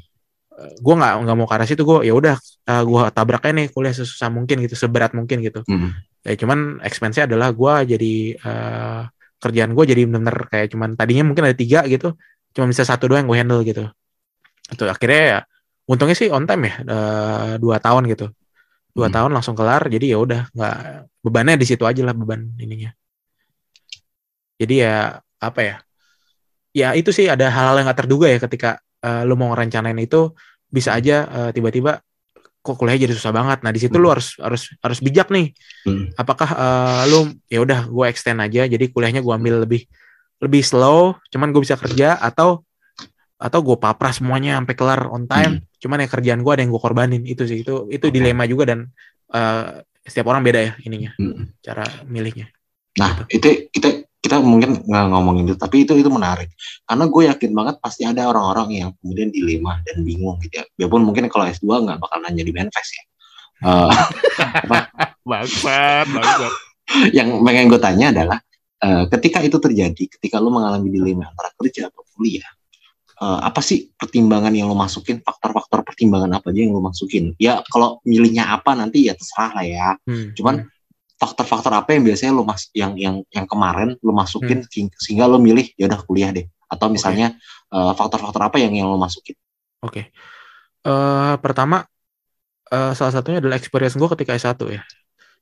gue 0.57 0.93
nggak 0.93 1.13
nggak 1.21 1.35
mau 1.37 1.45
ke 1.45 1.53
arah 1.53 1.65
situ 1.65 1.81
gue 1.81 1.97
ya 2.05 2.13
udah 2.13 2.35
uh, 2.69 2.83
gue 2.85 3.01
tabraknya 3.09 3.51
nih 3.57 3.67
kuliah 3.69 3.93
sesusah 3.93 4.29
mungkin 4.29 4.61
gitu 4.61 4.77
seberat 4.77 5.17
mungkin 5.17 5.41
gitu 5.41 5.61
Hmm. 5.65 5.97
ya 6.21 6.37
cuman 6.37 6.81
expense-nya 6.81 7.25
adalah 7.25 7.49
gue 7.49 7.73
jadi 7.97 8.13
uh, 8.41 9.01
kerjaan 9.37 9.73
gue 9.73 9.83
jadi 9.85 10.01
bener-bener 10.05 10.49
kayak 10.49 10.73
cuman 10.73 10.93
tadinya 10.93 11.25
mungkin 11.25 11.45
ada 11.45 11.53
tiga 11.53 11.85
gitu 11.85 12.17
cuma 12.53 12.65
bisa 12.65 12.81
satu 12.81 13.05
doang 13.05 13.21
yang 13.21 13.29
gue 13.29 13.37
handle 13.37 13.61
gitu 13.61 13.85
itu 14.67 14.83
akhirnya 14.83 15.21
ya 15.21 15.39
untungnya 15.85 16.17
sih 16.17 16.27
on 16.27 16.43
time 16.43 16.67
ya 16.67 16.73
eh, 16.83 17.51
dua 17.61 17.77
tahun 17.77 18.09
gitu 18.09 18.27
dua 18.97 19.07
Hmm. 19.07 19.15
tahun 19.21 19.31
langsung 19.37 19.53
kelar 19.53 19.85
jadi 19.93 20.05
ya 20.13 20.17
udah 20.17 20.41
nggak 20.57 20.75
bebannya 21.21 21.55
di 21.61 21.65
situ 21.69 21.85
aja 21.85 22.01
lah 22.01 22.17
beban 22.17 22.57
ininya 22.57 22.89
jadi 24.57 24.75
ya 24.83 24.95
apa 25.37 25.61
ya 25.61 25.75
ya 26.73 26.87
itu 26.97 27.13
sih 27.13 27.29
ada 27.29 27.49
hal-hal 27.49 27.77
yang 27.77 27.85
nggak 27.89 27.99
terduga 28.05 28.27
ya 28.29 28.41
ketika 28.41 28.81
eh, 29.05 29.21
lu 29.25 29.37
mau 29.37 29.53
ngerencanain 29.53 29.97
itu 30.01 30.33
bisa 30.67 30.97
aja 30.97 31.15
eh, 31.29 31.49
tiba-tiba 31.53 32.01
kok 32.65 32.75
kuliah 32.75 32.99
jadi 32.99 33.13
susah 33.15 33.31
banget 33.31 33.63
nah 33.63 33.71
di 33.71 33.79
situ 33.79 33.95
lu 33.95 34.09
Hmm. 34.09 34.17
harus 34.17 34.35
harus 34.41 34.61
harus 34.81 34.99
bijak 34.99 35.29
nih 35.31 35.53
Hmm. 35.87 36.11
apakah 36.17 36.49
eh, 36.51 37.01
lu 37.07 37.31
ya 37.47 37.61
udah 37.63 37.87
gue 37.87 38.05
extend 38.09 38.41
aja 38.43 38.65
jadi 38.67 38.85
kuliahnya 38.91 39.21
gue 39.23 39.33
ambil 39.33 39.63
lebih 39.63 39.85
lebih 40.41 40.61
slow 40.61 41.15
cuman 41.31 41.53
gue 41.55 41.61
bisa 41.63 41.77
kerja 41.79 42.17
atau 42.19 42.66
atau 43.37 43.59
gue 43.61 43.77
papras 43.77 44.17
semuanya 44.19 44.57
sampai 44.57 44.73
kelar 44.73 45.01
on 45.07 45.29
time 45.29 45.61
cuman 45.77 46.01
ya 46.03 46.07
kerjaan 46.09 46.41
gue 46.41 46.51
ada 46.53 46.61
yang 46.65 46.73
gue 46.73 46.81
korbanin 46.81 47.23
itu 47.23 47.45
sih 47.45 47.61
itu 47.61 47.85
itu 47.93 48.09
dilema 48.09 48.49
juga 48.49 48.73
dan 48.73 48.89
eh, 49.29 49.85
setiap 50.01 50.33
orang 50.33 50.41
beda 50.41 50.59
ya 50.59 50.71
ininya 50.83 51.13
Hmm. 51.21 51.53
cara 51.61 51.85
milihnya 52.05 52.49
Nah, 52.97 53.29
itu 53.29 53.69
kita 53.69 54.09
kita 54.17 54.41
mungkin 54.41 54.81
nggak 54.81 55.05
ngomongin 55.13 55.45
itu, 55.45 55.55
tapi 55.61 55.85
itu 55.85 55.93
itu 56.01 56.09
menarik. 56.09 56.49
Karena 56.81 57.05
gue 57.05 57.23
yakin 57.29 57.51
banget 57.53 57.75
pasti 57.77 58.01
ada 58.09 58.25
orang-orang 58.25 58.73
yang 58.73 58.89
kemudian 58.97 59.29
dilema 59.29 59.77
dan 59.85 60.01
bingung 60.01 60.41
gitu 60.41 60.57
ya. 60.57 60.65
Biarpun 60.73 61.05
mungkin 61.05 61.29
kalau 61.29 61.45
S2 61.45 61.85
nggak 61.85 62.01
bakal 62.01 62.17
nanya 62.25 62.41
di 62.41 62.49
Menfest 62.49 62.91
ya. 62.97 63.03
Eh, 63.69 63.91
Bangsat, 65.29 66.09
bangsat. 66.09 66.53
yang 67.13 67.37
pengen 67.45 67.69
gue 67.69 67.77
tanya 67.77 68.09
adalah 68.09 68.41
eh, 68.81 69.03
ketika 69.13 69.45
itu 69.45 69.61
terjadi, 69.61 70.03
ketika 70.17 70.41
lu 70.41 70.49
mengalami 70.49 70.89
dilema 70.89 71.29
antara 71.29 71.53
kerja 71.53 71.93
atau 71.93 72.01
kuliah, 72.17 72.49
eh, 73.21 73.39
apa 73.45 73.61
sih 73.65 73.89
pertimbangan 73.97 74.53
yang 74.53 74.67
lu 74.71 74.77
masukin? 74.77 75.21
Faktor-faktor 75.21 75.81
pertimbangan 75.85 76.37
apa 76.37 76.49
aja 76.53 76.59
yang 76.65 76.73
lu 76.77 76.81
masukin? 76.83 77.33
Ya 77.41 77.61
kalau 77.69 77.99
milihnya 78.05 78.49
apa 78.49 78.73
nanti 78.77 79.07
ya 79.09 79.13
terserah 79.17 79.51
lah 79.57 79.65
ya. 79.65 79.87
Hmm, 80.05 80.33
Cuman 80.37 80.55
hmm. 80.63 80.69
faktor-faktor 81.17 81.73
apa 81.73 81.97
yang 81.97 82.05
biasanya 82.05 82.31
lu 82.37 82.45
mas 82.45 82.69
yang 82.77 82.93
yang 82.93 83.25
yang 83.33 83.49
kemarin 83.49 83.97
lu 84.05 84.13
masukin 84.13 84.61
Hmm. 84.61 84.69
sehing- 84.69 84.93
sehingga 85.01 85.25
lu 85.25 85.41
milih 85.41 85.73
ya 85.73 85.89
udah 85.89 85.99
kuliah 86.05 86.29
deh 86.29 86.45
atau 86.69 86.93
misalnya 86.93 87.33
eh, 87.73 87.91
faktor-faktor 87.97 88.41
apa 88.53 88.57
yang 88.61 88.73
yang 88.77 88.87
lu 88.91 89.01
masukin 89.01 89.33
oke 89.81 90.13
Eh, 90.87 91.35
pertama 91.43 91.83
eh, 92.71 92.91
salah 92.95 93.11
satunya 93.11 93.43
adalah 93.43 93.57
experience 93.59 93.97
gue 93.99 94.07
ketika 94.15 94.31
S1 94.39 94.61
ya 94.71 94.81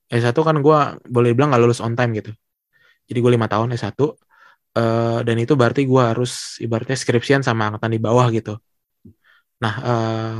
S1 0.09 0.33
kan 0.41 0.57
gue 0.57 0.79
boleh 1.05 1.37
bilang 1.37 1.53
nggak 1.53 1.61
lulus 1.61 1.83
on 1.83 1.93
time 1.93 2.17
gitu 2.17 2.31
jadi 3.05 3.19
gue 3.21 3.31
lima 3.37 3.45
tahun 3.45 3.75
S1 3.77 3.93
eh, 4.77 5.19
dan 5.27 5.37
itu 5.43 5.53
berarti 5.59 5.81
gue 5.91 6.01
harus 6.03 6.31
ibaratnya 6.63 6.97
skripsian 6.97 7.41
sama 7.47 7.71
angkatan 7.71 7.91
di 7.95 7.99
bawah 8.01 8.27
gitu. 8.31 8.53
Nah 9.63 9.73
eh, 9.89 10.39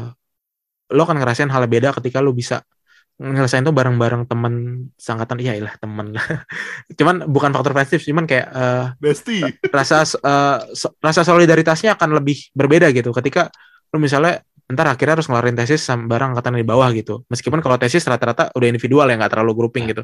lo 0.96 1.04
kan 1.08 1.18
ngerasain 1.18 1.50
hal 1.50 1.66
beda 1.66 1.90
ketika 1.98 2.22
lo 2.22 2.32
bisa 2.36 2.62
ngerasain 3.16 3.64
tuh 3.64 3.72
bareng-bareng 3.72 4.28
temen 4.28 4.54
sangkatan 5.00 5.40
iya 5.40 5.56
lah 5.64 5.74
temen 5.80 6.12
lah. 6.12 6.26
Cuman 7.00 7.24
bukan 7.32 7.52
faktor 7.56 7.72
positif 7.72 8.04
cuman 8.12 8.28
kayak 8.28 8.48
eh, 8.52 8.86
Besti. 9.00 9.40
rasa 9.72 10.04
so- 10.04 10.96
rasa 11.00 11.22
solidaritasnya 11.24 11.96
akan 11.96 12.20
lebih 12.20 12.52
berbeda 12.52 12.92
gitu. 12.92 13.16
Ketika 13.16 13.48
lu 13.96 14.04
misalnya 14.04 14.44
ntar 14.66 14.90
akhirnya 14.90 15.22
harus 15.22 15.30
ngelarin 15.30 15.54
tesis 15.54 15.82
sama 15.86 16.10
barang 16.10 16.34
angkatan 16.34 16.58
di 16.58 16.66
bawah 16.66 16.90
gitu. 16.98 17.22
Meskipun 17.30 17.62
kalau 17.62 17.78
tesis 17.78 18.02
rata-rata 18.10 18.50
udah 18.58 18.68
individual 18.68 19.06
ya 19.06 19.16
nggak 19.18 19.32
terlalu 19.38 19.54
grouping 19.54 19.86
gitu. 19.92 20.02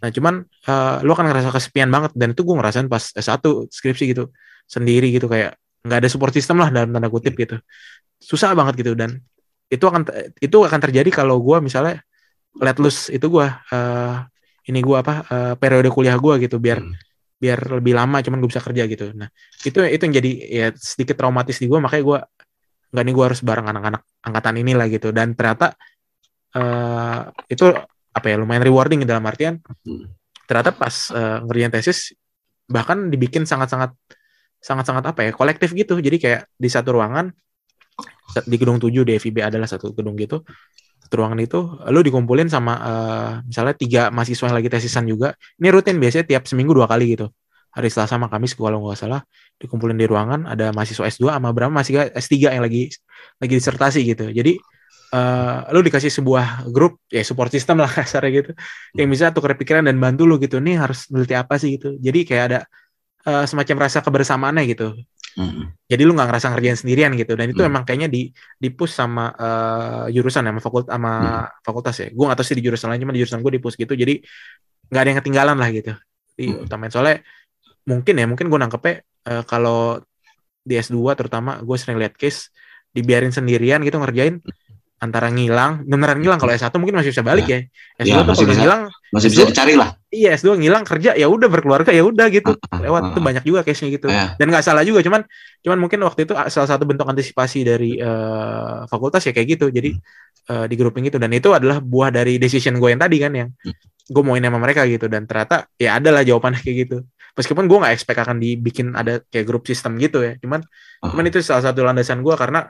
Nah 0.00 0.08
cuman 0.08 0.34
eh, 0.44 0.96
lu 1.04 1.12
akan 1.12 1.24
ngerasa 1.28 1.52
kesepian 1.52 1.92
banget. 1.92 2.16
Dan 2.16 2.32
itu 2.32 2.40
gue 2.44 2.56
ngerasain 2.56 2.88
pas 2.88 3.04
S1 3.12 3.44
skripsi 3.68 4.04
gitu. 4.16 4.32
Sendiri 4.64 5.12
gitu 5.12 5.28
kayak 5.28 5.56
nggak 5.84 5.98
ada 6.04 6.08
support 6.08 6.32
system 6.32 6.60
lah 6.60 6.72
dalam 6.72 6.88
tanda 6.88 7.12
kutip 7.12 7.36
gitu. 7.36 7.60
Susah 8.16 8.56
banget 8.56 8.80
gitu. 8.80 8.96
Dan 8.96 9.20
itu 9.68 9.84
akan 9.84 10.08
itu 10.40 10.56
akan 10.56 10.80
terjadi 10.80 11.12
kalau 11.12 11.44
gue 11.44 11.60
misalnya 11.60 12.00
let 12.56 12.80
loose 12.80 13.12
itu 13.12 13.28
gue 13.28 13.44
eh, 13.48 14.16
ini 14.68 14.84
gue 14.84 14.96
apa 15.00 15.14
uh, 15.32 15.54
periode 15.56 15.88
kuliah 15.88 16.16
gue 16.20 16.44
gitu 16.44 16.60
biar 16.60 16.80
Hmm. 16.84 16.92
biar 17.38 17.80
lebih 17.80 17.94
lama 17.94 18.18
cuman 18.18 18.42
gue 18.42 18.50
bisa 18.50 18.58
kerja 18.60 18.82
gitu. 18.84 19.14
Nah 19.14 19.30
itu 19.62 19.78
itu 19.80 20.02
yang 20.02 20.14
jadi 20.18 20.30
ya 20.50 20.66
sedikit 20.74 21.16
traumatis 21.16 21.56
di 21.62 21.70
gue 21.70 21.78
makanya 21.78 22.04
gue 22.04 22.18
nggak 22.92 23.04
nih 23.04 23.14
gue 23.16 23.24
harus 23.28 23.40
bareng 23.44 23.66
anak-anak 23.68 24.02
angkatan 24.24 24.54
inilah 24.62 24.86
gitu. 24.92 25.08
Dan 25.12 25.36
ternyata 25.38 25.76
eh 26.56 27.20
itu 27.52 27.64
apa 28.16 28.26
ya 28.26 28.36
lumayan 28.40 28.64
rewarding 28.64 29.04
dalam 29.04 29.22
artian 29.28 29.60
Hmm. 29.84 30.08
ternyata 30.48 30.72
pas 30.72 30.94
eh, 31.12 31.38
ngerjain 31.44 31.72
tesis 31.72 32.16
bahkan 32.68 33.12
dibikin 33.12 33.44
sangat-sangat 33.44 33.92
sangat-sangat 34.58 35.04
apa 35.12 35.20
ya 35.28 35.30
kolektif 35.36 35.70
gitu. 35.76 36.00
Jadi 36.00 36.16
kayak 36.20 36.42
di 36.56 36.68
satu 36.72 36.96
ruangan 36.96 37.30
di 38.44 38.56
gedung 38.60 38.78
7 38.80 39.04
di 39.08 39.12
FIB 39.16 39.44
adalah 39.44 39.68
satu 39.68 39.92
gedung 39.96 40.16
gitu. 40.18 40.44
Satu 41.04 41.14
ruangan 41.20 41.40
itu 41.40 41.58
lu 41.92 42.00
dikumpulin 42.04 42.48
sama 42.50 42.74
eh, 42.90 43.32
misalnya 43.48 43.74
tiga 43.76 44.02
mahasiswa 44.12 44.44
yang 44.50 44.56
lagi 44.58 44.70
tesisan 44.72 45.04
juga. 45.08 45.36
Ini 45.60 45.68
rutin 45.72 45.96
biasanya 46.00 46.24
tiap 46.28 46.44
seminggu 46.48 46.72
dua 46.76 46.88
kali 46.90 47.16
gitu 47.16 47.28
hari 47.76 47.88
Selasa 47.92 48.16
sama 48.16 48.26
Kamis 48.32 48.52
kalau 48.56 48.80
nggak 48.84 48.98
salah 48.98 49.20
dikumpulin 49.60 49.98
di 49.98 50.06
ruangan 50.08 50.46
ada 50.48 50.70
mahasiswa 50.76 51.04
S2 51.06 51.34
sama 51.36 51.50
berapa 51.56 51.70
mahasiswa 51.72 52.10
S3 52.14 52.54
yang 52.54 52.64
lagi 52.64 52.88
lagi 53.38 53.54
disertasi 53.58 54.00
gitu. 54.06 54.24
Jadi 54.30 54.52
eh, 55.14 55.56
lu 55.74 55.80
dikasih 55.84 56.10
sebuah 56.12 56.68
grup 56.74 57.00
ya 57.08 57.22
support 57.24 57.50
system 57.52 57.80
lah 57.82 57.90
kasarnya 57.96 58.30
gitu 58.44 58.50
yang 58.98 59.08
bisa 59.12 59.30
tukar 59.32 59.54
pikiran 59.56 59.84
dan 59.88 59.96
bantu 59.96 60.24
lu 60.28 60.36
gitu 60.38 60.58
nih 60.60 60.76
harus 60.80 61.08
meneliti 61.12 61.34
apa 61.36 61.54
sih? 61.60 61.76
gitu. 61.80 61.96
Jadi 61.98 62.18
kayak 62.28 62.44
ada 62.52 62.58
eh, 63.28 63.44
semacam 63.50 63.76
rasa 63.88 63.98
kebersamaannya 64.04 64.64
gitu. 64.74 64.88
Hmm. 65.38 65.70
jadi 65.86 66.02
lu 66.02 66.18
nggak 66.18 66.34
ngerasa 66.34 66.50
ngerjain 66.50 66.78
sendirian 66.82 67.12
gitu. 67.14 67.38
Dan 67.38 67.54
itu 67.54 67.62
Hmm. 67.62 67.70
emang 67.70 67.82
kayaknya 67.86 68.10
di 68.10 68.34
di 68.58 68.68
push 68.74 68.90
sama 68.90 69.30
eh, 69.38 70.04
jurusan 70.18 70.42
sama 70.42 70.58
fakultas 70.58 70.90
sama 70.90 71.12
fakultas 71.62 71.94
ya. 72.02 72.08
Gue 72.10 72.24
nggak 72.26 72.38
tahu 72.42 72.46
sih 72.50 72.56
di 72.58 72.64
jurusan 72.66 72.88
lain 72.90 73.00
cuma 73.06 73.14
di 73.14 73.20
jurusan 73.22 73.38
gue 73.44 73.52
di 73.54 73.60
push 73.62 73.78
gitu. 73.78 73.94
Jadi 73.94 74.18
nggak 74.90 75.00
ada 75.02 75.08
yang 75.14 75.18
ketinggalan 75.22 75.56
lah 75.62 75.68
gitu. 75.70 75.92
Di 76.34 76.44
Hmm. 76.50 76.64
utamain. 76.66 76.90
Soalnya 76.90 77.22
mungkin 77.88 78.14
ya 78.14 78.26
mungkin 78.26 78.46
gue 78.46 78.58
nangkepnya 78.58 78.94
eh, 79.24 79.42
kalau 79.44 79.98
di 80.60 80.76
S2 80.76 80.94
terutama 81.16 81.58
gue 81.58 81.76
sering 81.76 81.96
lihat 81.96 82.12
case 82.14 82.52
dibiarin 82.90 83.32
sendirian 83.32 83.80
gitu 83.80 83.96
ngerjain 83.96 84.44
antara 84.98 85.30
ngilang 85.30 85.86
beneran 85.86 86.18
ngilang 86.18 86.36
kalau 86.36 86.50
S1 86.52 86.74
mungkin 86.74 86.98
masih 86.98 87.14
bisa 87.14 87.22
balik 87.22 87.46
ya 87.46 87.58
S2 87.96 88.04
Ya, 88.04 88.14
tuh 88.18 88.26
masih 88.26 88.34
kalau 88.36 88.50
bisa. 88.50 88.60
ngilang 88.60 88.82
Masih 89.08 89.28
bisa 89.30 89.40
S2 89.40 89.48
dicari 89.48 89.74
lah. 89.74 89.88
iya 90.10 90.30
S2 90.34 90.58
ngilang 90.58 90.82
kerja 90.82 91.10
ya 91.14 91.26
udah 91.26 91.48
berkeluarga 91.48 91.88
ya 91.88 92.02
udah 92.02 92.26
gitu 92.28 92.52
Ah, 92.66 92.78
lewat 92.78 93.00
ah, 93.00 93.08
itu 93.08 93.18
ah. 93.18 93.24
banyak 93.24 93.44
juga 93.44 93.60
case-nya 93.62 93.88
gitu 93.90 94.06
Ya. 94.08 94.34
dan 94.34 94.46
nggak 94.48 94.60
salah 94.60 94.82
juga 94.82 95.00
cuman 95.00 95.22
cuman 95.60 95.78
mungkin 95.78 95.98
waktu 96.02 96.26
itu 96.26 96.34
salah 96.48 96.68
satu 96.68 96.82
bentuk 96.82 97.06
antisipasi 97.06 97.62
dari 97.62 97.96
eh, 97.96 98.78
fakultas 98.84 99.22
ya 99.22 99.32
kayak 99.32 99.48
gitu 99.54 99.70
jadi 99.70 99.94
eh, 100.48 100.66
di 100.66 100.74
grouping 100.74 101.06
itu 101.06 101.16
dan 101.16 101.30
itu 101.30 101.48
adalah 101.48 101.78
buah 101.78 102.10
dari 102.10 102.36
decision 102.36 102.76
gue 102.76 102.90
yang 102.90 103.00
tadi 103.00 103.16
kan 103.16 103.32
yang 103.32 103.48
Hmm. 103.54 103.74
gue 104.08 104.22
mauin 104.24 104.40
sama 104.40 104.58
mereka 104.58 104.82
gitu 104.84 105.06
dan 105.06 105.24
ternyata 105.24 105.68
ya 105.76 105.94
ada 105.94 106.10
lah 106.10 106.24
jawabannya 106.24 106.58
kayak 106.58 106.76
gitu 106.84 106.98
meskipun 107.38 107.64
gue 107.64 107.78
nggak 107.78 107.94
expect 107.94 108.18
akan 108.18 108.36
dibikin 108.36 108.92
ada 108.92 109.22
kayak 109.24 109.46
grup 109.46 109.62
sistem 109.64 109.94
gitu 109.96 110.20
ya 110.20 110.34
cuman 110.36 110.60
Ah. 110.98 111.14
cuman 111.14 111.24
itu 111.24 111.38
salah 111.40 111.62
satu 111.62 111.80
landasan 111.80 112.20
gue 112.20 112.34
karena 112.34 112.66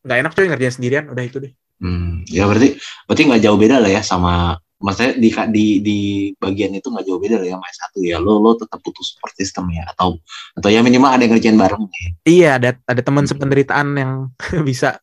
nggak 0.00 0.18
enak 0.18 0.32
coy 0.32 0.48
ngerjain 0.48 0.72
sendirian 0.72 1.04
udah 1.06 1.22
itu 1.22 1.38
deh 1.38 1.52
Hmm, 1.78 2.26
ya 2.26 2.42
berarti 2.42 2.74
berarti 3.06 3.22
nggak 3.22 3.38
jauh 3.38 3.54
beda 3.54 3.78
lah 3.78 3.86
ya 3.86 4.02
sama 4.02 4.50
maksudnya 4.78 5.14
di 5.14 5.30
di 5.48 5.66
di 5.78 5.98
bagian 6.34 6.74
itu 6.74 6.90
nggak 6.90 7.06
jauh 7.06 7.18
beda 7.18 7.38
lah 7.38 7.46
ya 7.46 7.54
sama 7.54 7.66
S1 7.68 7.94
ya 8.02 8.16
lo 8.16 8.38
lo 8.38 8.54
tetap 8.54 8.78
butuh 8.78 8.98
support 8.98 9.30
system 9.32 9.70
ya 9.70 9.86
atau 9.86 10.18
atau 10.54 10.68
ya 10.68 10.82
minimal 10.82 11.06
ada 11.08 11.22
yang 11.22 11.34
ngerjain 11.34 11.54
bareng 11.54 11.86
ya. 11.86 12.08
iya 12.24 12.50
ada 12.56 12.70
ada 12.82 12.98
teman 12.98 13.22
Hmm. 13.22 13.30
sependeritaan 13.30 13.88
yang 13.94 14.12
bisa 14.66 14.98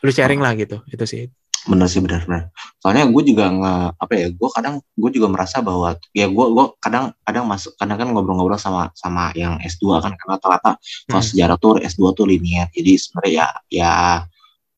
lu 0.00 0.08
sharing 0.08 0.40
lah 0.40 0.54
gitu 0.54 0.80
itu 0.86 1.04
sih 1.04 1.28
bener 1.64 1.88
sih 1.88 2.04
bener 2.04 2.20
bener 2.28 2.52
soalnya 2.76 3.08
gue 3.08 3.22
juga 3.24 3.48
nggak 3.48 3.96
apa 3.96 4.12
ya 4.12 4.28
gue 4.28 4.48
kadang 4.52 4.74
gue 4.84 5.10
juga 5.16 5.28
merasa 5.32 5.64
bahwa 5.64 5.96
ya 6.12 6.28
gue 6.28 6.46
gue 6.52 6.64
kadang 6.76 7.16
kadang 7.24 7.44
masuk 7.48 7.72
kadang 7.80 7.96
kan 7.96 8.08
ngobrol-ngobrol 8.12 8.60
sama 8.60 8.92
sama 8.92 9.32
yang 9.32 9.56
S2 9.64 10.04
kan 10.04 10.12
karena 10.12 10.36
rata-rata 10.36 10.76
kalau 11.08 11.22
Hmm. 11.24 11.28
sejarah 11.32 11.56
tuh 11.56 11.80
S2 11.80 12.12
tuh 12.12 12.28
linear 12.28 12.68
jadi 12.68 12.92
sebenarnya 13.00 13.32
ya 13.32 13.46
ya 13.72 13.92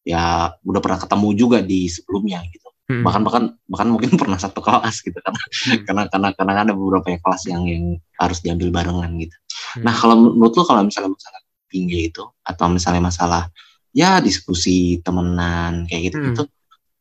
ya 0.07 0.23
udah 0.63 0.81
pernah 0.81 0.99
ketemu 1.03 1.29
juga 1.35 1.59
di 1.63 1.91
sebelumnya 1.91 2.41
gitu 2.55 2.63
Hmm. 2.87 3.03
bahkan 3.03 3.23
bahkan 3.27 3.45
bahkan 3.67 3.89
mungkin 3.91 4.15
pernah 4.23 4.39
satu 4.39 4.63
kelas 4.63 5.03
gitu 5.03 5.19
kan 5.19 5.35
Hmm. 5.35 5.83
karena 5.83 6.03
karena 6.07 6.29
karena 6.39 6.53
ada 6.63 6.71
beberapa 6.71 7.11
ya 7.11 7.19
kelas 7.19 7.43
yang 7.51 7.67
yang 7.67 7.85
harus 8.15 8.39
diambil 8.47 8.71
barengan 8.71 9.11
gitu 9.19 9.35
Hmm. 9.75 9.83
nah 9.83 9.91
kalau 9.91 10.15
menurut 10.15 10.55
lo 10.55 10.63
kalau 10.63 10.87
misalnya 10.87 11.11
masalah 11.11 11.43
tinggi 11.67 12.15
itu 12.15 12.23
atau 12.47 12.71
misalnya 12.71 13.03
masalah 13.11 13.51
ya 13.91 14.23
diskusi 14.23 15.03
temenan 15.03 15.91
kayak 15.91 16.15
gitu 16.15 16.47
Hmm. 16.47 16.55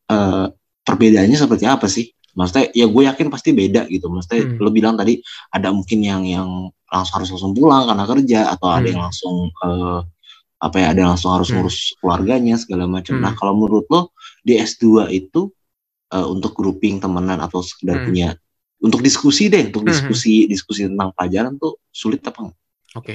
Eh, 0.06 0.45
perbedaannya 0.86 1.38
seperti 1.38 1.66
apa 1.66 1.88
sih 1.89 2.06
maksudnya 2.36 2.68
ya 2.76 2.86
gue 2.86 3.03
yakin 3.08 3.28
pasti 3.32 3.56
beda 3.56 3.88
gitu 3.88 4.12
maksudnya 4.12 4.43
Hmm. 4.43 4.60
lo 4.60 4.70
bilang 4.70 4.99
tadi 4.99 5.24
ada 5.49 5.72
mungkin 5.72 6.03
yang 6.03 6.22
yang 6.28 6.47
langsung 6.86 7.14
harus 7.18 7.30
langsung 7.32 7.56
pulang 7.56 7.88
karena 7.88 8.03
kerja 8.06 8.39
atau 8.51 8.68
ada 8.70 8.84
Hmm. 8.84 8.91
yang 8.91 9.01
langsung 9.08 9.36
eh, 9.49 9.99
apa 10.56 10.76
ya 10.78 10.88
ada 10.91 10.99
yang 10.99 11.12
langsung 11.16 11.32
harus 11.32 11.49
Hmm. 11.49 11.64
ngurus 11.64 11.78
keluarganya 11.97 12.56
segala 12.60 12.86
macam 12.86 13.18
nah 13.18 13.32
Hmm. 13.32 13.39
kalau 13.39 13.53
menurut 13.56 13.88
lo 13.89 14.01
di 14.43 14.60
S2 14.60 15.10
itu 15.10 15.49
eh, 16.12 16.22
untuk 16.22 16.53
grouping 16.53 16.99
temenan 16.99 17.39
atau 17.41 17.64
sekedar 17.64 18.03
Hmm. 18.03 18.08
punya 18.12 18.28
untuk 18.78 18.99
diskusi 19.01 19.47
deh 19.47 19.72
untuk 19.72 19.88
Hmm. 19.88 19.91
diskusi 19.95 20.45
diskusi 20.45 20.86
tentang 20.86 21.16
pelajaran 21.16 21.56
tuh 21.58 21.80
sulit 21.89 22.20
apa 22.22 22.45
enggak? 22.45 22.58
Oke. 22.93 23.14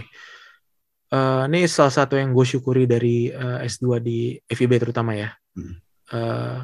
Eh, 1.11 1.43
ini 1.47 1.67
salah 1.67 1.91
satu 1.91 2.15
yang 2.15 2.31
gue 2.31 2.47
syukuri 2.47 2.87
dari 2.87 3.29
eh, 3.29 3.59
S2 3.67 3.99
di 3.99 4.39
FIB 4.47 4.79
terutama 4.79 5.13
ya. 5.13 5.31
Hmm. 5.55 5.75
Eh, 6.11 6.59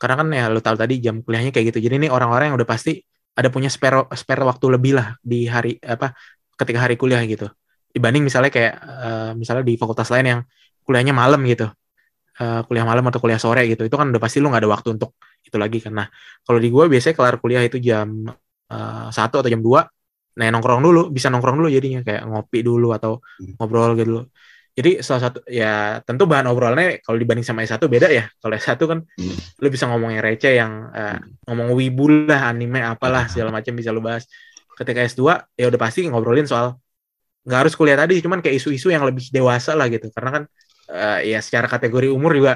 karena 0.00 0.14
kan 0.20 0.26
ya 0.32 0.44
lo 0.52 0.60
tahu 0.60 0.76
tadi 0.82 0.94
jam 1.04 1.20
kuliahnya 1.24 1.50
kayak 1.54 1.66
gitu. 1.74 1.78
Jadi 1.88 1.94
ini 2.06 2.08
orang-orang 2.12 2.52
yang 2.52 2.56
udah 2.60 2.68
pasti 2.68 3.00
ada 3.36 3.48
punya 3.52 3.68
spare 3.72 4.08
spare 4.16 4.42
waktu 4.44 4.66
lebih 4.74 4.92
lah 4.98 5.16
di 5.20 5.48
hari 5.48 5.76
apa 5.84 6.12
ketika 6.60 6.78
hari 6.84 6.94
kuliah 7.00 7.20
gitu. 7.28 7.46
Dibanding 7.94 8.24
misalnya 8.28 8.50
kayak 8.52 8.72
eh, 8.80 9.30
misalnya 9.40 9.64
di 9.64 9.74
fakultas 9.80 10.08
lain 10.12 10.26
yang 10.32 10.40
kuliahnya 10.84 11.14
malam 11.16 11.40
gitu. 11.48 11.66
Eh, 12.36 12.60
kuliah 12.68 12.84
malam 12.84 13.04
atau 13.08 13.20
kuliah 13.24 13.40
sore 13.40 13.64
gitu. 13.72 13.82
Itu 13.88 13.96
kan 13.96 14.12
udah 14.12 14.20
pasti 14.20 14.38
lu 14.44 14.52
nggak 14.52 14.62
ada 14.64 14.70
waktu 14.76 14.88
untuk 14.96 15.16
itu 15.40 15.56
lagi 15.56 15.78
kan. 15.84 15.92
Nah, 15.96 16.06
kalau 16.44 16.58
di 16.60 16.68
gue 16.68 16.84
biasanya 16.92 17.14
kelar 17.16 17.36
kuliah 17.40 17.62
itu 17.64 17.78
jam 17.80 18.08
eh, 18.72 19.06
satu 19.16 19.40
atau 19.40 19.50
jam 19.52 19.62
2 19.64 19.82
nah 20.36 20.52
nongkrong 20.52 20.84
dulu 20.84 21.08
bisa 21.16 21.32
nongkrong 21.32 21.56
dulu 21.64 21.68
jadinya 21.72 22.04
kayak 22.04 22.28
ngopi 22.28 22.60
dulu 22.60 22.92
atau 22.92 23.24
Hmm. 23.40 23.56
ngobrol 23.56 23.96
gitu 23.96 24.10
loh. 24.20 24.24
Jadi 24.76 25.00
salah 25.00 25.22
satu 25.32 25.40
ya 25.48 26.04
tentu 26.04 26.28
bahan 26.28 26.52
obrolannya 26.52 27.00
kalau 27.00 27.16
dibanding 27.16 27.46
sama 27.48 27.64
S1 27.64 27.88
beda 27.88 28.12
ya. 28.12 28.28
Kalau 28.36 28.52
S1 28.60 28.84
kan 28.84 28.98
Hmm. 29.16 29.36
lu 29.64 29.68
bisa 29.72 29.88
ngomong 29.88 30.12
yang 30.12 30.20
receh 30.20 30.52
yang 30.60 30.72
eh, 30.92 31.16
ngomong 31.48 31.72
wibu 31.72 32.04
lah, 32.28 32.52
anime 32.52 32.84
apalah 32.84 33.24
segala 33.32 33.48
macam 33.48 33.72
bisa 33.72 33.88
lu 33.88 34.04
bahas. 34.04 34.28
Ketika 34.76 35.00
S2 35.00 35.48
ya 35.56 35.64
udah 35.72 35.80
pasti 35.80 36.04
ngobrolin 36.04 36.44
soal 36.44 36.76
nggak 37.46 37.58
harus 37.64 37.74
kuliah 37.78 37.96
tadi 37.96 38.18
cuman 38.20 38.44
kayak 38.44 38.60
isu-isu 38.60 38.92
yang 38.92 39.00
lebih 39.08 39.24
dewasa 39.32 39.72
lah 39.72 39.88
gitu. 39.88 40.12
Karena 40.12 40.30
kan 40.36 40.42
eh, 40.92 41.32
ya 41.32 41.40
secara 41.40 41.66
kategori 41.72 42.12
umur 42.12 42.36
juga 42.36 42.52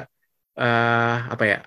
eh 0.61 1.17
apa 1.33 1.45
ya? 1.49 1.59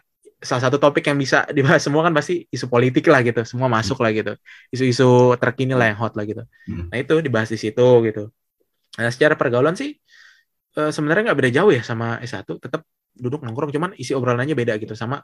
Salah 0.43 0.69
satu 0.69 0.75
topik 0.77 1.07
yang 1.07 1.15
bisa 1.15 1.47
dibahas 1.55 1.81
semua 1.81 2.03
kan 2.05 2.13
pasti 2.13 2.45
isu 2.51 2.67
politik 2.67 3.07
lah 3.09 3.23
gitu. 3.25 3.41
Semua 3.47 3.71
masuk 3.71 3.97
lah 4.03 4.11
gitu. 4.13 4.35
Isu-isu 4.69 5.33
terkini 5.41 5.73
lah 5.73 5.89
yang 5.89 5.97
hot 5.97 6.13
lah 6.19 6.27
gitu. 6.29 6.43
Hmm. 6.69 6.91
Nah 6.91 6.97
itu 6.99 7.15
dibahas 7.25 7.49
di 7.49 7.57
situ 7.57 7.87
gitu. 8.05 8.29
Nah 8.99 9.09
secara 9.09 9.33
pergaulan 9.39 9.73
sih 9.73 9.97
eh, 10.79 10.91
sebenarnya 10.95 11.31
nggak 11.31 11.39
beda 11.39 11.51
jauh 11.53 11.71
ya 11.73 11.81
sama 11.85 12.19
S1. 12.23 12.45
Tetap 12.59 12.81
duduk 13.13 13.45
nongkrong, 13.45 13.71
cuman 13.75 13.91
isi 13.97 14.11
obrolannya 14.17 14.57
beda 14.57 14.77
gitu 14.81 14.97
sama 14.97 15.21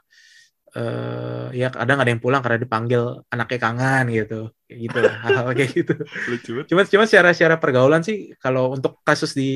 eh 0.70 1.50
ya 1.50 1.66
kadang 1.74 1.98
ada 1.98 2.14
yang 2.14 2.22
pulang 2.22 2.38
karena 2.46 2.62
dipanggil 2.62 3.26
anaknya 3.26 3.58
kangen 3.58 4.04
gitu, 4.14 4.54
kayak 4.70 4.78
gitu 4.86 4.98
lah, 5.02 5.14
hal-hal 5.26 5.50
kayak 5.58 5.70
gitu. 5.74 5.94
Lucu 6.30 6.50
banget. 6.54 6.66
Cuma 6.70 6.82
cuma 6.86 7.04
secara 7.10 7.30
secara 7.34 7.56
pergaulan 7.58 8.06
sih 8.06 8.30
kalau 8.38 8.70
untuk 8.78 9.02
kasus 9.02 9.34
di 9.34 9.50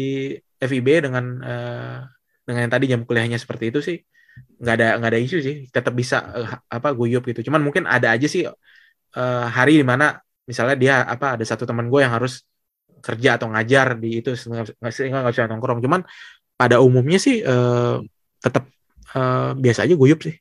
FIB 0.58 1.06
dengan 1.06 1.24
eh, 1.38 1.98
dengan 2.42 2.60
yang 2.66 2.72
tadi 2.74 2.84
jam 2.90 3.00
kuliahnya 3.06 3.38
seperti 3.38 3.70
itu 3.70 3.78
sih 3.78 3.98
nggak 4.34 4.74
ada 4.74 4.88
nggak 4.98 5.10
ada 5.14 5.20
isu 5.20 5.36
sih 5.42 5.56
tetap 5.70 5.94
bisa 5.94 6.16
eh, 6.34 6.50
apa 6.70 6.88
guyup 6.94 7.22
gitu 7.30 7.50
cuman 7.50 7.60
mungkin 7.62 7.84
ada 7.86 8.10
aja 8.14 8.26
sih 8.26 8.42
eh, 9.18 9.46
hari 9.56 9.80
di 9.80 9.86
mana 9.86 10.18
misalnya 10.44 10.76
dia 10.76 10.94
apa 11.04 11.38
ada 11.38 11.44
satu 11.46 11.64
teman 11.64 11.88
gue 11.88 12.00
yang 12.04 12.12
harus 12.12 12.44
kerja 13.04 13.36
atau 13.36 13.52
ngajar 13.52 14.00
di 14.00 14.24
itu 14.24 14.32
sehingga 14.32 14.64
nggak 15.20 15.32
bisa 15.36 15.50
nongkrong. 15.52 15.84
Cuman 15.84 16.00
pada 16.56 16.80
umumnya 16.80 17.20
sih 17.20 17.44
eh, 17.44 17.96
tetap 18.40 18.64
eh, 19.12 19.50
biasa 19.52 19.84
aja 19.84 19.94
guyup 19.94 20.24
sih. 20.24 20.34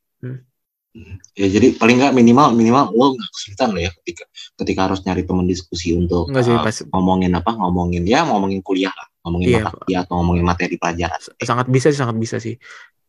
Ya 1.34 1.49
jadi 1.49 1.73
paling 1.73 1.98
nggak 1.98 2.14
minimal 2.14 2.53
minimal 2.53 2.94
lo 2.94 3.18
nggak 3.18 3.30
kesulitan 3.34 3.73
lah 3.73 3.90
ya 3.90 3.91
ketika 3.98 4.23
ketika 4.61 4.80
harus 4.85 5.02
nyari 5.02 5.26
teman 5.26 5.49
diskusi 5.49 5.90
untuk 5.98 6.30
sih 6.30 6.53
uh, 6.53 6.61
pas 6.61 6.77
ngomongin 6.94 7.34
apa? 7.34 7.52
Ngomongin 7.57 8.06
ya 8.06 8.22
ngomongin 8.30 8.61
kuliah 8.61 8.94
lah. 8.94 9.10
Ngomongin 9.26 9.48
Iya, 9.49 9.60
mata 9.65 9.73
kuliah 9.73 10.02
atau 10.06 10.14
ngomongin 10.22 10.45
materi 10.45 10.76
pelajaran. 10.77 11.18
Sangat 11.41 11.68
bisa 11.73 11.90
sih 11.90 11.98
sangat 11.98 12.18
bisa 12.22 12.38
sih. 12.38 12.61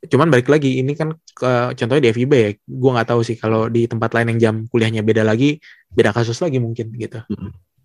Cuman 0.05 0.33
balik 0.33 0.49
lagi 0.53 0.81
ini 0.81 0.97
kan 0.97 1.17
ke, 1.33 1.77
contohnya 1.77 2.09
di 2.09 2.11
FIB 2.17 2.33
ya. 2.33 2.51
Gue 2.65 2.91
nggak 2.97 3.09
tahu 3.13 3.21
sih 3.21 3.37
kalau 3.37 3.69
di 3.69 3.85
tempat 3.85 4.17
lain 4.17 4.33
yang 4.33 4.41
jam 4.41 4.55
kuliahnya 4.73 5.05
beda 5.05 5.21
lagi 5.21 5.61
beda 5.95 6.11
kasus 6.11 6.43
lagi 6.43 6.59
mungkin 6.59 6.91
gitu 6.99 7.23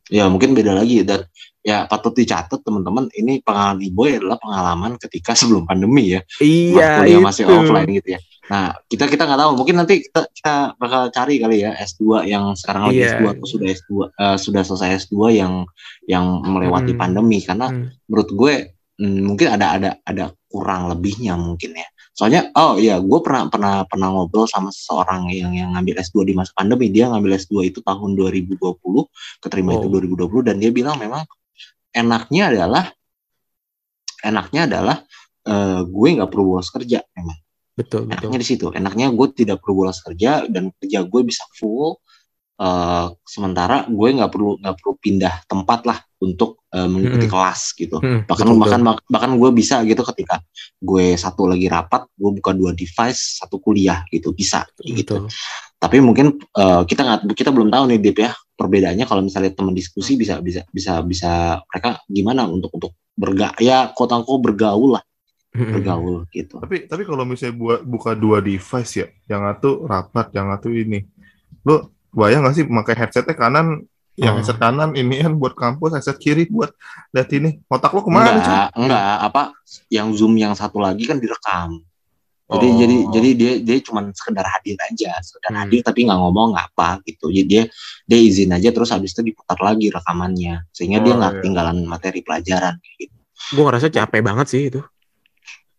Ya 0.09 0.25
mungkin 0.25 0.57
beda 0.57 0.73
lagi 0.73 1.05
dan 1.05 1.25
ya 1.61 1.85
patut 1.85 2.17
dicatat 2.17 2.65
teman-teman 2.65 3.07
ini 3.13 3.45
pengalaman 3.45 3.77
Iboy 3.83 4.17
adalah 4.17 4.41
pengalaman 4.41 4.97
ketika 4.97 5.37
sebelum 5.37 5.69
pandemi 5.69 6.17
ya. 6.17 6.21
Iya, 6.41 7.05
kuliah 7.05 7.19
itu. 7.21 7.25
masih 7.25 7.43
offline 7.45 7.89
gitu 7.93 8.09
ya. 8.17 8.21
Nah, 8.49 8.73
kita 8.89 9.05
kita 9.05 9.29
nggak 9.29 9.39
tahu, 9.45 9.51
mungkin 9.61 9.75
nanti 9.77 10.01
kita 10.01 10.25
kita 10.33 10.55
bakal 10.81 11.13
cari 11.13 11.37
kali 11.37 11.61
ya 11.61 11.77
S2 11.77 12.25
yang 12.25 12.57
sekarang 12.57 12.89
lagi 12.89 13.05
Iya. 13.05 13.21
S2 13.21 13.25
atau 13.29 13.45
sudah 13.45 13.67
S2 13.69 13.89
eh, 14.09 14.37
sudah 14.41 14.61
selesai 14.65 14.89
S2 15.05 15.15
yang 15.37 15.53
yang 16.09 16.25
melewati 16.41 16.97
Hmm. 16.97 16.99
pandemi 16.99 17.45
karena 17.45 17.69
Hmm. 17.69 17.93
menurut 18.09 18.29
gue 18.33 18.53
hmm, 18.97 19.19
mungkin 19.21 19.47
ada 19.53 19.77
ada 19.77 19.89
ada 20.01 20.25
kurang 20.49 20.89
lebihnya 20.89 21.37
mungkin 21.37 21.77
ya. 21.77 21.85
Soalnya 22.13 22.51
oh 22.57 22.75
iya, 22.75 22.99
gue 22.99 23.19
pernah 23.23 23.47
pernah 23.47 23.75
pernah 23.87 24.11
ngobrol 24.11 24.43
sama 24.49 24.69
seseorang 24.75 25.31
yang 25.31 25.55
yang 25.55 25.69
ngambil 25.73 26.03
S2 26.03 26.27
di 26.27 26.33
masa 26.35 26.51
pandemi. 26.51 26.91
Dia 26.91 27.07
ngambil 27.07 27.39
S2 27.39 27.71
itu 27.71 27.79
tahun 27.79 28.15
2020, 28.17 28.59
keterima 29.39 29.77
itu 29.79 29.87
Oh. 29.87 29.91
2020 29.95 30.47
dan 30.51 30.55
dia 30.59 30.71
bilang 30.73 30.99
memang 30.99 31.23
enaknya 31.95 32.51
adalah 32.53 32.85
enaknya 34.21 34.61
adalah 34.67 34.97
eh, 35.47 35.81
gue 35.87 36.07
nggak 36.19 36.29
perlu 36.29 36.55
bolos 36.55 36.69
kerja 36.69 36.99
memang 37.15 37.37
Betul, 37.79 38.11
betul. 38.11 38.27
enaknya 38.27 38.37
di 38.43 38.47
situ 38.47 38.67
enaknya 38.75 39.07
gue 39.15 39.27
tidak 39.31 39.63
perlu 39.63 39.87
bolos 39.87 40.03
kerja 40.03 40.43
dan 40.51 40.67
kerja 40.75 40.99
gue 41.07 41.21
bisa 41.23 41.47
full 41.55 42.03
eh, 42.59 43.05
sementara 43.23 43.87
gue 43.87 44.07
nggak 44.19 44.31
perlu 44.31 44.59
nggak 44.59 44.75
perlu 44.75 44.93
pindah 44.99 45.35
tempat 45.47 45.79
lah 45.87 45.99
untuk 46.19 46.63
eh, 46.75 46.87
mengikuti 46.87 47.25
Mm-mm. 47.25 47.33
kelas 47.33 47.61
gitu 47.79 47.97
Hmm, 48.03 48.27
bahkan 48.27 48.47
betul, 48.51 48.59
bahkan 48.61 48.81
bahkan 49.07 49.31
gue 49.39 49.49
bisa 49.55 49.81
gitu 49.87 50.03
ketika 50.13 50.43
gue 50.83 51.15
satu 51.15 51.47
lagi 51.47 51.71
rapat 51.71 52.05
gue 52.13 52.31
buka 52.39 52.51
dua 52.51 52.71
device 52.75 53.39
satu 53.39 53.57
kuliah 53.63 54.03
gitu 54.11 54.35
bisa 54.35 54.67
betul. 54.75 54.95
gitu 54.95 55.15
Betul. 55.23 55.31
tapi 55.79 55.97
mungkin 56.03 56.27
eh, 56.35 56.81
kita 56.83 57.01
nggak 57.07 57.19
kita 57.33 57.49
belum 57.55 57.71
tahu 57.71 57.83
nih 57.95 57.99
Dip 58.03 58.17
ya 58.19 58.31
perbedaannya 58.59 59.05
kalau 59.07 59.23
misalnya 59.23 59.55
teman 59.55 59.71
diskusi 59.71 60.19
bisa 60.19 60.43
bisa 60.43 60.67
bisa 60.75 60.99
bisa 60.99 61.63
mereka 61.71 62.03
gimana 62.11 62.43
untuk 62.43 62.75
untuk 62.75 62.91
berga 63.15 63.55
ya 63.59 63.91
kota 63.95 64.19
bergaul 64.19 64.99
lah 64.99 65.03
Hmm, 65.49 65.81
bergaul 65.81 66.29
gitu 66.29 66.61
Tapi 66.61 66.85
tapi 66.85 67.03
kalau 67.09 67.25
misalnya 67.25 67.57
buat 67.57 67.81
buka 67.81 68.13
dua 68.13 68.37
device 68.37 69.01
ya, 69.01 69.07
yang 69.25 69.49
satu 69.49 69.81
rapat, 69.89 70.29
yang 70.37 70.45
satu 70.53 70.69
ini, 70.69 71.01
lo 71.65 71.89
bayang 72.11 72.41
nggak 72.43 72.55
sih 72.55 72.65
pakai 72.65 72.95
headsetnya 72.97 73.35
kanan, 73.35 73.85
yang 74.15 74.35
Oh. 74.35 74.37
headset 74.41 74.57
kanan 74.57 74.93
ini 74.93 75.21
kan 75.21 75.33
buat 75.35 75.53
kampus, 75.53 75.95
headset 75.95 76.17
kiri 76.17 76.45
buat 76.47 76.73
lihat 77.11 77.29
ini. 77.31 77.61
Otak 77.65 77.93
lo 77.93 78.01
ke 78.01 78.11
mana? 78.11 78.35
enggak 78.35 78.67
enggak 78.75 79.15
apa 79.23 79.41
yang 79.87 80.11
zoom 80.11 80.35
yang 80.35 80.51
satu 80.53 80.77
lagi 80.77 81.05
kan 81.05 81.17
direkam 81.17 81.79
jadi 82.49 82.65
Oh. 82.65 82.77
jadi 82.81 82.95
jadi 83.13 83.29
dia 83.37 83.53
dia 83.61 83.77
cuma 83.85 84.01
sekedar 84.09 84.41
hadir 84.41 84.73
aja 84.81 85.21
sekedar 85.21 85.53
Hmm. 85.53 85.61
hadir 85.61 85.85
tapi 85.85 86.01
nggak 86.01 86.17
ngomong 86.17 86.57
nggak 86.57 86.67
apa 86.73 86.97
gitu 87.05 87.29
jadi 87.29 87.45
dia 87.45 87.63
dia 88.03 88.19
izin 88.19 88.49
aja 88.49 88.73
terus 88.73 88.89
habis 88.89 89.13
itu 89.13 89.21
diputar 89.21 89.61
lagi 89.61 89.93
rekamannya 89.93 90.65
sehingga 90.73 90.97
dia 90.97 91.13
Oh, 91.13 91.17
nggak 91.21 91.29
iya. 91.29 91.37
ketinggalan 91.39 91.77
materi 91.85 92.19
pelajaran 92.25 92.81
gitu 92.97 93.13
Gue 93.53 93.63
ngerasa 93.63 93.87
capek 93.87 94.21
banget 94.25 94.45
sih 94.49 94.61
itu. 94.67 94.81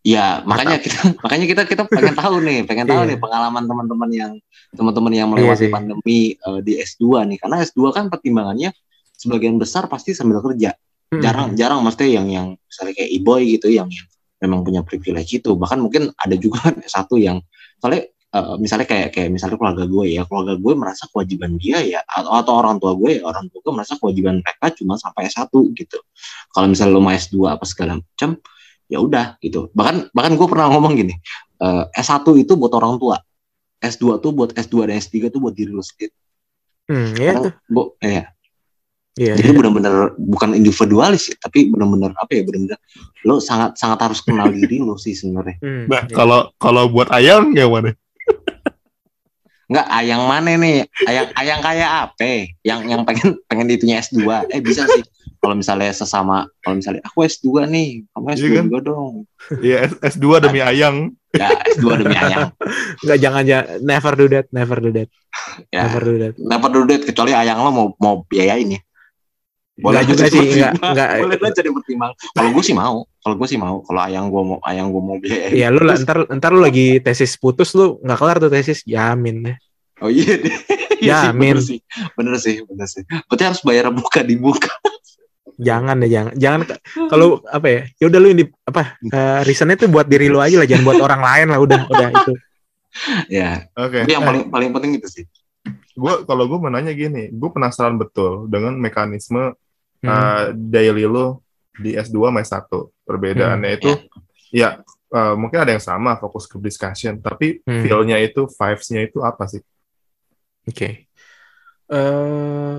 Ya, 0.01 0.41
makanya 0.49 0.81
kita 0.81 0.97
makanya 1.25 1.47
kita 1.47 1.63
kita 1.69 1.83
pengen 1.85 2.17
tahu 2.17 2.41
nih, 2.41 2.65
pengen 2.65 2.89
tahu 2.89 3.05
Iya. 3.05 3.09
nih 3.13 3.19
pengalaman 3.21 3.65
teman-teman 3.69 4.11
yang 4.11 4.33
teman-teman 4.73 5.13
yang 5.13 5.29
Iya 5.29 5.35
melewati 5.37 5.67
sih. 5.69 5.73
pandemi 5.73 6.21
eh, 6.33 6.61
di 6.65 6.73
S2 6.81 7.29
nih. 7.29 7.39
Karena 7.41 7.61
S2 7.61 7.93
kan 7.93 8.09
pertimbangannya 8.09 8.73
sebagian 9.13 9.61
besar 9.61 9.85
pasti 9.93 10.17
sambil 10.17 10.41
kerja. 10.41 10.73
Hmm. 11.13 11.21
Jarang 11.21 11.49
jarang 11.53 11.85
mesti 11.85 12.17
yang 12.17 12.33
yang 12.33 12.47
misalnya 12.57 12.93
kayak 12.97 13.11
e-boy 13.13 13.43
gitu 13.45 13.69
yang, 13.69 13.93
yang 13.93 14.07
memang 14.41 14.65
punya 14.65 14.81
privilege 14.81 15.37
itu. 15.37 15.53
Bahkan 15.53 15.79
mungkin 15.85 16.09
ada 16.17 16.33
juga 16.39 16.73
satu 16.97 17.21
yang 17.21 17.45
soalnya 17.77 18.09
eh, 18.09 18.55
misalnya 18.57 18.89
kayak 18.89 19.13
kayak 19.13 19.29
misalnya 19.29 19.61
keluarga 19.61 19.85
gue 19.85 20.17
ya, 20.17 20.25
keluarga 20.25 20.57
gue 20.57 20.73
merasa 20.81 21.05
kewajiban 21.13 21.61
dia 21.61 21.77
ya 21.85 22.01
atau, 22.09 22.41
atau 22.41 22.53
orang 22.57 22.81
tua 22.81 22.97
gue, 22.97 23.21
orang 23.21 23.53
tua 23.53 23.61
gue 23.61 23.73
merasa 23.77 24.01
kewajiban 24.01 24.41
mereka 24.41 24.73
cuma 24.81 24.97
sampai 24.97 25.29
S1 25.29 25.53
gitu. 25.77 26.01
Kalau 26.57 26.73
misalnya 26.73 26.97
lo 26.97 27.05
mau 27.05 27.13
S2 27.13 27.37
apa 27.53 27.69
segala 27.69 28.01
macam, 28.01 28.41
ya 28.91 28.99
udah 28.99 29.39
gitu. 29.39 29.71
Bahkan 29.71 30.11
bahkan 30.11 30.35
gue 30.35 30.47
pernah 30.47 30.67
ngomong 30.69 30.99
gini, 30.99 31.15
eh, 31.57 31.85
S1 31.95 32.27
itu 32.37 32.59
buat 32.59 32.75
orang 32.75 32.99
tua. 32.99 33.17
S2 33.81 34.19
tuh 34.19 34.35
buat 34.35 34.51
S2 34.53 34.85
dan 34.85 34.99
S3 34.99 35.31
tuh 35.31 35.41
buat 35.41 35.55
diri 35.55 35.71
lo 35.71 35.81
sendiri. 35.81 36.13
Hmm, 36.85 37.15
ya 37.17 37.33
Karena 37.33 37.51
gua- 37.71 37.95
eh, 38.03 38.27
Iya. 39.17 39.35
jadi 39.37 39.51
benar-benar 39.53 39.95
bukan 40.17 40.55
individualis 40.55 41.29
ya, 41.29 41.37
tapi 41.39 41.67
benar-benar 41.67 42.15
apa 42.15 42.31
ya 42.31 42.43
benar-benar 42.43 42.79
lo 43.25 43.37
sangat 43.39 43.75
sangat 43.75 43.99
harus 44.07 44.21
kenal 44.21 44.49
diri 44.55 44.79
lo 44.79 44.95
sih 44.97 45.15
sebenarnya. 45.15 45.57
Hmm, 45.61 45.85
Nah, 45.87 46.03
iya. 46.05 46.15
kalau 46.15 46.41
kalau 46.57 46.89
buat 46.89 47.09
ayam 47.11 47.53
gimana? 47.53 47.95
Enggak, 49.71 49.87
ayang 49.87 50.23
mana 50.27 50.51
nih? 50.59 50.83
Ayang 51.07 51.27
ayang 51.39 51.61
kayak 51.63 51.91
apa? 52.11 52.31
Yang 52.67 52.81
yang 52.91 53.03
pengen 53.07 53.29
pengen 53.47 53.67
ditunya 53.71 54.03
S2. 54.03 54.19
Eh 54.51 54.59
bisa 54.59 54.83
sih. 54.83 55.03
Kalau 55.41 55.57
misalnya 55.57 55.89
sesama, 55.91 56.45
kalau 56.61 56.77
misalnya 56.77 57.01
aku 57.01 57.25
S2 57.25 57.65
nih, 57.65 58.05
kamu 58.13 58.27
S2 58.31 58.45
Iya 58.45 58.53
kan? 58.53 58.65
juga 58.69 58.79
dong. 58.85 59.15
Iya, 59.57 59.77
S- 59.89 59.99
S2 60.15 60.27
demi 60.39 60.61
ayang. 60.61 60.97
Ya 61.33 61.49
S2 61.65 61.87
demi 61.97 62.13
ayang. 62.15 62.53
Nggak 63.01 63.19
jangan 63.19 63.43
jangan 63.49 63.67
never 63.81 64.13
do 64.15 64.27
that, 64.29 64.47
never 64.53 64.77
do 64.77 64.91
that, 64.93 65.09
Ya, 65.73 65.89
never 65.89 66.03
do 66.05 66.15
that. 66.19 66.35
dapat 66.37 66.69
dulu 66.71 66.85
duit 66.87 67.03
kecuali 67.03 67.33
ayang 67.33 67.57
lo 67.59 67.71
mau 67.73 67.87
mau 67.97 68.15
biayain 68.29 68.77
ya. 68.77 68.81
Nggak 69.81 70.05
juga 70.13 70.25
sih, 70.29 70.37
nggak 70.37 70.73
pertimbangan. 70.77 70.93
nggak. 70.93 71.09
Boleh 71.25 71.37
lah 71.41 71.51
jadi 71.57 71.69
pertimbangan. 71.73 72.15
Kalau 72.37 72.51
gue 72.53 72.65
sih 72.67 72.77
mau, 72.77 72.97
kalau 73.25 73.35
gue 73.41 73.49
sih 73.49 73.57
mau, 73.57 73.77
kalau 73.81 74.01
ayang 74.05 74.25
gue 74.29 74.43
mau, 74.45 74.59
ayang 74.61 74.87
gue 74.93 75.03
mau 75.03 75.17
biayain. 75.17 75.53
Iya 75.57 75.67
lu 75.73 75.81
lah, 75.89 75.97
ntar 75.97 76.19
ntar 76.29 76.51
lu 76.53 76.61
lagi 76.61 77.01
tesis 77.01 77.33
putus 77.41 77.73
lu 77.73 77.97
nggak 78.05 78.19
kelar 78.21 78.37
tuh 78.37 78.53
tesis 78.53 78.85
jamin 78.85 79.41
deh. 79.41 79.57
Oh 80.05 80.13
iya 80.13 80.37
deh. 80.37 80.53
Iya 81.01 81.17
sih, 81.17 81.33
Jamin. 81.33 81.57
bener 81.57 81.65
sih, 81.65 81.79
bener 82.13 82.37
sih, 82.37 82.55
bener 82.69 82.85
sih. 82.85 83.03
Berarti 83.25 83.45
harus 83.49 83.61
bayar 83.65 83.89
buka 83.89 84.21
di 84.21 84.37
buka. 84.37 84.69
Jangan 85.61 85.95
deh 86.01 86.09
jangan 86.09 86.33
jangan 86.35 86.61
kalau 87.13 87.45
apa 87.45 87.67
ya 87.69 87.81
ya 88.01 88.05
udah 88.09 88.19
lu 88.19 88.29
ini 88.33 88.45
apa 88.65 88.97
eh, 88.99 89.41
reasonnya 89.45 89.77
tuh 89.77 89.93
buat 89.93 90.09
diri 90.09 90.33
lu 90.33 90.41
aja 90.41 90.57
lah 90.57 90.65
jangan 90.65 90.85
buat 90.89 91.01
orang 91.07 91.21
lain 91.21 91.47
lah 91.53 91.59
udah 91.61 91.81
udah 91.87 92.09
itu. 92.11 92.33
ya, 93.31 93.71
Oke. 93.77 94.03
tapi 94.03 94.13
yang 94.13 94.25
paling 94.25 94.43
paling 94.49 94.71
penting 94.75 94.93
itu 94.99 95.07
sih. 95.07 95.25
Gue 95.95 96.25
kalau 96.25 96.49
gue 96.49 96.59
menanya 96.59 96.91
gini, 96.91 97.29
gue 97.31 97.51
penasaran 97.53 97.95
betul 97.95 98.49
dengan 98.49 98.73
mekanisme 98.75 99.53
Hmm. 100.01 100.09
uh, 100.09 100.45
daily 100.57 101.05
lo 101.05 101.45
di 101.77 101.93
S2 101.93 102.33
sama 102.33 102.41
S1. 102.41 102.73
Perbedaannya 103.05 103.69
Hmm, 103.69 103.77
itu 103.77 103.91
ya 104.49 104.81
uh, 105.13 105.37
mungkin 105.37 105.61
ada 105.61 105.77
yang 105.77 105.85
sama 105.85 106.17
fokus 106.17 106.49
ke 106.49 106.57
discussion, 106.57 107.21
tapi 107.21 107.61
Hmm. 107.69 107.85
feel-nya 107.85 108.17
itu, 108.17 108.49
vibes-nya 108.49 109.05
itu 109.05 109.21
apa 109.21 109.45
sih? 109.45 109.61
Oke. 110.65 111.05
Eh 111.87 112.77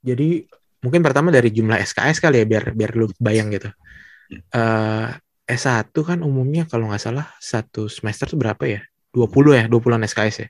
jadi 0.00 0.46
mungkin 0.80 1.00
pertama 1.00 1.28
dari 1.30 1.48
jumlah 1.50 1.78
SKS 1.80 2.20
kali 2.20 2.42
ya 2.42 2.46
biar 2.46 2.64
biar 2.72 2.90
lu 2.94 3.06
bayang 3.18 3.48
gitu. 3.52 3.68
Eh 4.30 5.08
S1 5.46 5.94
kan 5.94 6.18
umumnya 6.26 6.66
kalau 6.66 6.90
nggak 6.90 6.98
salah 6.98 7.26
satu 7.38 7.86
semester 7.86 8.26
tuh 8.26 8.38
berapa 8.38 8.58
ya? 8.66 8.80
20 9.14 9.54
ya, 9.56 9.64
20-an 9.70 10.02
SKS 10.04 10.36
ya. 10.42 10.48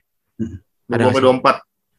Ada 0.89 1.01
nggak 1.05 1.15
sih? 1.15 1.23
24. 1.23 1.55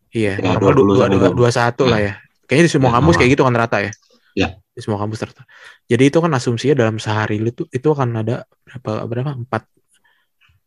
Iya, 0.08 0.32
Ya, 0.40 0.56
normal 0.56 0.72
20, 0.74 0.96
dua, 0.96 1.04
ada 1.06 1.16
dua, 1.16 1.28
20. 1.30 1.38
dua 1.38 1.50
satu 1.52 1.82
lah 1.86 2.00
ya. 2.00 2.12
Kayaknya 2.48 2.64
di 2.66 2.72
semua 2.72 2.90
Ya, 2.90 2.94
kampus 2.98 3.14
kayak 3.20 3.30
gitu 3.36 3.42
kan 3.44 3.54
rata 3.54 3.78
ya. 3.84 3.92
Ya. 4.34 4.48
Di 4.72 4.80
semua 4.80 4.98
kampus 4.98 5.20
rata. 5.22 5.42
Jadi 5.86 6.02
itu 6.10 6.18
kan 6.18 6.30
asumsinya 6.34 6.74
dalam 6.74 6.96
sehari 6.98 7.38
itu 7.38 7.62
itu 7.70 7.88
akan 7.88 8.08
ada 8.24 8.42
berapa 8.64 9.04
berapa 9.04 9.30
empat 9.36 9.62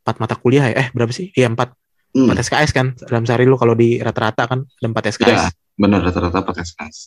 empat 0.02 0.16
mata 0.18 0.36
kuliah 0.38 0.66
ya? 0.72 0.76
Eh 0.78 0.88
berapa 0.94 1.12
sih? 1.12 1.30
Iya 1.36 1.52
empat 1.52 1.76
Hmm, 2.12 2.28
empat 2.28 2.44
SKS 2.44 2.72
kan 2.76 2.92
dalam 3.08 3.24
sehari 3.24 3.48
lu 3.48 3.56
kalau 3.56 3.72
di 3.72 3.96
rata-rata 4.04 4.44
kan 4.44 4.60
ada 4.68 4.88
empat 4.92 5.16
SKS. 5.16 5.32
ya, 5.32 5.48
bener 5.80 6.04
rata-rata 6.04 6.44
pakai 6.44 6.64
SKS. 6.68 6.98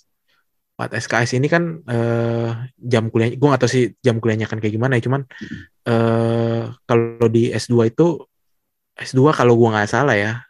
4 0.75 0.91
SKS 1.07 1.39
ini 1.39 1.47
kan 1.47 1.83
eh, 1.87 2.51
jam 2.83 3.07
kuliah, 3.07 3.31
gue 3.31 3.49
gak 3.49 3.63
tahu 3.63 3.71
sih 3.71 3.95
jam 4.03 4.19
kuliahnya 4.19 4.51
kan 4.51 4.59
kayak 4.59 4.75
gimana 4.75 4.99
ya, 4.99 5.07
cuman 5.07 5.23
eh, 5.87 6.63
kalau 6.83 7.27
di 7.31 7.55
S2 7.55 7.95
itu 7.95 8.19
S2 8.99 9.35
kalau 9.35 9.55
gue 9.59 9.69
nggak 9.71 9.91
salah 9.91 10.15
ya 10.19 10.43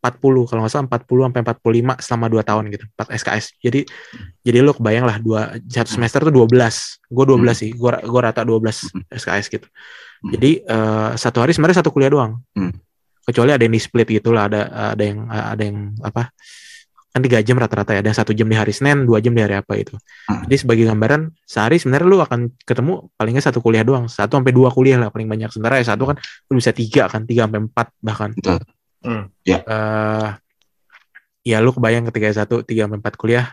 40 0.00 0.48
kalau 0.48 0.64
nggak 0.64 0.72
salah 0.72 0.88
40 0.88 1.28
sampai 1.28 1.40
45 1.44 2.00
selama 2.00 2.26
2 2.32 2.48
tahun 2.48 2.64
gitu 2.72 2.84
4 2.96 3.20
SKS 3.20 3.44
jadi 3.60 3.80
jadi 4.40 4.58
lo 4.64 4.72
kebayang 4.72 5.04
lah 5.04 5.20
dua 5.20 5.60
satu 5.68 5.92
semester 5.92 6.24
tuh 6.24 6.32
12 6.32 6.48
gue 7.12 7.24
12 7.28 7.52
sih 7.52 7.70
gue 7.76 7.90
gue 8.00 8.20
rata 8.20 8.40
12 8.40 9.12
SKS 9.20 9.46
gitu. 9.52 9.68
Jadi 10.20 10.64
eh, 10.64 11.10
satu 11.16 11.44
hari 11.44 11.52
sebenarnya 11.52 11.84
satu 11.84 11.92
kuliah 11.92 12.12
doang. 12.12 12.40
Hmm. 12.56 12.72
kecuali 13.20 13.52
ada 13.52 13.62
yang 13.62 13.76
di 13.76 13.78
split 13.78 14.08
gitu 14.10 14.32
lah 14.32 14.48
ada 14.48 14.90
ada 14.96 15.04
yang 15.04 15.28
ada 15.28 15.62
yang 15.62 15.92
apa 16.02 16.32
kan 17.10 17.20
tiga 17.20 17.38
jam 17.40 17.54
rata-rata 17.54 17.90
ya 17.90 18.00
ada 18.00 18.12
satu 18.12 18.30
jam 18.30 18.46
di 18.46 18.54
hari 18.54 18.70
Senin 18.70 19.02
dua 19.02 19.18
jam 19.18 19.30
di 19.30 19.42
hari 19.42 19.54
apa 19.54 19.74
itu 19.74 19.98
Hmm. 20.24 20.46
jadi 20.46 20.56
sebagai 20.58 20.84
gambaran 20.86 21.34
sehari 21.42 21.76
sebenarnya 21.76 22.06
lu 22.06 22.18
akan 22.18 22.40
ketemu 22.60 22.92
paling 23.12 23.32
nggak 23.32 23.46
satu 23.46 23.58
kuliah 23.58 23.82
doang 23.82 24.06
satu 24.06 24.36
sampai 24.36 24.50
dua 24.50 24.68
kuliah 24.68 24.94
lah 24.96 25.08
paling 25.08 25.26
banyak 25.26 25.50
sementara 25.50 25.76
ya 25.76 25.86
satu 25.88 26.06
kan 26.06 26.16
lu 26.46 26.54
bisa 26.54 26.70
tiga 26.70 27.06
kan 27.06 27.24
tiga 27.24 27.44
sampai 27.44 27.60
empat 27.62 27.86
bahkan 27.98 28.30
Betul. 28.32 28.62
Hmm. 29.00 29.26
Ya. 29.42 29.58
Eh, 29.60 30.28
ya 31.42 31.58
lu 31.58 31.70
kebayang 31.70 32.06
ketika 32.06 32.30
satu 32.36 32.60
tiga 32.60 32.84
sampai 32.84 32.98
empat 32.98 33.14
kuliah 33.14 33.46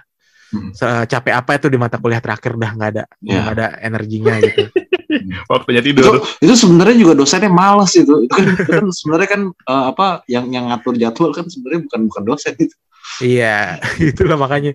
Hmm. 0.47 0.71
se- 0.71 1.03
capek 1.07 1.35
apa 1.35 1.59
itu 1.59 1.67
di 1.67 1.75
mata 1.75 1.99
kuliah 1.99 2.23
terakhir 2.23 2.55
udah 2.55 2.71
nggak 2.71 2.89
ada 2.89 3.03
udah 3.19 3.27
Ya. 3.27 3.39
nggak 3.43 3.55
ada 3.57 3.67
energinya 3.81 4.33
gitu 4.39 4.63
Waktunya 5.51 5.81
itu 5.81 5.91
tidur. 5.91 6.23
itu 6.37 6.53
sebenarnya 6.53 6.95
juga 6.95 7.13
dosennya 7.15 7.49
males 7.49 7.91
itu 7.91 8.13
itu 8.21 8.31
kan, 8.31 8.47
itu 8.47 8.63
kan 8.65 8.85
sebenarnya 8.87 9.27
kan 9.27 9.41
eh, 9.51 9.85
apa 9.91 10.07
yang 10.25 10.47
yang 10.47 10.71
ngatur 10.71 10.95
jadwal 10.95 11.31
kan 11.31 11.47
sebenarnya 11.47 11.83
bukan 11.83 11.99
bukan 12.07 12.23
dosen 12.23 12.53
itu 12.55 12.75
Iya, 13.17 13.79
itulah 14.11 14.37
makanya. 14.37 14.71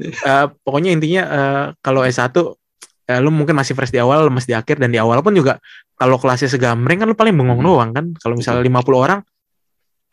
Eh, 0.00 0.46
pokoknya 0.64 0.90
intinya 0.90 1.22
eh, 1.28 1.64
kalau 1.80 2.02
S1 2.02 2.32
eh, 3.04 3.18
lu 3.20 3.28
mungkin 3.28 3.52
masih 3.52 3.74
fresh 3.74 3.92
di 3.92 4.00
awal, 4.00 4.30
masih 4.30 4.54
di 4.54 4.56
akhir 4.56 4.78
dan 4.80 4.88
di 4.88 4.96
awal 4.96 5.20
pun 5.20 5.34
juga 5.34 5.58
kalau 5.94 6.16
kelasnya 6.18 6.48
segamreng 6.48 7.02
kan 7.02 7.08
lu 7.10 7.14
paling 7.14 7.34
bengong 7.34 7.60
Hmm. 7.60 7.68
doang 7.68 7.90
kan. 7.92 8.04
Kalau 8.16 8.34
misalnya 8.34 8.62
50 8.62 8.98
orang 8.98 9.20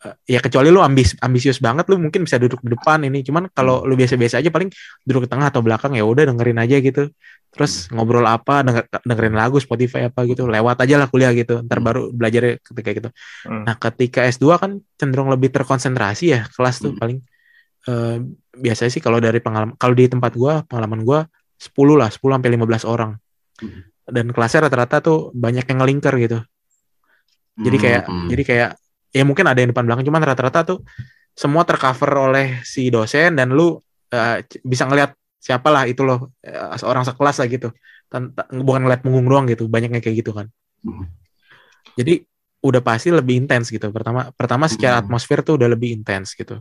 eh, 0.00 0.16
ya 0.32 0.40
kecuali 0.40 0.72
lu 0.72 0.80
ambis 0.80 1.12
ambisius 1.20 1.60
banget 1.60 1.84
lu 1.92 2.00
mungkin 2.00 2.24
bisa 2.24 2.40
duduk 2.40 2.60
di 2.64 2.72
depan 2.72 3.04
ini. 3.04 3.20
Cuman 3.20 3.48
Hmm. 3.48 3.54
kalau 3.54 3.84
lu 3.84 3.94
biasa-biasa 3.94 4.40
aja 4.40 4.48
paling 4.48 4.68
duduk 5.04 5.24
di 5.24 5.30
tengah 5.30 5.48
atau 5.52 5.60
belakang 5.60 5.92
ya 5.96 6.04
udah 6.04 6.24
dengerin 6.30 6.58
aja 6.60 6.76
gitu. 6.80 7.08
Terus 7.50 7.90
Hmm. 7.90 7.98
ngobrol 7.98 8.22
apa, 8.24 8.62
denger- 8.62 8.86
dengerin 9.02 9.34
lagu 9.34 9.58
Spotify 9.58 10.06
apa 10.06 10.22
gitu. 10.24 10.46
Lewat 10.46 10.78
aja 10.80 10.94
lah 10.96 11.08
kuliah 11.10 11.34
gitu. 11.34 11.60
Ntar 11.66 11.78
Hmm. 11.82 11.86
baru 11.86 12.02
belajar 12.14 12.58
ketika 12.62 12.90
gitu. 12.94 13.08
Hmm. 13.44 13.66
Nah, 13.66 13.74
ketika 13.76 14.22
S2 14.24 14.56
kan 14.56 14.70
cenderung 14.96 15.28
lebih 15.28 15.50
terkonsentrasi 15.50 16.24
ya 16.30 16.40
kelas 16.48 16.78
tuh 16.78 16.94
Hmm. 16.94 17.00
paling 17.00 17.18
eh, 17.88 18.16
biasanya 18.50 18.90
sih 18.92 19.00
kalau 19.00 19.22
dari 19.22 19.38
pengalaman 19.40 19.78
kalau 19.78 19.94
di 19.96 20.10
tempat 20.10 20.32
gua 20.34 20.66
pengalaman 20.66 21.00
gua 21.06 21.24
10 21.56 21.96
lah, 21.96 22.08
10 22.08 22.36
sampai 22.36 22.50
15 22.56 22.84
orang. 22.84 23.16
Hmm. 23.60 23.84
Dan 24.10 24.32
kelasnya 24.34 24.66
rata-rata 24.66 24.98
tuh 25.00 25.30
banyak 25.32 25.64
yang 25.68 25.78
ngelingker 25.84 26.14
gitu. 26.18 26.38
Jadi 27.60 27.76
kayak 27.76 28.02
Hmm. 28.08 28.28
jadi 28.32 28.42
kayak 28.42 28.70
ya 29.12 29.22
mungkin 29.26 29.44
ada 29.44 29.58
yang 29.60 29.70
depan 29.74 29.84
belakang 29.84 30.06
cuman 30.06 30.22
rata-rata 30.24 30.64
tuh 30.64 30.78
semua 31.36 31.66
tercover 31.68 32.30
oleh 32.30 32.46
si 32.64 32.88
dosen 32.88 33.36
dan 33.36 33.52
lu 33.52 33.76
c- 34.10 34.62
bisa 34.64 34.86
ngelihat 34.88 35.12
siapa 35.40 35.68
lah 35.68 35.84
itu 35.84 36.00
loh 36.04 36.32
eh, 36.40 36.56
seorang 36.80 37.04
sekelas 37.04 37.36
lah 37.44 37.46
gitu. 37.48 37.68
Tan- 38.10 38.32
ta- 38.34 38.48
bukan 38.50 38.82
ngeliat 38.88 39.00
punggung 39.04 39.28
doang 39.28 39.46
gitu, 39.46 39.68
banyaknya 39.70 40.00
kayak 40.00 40.24
gitu 40.24 40.32
kan. 40.34 40.48
Hmm. 40.82 41.06
Jadi 41.94 42.24
udah 42.60 42.80
pasti 42.84 43.08
lebih 43.08 43.40
intens 43.40 43.72
gitu. 43.72 43.88
Pertama 43.88 44.28
pertama 44.36 44.68
secara 44.68 45.00
atmosfer 45.00 45.40
tuh 45.40 45.56
udah 45.56 45.68
lebih 45.68 45.96
intens 45.96 46.36
gitu. 46.36 46.60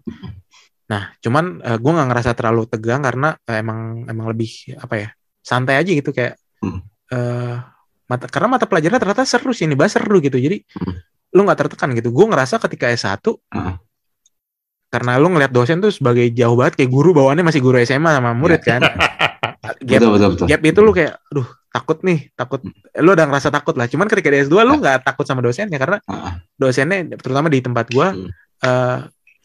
Nah, 0.89 1.13
cuman 1.19 1.59
gue 1.61 1.91
nggak 1.91 2.07
ngerasa 2.09 2.31
terlalu 2.33 2.65
tegang 2.65 3.03
karena 3.03 3.35
eh, 3.45 3.59
emang 3.59 4.07
emang 4.07 4.25
lebih 4.31 4.49
apa 4.79 4.95
ya 4.95 5.09
santai 5.43 5.77
aja 5.77 5.91
gitu 5.91 6.09
kayak 6.09 6.39
eh 7.09 7.55
mata 8.09 8.25
karena 8.25 8.47
mata 8.49 8.65
pelajaran 8.65 8.97
ternyata 8.97 9.21
seru 9.21 9.53
sih 9.53 9.67
ini 9.69 9.75
bahas 9.77 9.93
seru 9.93 10.17
gitu. 10.17 10.39
Jadi 10.39 10.63
Hmm. 10.79 10.97
lu 11.35 11.45
nggak 11.45 11.59
tertekan 11.67 11.93
gitu. 11.93 12.09
Gue 12.09 12.25
ngerasa 12.25 12.57
ketika 12.63 12.89
S1 12.89 13.21
Hmm. 13.53 13.77
karena 14.89 15.21
lu 15.21 15.29
ngeliat 15.29 15.53
dosen 15.53 15.77
tuh 15.77 15.93
sebagai 15.93 16.25
jauh 16.33 16.57
banget 16.57 16.81
kayak 16.81 16.89
guru 16.89 17.13
bawaannya 17.13 17.45
masih 17.45 17.61
guru 17.61 17.77
SMA 17.83 18.09
sama 18.09 18.33
murid 18.33 18.63
kan. 18.65 18.81
gap, 19.39 19.99
Betul 19.99 20.09
betul 20.13 20.29
betul. 20.35 20.45
gap 20.47 20.61
itu 20.61 20.79
lu 20.79 20.91
kayak 20.91 21.13
aduh 21.25 21.47
takut 21.69 21.97
nih, 22.01 22.19
takut 22.33 22.61
lu 22.95 23.09
udah 23.09 23.25
ngerasa 23.25 23.49
takut 23.49 23.73
lah. 23.73 23.85
Cuman 23.85 24.05
ketika 24.05 24.27
di 24.27 24.41
S2 24.41 24.55
lu 24.63 24.73
nggak 24.77 25.03
takut 25.03 25.23
sama 25.23 25.39
dosennya 25.39 25.77
karena 25.77 25.97
Ah, 26.03 26.41
dosennya 26.53 27.15
terutama 27.15 27.47
di 27.47 27.59
tempat 27.59 27.87
gua 27.89 28.09
Hmm. 28.09 28.29
eh, 28.59 28.97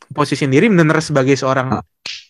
posisi 0.08 0.42
sendiri 0.42 0.66
bener 0.68 0.98
sebagai 1.00 1.34
seorang 1.34 1.68
Ah. 1.70 1.84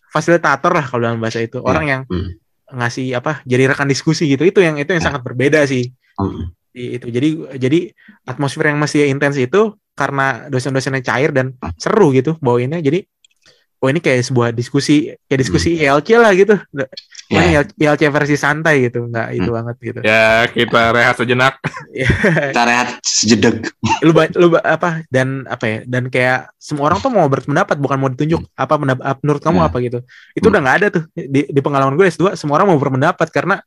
fasilitator 0.08 0.70
lah 0.70 0.84
kalau 0.84 1.02
dalam 1.04 1.18
bahasa 1.18 1.38
itu 1.38 1.58
Ya. 1.58 1.64
orang 1.64 1.84
yang 1.84 2.00
Hmm. 2.06 2.38
ngasih 2.70 3.14
apa 3.14 3.42
jadi 3.42 3.66
rekan 3.66 3.86
diskusi 3.86 4.26
gitu 4.26 4.42
itu 4.42 4.58
yang 4.58 4.76
itu 4.76 4.88
yang 4.88 5.02
Ya. 5.02 5.06
sangat 5.06 5.22
berbeda 5.22 5.62
sih 5.64 5.90
Hmm. 6.14 6.54
Di- 6.70 6.98
itu 6.98 7.06
jadi 7.08 7.28
jadi 7.54 7.78
atmosfer 8.24 8.66
yang 8.66 8.78
masih 8.78 9.06
intens 9.06 9.34
itu 9.36 9.60
karena 9.92 10.46
dosen-dosennya 10.46 11.02
cair 11.02 11.30
dan 11.30 11.54
Ah. 11.58 11.70
seru 11.74 12.10
gitu 12.10 12.34
bawainnya 12.38 12.78
jadi 12.78 13.06
oh 13.84 13.92
ini 13.92 14.00
kayak 14.00 14.24
sebuah 14.24 14.48
diskusi 14.50 15.12
kayak 15.22 15.38
diskusi 15.38 15.76
Hmm. 15.76 16.00
ILC 16.00 16.08
lah 16.16 16.32
gitu 16.32 16.56
IL- 17.26 17.72
ILC 17.74 18.02
versi 18.08 18.34
santai 18.34 18.74
gitu 18.82 19.04
nggak 19.06 19.28
itu 19.32 19.44
Hmm. 19.44 19.56
banget 19.58 19.76
gitu 19.78 19.98
Ya, 20.00 20.24
kita 20.46 20.80
rehat 20.90 21.16
sejenak. 21.16 21.54
Kita 22.50 22.62
rehat 22.62 22.88
sejedek. 23.00 23.68
lu 24.00 24.10
lu 24.34 24.46
apa 24.56 25.04
dan 25.08 25.44
apa 25.46 25.64
ya 25.64 25.78
dan 25.84 26.08
kayak 26.08 26.52
semua 26.58 26.88
orang 26.88 26.98
tuh 26.98 27.08
mau 27.08 27.24
berpendapat 27.26 27.76
bukan 27.76 27.96
mau 27.96 28.08
ditunjuk 28.08 28.40
apa 28.52 28.74
pendapat 28.74 29.16
menurut 29.20 29.40
kamu 29.40 29.58
Hmm. 29.58 29.68
apa 29.68 29.76
gitu 29.78 29.98
itu 30.32 30.40
Hmm. 30.40 30.50
udah 30.50 30.60
nggak 30.60 30.76
ada 30.76 30.86
tuh 30.90 31.02
di, 31.14 31.40
di 31.44 31.60
pengalaman 31.60 31.94
gue 31.94 32.06
S2 32.06 32.34
semua 32.34 32.56
orang 32.56 32.68
mau 32.68 32.78
berpendapat 32.78 33.28
karena 33.28 33.60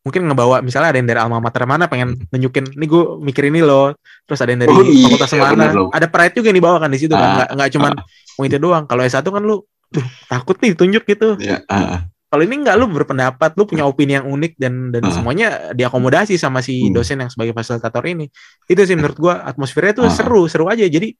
mungkin 0.00 0.22
ngebawa 0.24 0.62
misalnya 0.62 0.88
ada 0.88 0.98
yang 0.98 1.08
dari 1.08 1.18
alma 1.18 1.42
mater 1.42 1.66
mana 1.66 1.84
pengen 1.84 2.14
nunjukin 2.28 2.62
nih 2.72 2.86
gue 2.86 3.02
mikir 3.20 3.50
ini 3.50 3.58
loh 3.58 3.90
terus 4.22 4.38
ada 4.38 4.54
yang 4.54 4.62
dari 4.62 4.70
Oh 4.70 4.86
iya, 4.86 5.10
fakultas 5.10 5.30
mana 5.34 5.50
bener 5.52 5.70
loh. 5.74 5.88
ada 5.90 6.06
pride 6.06 6.30
juga 6.32 6.46
yang 6.46 6.58
dibawakan 6.60 6.88
di 6.88 6.98
situ 7.00 7.10
kan 7.10 7.20
Ah. 7.20 7.34
nggak 7.34 7.48
nggak 7.52 7.68
cuman 7.74 7.92
mau 7.92 8.06
itu 8.42 8.58
doang 8.58 8.84
kalau 8.84 9.00
S1 9.00 9.22
kan 9.22 9.40
lu 9.40 9.64
tuh 9.86 10.04
takut 10.26 10.58
nih 10.58 10.74
ditunjuk 10.74 11.06
gitu 11.06 11.38
Ya. 11.38 11.62
ah, 11.66 12.04
kalau 12.26 12.42
ini 12.42 12.60
enggak 12.60 12.76
lu 12.76 12.90
berpendapat 12.90 13.54
lu 13.54 13.64
punya 13.64 13.86
opini 13.86 14.18
yang 14.18 14.26
unik 14.26 14.52
dan 14.58 14.90
dan 14.90 15.02
Ah. 15.06 15.14
semuanya 15.14 15.46
diakomodasi 15.72 16.36
sama 16.36 16.60
si 16.60 16.84
Hmm. 16.84 16.92
dosen 16.92 17.16
yang 17.16 17.30
sebagai 17.30 17.54
fasilitator 17.54 18.02
ini 18.04 18.26
itu 18.66 18.80
sih 18.82 18.92
menurut 18.92 19.16
gua 19.16 19.40
atmosfernya 19.42 19.94
tuh 19.94 20.04
Ah. 20.04 20.12
seru 20.12 20.44
seru 20.44 20.66
aja 20.66 20.84
jadi 20.84 21.14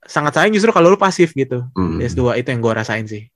sangat 0.00 0.32
sayang 0.32 0.54
justru 0.54 0.70
kalau 0.70 0.88
lu 0.88 0.96
pasif 0.96 1.34
gitu 1.34 1.66
hmm. 1.74 1.98
di 1.98 2.06
S2 2.06 2.38
itu 2.38 2.48
yang 2.48 2.62
gua 2.62 2.78
rasain 2.78 3.04
sih 3.04 3.26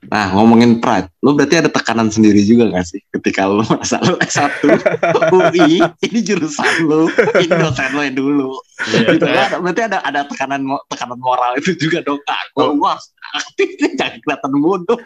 Nah, 0.00 0.32
ngomongin 0.32 0.80
pride, 0.80 1.12
lu 1.20 1.36
berarti 1.36 1.60
ada 1.60 1.68
tekanan 1.68 2.08
sendiri 2.08 2.40
juga 2.40 2.72
gak 2.72 2.88
sih 2.88 3.04
ketika 3.12 3.44
lu 3.44 3.60
merasa 3.60 4.00
lu 4.00 4.16
S1 4.16 4.48
UI, 5.36 5.76
ini 6.08 6.18
jurusan 6.24 6.88
lu, 6.88 7.12
ini 7.36 7.52
dosen 7.52 7.92
lu 7.92 8.00
yang 8.00 8.16
dulu. 8.16 8.56
Gitu 8.88 9.20
kan? 9.20 9.60
Berarti 9.60 9.82
ada 9.92 10.00
ada 10.00 10.24
tekanan 10.24 10.64
tekanan 10.88 11.20
moral 11.20 11.52
itu 11.60 11.76
juga 11.76 12.00
dong. 12.00 12.16
Ah, 12.24 12.40
gua, 12.56 12.72
gua 12.72 12.88
harus 12.96 13.12
aktif 13.44 13.68
nih, 13.76 13.92
jangan 13.92 14.18
kelihatan 14.24 14.50
bodoh. 14.56 15.00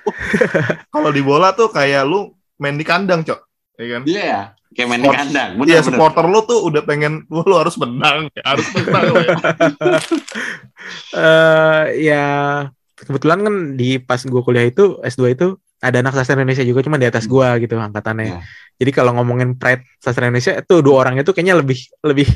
Kalau 0.95 1.11
di 1.11 1.23
bola 1.27 1.51
tuh 1.51 1.75
kayak 1.75 2.07
lu 2.07 2.31
main 2.63 2.79
di 2.79 2.87
kandang, 2.87 3.27
Cok. 3.27 3.41
Ya 3.75 3.99
kan? 3.99 4.03
Iya 4.07 4.23
ya, 4.23 4.43
kayak 4.79 4.89
main 4.95 5.01
di 5.03 5.07
Sport- 5.11 5.19
kandang. 5.19 5.51
Iya, 5.59 5.79
Bener, 5.83 5.83
supporter 5.91 6.25
lu 6.31 6.41
tuh 6.47 6.61
udah 6.71 6.83
pengen 6.87 7.27
lu, 7.27 7.43
lu 7.43 7.59
harus 7.59 7.75
menang, 7.83 8.31
harus 8.47 8.67
menang. 8.71 9.05
ya. 9.11 9.35
eh 11.19 11.83
ya 12.07 12.27
kebetulan 13.05 13.39
kan 13.45 13.55
di 13.77 14.01
pas 14.01 14.21
gua 14.25 14.43
kuliah 14.43 14.65
itu 14.65 14.99
S2 15.01 15.37
itu 15.37 15.47
ada 15.79 16.01
anak 16.01 16.17
sastra 16.17 16.41
Indonesia 16.41 16.65
juga 16.65 16.81
cuma 16.81 16.97
di 16.97 17.05
atas 17.05 17.29
gua 17.29 17.61
gitu 17.61 17.77
angkatannya. 17.77 18.25
Ya. 18.25 18.39
Jadi 18.81 18.91
kalau 18.91 19.15
ngomongin 19.15 19.55
pride 19.55 19.85
sastra 20.01 20.27
Indonesia 20.27 20.57
itu 20.57 20.75
dua 20.81 21.05
orang 21.05 21.21
itu 21.21 21.31
kayaknya 21.31 21.61
lebih 21.61 21.79
lebih 22.03 22.29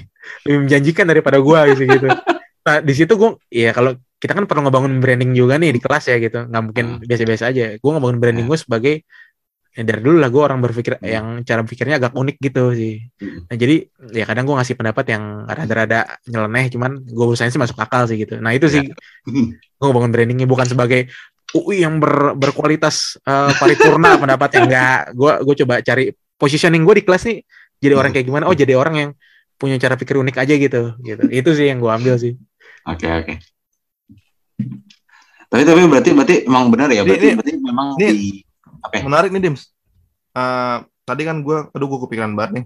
lebih 0.44 0.56
menjanjikan 0.68 1.04
daripada 1.08 1.38
gua 1.40 1.64
gitu 1.72 1.84
gitu. 1.84 2.08
Nah, 2.68 2.84
di 2.84 2.92
situ 2.92 3.16
gua 3.16 3.32
ya 3.48 3.72
kalau 3.72 3.96
kita 4.20 4.36
kan 4.36 4.44
perlu 4.44 4.68
ngebangun 4.68 5.00
branding 5.00 5.32
juga 5.32 5.56
nih 5.56 5.72
di 5.72 5.80
kelas 5.80 6.04
ya 6.04 6.20
gitu. 6.20 6.44
nggak 6.52 6.62
mungkin 6.68 6.86
Hmm. 7.00 7.06
biasa-biasa 7.08 7.44
aja. 7.48 7.64
Gua 7.80 7.96
ngebangun 7.96 8.18
branding 8.20 8.44
Ya. 8.44 8.50
gua 8.52 8.58
sebagai 8.60 8.94
ya 9.78 9.86
dari 9.86 10.02
dulu 10.02 10.18
lah 10.18 10.26
gue 10.26 10.42
orang 10.42 10.58
berpikir 10.58 10.98
Hmm. 10.98 11.06
yang 11.06 11.26
cara 11.46 11.62
pikirnya 11.62 11.96
agak 11.96 12.10
unik 12.12 12.36
gitu 12.42 12.74
sih. 12.74 12.98
Hmm. 13.22 13.46
Nah, 13.46 13.54
jadi 13.54 13.76
ya 14.10 14.24
kadang 14.26 14.44
gue 14.44 14.56
ngasih 14.58 14.74
pendapat 14.74 15.04
yang 15.06 15.22
rada-rada 15.46 15.98
nyeleneh 16.26 16.66
cuman 16.68 16.90
gue 16.98 17.24
urusannya 17.24 17.54
sih 17.54 17.62
masuk 17.62 17.78
akal 17.78 18.10
sih 18.10 18.18
gitu. 18.18 18.42
Nah 18.42 18.50
itu 18.50 18.66
sih 18.66 18.82
Hmm. 19.30 19.54
gue 19.54 19.88
bangun 19.88 20.10
brandingnya 20.10 20.50
bukan 20.50 20.66
sebagai 20.66 21.06
UI 21.54 21.80
yang 21.80 21.96
ber- 21.96 22.34
berkualitas 22.34 23.22
eh, 23.22 23.52
paripurna 23.54 24.18
pendapat 24.22 24.50
yang 24.58 24.66
enggak. 24.66 25.14
Gue 25.14 25.32
gue 25.46 25.54
coba 25.62 25.74
cari 25.78 26.10
positioning 26.34 26.82
gue 26.82 26.98
di 26.98 27.04
kelas 27.06 27.22
nih 27.30 27.38
jadi 27.78 27.94
orang 27.94 28.10
kayak 28.10 28.26
gimana? 28.26 28.50
Oh 28.50 28.56
jadi 28.58 28.74
orang 28.74 28.94
yang 28.98 29.10
punya 29.54 29.78
cara 29.78 29.94
pikir 29.94 30.18
unik 30.18 30.42
aja 30.42 30.54
gitu. 30.58 30.82
Gitu. 30.98 31.22
Itu 31.30 31.54
sih 31.54 31.70
yang 31.70 31.78
gue 31.78 31.86
ambil 31.88 32.18
sih. 32.18 32.34
Oke 32.82 33.06
oke. 33.06 33.34
Tapi 35.48 35.62
tapi 35.64 35.80
berarti 35.86 36.10
berarti 36.12 36.34
emang 36.44 36.68
benar 36.68 36.90
ya 36.90 37.06
berarti 37.06 37.24
ini- 37.24 37.36
berarti 37.38 37.52
memang 37.56 37.88
ini- 37.96 38.12
di 38.12 38.28
apa 38.82 38.92
ya? 38.98 39.02
Menarik 39.04 39.30
nih, 39.34 39.42
Dims. 39.48 39.62
Eh, 40.34 40.78
tadi 41.04 41.22
kan 41.24 41.40
gue, 41.40 41.58
aduh 41.72 41.86
gue 41.88 42.00
kepikiran 42.06 42.32
banget 42.34 42.50
nih. 42.62 42.64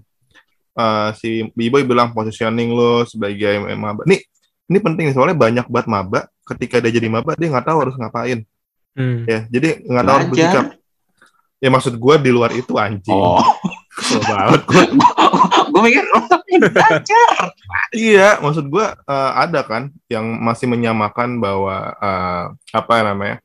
Eh, 0.73 1.09
si 1.17 1.29
B-Boy 1.53 1.85
bilang 1.85 2.11
positioning 2.11 2.73
lo 2.73 3.05
sebagai 3.05 3.61
maba. 3.77 4.03
Nih, 4.09 4.25
ini 4.69 4.79
penting 4.79 5.11
nih, 5.11 5.15
soalnya 5.15 5.37
banyak 5.37 5.65
banget 5.69 5.87
maba. 5.89 6.19
Ketika 6.43 6.83
dia 6.83 6.91
jadi 6.91 7.07
maba, 7.07 7.37
dia 7.37 7.49
nggak 7.49 7.67
tahu 7.67 7.77
harus 7.87 7.95
ngapain. 7.95 8.43
Hmm. 8.93 9.25
Ya, 9.25 9.45
jadi 9.49 9.81
nggak 9.85 10.05
tahu 10.05 10.15
harus 10.15 10.29
bersikap. 10.29 10.65
Ya 11.63 11.71
maksud 11.71 11.95
gue 11.95 12.15
di 12.19 12.31
luar 12.35 12.51
itu 12.51 12.75
anjing. 12.75 13.15
Oh, 13.15 13.39
Kesel 13.95 14.19
banget 14.27 14.61
gue. 14.67 14.83
gue 15.71 15.81
mikir 15.81 16.03
oh, 16.11 16.27
belajar. 16.59 17.29
Iya, 17.95 18.43
maksud 18.43 18.67
gue 18.67 18.83
eh, 18.83 19.31
ada 19.31 19.63
kan 19.63 19.87
yang 20.11 20.27
masih 20.43 20.67
menyamakan 20.67 21.39
bahwa 21.39 21.95
eh, 21.95 22.45
apa 22.75 22.93
namanya 23.05 23.37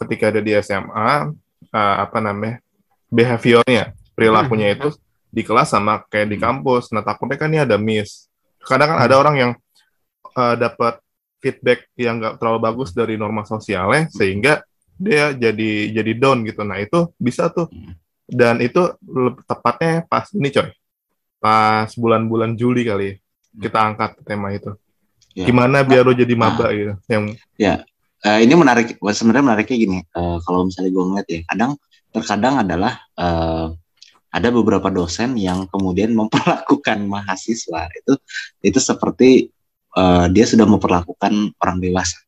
ketika 0.00 0.32
ada 0.32 0.40
di 0.40 0.56
SMA 0.64 1.34
eh, 1.72 1.96
apa 2.04 2.18
namanya 2.20 2.60
behaviornya 3.08 3.96
perilakunya 4.12 4.76
itu 4.76 4.92
di 5.28 5.42
kelas 5.44 5.70
sama 5.72 6.02
kayak 6.08 6.28
di 6.32 6.38
kampus. 6.40 6.90
Nah 6.90 7.04
takutnya 7.04 7.36
kan 7.36 7.48
ini 7.52 7.60
ada 7.62 7.76
miss. 7.76 8.26
Kadang 8.64 8.96
kan 8.96 8.98
ada 9.00 9.14
orang 9.16 9.34
yang 9.36 9.52
eh, 10.34 10.54
dapat 10.58 11.00
feedback 11.38 11.86
yang 11.94 12.18
nggak 12.18 12.42
terlalu 12.42 12.58
bagus 12.58 12.90
dari 12.90 13.14
norma 13.14 13.46
sosialnya 13.46 14.10
sehingga 14.10 14.64
dia 14.98 15.30
jadi 15.32 15.94
jadi 15.94 16.12
down 16.18 16.42
gitu. 16.48 16.66
Nah 16.66 16.82
itu 16.82 17.12
bisa 17.20 17.46
tuh 17.52 17.70
dan 18.28 18.60
itu 18.60 18.92
tepatnya 19.46 20.04
pas 20.04 20.28
ini 20.34 20.50
coy 20.52 20.68
pas 21.38 21.88
bulan-bulan 21.94 22.58
Juli 22.58 22.82
kali 22.82 23.14
ya 23.14 23.16
kita 23.58 23.78
angkat 23.78 24.10
tema 24.22 24.54
itu. 24.54 24.72
Ya. 25.34 25.46
Gimana 25.46 25.82
biar 25.86 26.06
lo 26.06 26.14
jadi 26.14 26.34
maba 26.34 26.70
gitu. 26.72 26.94
Yang 27.10 27.24
Eh, 28.18 28.42
ini 28.42 28.54
menarik, 28.58 28.98
sebenarnya 28.98 29.44
menariknya 29.46 29.76
gini. 29.78 29.98
eh, 30.02 30.38
kalau 30.42 30.66
misalnya 30.66 30.90
gue 30.90 31.04
ngeliat 31.06 31.28
ya, 31.30 31.40
kadang 31.54 31.70
terkadang 32.10 32.54
adalah 32.66 32.92
eh, 33.14 33.66
ada 34.28 34.48
beberapa 34.52 34.90
dosen 34.90 35.38
yang 35.38 35.70
kemudian 35.70 36.12
memperlakukan 36.18 36.98
mahasiswa 37.06 37.88
itu 37.94 38.12
itu 38.64 38.78
seperti 38.82 39.30
eh, 39.96 40.26
dia 40.34 40.44
sudah 40.44 40.66
memperlakukan 40.66 41.54
orang 41.62 41.78
dewasa 41.78 42.18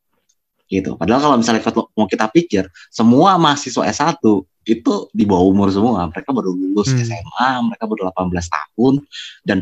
gitu. 0.70 0.94
Padahal 0.94 1.20
kalau 1.20 1.36
misalnya 1.42 1.66
mau 1.98 2.06
kita 2.06 2.30
pikir 2.30 2.70
semua 2.94 3.34
mahasiswa 3.34 3.82
S1 3.90 4.22
itu 4.62 4.94
di 5.10 5.24
bawah 5.26 5.50
umur 5.50 5.68
semua. 5.74 6.06
Mereka 6.06 6.30
baru 6.30 6.54
lulus 6.54 6.94
Hmm. 6.94 7.02
SMA, 7.02 7.48
mereka 7.66 7.84
baru 7.90 8.14
18 8.14 8.46
tahun 8.46 8.94
dan 9.42 9.58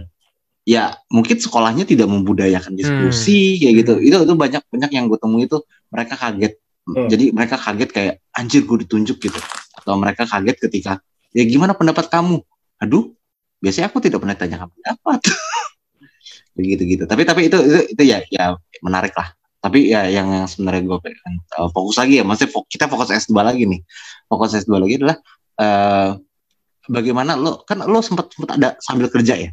ya 0.68 0.92
mungkin 1.08 1.40
sekolahnya 1.40 1.88
tidak 1.88 2.12
membudayakan 2.12 2.76
diskusi 2.76 3.56
kayak 3.56 3.74
gitu. 3.86 3.92
Itu 4.04 4.16
itu 4.28 4.34
banyak 4.36 4.60
banyak 4.68 4.90
yang 4.92 5.08
gue 5.08 5.16
temui 5.16 5.48
itu 5.48 5.64
mereka 5.92 6.14
kaget. 6.16 6.52
Hmm. 6.88 7.08
Jadi 7.08 7.24
mereka 7.36 7.60
kaget 7.60 7.90
kayak 7.92 8.14
anjir 8.32 8.64
gue 8.64 8.88
ditunjuk 8.88 9.16
gitu. 9.20 9.40
Atau 9.76 9.94
mereka 10.00 10.24
kaget 10.24 10.56
ketika 10.68 10.92
ya 11.36 11.44
gimana 11.44 11.76
pendapat 11.76 12.08
kamu? 12.08 12.40
Aduh, 12.80 13.12
biasanya 13.60 13.92
aku 13.92 14.00
tidak 14.00 14.24
pernah 14.24 14.36
tanyakan 14.36 14.68
pendapat. 14.72 15.20
begitu 16.58 16.82
gitu. 16.88 17.04
Tapi 17.06 17.22
tapi 17.22 17.46
itu 17.46 17.58
itu, 17.60 17.78
itu 17.94 18.02
ya 18.02 18.18
ya 18.32 18.56
menarik 18.82 19.14
lah. 19.14 19.30
Tapi 19.58 19.90
ya 19.90 20.06
yang, 20.06 20.30
yang 20.30 20.46
sebenarnya 20.46 20.86
gue 20.86 20.98
pengen 21.02 21.42
uh, 21.58 21.68
fokus 21.74 21.98
lagi 21.98 22.22
ya, 22.22 22.24
maksudnya 22.24 22.54
kita 22.70 22.86
fokus 22.86 23.10
S2 23.10 23.34
lagi 23.42 23.66
nih. 23.66 23.80
Fokus 24.30 24.54
S2 24.54 24.70
lagi 24.78 24.94
adalah 25.02 25.16
eh 25.58 26.10
bagaimana 26.88 27.36
lo 27.36 27.66
kan 27.66 27.84
lo 27.84 28.00
sempat 28.00 28.32
sempat 28.32 28.50
ada 28.56 28.68
sambil 28.80 29.10
kerja 29.10 29.34
ya. 29.34 29.50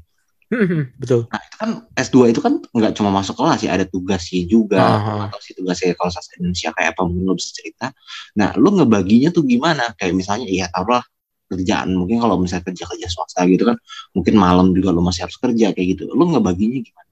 Betul. 1.02 1.26
Nah, 1.28 1.42
itu 1.42 1.56
kan 1.58 1.70
S2 1.98 2.18
itu 2.30 2.40
kan 2.42 2.54
nggak 2.62 2.94
cuma 2.98 3.10
masuk 3.10 3.36
kelas 3.38 3.66
ya, 3.66 3.74
ada 3.74 3.86
tugasnya 3.90 4.46
juga. 4.46 4.82
Aha. 4.82 5.16
Atau 5.30 5.40
si 5.42 5.58
tugasnya 5.58 5.98
kalau 5.98 6.12
sastra 6.14 6.38
Indonesia 6.38 6.70
kayak 6.74 6.94
apa 6.94 7.02
mungkin 7.06 7.26
lo 7.26 7.36
bisa 7.36 7.52
cerita. 7.54 7.92
Nah, 8.38 8.54
lo 8.56 8.70
ngebaginya 8.74 9.34
tuh 9.34 9.44
gimana? 9.44 9.92
Kayak 9.98 10.14
misalnya 10.18 10.48
ya 10.48 10.70
taruhlah 10.70 11.04
kerjaan 11.46 11.94
mungkin 11.94 12.18
kalau 12.18 12.42
misalnya 12.42 12.66
kerja 12.74 12.90
kerja 12.90 13.06
swasta 13.06 13.46
gitu 13.46 13.70
kan 13.70 13.78
mungkin 14.18 14.34
malam 14.34 14.74
juga 14.74 14.90
lo 14.90 15.06
masih 15.06 15.30
harus 15.30 15.38
kerja 15.38 15.78
kayak 15.78 15.88
gitu 15.94 16.10
lo 16.10 16.26
ngebaginya 16.34 16.82
gimana 16.82 17.06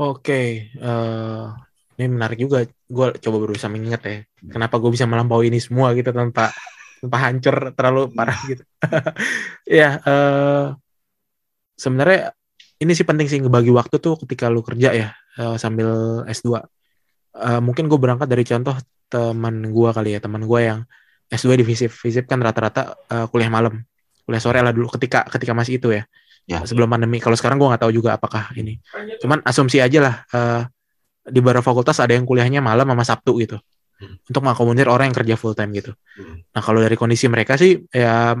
Oke, 0.00 0.72
eh, 0.72 1.44
ini 2.00 2.06
menarik 2.08 2.40
juga. 2.40 2.64
Gue 2.88 3.12
coba 3.22 3.36
berusaha 3.44 3.70
mengingat 3.70 4.02
ya, 4.02 4.16
kenapa 4.50 4.80
gue 4.80 4.90
bisa 4.90 5.04
melampaui 5.04 5.52
ini 5.52 5.60
semua 5.60 5.92
gitu 5.92 6.10
tanpa 6.10 6.48
tanpa 6.98 7.18
hancur 7.28 7.56
terlalu 7.76 8.10
parah 8.10 8.38
gitu. 8.48 8.64
ya, 9.68 10.00
eh, 10.00 10.64
sebenarnya 11.76 12.32
ini 12.82 12.92
sih 12.98 13.06
penting 13.06 13.30
sih 13.30 13.38
ngebagi 13.38 13.70
waktu 13.70 14.02
tuh 14.02 14.18
ketika 14.26 14.50
lu 14.50 14.60
kerja 14.66 14.90
ya 14.90 15.08
eh, 15.38 15.56
sambil 15.56 16.22
S2. 16.26 16.58
Eh, 17.32 17.60
mungkin 17.62 17.86
gue 17.86 17.98
berangkat 17.98 18.28
dari 18.28 18.42
contoh 18.42 18.76
teman 19.12 19.70
gue 19.70 19.90
kali 19.92 20.16
ya, 20.16 20.20
teman 20.20 20.42
gue 20.44 20.60
yang 20.60 20.80
S2 21.32 21.60
di 21.60 21.64
FISIP. 21.64 21.92
FISIP 21.92 22.24
kan 22.26 22.42
rata-rata 22.42 22.96
eh, 23.08 23.26
kuliah 23.30 23.48
malam, 23.48 23.80
kuliah 24.26 24.42
sore 24.42 24.60
lah 24.60 24.74
dulu 24.74 24.90
ketika 24.98 25.24
ketika 25.30 25.52
masih 25.54 25.78
itu 25.78 25.94
ya. 25.94 26.04
Ya. 26.42 26.58
Sebelum 26.66 26.90
pandemi. 26.90 27.22
Kalau 27.22 27.38
sekarang 27.38 27.54
gue 27.62 27.70
nggak 27.70 27.86
tahu 27.86 27.92
juga 27.94 28.18
apakah 28.18 28.50
ini. 28.58 28.82
Cuman 29.22 29.46
asumsi 29.46 29.78
aja 29.78 29.98
lah 30.02 30.14
eh, 30.34 30.62
di 31.22 31.38
beberapa 31.38 31.62
fakultas 31.62 32.02
ada 32.02 32.18
yang 32.18 32.26
kuliahnya 32.26 32.58
malam 32.58 32.84
sama 32.90 33.04
Sabtu 33.06 33.38
gitu. 33.38 33.56
Hmm. 34.02 34.18
Untuk 34.26 34.42
mengakomodir 34.42 34.90
orang 34.90 35.14
yang 35.14 35.16
kerja 35.16 35.34
full 35.38 35.54
time 35.54 35.70
gitu. 35.78 35.94
Hmm. 36.18 36.42
Nah, 36.50 36.62
kalau 36.62 36.82
dari 36.82 36.98
kondisi 36.98 37.30
mereka 37.30 37.54
sih 37.54 37.78
ya 37.94 38.34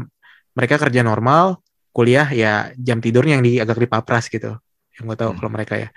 mereka 0.52 0.76
kerja 0.82 1.06
normal, 1.06 1.62
kuliah 1.92 2.26
ya 2.28 2.52
jam 2.74 2.98
tidurnya 2.98 3.36
yang 3.38 3.44
di 3.44 3.52
agak 3.60 3.76
dipapras 3.78 4.26
gitu. 4.26 4.56
Yang 4.96 5.04
gue 5.06 5.16
tahu 5.16 5.30
Hmm. 5.32 5.38
kalau 5.38 5.50
mereka 5.52 5.74
ya. 5.76 5.88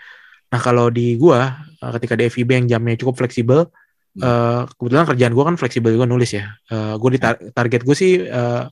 Nah, 0.45 0.59
kalau 0.61 0.87
di 0.87 1.15
gua 1.15 1.51
eh, 1.81 1.91
ketika 1.95 2.13
di 2.15 2.27
FIB 2.27 2.49
yang 2.53 2.65
jamnya 2.69 2.95
cukup 2.95 3.15
fleksibel 3.17 3.67
eh, 4.15 4.61
kebetulan 4.75 5.03
kerjaan 5.07 5.33
gua 5.35 5.45
kan 5.47 5.55
fleksibel 5.55 5.91
juga 5.91 6.05
nulis 6.05 6.31
ya. 6.31 6.53
Eh, 6.69 6.93
gue 6.95 7.09
di 7.11 7.19
tar- 7.19 7.41
target 7.51 7.81
gue 7.83 7.95
sih 7.95 8.21
eh, 8.21 8.63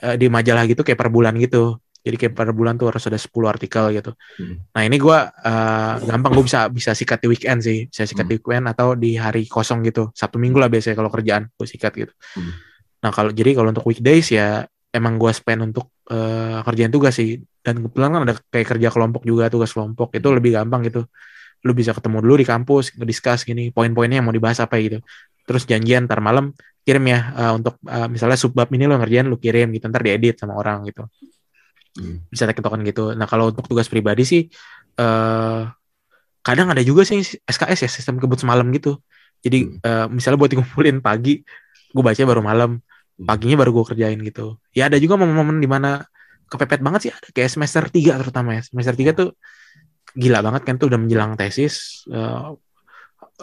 eh, 0.00 0.16
di 0.16 0.26
majalah 0.28 0.64
gitu 0.64 0.80
kayak 0.80 0.96
per 0.96 1.10
bulan 1.10 1.36
gitu. 1.36 1.76
Jadi 2.04 2.16
kayak 2.20 2.34
per 2.36 2.52
bulan 2.52 2.76
tuh 2.76 2.92
harus 2.92 3.00
ada 3.08 3.16
10 3.16 3.48
artikel 3.48 3.88
gitu. 3.92 4.12
Hmm. 4.36 4.60
Nah 4.72 4.82
ini 4.84 4.96
gua 4.96 5.28
eh, 5.28 5.94
gampang 6.04 6.32
gue 6.32 6.44
bisa 6.44 6.68
bisa 6.68 6.92
sikat 6.92 7.20
di 7.20 7.28
weekend 7.28 7.60
sih, 7.60 7.88
bisa 7.88 8.04
sikat 8.04 8.24
Hmm. 8.24 8.32
di 8.32 8.36
weekend 8.36 8.64
atau 8.68 8.92
di 8.92 9.16
hari 9.16 9.44
kosong 9.44 9.80
gitu. 9.82 10.12
Sabtu 10.12 10.36
minggu 10.36 10.56
lah 10.56 10.68
biasanya 10.68 10.96
kalau 10.96 11.08
kerjaan 11.08 11.48
gue 11.50 11.64
sikat 11.64 11.92
gitu. 11.96 12.12
Hmm. 12.36 12.52
Nah 13.04 13.10
kalau 13.12 13.32
jadi 13.32 13.52
kalau 13.52 13.68
untuk 13.68 13.84
weekdays 13.84 14.32
ya 14.32 14.64
emang 14.94 15.18
gua 15.18 15.34
spend 15.34 15.60
untuk 15.74 15.90
eh, 16.14 16.58
kerjaan 16.66 16.92
tugas 16.94 17.18
sih. 17.18 17.42
Dan 17.64 17.82
kebetulan 17.82 18.10
kan 18.14 18.20
ada 18.28 18.34
kayak 18.52 18.66
kerja 18.76 18.88
kelompok 18.94 19.22
juga 19.26 19.48
tugas 19.50 19.72
kelompok 19.74 20.14
itu 20.14 20.28
Hmm. 20.28 20.36
lebih 20.38 20.50
gampang 20.56 20.86
gitu. 20.86 21.02
Lu 21.66 21.72
bisa 21.72 21.90
ketemu 21.96 22.20
dulu 22.24 22.34
di 22.42 22.46
kampus, 22.46 22.94
ngediscuss 22.96 23.42
gini, 23.48 23.72
poin-poinnya 23.74 24.20
yang 24.22 24.26
mau 24.28 24.36
dibahas 24.36 24.60
apa 24.62 24.76
gitu. 24.78 25.00
Terus 25.48 25.64
janjian 25.68 26.06
ntar 26.08 26.20
malam 26.24 26.52
kirim 26.84 27.04
ya 27.08 27.20
eh, 27.40 27.52
untuk 27.58 27.74
eh, 27.88 28.08
misalnya 28.12 28.36
subbab 28.38 28.68
ini 28.76 28.84
lo 28.88 28.96
ngerjain 29.00 29.26
lu 29.28 29.36
kirim 29.40 29.72
gitu 29.74 29.88
ntar 29.90 30.04
diedit 30.04 30.36
sama 30.40 30.54
orang 30.56 30.84
gitu 30.88 31.04
Hmm. 31.94 32.18
bisa 32.26 32.42
tektokan 32.50 32.82
gitu. 32.82 33.14
Nah 33.14 33.22
kalau 33.30 33.54
untuk 33.54 33.70
tugas 33.70 33.86
pribadi 33.86 34.26
sih 34.26 34.42
eh 34.98 35.62
kadang 36.44 36.68
ada 36.74 36.82
juga 36.84 37.06
sih 37.08 37.22
SKS 37.46 37.86
ya 37.86 37.90
sistem 37.90 38.18
kebut 38.20 38.36
semalam 38.42 38.66
gitu. 38.74 38.98
Jadi 39.44 39.78
eh, 39.78 40.06
misalnya 40.10 40.38
buat 40.40 40.50
dikumpulin 40.52 40.98
pagi, 41.04 41.40
gue 41.94 42.02
baca 42.02 42.18
baru 42.26 42.42
malam, 42.42 42.70
paginya 43.14 43.56
baru 43.62 43.70
gue 43.80 43.84
kerjain 43.94 44.18
gitu. 44.20 44.58
Ya 44.74 44.90
ada 44.90 44.98
juga 44.98 45.14
momen-momen 45.14 45.62
di 45.62 45.68
mana 45.70 46.02
kepepet 46.50 46.80
banget 46.82 47.00
sih 47.08 47.12
ada 47.14 47.28
kayak 47.30 47.50
semester 47.50 47.82
3 47.86 48.18
terutama 48.20 48.58
ya. 48.58 48.62
Semester 48.66 48.94
3 48.98 49.12
tuh 49.14 49.28
gila 50.14 50.38
banget 50.46 50.62
kan 50.66 50.74
tuh 50.78 50.86
udah 50.90 50.98
menjelang 51.02 51.34
tesis 51.34 52.06
eh, 52.10 52.54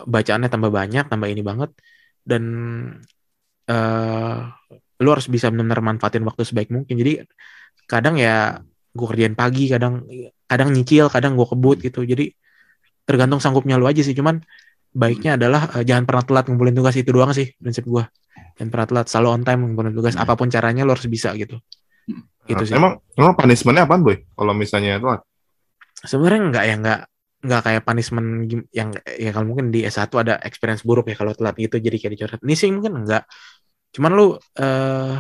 bacaannya 0.07 0.49
tambah 0.51 0.71
banyak, 0.71 1.05
tambah 1.11 1.27
ini 1.27 1.41
banget 1.43 1.71
dan 2.23 2.43
eh 3.71 4.39
lu 5.01 5.09
harus 5.09 5.25
bisa 5.25 5.49
benar-benar 5.49 5.81
manfaatin 5.81 6.23
waktu 6.27 6.43
sebaik 6.45 6.69
mungkin. 6.69 6.95
Jadi 7.01 7.25
kadang 7.89 8.15
ya 8.21 8.61
gue 8.91 9.07
kerjain 9.07 9.33
pagi, 9.33 9.65
kadang 9.71 10.05
kadang 10.45 10.69
nyicil, 10.75 11.09
kadang 11.09 11.33
gue 11.39 11.47
kebut 11.47 11.77
gitu. 11.81 12.05
Jadi 12.05 12.29
tergantung 13.07 13.41
sanggupnya 13.41 13.75
lu 13.81 13.89
aja 13.89 14.01
sih. 14.05 14.13
Cuman 14.13 14.39
baiknya 14.93 15.39
adalah 15.39 15.61
eh, 15.79 15.83
jangan 15.87 16.03
pernah 16.07 16.23
telat 16.27 16.45
ngumpulin 16.47 16.75
tugas 16.77 16.95
itu 16.99 17.09
doang 17.09 17.31
sih 17.33 17.47
prinsip 17.57 17.87
gue. 17.87 18.03
Pernah 18.69 18.87
telat, 18.89 19.07
selalu 19.09 19.27
on 19.33 19.41
time 19.41 19.61
ngumpulin 19.65 19.95
tugas. 19.95 20.13
Hmm. 20.13 20.27
Apa 20.27 20.37
pun 20.37 20.51
caranya 20.51 20.85
lu 20.85 20.93
harus 20.93 21.07
bisa 21.09 21.33
gitu. 21.33 21.57
Gitu 22.45 22.63
sih. 22.67 22.75
Emang 22.77 23.01
emang 23.17 23.33
punishmentnya 23.33 23.89
apaan 23.89 24.05
boy? 24.05 24.21
Kalau 24.37 24.53
misalnya 24.53 25.01
telat? 25.01 25.21
sebenarnya 26.01 26.41
enggak 26.49 26.63
ya 26.65 26.75
enggak 26.81 26.99
enggak 27.41 27.61
kayak 27.65 27.81
punishment 27.85 28.27
yang 28.73 28.89
ya 29.05 29.29
kalau 29.33 29.45
mungkin 29.49 29.73
di 29.73 29.85
S1 29.85 30.09
ada 30.13 30.37
experience 30.45 30.85
buruk 30.85 31.09
ya 31.09 31.15
kalau 31.17 31.33
telat 31.33 31.57
gitu 31.57 31.77
jadi 31.81 31.97
kayak 31.97 32.11
dicoret. 32.17 32.39
Ini 32.41 32.55
sih 32.57 32.69
mungkin 32.69 33.05
enggak. 33.05 33.25
Cuman 33.93 34.11
lu 34.13 34.37
eh 34.57 35.15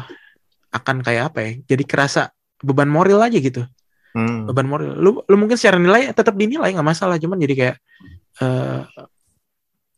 akan 0.71 0.95
kayak 1.01 1.33
apa 1.33 1.39
ya? 1.41 1.51
Jadi 1.75 1.83
kerasa 1.85 2.29
beban 2.61 2.89
moral 2.89 3.25
aja 3.25 3.37
gitu. 3.41 3.65
Hmm. 4.13 4.45
Beban 4.49 4.69
moral. 4.69 4.97
Lu 5.01 5.25
lu 5.25 5.35
mungkin 5.37 5.57
secara 5.57 5.81
nilai 5.81 6.13
tetap 6.13 6.37
dinilai 6.37 6.73
nggak 6.77 6.87
masalah, 6.87 7.17
cuman 7.17 7.41
jadi 7.41 7.53
kayak 7.57 7.75
eh 8.41 8.81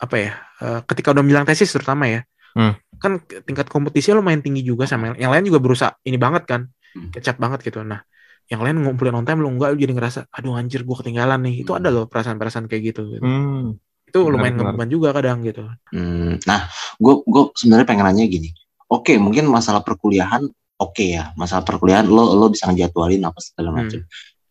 apa 0.03 0.15
ya? 0.20 0.32
eh, 0.64 0.80
ketika 0.88 1.11
udah 1.15 1.24
bilang 1.24 1.44
tesis 1.44 1.72
terutama 1.72 2.07
ya. 2.07 2.22
Hmm. 2.56 2.76
Kan 3.04 3.20
tingkat 3.44 3.68
kompetisi 3.68 4.16
lumayan 4.16 4.40
tinggi 4.40 4.64
juga 4.64 4.88
sama 4.88 5.12
yang, 5.12 5.28
yang 5.28 5.32
lain 5.36 5.44
juga 5.52 5.60
berusaha 5.60 5.92
ini 6.08 6.16
banget 6.16 6.48
kan. 6.48 6.62
Hmm. 6.96 7.12
Kecap 7.12 7.36
banget 7.36 7.68
gitu. 7.68 7.84
Nah, 7.84 8.00
yang 8.48 8.64
lain 8.64 8.80
ngumpulin 8.80 9.12
on 9.20 9.28
time 9.28 9.44
lu 9.44 9.52
enggak 9.52 9.76
lu 9.76 9.84
jadi 9.84 9.92
ngerasa 9.92 10.32
aduh 10.32 10.56
anjir 10.56 10.88
gua 10.88 11.04
ketinggalan 11.04 11.44
nih. 11.44 11.68
Itu 11.68 11.76
ada 11.76 11.92
loh 11.92 12.08
perasaan-perasaan 12.08 12.72
kayak 12.72 12.96
gitu. 12.96 13.02
gitu. 13.12 13.24
Hmm. 13.28 13.76
Itu 14.08 14.30
lumayan 14.30 14.56
ngebeban 14.56 14.88
juga 14.88 15.10
kadang 15.12 15.44
gitu. 15.44 15.68
Hmm, 15.90 16.38
nah, 16.48 16.70
gue 17.02 17.14
gue 17.26 17.44
sebenarnya 17.58 17.88
pengen 17.90 18.06
nanya 18.08 18.30
gini. 18.30 18.54
Oke, 18.86 19.18
mungkin 19.18 19.50
masalah 19.50 19.82
perkuliahan, 19.82 20.46
oke 20.78 21.02
ya, 21.18 21.34
masalah 21.34 21.66
perkuliahan 21.66 22.06
lo 22.06 22.38
lo 22.38 22.46
bisa 22.46 22.70
ngejadwalin 22.70 23.26
apa 23.26 23.42
segala 23.42 23.74
Hmm. 23.74 23.78
macam. 23.82 24.00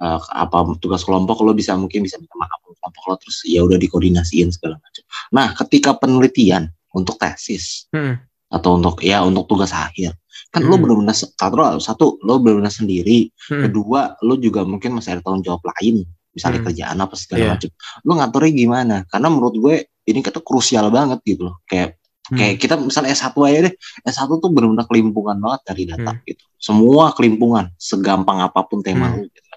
Eh, 0.03 0.19
apa 0.35 0.57
tugas 0.83 1.07
kelompok 1.07 1.47
lo 1.47 1.55
bisa 1.55 1.79
mungkin 1.79 2.03
bisa 2.03 2.19
minta 2.19 2.35
maaf 2.35 2.59
kelompok 2.75 3.05
lo 3.07 3.15
terus 3.23 3.47
ya 3.47 3.63
udah 3.63 3.79
dikoordinasiin 3.79 4.51
segala 4.51 4.83
macam. 4.83 5.07
Nah, 5.31 5.55
ketika 5.55 5.95
penelitian 5.95 6.67
untuk 6.91 7.15
tesis 7.23 7.87
Hmm. 7.95 8.19
Atau 8.53 8.77
untuk 8.77 9.01
ya 9.01 9.25
untuk 9.25 9.49
tugas 9.49 9.73
akhir, 9.73 10.13
kan 10.53 10.61
lo 10.63 10.77
Hmm. 10.77 10.85
benar-benar 10.85 11.17
se- 11.17 11.33
satu, 11.33 11.81
satu 11.81 12.05
lo 12.21 12.37
benar-benar 12.39 12.69
sendiri, 12.71 13.33
Hmm. 13.49 13.65
kedua 13.65 14.21
lo 14.21 14.37
juga 14.37 14.63
mungkin 14.63 14.93
masih 14.93 15.17
ada 15.17 15.21
tanggung 15.25 15.41
jawab 15.43 15.65
lain 15.73 16.05
misalnya 16.33 16.61
Hmm. 16.61 16.67
kerjaan 16.69 16.97
apa 16.97 17.15
segala 17.17 17.41
Iya. 17.41 17.51
macam 17.57 17.71
lo 18.05 18.13
ngaturnya 18.17 18.53
gimana 18.55 18.97
karena 19.05 19.29
menurut 19.29 19.55
gue 19.55 19.75
ini 20.05 20.21
kata 20.21 20.41
krusial 20.41 20.89
banget 20.89 21.21
gitu 21.25 21.45
loh 21.45 21.61
kayak 21.65 22.01
Hmm. 22.29 22.39
kayak 22.41 22.55
kita 22.57 22.75
misalnya 22.77 23.13
S1 23.13 23.37
aja 23.45 23.59
deh 23.69 23.75
S1 24.07 24.41
tuh 24.41 24.49
benar-benar 24.49 24.89
kelimpungan 24.89 25.37
banget 25.37 25.61
dari 25.69 25.83
data 25.85 26.13
Hmm. 26.13 26.25
gitu 26.25 26.41
semua 26.57 27.13
kelimpungan 27.13 27.69
segampang 27.77 28.41
apa 28.41 28.65
pun 28.65 28.81
tema 28.81 29.13
Hmm. 29.13 29.21
lu 29.21 29.29
gitu. 29.29 29.49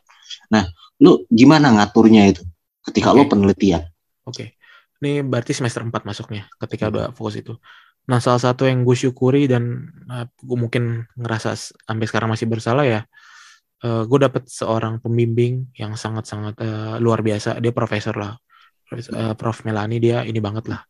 nah 0.50 0.64
lu 0.98 1.24
gimana 1.30 1.72
ngaturnya 1.72 2.28
itu 2.28 2.44
ketika 2.84 3.12
lo 3.12 3.24
Oke. 3.24 3.32
penelitian 3.32 3.84
Oke. 4.24 4.60
Ini 4.96 5.22
berarti 5.22 5.52
semester 5.52 5.80
4 5.80 6.04
masuknya 6.04 6.48
ketika 6.58 6.88
Hmm. 6.88 6.92
udah 6.92 7.06
fokus 7.14 7.36
itu. 7.38 7.54
Nah, 8.06 8.22
salah 8.22 8.38
satu 8.38 8.70
yang 8.70 8.86
gue 8.86 8.94
syukuri 8.94 9.50
dan 9.50 9.90
gue 10.38 10.58
mungkin 10.58 11.10
ngerasa 11.18 11.58
sampai 11.58 12.06
sekarang 12.06 12.30
masih 12.30 12.46
bersalah 12.46 12.86
ya, 12.86 13.02
gue 13.82 14.20
dapet 14.22 14.46
seorang 14.50 15.02
pembimbing 15.02 15.70
yang 15.78 15.98
sangat-sangat 15.98 16.58
eh, 16.62 16.96
luar 17.02 17.26
biasa. 17.26 17.58
Dia 17.58 17.74
profesor 17.74 18.14
lah, 18.18 18.34
Prof, 18.86 19.00
eh, 19.10 19.34
Prof. 19.34 19.58
Melani 19.66 19.98
dia 19.98 20.22
ini 20.26 20.38
banget 20.38 20.70
lah, 20.70 20.82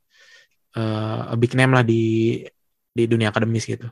Eh, 0.75 1.21
a 1.31 1.35
big 1.39 1.55
name 1.55 1.71
lah 1.71 1.87
di 1.87 2.43
di 2.91 3.03
dunia 3.07 3.31
akademis 3.31 3.63
gitu. 3.63 3.87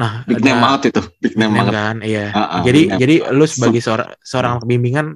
Nah, 0.00 0.24
big 0.24 0.40
ada- 0.40 0.48
name 0.48 0.60
banget 0.64 0.80
itu 0.96 1.02
big 1.20 1.34
name 1.36 1.52
banget 1.60 1.76
kan, 1.76 1.96
iya. 2.00 2.32
Ah, 2.32 2.40
ah, 2.40 2.62
jadi 2.64 2.80
name. 2.88 3.00
jadi 3.04 3.14
lu 3.36 3.44
sebagai 3.44 3.84
seorang 3.84 4.08
seorang 4.24 4.52
anak 4.56 4.64
bimbingan, 4.64 5.06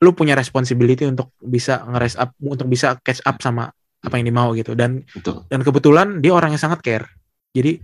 lu 0.00 0.10
punya 0.16 0.32
responsibility 0.32 1.04
untuk 1.04 1.36
bisa 1.44 1.84
ngeres 1.84 2.16
up, 2.16 2.32
untuk 2.40 2.72
bisa 2.72 2.96
catch 3.04 3.20
up 3.28 3.36
sama 3.44 3.68
apa 4.00 4.14
yang 4.16 4.26
dimau 4.32 4.56
gitu. 4.56 4.72
Dan 4.72 5.04
betul. 5.04 5.44
dan 5.48 5.60
kebetulan 5.60 6.08
dia 6.24 6.32
orang 6.32 6.56
yang 6.56 6.62
sangat 6.62 6.80
care. 6.80 7.06
Jadi 7.52 7.80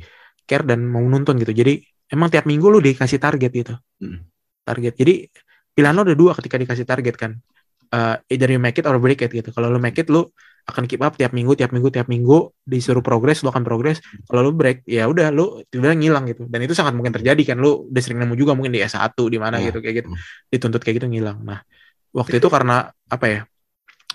care 0.47 0.65
dan 0.65 0.85
mau 0.87 1.03
nuntun 1.05 1.37
gitu. 1.37 1.53
Jadi 1.53 1.83
emang 2.09 2.31
tiap 2.33 2.47
minggu 2.49 2.67
lu 2.71 2.79
dikasih 2.81 3.19
target 3.21 3.51
gitu. 3.53 3.75
Hmm. 4.01 4.25
target. 4.67 4.99
Jadi 4.99 5.31
pilihan 5.71 5.95
lo 5.95 6.03
ada 6.03 6.17
dua 6.19 6.35
ketika 6.35 6.59
dikasih 6.59 6.83
target 6.83 7.15
kan. 7.15 7.33
Eh, 7.87 8.35
either 8.35 8.51
you 8.51 8.59
make 8.59 8.75
it 8.75 8.87
or 8.89 8.99
break 8.99 9.23
it 9.23 9.31
gitu. 9.31 9.55
Kalau 9.55 9.71
lu 9.71 9.79
make 9.79 9.95
it 9.95 10.11
lu 10.11 10.27
akan 10.67 10.91
keep 10.91 10.99
up 10.99 11.15
tiap 11.15 11.31
minggu 11.31 11.55
tiap 11.55 11.71
minggu 11.71 11.87
tiap 11.95 12.11
minggu. 12.11 12.51
Disuruh 12.67 12.99
progres 12.99 13.47
lu 13.47 13.55
akan 13.55 13.63
progres 13.63 14.03
kalau 14.27 14.51
lu 14.51 14.53
break 14.57 14.83
ya 14.91 15.07
udah 15.07 15.31
lu 15.31 15.63
tiba-tiba 15.71 15.95
ngilang 15.95 16.25
gitu. 16.27 16.51
Dan 16.51 16.67
itu 16.67 16.75
sangat 16.75 16.99
mungkin 16.99 17.15
terjadi 17.15 17.55
kan. 17.55 17.63
Lu 17.63 17.87
udah 17.87 18.03
sering 18.03 18.19
nemu 18.19 18.35
juga 18.35 18.59
mungkin 18.59 18.75
di 18.75 18.83
S1 18.83 19.15
di 19.31 19.39
mana 19.39 19.63
Iya. 19.63 19.71
gitu 19.71 19.79
kayak 19.79 19.95
gitu. 20.03 20.09
Hmm. 20.11 20.19
dituntut 20.51 20.83
kayak 20.83 20.97
gitu 20.99 21.07
ngilang. 21.07 21.39
Nah 21.47 21.63
waktu 22.11 22.43
itu 22.43 22.49
karena 22.51 22.91
apa 23.07 23.27
ya 23.31 23.41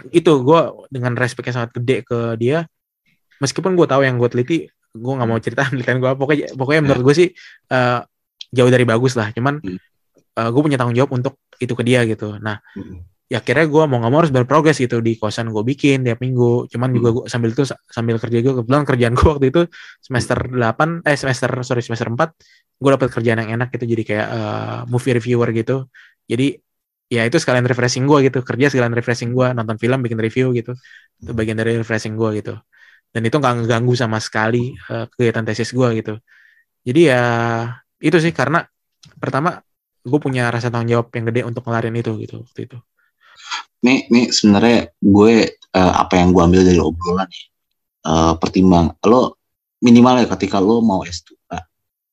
itu 0.09 0.31
gue 0.41 0.61
dengan 0.89 1.13
respect 1.13 1.53
yang 1.53 1.57
sangat 1.61 1.71
gede 1.77 2.01
ke 2.01 2.19
dia 2.35 2.65
meskipun 3.37 3.73
gue 3.73 3.85
tahu 3.85 4.01
yang 4.01 4.17
gue 4.17 4.29
teliti 4.29 4.57
gue 4.91 5.13
nggak 5.15 5.29
mau 5.29 5.39
cerita 5.39 5.61
penelitian 5.69 5.97
gue 6.01 6.11
pokoknya 6.17 6.45
pokoknya 6.57 6.81
menurut 6.81 7.01
gue 7.05 7.15
sih 7.15 7.27
eh, 7.69 7.99
jauh 8.51 8.67
dari 8.67 8.83
bagus 8.83 9.15
lah. 9.15 9.31
Cuman 9.31 9.61
Hmm. 9.61 10.47
gue 10.51 10.61
punya 10.63 10.79
tanggung 10.79 10.95
jawab 10.95 11.11
untuk 11.11 11.39
itu 11.59 11.71
ke 11.75 11.83
dia 11.83 12.01
gitu. 12.07 12.39
Nah 12.39 12.59
Hmm. 12.73 13.03
ya 13.31 13.39
akhirnya 13.39 13.63
gue 13.67 13.83
mau 13.87 13.99
nggak 13.99 14.11
mau 14.11 14.19
harus 14.19 14.33
berprogres 14.33 14.75
gitu. 14.79 14.99
Di 14.99 15.15
kosan 15.15 15.51
gue 15.55 15.63
bikin 15.63 16.03
tiap 16.03 16.19
minggu. 16.19 16.67
Cuman 16.67 16.91
juga 16.91 17.09
gue 17.15 17.23
sambil 17.31 17.55
itu 17.55 17.63
sambil 17.87 18.15
kerja 18.19 18.37
gue 18.43 18.53
kebetulan 18.59 18.83
kerjaan 18.83 19.13
gue 19.15 19.27
waktu 19.27 19.47
itu 19.51 19.61
semester 20.03 20.35
8 20.51 21.03
eh 21.07 21.15
semester 21.15 21.47
sorry 21.63 21.79
semester 21.83 22.11
4 22.11 22.35
gue 22.81 22.89
dapat 22.91 23.07
kerjaan 23.11 23.39
yang 23.45 23.51
enak 23.59 23.71
gitu. 23.71 23.85
Jadi 23.87 24.03
kayak 24.03 24.27
eh, 24.27 24.79
movie 24.91 25.13
reviewer 25.15 25.49
gitu. 25.55 25.87
Jadi 26.27 26.59
ya 27.11 27.27
itu 27.27 27.35
sekalian 27.35 27.67
refreshing 27.67 28.07
gue 28.07 28.31
gitu. 28.31 28.39
Kerja 28.47 28.71
sekalian 28.71 28.95
refreshing 28.95 29.35
gue 29.35 29.51
nonton 29.51 29.75
film 29.75 29.99
bikin 29.99 30.15
review 30.15 30.55
gitu. 30.55 30.71
Itu 31.19 31.31
bagian 31.35 31.59
dari 31.59 31.75
refreshing 31.75 32.15
gue 32.15 32.39
gitu. 32.39 32.55
Dan 33.11 33.27
itu 33.27 33.35
nggak 33.35 33.53
ngeganggu 33.61 33.93
sama 33.99 34.23
sekali 34.23 34.71
eh, 34.71 35.05
kegiatan 35.11 35.43
tesis 35.43 35.75
gue 35.75 35.87
gitu. 35.99 36.15
Jadi 36.87 37.01
ya 37.11 37.23
itu 37.99 38.17
sih 38.23 38.31
karena 38.31 38.63
pertama 39.19 39.59
gue 40.01 40.19
punya 40.23 40.49
rasa 40.49 40.71
tanggung 40.71 40.89
jawab 40.89 41.13
yang 41.13 41.25
gede 41.29 41.41
untuk 41.45 41.67
ngelarin 41.67 41.93
itu 41.99 42.15
gitu 42.23 42.47
waktu 42.47 42.59
itu. 42.71 42.77
Nih 43.83 44.07
nih 44.07 44.31
sebenarnya 44.31 44.95
gue 45.03 45.33
eh, 45.51 45.93
apa 45.99 46.13
yang 46.15 46.31
gue 46.31 46.41
ambil 46.41 46.63
dari 46.63 46.79
obrolan 46.79 47.27
ya 47.27 47.45
eh, 48.07 48.33
pertimbang 48.39 48.95
lo 49.03 49.35
minimal 49.83 50.23
ya 50.23 50.27
ketika 50.39 50.63
lo 50.63 50.79
mau 50.79 51.03
S2 51.03 51.35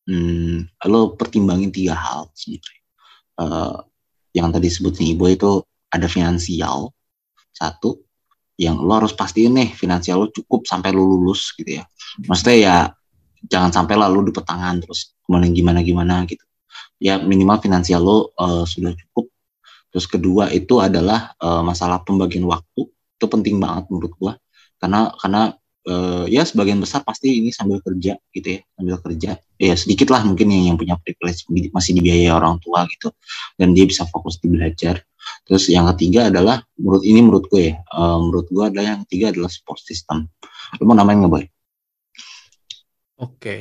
hmm, 0.08 0.82
lo 0.90 1.14
pertimbangin 1.14 1.70
tiga 1.70 1.94
hal 1.94 2.26
sebenarnya. 2.34 2.82
Eh, 3.38 3.76
yang 4.34 4.52
tadi 4.52 4.68
sebutin 4.68 5.16
ibu 5.16 5.24
itu 5.28 5.50
ada 5.88 6.06
finansial. 6.06 6.92
Satu 7.52 7.98
yang 8.58 8.82
lo 8.82 8.98
harus 8.98 9.14
pastiin 9.14 9.54
nih 9.54 9.70
finansial 9.72 10.26
lo 10.26 10.28
cukup 10.34 10.66
sampai 10.66 10.90
lo 10.90 11.06
lulus 11.06 11.54
gitu 11.54 11.78
ya. 11.78 11.84
Maksudnya 12.26 12.56
ya 12.58 12.76
jangan 13.46 13.70
sampai 13.70 13.94
lah 13.94 14.10
lo 14.10 14.26
di 14.26 14.34
petangan 14.34 14.82
terus 14.82 15.14
gimana 15.22 15.46
gimana 15.50 15.80
gimana 15.86 16.14
gitu. 16.26 16.42
Ya 16.98 17.22
minimal 17.22 17.62
finansial 17.62 18.02
lo 18.02 18.34
eh, 18.34 18.64
sudah 18.66 18.92
cukup. 18.94 19.30
Terus 19.88 20.06
kedua 20.10 20.50
itu 20.52 20.82
adalah 20.82 21.34
eh, 21.38 21.62
masalah 21.62 22.02
pembagian 22.02 22.44
waktu. 22.46 22.90
Itu 23.18 23.26
penting 23.26 23.58
banget 23.62 23.90
menurut 23.90 24.12
gua. 24.18 24.32
Karena 24.78 25.10
karena 25.18 25.54
eh, 25.86 26.24
ya 26.32 26.42
sebagian 26.42 26.82
besar 26.82 27.06
pasti 27.06 27.38
ini 27.38 27.54
sambil 27.54 27.78
kerja 27.78 28.18
gitu 28.34 28.48
ya 28.58 28.60
sambil 28.74 28.96
kerja 28.98 29.30
ya 29.58 29.74
sedikit 29.78 30.10
lah 30.10 30.26
mungkin 30.26 30.50
yang 30.50 30.74
yang 30.74 30.76
punya 30.78 30.96
privilege 30.98 31.46
masih 31.70 31.92
dibiayai 31.98 32.32
orang 32.34 32.58
tua 32.58 32.86
gitu 32.90 33.14
dan 33.54 33.76
dia 33.76 33.86
bisa 33.86 34.08
fokus 34.08 34.42
di 34.42 34.50
belajar. 34.50 35.04
Terus 35.44 35.68
yang 35.68 35.84
ketiga 35.92 36.32
adalah 36.32 36.64
menurut 36.80 37.04
ini 37.04 37.20
menurut 37.20 37.44
gue 37.52 37.70
ya 37.70 37.74
eh, 37.78 38.18
menurut 38.18 38.46
gua 38.50 38.72
adalah 38.72 38.96
yang 38.96 39.00
ketiga 39.06 39.30
adalah 39.30 39.50
support 39.52 39.78
system. 39.84 40.26
Lu 40.80 40.88
mau 40.88 40.96
namain 40.96 41.20
nggak 41.20 41.32
boy? 41.32 41.44
oke 43.18 43.56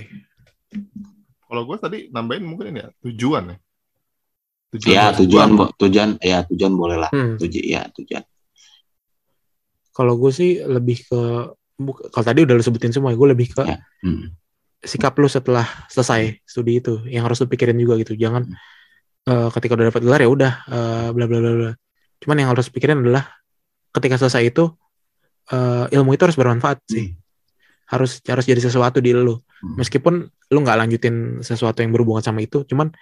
Kalau 1.48 1.64
gue 1.64 1.77
tadi 1.80 1.99
nambahin 2.11 2.44
mungkin 2.44 2.76
ini 2.76 2.80
ya 2.84 2.89
tujuan 3.07 3.44
ya. 3.56 3.57
Ya 4.84 5.03
S2. 5.15 5.23
tujuan 5.23 5.49
Bo. 5.56 5.72
tujuan 5.80 6.10
ya 6.19 6.44
tujuan 6.44 6.73
boleh 6.76 6.98
lah. 6.99 7.11
Hmm. 7.15 7.39
Tujuan 7.39 7.64
ya 7.64 7.81
tujuan. 7.95 8.23
Kalau 9.95 10.14
gue 10.19 10.31
sih 10.35 10.60
lebih 10.60 11.07
ke 11.07 11.22
kalau 12.09 12.25
tadi 12.25 12.41
udah 12.41 12.55
lu 12.57 12.63
sebutin 12.65 12.89
semua, 12.89 13.13
gue 13.13 13.27
lebih 13.29 13.53
ke 13.53 13.63
Ya. 13.63 13.77
Hmm. 14.01 14.33
sikap 14.77 15.17
lu 15.17 15.25
setelah 15.25 15.65
selesai 15.89 16.41
studi 16.45 16.77
itu 16.77 17.01
yang 17.09 17.25
harus 17.25 17.41
lu 17.41 17.49
pikirin 17.49 17.77
juga 17.77 17.97
gitu. 18.01 18.13
Jangan 18.13 18.45
eh, 19.25 19.49
ketika 19.57 19.73
udah 19.73 19.85
dapat 19.89 20.01
gelar 20.05 20.21
ya 20.21 20.29
udah 20.29 20.53
eh, 20.69 21.07
bla 21.13 21.25
bla 21.25 21.37
bla 21.41 21.51
bla. 21.53 21.71
Cuman 22.21 22.35
yang 22.37 22.49
harus 22.53 22.69
pikirin 22.69 23.01
adalah 23.01 23.25
ketika 23.93 24.21
selesai 24.21 24.53
itu 24.53 24.69
eh, 25.49 25.85
ilmu 25.97 26.13
itu 26.13 26.23
harus 26.29 26.37
bermanfaat 26.37 26.81
sih. 26.89 27.13
Harus 27.89 28.21
harus 28.25 28.45
jadi 28.45 28.61
sesuatu 28.61 29.01
di 29.01 29.17
lu. 29.17 29.37
Hmm. 29.37 29.81
Meskipun 29.81 30.13
lu 30.29 30.57
nggak 30.61 30.77
lanjutin 30.77 31.41
sesuatu 31.41 31.81
yang 31.81 31.89
berhubungan 31.89 32.21
sama 32.21 32.45
itu, 32.45 32.61
cuman 32.69 32.93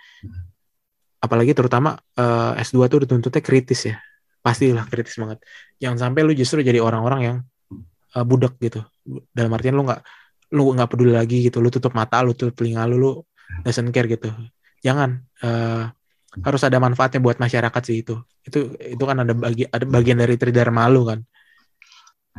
apalagi 1.19 1.52
terutama 1.52 1.99
eh, 2.15 2.61
S2 2.64 2.88
tuh 2.88 2.99
dituntutnya 3.03 3.43
kritis 3.43 3.91
ya. 3.91 3.99
Pastilah 4.39 4.85
kritis 4.88 5.18
banget. 5.19 5.43
Jangan 5.81 5.97
sampai 6.10 6.22
lu 6.23 6.31
justru 6.38 6.61
jadi 6.64 6.80
orang-orang 6.80 7.22
yang 7.22 7.38
eh, 8.16 8.26
budak 8.26 8.56
gitu. 8.64 8.82
Dalam 9.36 9.52
artian 9.54 9.76
lu 9.76 9.84
nggak 9.86 10.02
lu 10.56 10.72
nggak 10.74 10.90
peduli 10.90 11.14
lagi 11.14 11.44
gitu. 11.46 11.60
Lu 11.60 11.70
tutup 11.70 11.92
mata, 11.94 12.24
lu 12.24 12.32
tutup 12.32 12.56
telinga 12.56 12.88
lu, 12.88 12.96
lu 12.98 13.12
doesn't 13.62 13.92
care 13.92 14.08
gitu. 14.08 14.32
Jangan 14.82 15.22
eh, 15.44 15.84
harus 16.44 16.62
ada 16.68 16.78
manfaatnya 16.84 17.24
buat 17.24 17.40
masyarakat 17.40 17.82
sih 17.86 18.04
itu. 18.04 18.16
Itu 18.44 18.76
itu 18.80 19.04
kan 19.06 19.24
ada 19.24 19.32
bagi 19.32 19.64
ada 19.70 19.86
bagian 19.88 20.20
dari 20.20 20.36
tridharma 20.36 20.88
lu 20.92 21.08
kan. 21.08 21.20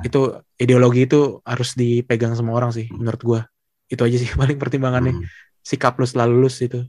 Itu 0.05 0.44
ideologi 0.61 1.09
itu 1.09 1.40
harus 1.40 1.73
dipegang 1.73 2.36
semua 2.36 2.61
orang 2.61 2.73
sih 2.74 2.89
menurut 2.93 3.23
gua. 3.24 3.40
Itu 3.89 4.05
aja 4.05 4.16
sih 4.20 4.28
paling 4.40 4.59
pertimbangannya. 4.61 5.12
Hmm. 5.16 5.24
Sikap 5.65 5.97
lu 5.97 6.05
setelah 6.05 6.28
lulus 6.28 6.61
itu. 6.61 6.85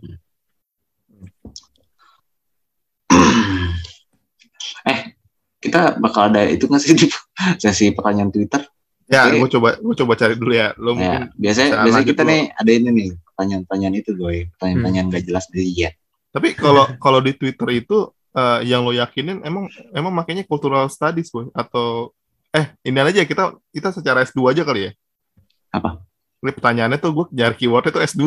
eh 4.91 5.17
kita 5.57 5.97
bakal 5.97 6.29
ada 6.29 6.45
itu 6.45 6.69
nggak 6.69 6.81
sih 6.83 6.93
di 6.93 7.07
sesi 7.57 7.89
pertanyaan 7.95 8.29
Twitter? 8.29 8.61
Ya, 9.07 9.31
gue 9.31 9.49
coba 9.55 9.79
gue 9.79 9.95
coba 10.03 10.13
cari 10.19 10.35
dulu 10.35 10.51
ya. 10.51 10.75
Lo 10.75 10.91
Ya, 10.99 11.31
biasanya 11.39 11.87
biasanya 11.87 12.07
kita 12.07 12.23
dulu. 12.27 12.31
nih 12.35 12.41
ada 12.51 12.71
ini 12.75 12.89
nih 12.91 13.09
pertanyaan-pertanyaan 13.31 13.95
itu 13.95 14.11
gue, 14.19 14.35
pertanyaan-pertanyaan 14.55 15.05
nggak 15.07 15.23
jelas 15.23 15.45
dari 15.47 15.71
ya. 15.71 15.89
Tapi 16.35 16.53
kalau 16.59 16.85
kalau 16.99 17.19
di 17.23 17.31
Twitter 17.31 17.67
itu 17.71 18.11
eh, 18.35 18.59
yang 18.67 18.83
lo 18.83 18.91
yakinin 18.91 19.39
emang 19.47 19.71
emang 19.95 20.11
makanya 20.11 20.43
cultural 20.43 20.91
studies 20.91 21.31
boy 21.31 21.47
atau 21.55 22.11
eh 22.51 22.67
ini 22.83 22.99
aja 22.99 23.23
kita 23.23 23.55
kita 23.71 23.89
secara 23.95 24.27
S2 24.27 24.51
aja 24.51 24.61
kali 24.67 24.89
ya. 24.89 24.91
Apa? 25.71 26.03
Ini 26.43 26.51
pertanyaannya 26.53 26.99
tuh 27.01 27.11
gue 27.15 27.25
nyari 27.33 27.55
keywordnya 27.57 27.91
tuh 27.95 28.03
S2. 28.03 28.23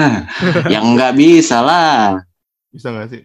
Yang 0.72 0.84
nggak 0.96 1.12
bisa 1.18 1.60
lah. 1.60 2.22
Bisa 2.72 2.94
nggak 2.94 3.08
sih? 3.12 3.22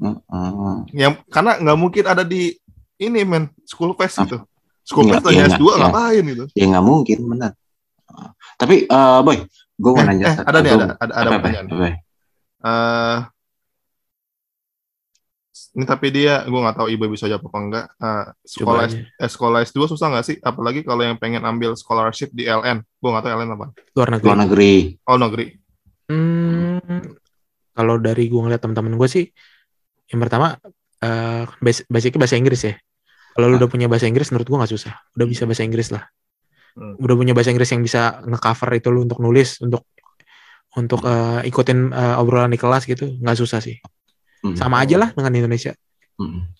Heeh. 0.00 0.74
Yang 0.96 1.12
karena 1.28 1.60
nggak 1.60 1.78
mungkin 1.78 2.04
ada 2.08 2.24
di 2.24 2.56
ini 2.96 3.20
men 3.24 3.52
school 3.68 3.92
fest 3.98 4.16
gitu. 4.24 4.40
Fest 4.82 5.22
tanya 5.22 5.44
iya, 5.44 5.54
S2 5.54 5.62
iya. 5.62 5.76
ngapain 5.80 6.24
gitu. 6.24 6.44
Ya 6.52 6.64
nggak 6.66 6.84
mungkin 6.84 7.18
benar. 7.26 7.52
Tapi 8.56 8.74
eh 8.84 9.18
boy, 9.20 9.36
gue 9.74 9.90
mau 9.90 10.00
Eh, 10.00 10.06
nanya. 10.06 10.24
eh, 10.26 10.36
ada 10.40 10.58
nih 10.58 10.70
ada 10.70 10.86
ada, 10.92 10.94
ada 10.98 11.06
apa, 11.06 11.20
apa, 11.22 11.34
pertanyaan. 11.38 11.66
apa? 11.66 11.88
Eh, 12.60 13.16
ini 15.70 15.84
tapi 15.84 16.06
dia 16.08 16.42
gue 16.42 16.60
nggak 16.60 16.76
tahu 16.76 16.88
ibu 16.88 17.04
bisa 17.06 17.24
jawab 17.24 17.46
apa 17.46 17.58
enggak. 17.58 17.86
Eh, 17.96 18.24
sekolah 18.44 18.82
S, 18.84 18.94
eh, 18.98 19.30
sekolah 19.30 19.58
S2 19.62 19.80
susah 19.86 20.06
nggak 20.08 20.24
sih? 20.24 20.36
Apalagi 20.40 20.82
kalau 20.82 21.00
yang 21.00 21.14
pengen 21.16 21.42
ambil 21.42 21.74
scholarship 21.74 22.30
di 22.30 22.44
LN. 22.44 22.82
Gue 22.96 23.08
nggak 23.08 23.22
tahu 23.22 23.32
LN 23.32 23.50
apa. 23.54 23.66
Luar 23.94 24.08
negeri. 24.10 24.26
Luar 24.26 24.38
negeri. 24.40 24.72
Oh 25.04 25.16
negeri. 25.16 25.46
Hmm, 26.10 26.98
kalau 27.70 27.96
dari 27.96 28.26
gue 28.26 28.40
ngeliat 28.40 28.58
teman-teman 28.58 28.98
gue 28.98 29.06
sih, 29.06 29.24
yang 30.06 30.18
pertama 30.18 30.58
eh 30.98 31.46
bas- 31.56 31.86
basicnya 31.86 32.18
bahasa 32.18 32.34
Inggris 32.34 32.60
ya. 32.60 32.74
Kalau 33.40 33.48
lu 33.48 33.56
udah 33.56 33.72
punya 33.72 33.88
bahasa 33.88 34.04
Inggris, 34.04 34.28
menurut 34.28 34.52
gue 34.52 34.58
nggak 34.60 34.72
susah. 34.76 34.92
Udah 35.16 35.24
bisa 35.24 35.48
bahasa 35.48 35.64
Inggris 35.64 35.88
lah. 35.88 36.04
Hmm. 36.76 37.00
Udah 37.00 37.16
punya 37.16 37.32
bahasa 37.32 37.48
Inggris 37.48 37.72
yang 37.72 37.80
bisa 37.80 38.20
ngecover 38.20 38.68
itu 38.76 38.92
lu 38.92 39.08
untuk 39.08 39.16
nulis, 39.24 39.64
untuk 39.64 39.88
untuk 40.76 41.00
eh, 41.08 41.48
ikutin 41.48 41.88
eh, 41.88 42.20
obrolan 42.20 42.52
di 42.52 42.60
kelas 42.60 42.84
gitu, 42.84 43.16
nggak 43.16 43.32
susah 43.40 43.64
sih. 43.64 43.80
Hmm. 44.44 44.60
Sama 44.60 44.84
aja 44.84 45.00
lah 45.00 45.08
dengan 45.16 45.32
Indonesia. 45.40 45.72
Hmm. 46.20 46.52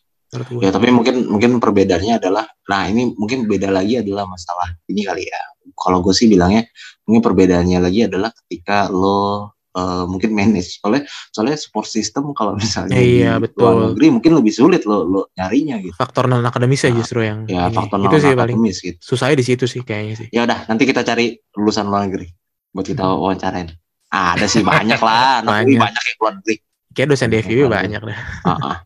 Ya 0.64 0.72
tapi 0.72 0.88
mungkin 0.88 1.28
mungkin 1.28 1.60
perbedaannya 1.60 2.16
adalah, 2.16 2.48
nah 2.64 2.88
ini 2.88 3.12
mungkin 3.12 3.44
beda 3.44 3.68
lagi 3.68 4.00
adalah 4.00 4.24
masalah 4.24 4.72
ini 4.88 5.04
kali 5.04 5.28
ya. 5.28 5.40
Kalau 5.76 6.00
gue 6.00 6.16
sih 6.16 6.32
bilangnya 6.32 6.64
mungkin 7.04 7.20
perbedaannya 7.20 7.76
lagi 7.76 8.08
adalah 8.08 8.32
ketika 8.32 8.88
lo 8.88 9.59
eh, 9.72 10.04
mungkin 10.04 10.30
manage. 10.30 10.78
Soalnya 10.78 11.02
soalnya 11.30 11.56
support 11.56 11.86
system 11.86 12.30
kalau 12.32 12.54
misalnya 12.54 12.94
Iya, 12.94 13.36
di 13.36 13.46
betul. 13.46 13.62
luar 13.62 13.74
negeri 13.90 14.06
mungkin 14.10 14.32
lebih 14.36 14.50
sulit 14.50 14.82
lo 14.82 15.04
lo 15.04 15.20
nyarinya 15.32 15.78
gitu. 15.78 15.94
Faktor 15.94 16.26
non 16.26 16.42
akademis 16.42 16.80
ya 16.80 16.88
Nah, 16.88 16.96
justru 16.96 17.20
yang 17.20 17.38
Ya 17.44 17.66
ini. 17.66 17.74
faktor 17.74 17.96
itu 17.98 18.06
non 18.06 18.16
sih 18.16 18.30
paling 18.30 18.56
akademis 18.56 18.76
gitu. 18.80 18.98
susahnya 19.00 19.36
di 19.36 19.44
situ 19.44 19.64
sih 19.64 19.80
kayaknya 19.80 20.14
sih. 20.16 20.28
Ya 20.30 20.42
udah 20.42 20.66
nanti 20.66 20.82
kita 20.84 21.00
cari 21.00 21.26
lulusan 21.52 21.86
luar 21.86 22.04
negeri 22.04 22.26
buat 22.70 22.84
kita 22.84 23.00
Hmm. 23.00 23.16
wawancarain. 23.16 23.68
Ah, 24.08 24.34
ada 24.34 24.44
sih 24.44 24.60
banyak 24.60 24.98
lah, 24.98 25.22
anak 25.40 25.62
Banyak. 25.62 25.78
banyak 25.78 26.02
yang 26.04 26.18
luar 26.18 26.32
negeri. 26.36 26.56
Kayak 26.90 27.08
dosen 27.08 27.28
di 27.28 27.38
FIB 27.38 27.54
Iya, 27.56 27.66
banyak 27.68 28.00
dah. 28.02 28.18
Ah, 28.42 28.50
ah. 28.60 28.76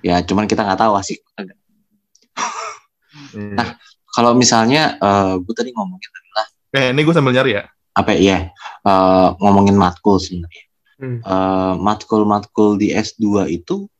Ya 0.00 0.16
cuman 0.18 0.46
kita 0.46 0.62
nggak 0.62 0.78
tahu 0.78 0.96
asik. 0.96 1.20
Hmm. 3.32 3.52
Nah, 3.52 3.76
kalau 4.08 4.32
misalnya 4.32 4.96
uh, 4.98 5.36
gue 5.36 5.52
tadi 5.52 5.70
ngomongin 5.70 6.08
adalah 6.10 6.46
Eh, 6.72 6.88
ini 6.90 7.00
gue 7.02 7.12
sambil 7.12 7.32
nyari 7.32 7.52
ya. 7.52 7.64
Apa 7.92 8.12
ya 8.16 8.48
uh, 8.82 9.36
ngomongin 9.38 9.76
matkul 9.76 10.16
sebenarnya 10.18 10.64
Hmm. 11.02 11.18
Eh, 11.18 11.74
matkul-matkul 11.82 12.78
di 12.78 12.94
S2 12.94 13.50
itu 13.50 13.90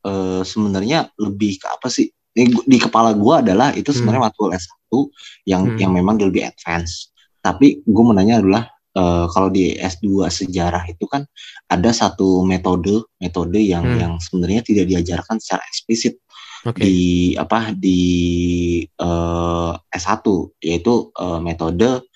eh, 0.00 0.40
sebenarnya 0.40 1.12
lebih 1.20 1.60
ke 1.60 1.68
apa 1.68 1.92
sih? 1.92 2.08
Gu- 2.32 2.64
di 2.64 2.80
kepala 2.80 3.12
gua 3.12 3.44
adalah 3.44 3.76
itu 3.76 3.92
sebenarnya 3.92 4.32
matkul 4.32 4.56
S1 4.56 5.12
yang 5.44 5.68
Hmm. 5.68 5.76
yang 5.76 5.92
memang 5.92 6.16
lebih 6.16 6.48
advance. 6.48 7.12
Tapi 7.44 7.84
gue 7.84 8.04
menanya 8.06 8.40
adalah 8.40 8.64
eh, 8.96 9.26
kalau 9.28 9.52
di 9.52 9.76
S2 9.76 10.32
sejarah 10.32 10.88
itu 10.88 11.04
kan 11.04 11.28
ada 11.68 11.92
satu 11.92 12.40
metode 12.48 13.04
metode 13.20 13.60
yang 13.60 13.84
Hmm. 13.84 13.98
yang 14.00 14.12
sebenarnya 14.16 14.64
tidak 14.64 14.88
diajarkan 14.88 15.36
secara 15.36 15.60
eksplisit 15.68 16.16
Oke. 16.64 16.80
di 16.80 16.96
apa 17.36 17.76
di 17.76 18.00
eh, 18.88 19.72
S1 19.92 20.24
yaitu 20.64 21.12
eh, 21.12 21.40
metode 21.44 22.08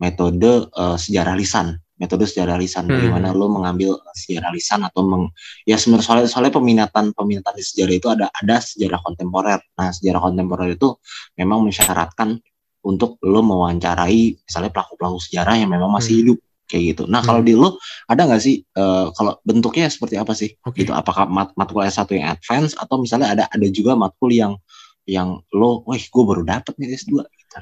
metode 0.00 0.66
eh, 0.72 0.96
sejarah 0.98 1.36
lisan 1.36 1.76
metode 2.00 2.24
sejarah 2.24 2.56
lisan 2.56 2.88
Hmm. 2.88 2.96
bagaimana 2.96 3.36
lo 3.36 3.52
mengambil 3.52 4.00
sejarah 4.16 4.48
lisan 4.56 4.80
atau 4.88 5.04
meng, 5.04 5.28
ya 5.68 5.76
sebenarnya 5.76 6.06
soalnya, 6.08 6.28
soalnya 6.32 6.52
peminatan 6.56 7.12
peminatan 7.12 7.52
di 7.52 7.60
sejarah 7.60 7.92
itu 7.94 8.08
ada 8.08 8.26
ada 8.32 8.56
sejarah 8.56 9.04
kontemporer 9.04 9.60
nah 9.76 9.92
sejarah 9.92 10.20
kontemporer 10.24 10.80
itu 10.80 10.96
memang 11.36 11.60
mensyaratkan 11.68 12.40
untuk 12.80 13.20
lo 13.20 13.44
mewawancarai 13.44 14.40
misalnya 14.40 14.72
pelaku 14.72 14.96
pelaku 14.96 15.20
sejarah 15.20 15.60
yang 15.60 15.68
memang 15.68 15.92
masih 15.92 16.16
Hmm. 16.16 16.20
hidup 16.24 16.38
kayak 16.64 16.82
gitu 16.96 17.02
nah 17.04 17.20
kalau 17.20 17.44
Hmm. 17.44 17.48
di 17.52 17.52
lo 17.52 17.76
ada 18.08 18.22
nggak 18.24 18.40
sih 18.40 18.64
eh, 18.64 19.06
kalau 19.12 19.36
bentuknya 19.44 19.92
seperti 19.92 20.16
apa 20.16 20.32
sih 20.32 20.56
Oke. 20.64 20.80
gitu 20.80 20.96
apakah 20.96 21.28
mat 21.28 21.52
matkul 21.52 21.84
S1 21.84 22.08
yang 22.16 22.32
advance 22.32 22.72
atau 22.80 22.96
misalnya 22.96 23.28
ada 23.36 23.44
ada 23.52 23.66
juga 23.68 23.92
matkul 23.92 24.32
yang 24.32 24.56
yang 25.04 25.44
lo 25.52 25.84
wih 25.84 26.00
gue 26.00 26.22
baru 26.24 26.48
dapet 26.48 26.72
nih 26.80 26.96
S2 26.96 27.28
gitu. 27.28 27.58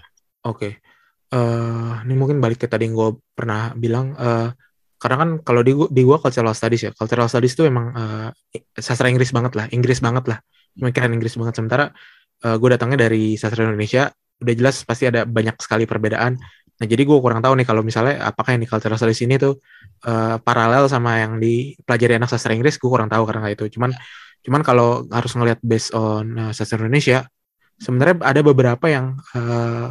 Oke. 0.46 0.78
Eh, 1.28 1.92
ini 2.08 2.14
mungkin 2.16 2.40
balik 2.40 2.64
ke 2.64 2.68
tadi 2.72 2.88
yang 2.88 2.96
gue 2.96 3.10
pernah 3.36 3.72
bilang. 3.76 4.16
eh, 4.16 4.48
karena 4.98 5.16
kan 5.22 5.30
kalau 5.46 5.62
di 5.62 5.72
gua, 5.78 5.86
di 5.86 6.02
gua 6.02 6.18
cultural 6.18 6.50
studies 6.58 6.82
ya, 6.88 6.90
cultural 6.90 7.30
studies 7.30 7.54
itu 7.54 7.62
emang 7.70 7.94
eh, 7.94 8.28
sastra 8.80 9.06
Inggris 9.06 9.30
banget 9.30 9.54
lah, 9.54 9.66
Inggris 9.70 10.02
banget 10.02 10.24
lah, 10.26 10.38
pemikiran 10.74 11.10
Inggris 11.14 11.34
banget. 11.38 11.54
Sementara 11.58 11.86
gue 12.38 12.70
datangnya 12.70 13.10
dari 13.10 13.34
sastra 13.34 13.66
Indonesia, 13.66 14.14
udah 14.38 14.54
jelas 14.54 14.86
pasti 14.86 15.10
ada 15.10 15.26
banyak 15.26 15.58
sekali 15.58 15.84
perbedaan. 15.90 16.38
Nah 16.78 16.86
jadi 16.86 17.02
gue 17.02 17.18
kurang 17.18 17.42
tahu 17.42 17.58
nih 17.58 17.66
kalau 17.66 17.82
misalnya 17.82 18.22
apakah 18.30 18.54
yang 18.54 18.62
di 18.62 18.70
cultural 18.70 18.94
studies 18.94 19.18
ini 19.26 19.34
tuh 19.34 19.58
eh, 20.06 20.36
paralel 20.38 20.86
sama 20.86 21.18
yang 21.18 21.42
dipelajari 21.42 22.18
anak 22.22 22.30
sastra 22.30 22.54
Inggris, 22.54 22.78
gue 22.78 22.90
kurang 22.90 23.10
tahu 23.10 23.26
karena 23.26 23.50
itu. 23.50 23.66
Cuman 23.74 23.90
cuman 24.46 24.62
kalau 24.62 25.02
harus 25.10 25.34
ngelihat 25.34 25.58
based 25.62 25.90
on 25.94 26.38
eh, 26.38 26.52
sastra 26.54 26.78
Indonesia, 26.78 27.26
sebenarnya 27.82 28.22
ada 28.22 28.40
beberapa 28.46 28.86
yang 28.86 29.18
eh, 29.34 29.90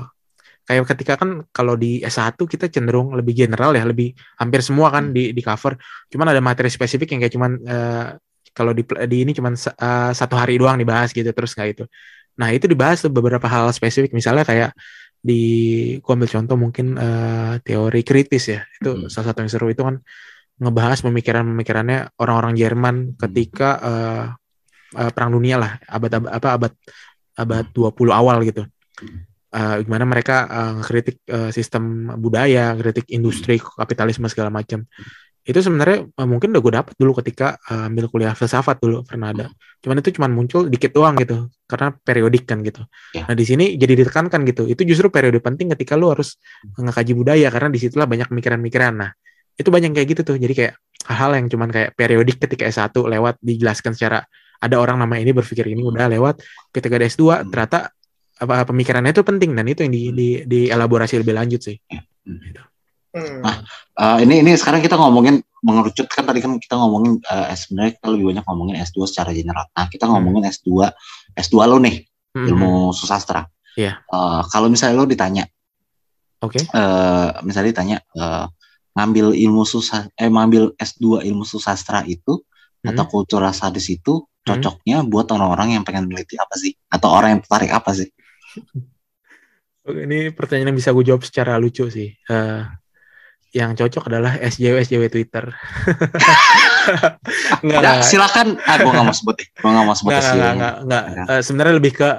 kayak 0.68 0.84
ketika 0.92 1.14
kan 1.16 1.48
kalau 1.56 1.80
di 1.80 2.04
S1 2.04 2.36
kita 2.36 2.68
cenderung 2.68 3.16
lebih 3.16 3.32
general 3.34 3.72
ya, 3.72 3.88
lebih 3.88 4.12
hampir 4.36 4.60
semua 4.60 4.92
kan 4.92 5.16
di 5.16 5.32
di 5.32 5.42
cover. 5.42 5.80
Cuman 6.12 6.28
ada 6.36 6.42
materi 6.44 6.68
spesifik 6.68 7.16
yang 7.16 7.20
kayak 7.24 7.34
cuman 7.40 7.52
eh, 7.64 8.06
kalau 8.52 8.76
di 8.76 8.84
di 9.08 9.18
ini 9.24 9.32
cuman 9.32 9.54
eh, 9.56 10.12
satu 10.12 10.36
hari 10.36 10.60
doang 10.60 10.76
dibahas 10.76 11.16
gitu 11.16 11.32
terus 11.32 11.56
nggak 11.56 11.70
itu. 11.72 11.84
Nah, 12.38 12.52
itu 12.54 12.68
dibahas 12.68 13.02
tuh 13.02 13.10
beberapa 13.10 13.48
hal 13.50 13.72
spesifik 13.72 14.12
misalnya 14.14 14.44
kayak 14.46 14.76
di 15.18 15.42
gua 16.04 16.14
ambil 16.20 16.30
contoh 16.30 16.56
mungkin 16.60 16.88
eh, 17.00 17.54
teori 17.64 18.02
kritis 18.04 18.44
ya. 18.52 18.62
Itu 18.78 18.92
Hmm. 18.94 19.08
salah 19.08 19.32
satu 19.32 19.40
yang 19.48 19.52
seru 19.52 19.68
itu 19.72 19.82
kan 19.88 19.96
ngebahas 20.58 21.00
pemikiran-pemikirannya 21.06 22.18
orang-orang 22.20 22.54
Jerman 22.60 22.96
ketika 23.16 23.70
eh, 23.80 24.26
eh, 25.00 25.12
perang 25.16 25.32
dunia 25.32 25.56
lah, 25.64 25.72
abad 25.88 26.12
abad 26.20 26.32
apa 26.36 26.48
abad 26.60 26.74
abad 27.38 27.66
20 27.72 28.12
awal 28.12 28.42
gitu 28.44 28.66
eh, 29.54 29.76
gimana 29.84 30.04
mereka 30.04 30.48
eh, 30.48 30.72
ngekritik 30.82 31.18
eh, 31.28 31.50
sistem 31.56 32.14
budaya, 32.20 32.76
kritik 32.76 33.08
industri, 33.14 33.60
kapitalisme 33.60 34.28
segala 34.28 34.52
macam. 34.52 34.84
Itu 35.48 35.64
sebenarnya 35.64 36.08
eh, 36.12 36.28
mungkin 36.28 36.52
udah 36.52 36.62
gue 36.62 36.74
dapet 36.76 36.94
dulu 37.00 37.12
ketika 37.24 37.56
eh, 37.72 37.88
ambil 37.88 38.12
kuliah 38.12 38.34
filsafat 38.36 38.84
dulu 38.84 39.08
pernah 39.08 39.32
ada. 39.32 39.48
Cuman 39.80 40.04
itu 40.04 40.10
cuman 40.20 40.32
muncul 40.36 40.68
dikit 40.68 40.92
doang 40.92 41.16
gitu, 41.22 41.48
karena 41.70 41.96
periodik 41.96 42.44
kan 42.44 42.60
gitu. 42.66 42.84
Ya. 43.16 43.30
Nah 43.30 43.36
di 43.38 43.46
sini 43.48 43.80
jadi 43.80 43.94
ditekankan 43.96 44.44
gitu. 44.44 44.68
Itu 44.68 44.84
justru 44.84 45.08
periode 45.08 45.40
penting 45.40 45.72
ketika 45.78 45.96
lu 45.96 46.12
harus 46.12 46.36
ngekaji 46.76 47.14
budaya 47.16 47.48
karena 47.48 47.70
di 47.72 47.80
situlah 47.80 48.08
banyak 48.10 48.28
pemikiran-pemikiran. 48.28 48.94
Nah 49.00 49.12
itu 49.58 49.70
banyak 49.72 49.96
kayak 49.96 50.08
gitu 50.12 50.22
tuh. 50.34 50.38
Jadi 50.38 50.54
kayak 50.54 50.74
hal-hal 51.08 51.32
yang 51.40 51.48
cuman 51.48 51.70
kayak 51.72 51.90
periodik 51.96 52.38
ketika 52.44 52.68
S1 52.68 52.92
lewat 52.92 53.40
dijelaskan 53.40 53.96
secara 53.96 54.20
ada 54.58 54.76
orang 54.82 54.98
nama 54.98 55.16
ini 55.22 55.32
berpikir 55.32 55.70
ini 55.70 55.86
udah 55.86 56.10
lewat 56.10 56.42
ketika 56.74 56.98
ada 56.98 57.06
S2 57.06 57.48
ternyata 57.54 57.94
apa 58.38 58.70
pemikirannya 58.70 59.12
itu 59.14 59.24
penting 59.26 59.58
dan 59.58 59.66
itu 59.66 59.82
yang 59.86 59.94
di, 59.94 60.04
di, 60.14 60.28
dielaborasi 60.46 61.18
lebih 61.22 61.34
lanjut 61.34 61.62
sih. 61.62 61.78
Eh, 63.98 64.18
ini 64.24 64.46
ini 64.46 64.52
sekarang 64.54 64.78
kita 64.84 64.94
ngomongin 64.94 65.42
mengerucut 65.66 66.06
kan 66.06 66.22
tadi 66.22 66.38
kan 66.38 66.54
kita 66.62 66.78
ngomongin 66.78 67.18
eh, 67.24 67.56
sebenarnya 67.58 67.98
kita 67.98 68.08
lebih 68.14 68.26
banyak 68.30 68.46
ngomongin 68.46 68.76
S2 68.78 68.98
secara 69.10 69.34
general. 69.34 69.66
Nah, 69.74 69.86
kita 69.90 70.06
ngomongin 70.06 70.46
S2 70.54 70.70
S2 71.34 71.56
lo 71.66 71.78
nih, 71.82 72.06
Hmm, 72.38 72.46
ilmu 72.46 72.94
susastra. 72.94 73.50
Iya. 73.74 73.98
Eh, 74.06 74.42
kalau 74.54 74.70
misalnya 74.70 75.02
lo 75.02 75.10
ditanya 75.10 75.50
Oke. 76.46 76.62
eh 76.62 77.30
misalnya 77.42 77.70
ditanya 77.74 77.98
eh, 78.14 78.46
ngambil 78.94 79.34
ilmu 79.34 79.66
susah 79.66 80.06
eh 80.14 80.30
ngambil 80.30 80.78
S2 80.78 81.26
ilmu 81.26 81.42
susastra 81.42 82.06
itu 82.06 82.46
Hmm. 82.86 82.94
atau 82.94 83.10
kultural 83.10 83.50
studies 83.58 83.90
itu 83.90 84.22
cocoknya 84.46 85.02
buat 85.10 85.26
orang-orang 85.34 85.74
yang 85.76 85.84
pengen 85.84 86.06
meneliti 86.06 86.38
apa 86.38 86.54
sih 86.56 86.78
atau 86.94 87.10
orang 87.10 87.34
yang 87.36 87.42
tertarik 87.42 87.74
apa 87.74 87.90
sih 87.98 88.06
Ini 89.88 90.36
pertanyaan 90.36 90.76
yang 90.76 90.80
bisa 90.80 90.92
gue 90.92 91.06
jawab 91.06 91.24
secara 91.24 91.56
lucu 91.56 91.88
sih. 91.88 92.12
Eh, 92.12 92.62
yang 93.56 93.72
cocok 93.72 94.12
adalah 94.12 94.36
SJW 94.38 94.84
SJW 94.84 95.04
Twitter. 95.08 95.46
Enggak, 96.88 97.68
ya, 97.68 97.80
enggak, 97.84 97.96
silakan 98.08 98.48
ah 98.64 98.80
gue 98.80 98.88
nggak 98.88 99.04
mau 99.04 99.12
sebut 99.12 99.36
deh 99.36 99.48
gue 99.52 99.68
nggak 99.68 99.86
mau 99.86 99.92
sebut 99.92 100.08
enggak, 100.08 100.24
SJW. 100.24 100.40
enggak, 100.40 100.56
enggak, 100.56 101.04
enggak. 101.04 101.26
Eh, 101.28 101.42
sebenarnya 101.44 101.74
lebih 101.76 101.94
ke 102.00 102.10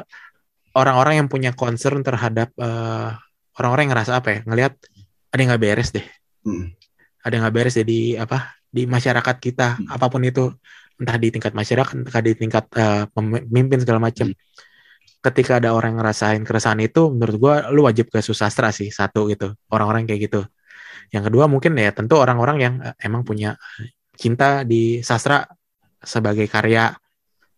orang-orang 0.77 1.15
yang 1.25 1.29
punya 1.33 1.51
concern 1.57 2.05
terhadap 2.05 2.53
eh, 2.53 3.09
orang-orang 3.57 3.89
yang 3.89 3.93
ngerasa 3.97 4.13
apa 4.21 4.29
ya, 4.29 4.39
ngelihat 4.45 4.73
ada 5.33 5.39
yang 5.41 5.49
nggak 5.53 5.65
beres 5.65 5.89
deh. 5.93 6.05
Hmm. 6.45 6.69
ada 7.19 7.33
yang 7.35 7.43
nggak 7.45 7.57
beres 7.57 7.75
jadi 7.77 8.01
apa 8.25 8.39
di 8.69 8.85
masyarakat 8.85 9.37
kita 9.41 9.69
Hmm. 9.77 9.89
apa 9.89 10.07
pun 10.09 10.21
itu 10.23 10.53
entah 10.97 11.17
di 11.17 11.29
tingkat 11.29 11.53
masyarakat 11.53 11.93
entah 12.05 12.21
di 12.21 12.33
tingkat 12.37 12.65
eh, 12.77 13.05
pemimpin 13.13 13.79
segala 13.81 14.01
macam 14.01 14.29
Hmm. 14.29 14.48
Ketika 15.19 15.59
ada 15.59 15.75
orang 15.75 15.95
yang 15.97 16.01
ngerasain 16.05 16.43
keresahan 16.47 16.79
itu 16.79 17.11
menurut 17.11 17.37
gua 17.37 17.55
lu 17.75 17.83
wajib 17.87 18.07
ke 18.13 18.23
susastra 18.23 18.71
sih 18.71 18.89
satu 18.95 19.27
gitu 19.31 19.55
orang-orang 19.75 20.07
kayak 20.07 20.31
gitu. 20.31 20.41
Yang 21.11 21.33
kedua 21.33 21.45
mungkin 21.51 21.75
ya 21.75 21.91
tentu 21.91 22.15
orang-orang 22.21 22.57
yang 22.63 22.75
eh, 22.85 22.95
emang 23.03 23.27
punya 23.27 23.59
cinta 24.15 24.63
di 24.63 25.03
sastra 25.03 25.47
sebagai 25.99 26.47
karya 26.47 26.95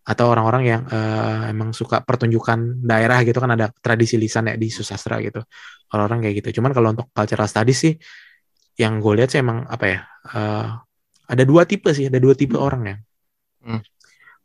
atau 0.01 0.25
orang-orang 0.33 0.63
yang 0.65 0.81
eh, 0.89 1.53
emang 1.53 1.69
suka 1.77 2.01
pertunjukan 2.01 2.81
daerah 2.81 3.21
gitu 3.21 3.37
kan 3.37 3.53
ada 3.53 3.69
tradisi 3.85 4.17
lisan 4.17 4.49
ya 4.49 4.55
di 4.57 4.67
susastra 4.73 5.21
gitu. 5.21 5.45
Orang-orang 5.93 6.25
kayak 6.25 6.35
gitu 6.41 6.61
cuman 6.61 6.71
kalau 6.73 6.89
untuk 6.97 7.07
cultural 7.13 7.45
studies 7.45 7.77
sih 7.77 7.93
yang 8.79 8.97
gue 9.03 9.13
lihat 9.21 9.29
sih 9.29 9.39
emang 9.45 9.69
apa 9.69 9.85
ya 9.85 9.99
eh, 10.33 10.67
ada 11.31 11.43
dua 11.45 11.69
tipe 11.69 11.93
sih 11.93 12.09
ada 12.09 12.17
dua 12.17 12.33
tipe 12.33 12.57
orang 12.57 12.83
ya. 12.89 12.97
Hmm. 13.61 13.77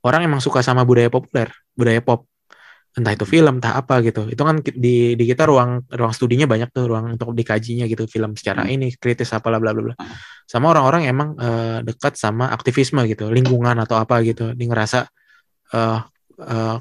orang 0.05 0.29
emang 0.29 0.45
suka 0.45 0.61
sama 0.61 0.85
budaya 0.85 1.09
populer 1.09 1.49
budaya 1.73 2.05
pop 2.05 2.29
entah 2.97 3.13
itu 3.13 3.29
film 3.29 3.61
entah 3.61 3.77
apa 3.77 4.01
gitu 4.01 4.25
itu 4.33 4.41
kan 4.41 4.57
di 4.65 5.13
di 5.21 5.25
kita 5.29 5.45
ruang 5.45 5.85
ruang 5.93 6.13
studinya 6.17 6.49
banyak 6.49 6.73
tuh 6.73 6.89
ruang 6.89 7.13
untuk 7.21 7.37
dikajinya 7.37 7.85
gitu 7.85 8.09
film 8.09 8.33
secara 8.41 8.65
Hmm. 8.65 8.73
ini 8.73 8.87
kritis 8.97 9.31
apa 9.37 9.53
bla 9.53 9.61
bla 9.61 9.77
bla 9.77 9.83
bla. 9.93 9.95
sama 10.49 10.73
orang-orang 10.73 11.05
emang 11.05 11.37
eh, 11.37 11.79
dekat 11.85 12.17
sama 12.17 12.49
aktivisme 12.57 13.05
gitu 13.05 13.29
lingkungan 13.29 13.77
atau 13.85 14.01
apa 14.01 14.25
gitu 14.25 14.57
dia 14.57 14.67
ngerasa 14.67 14.99
eh 15.77 16.01
eh, 16.41 16.77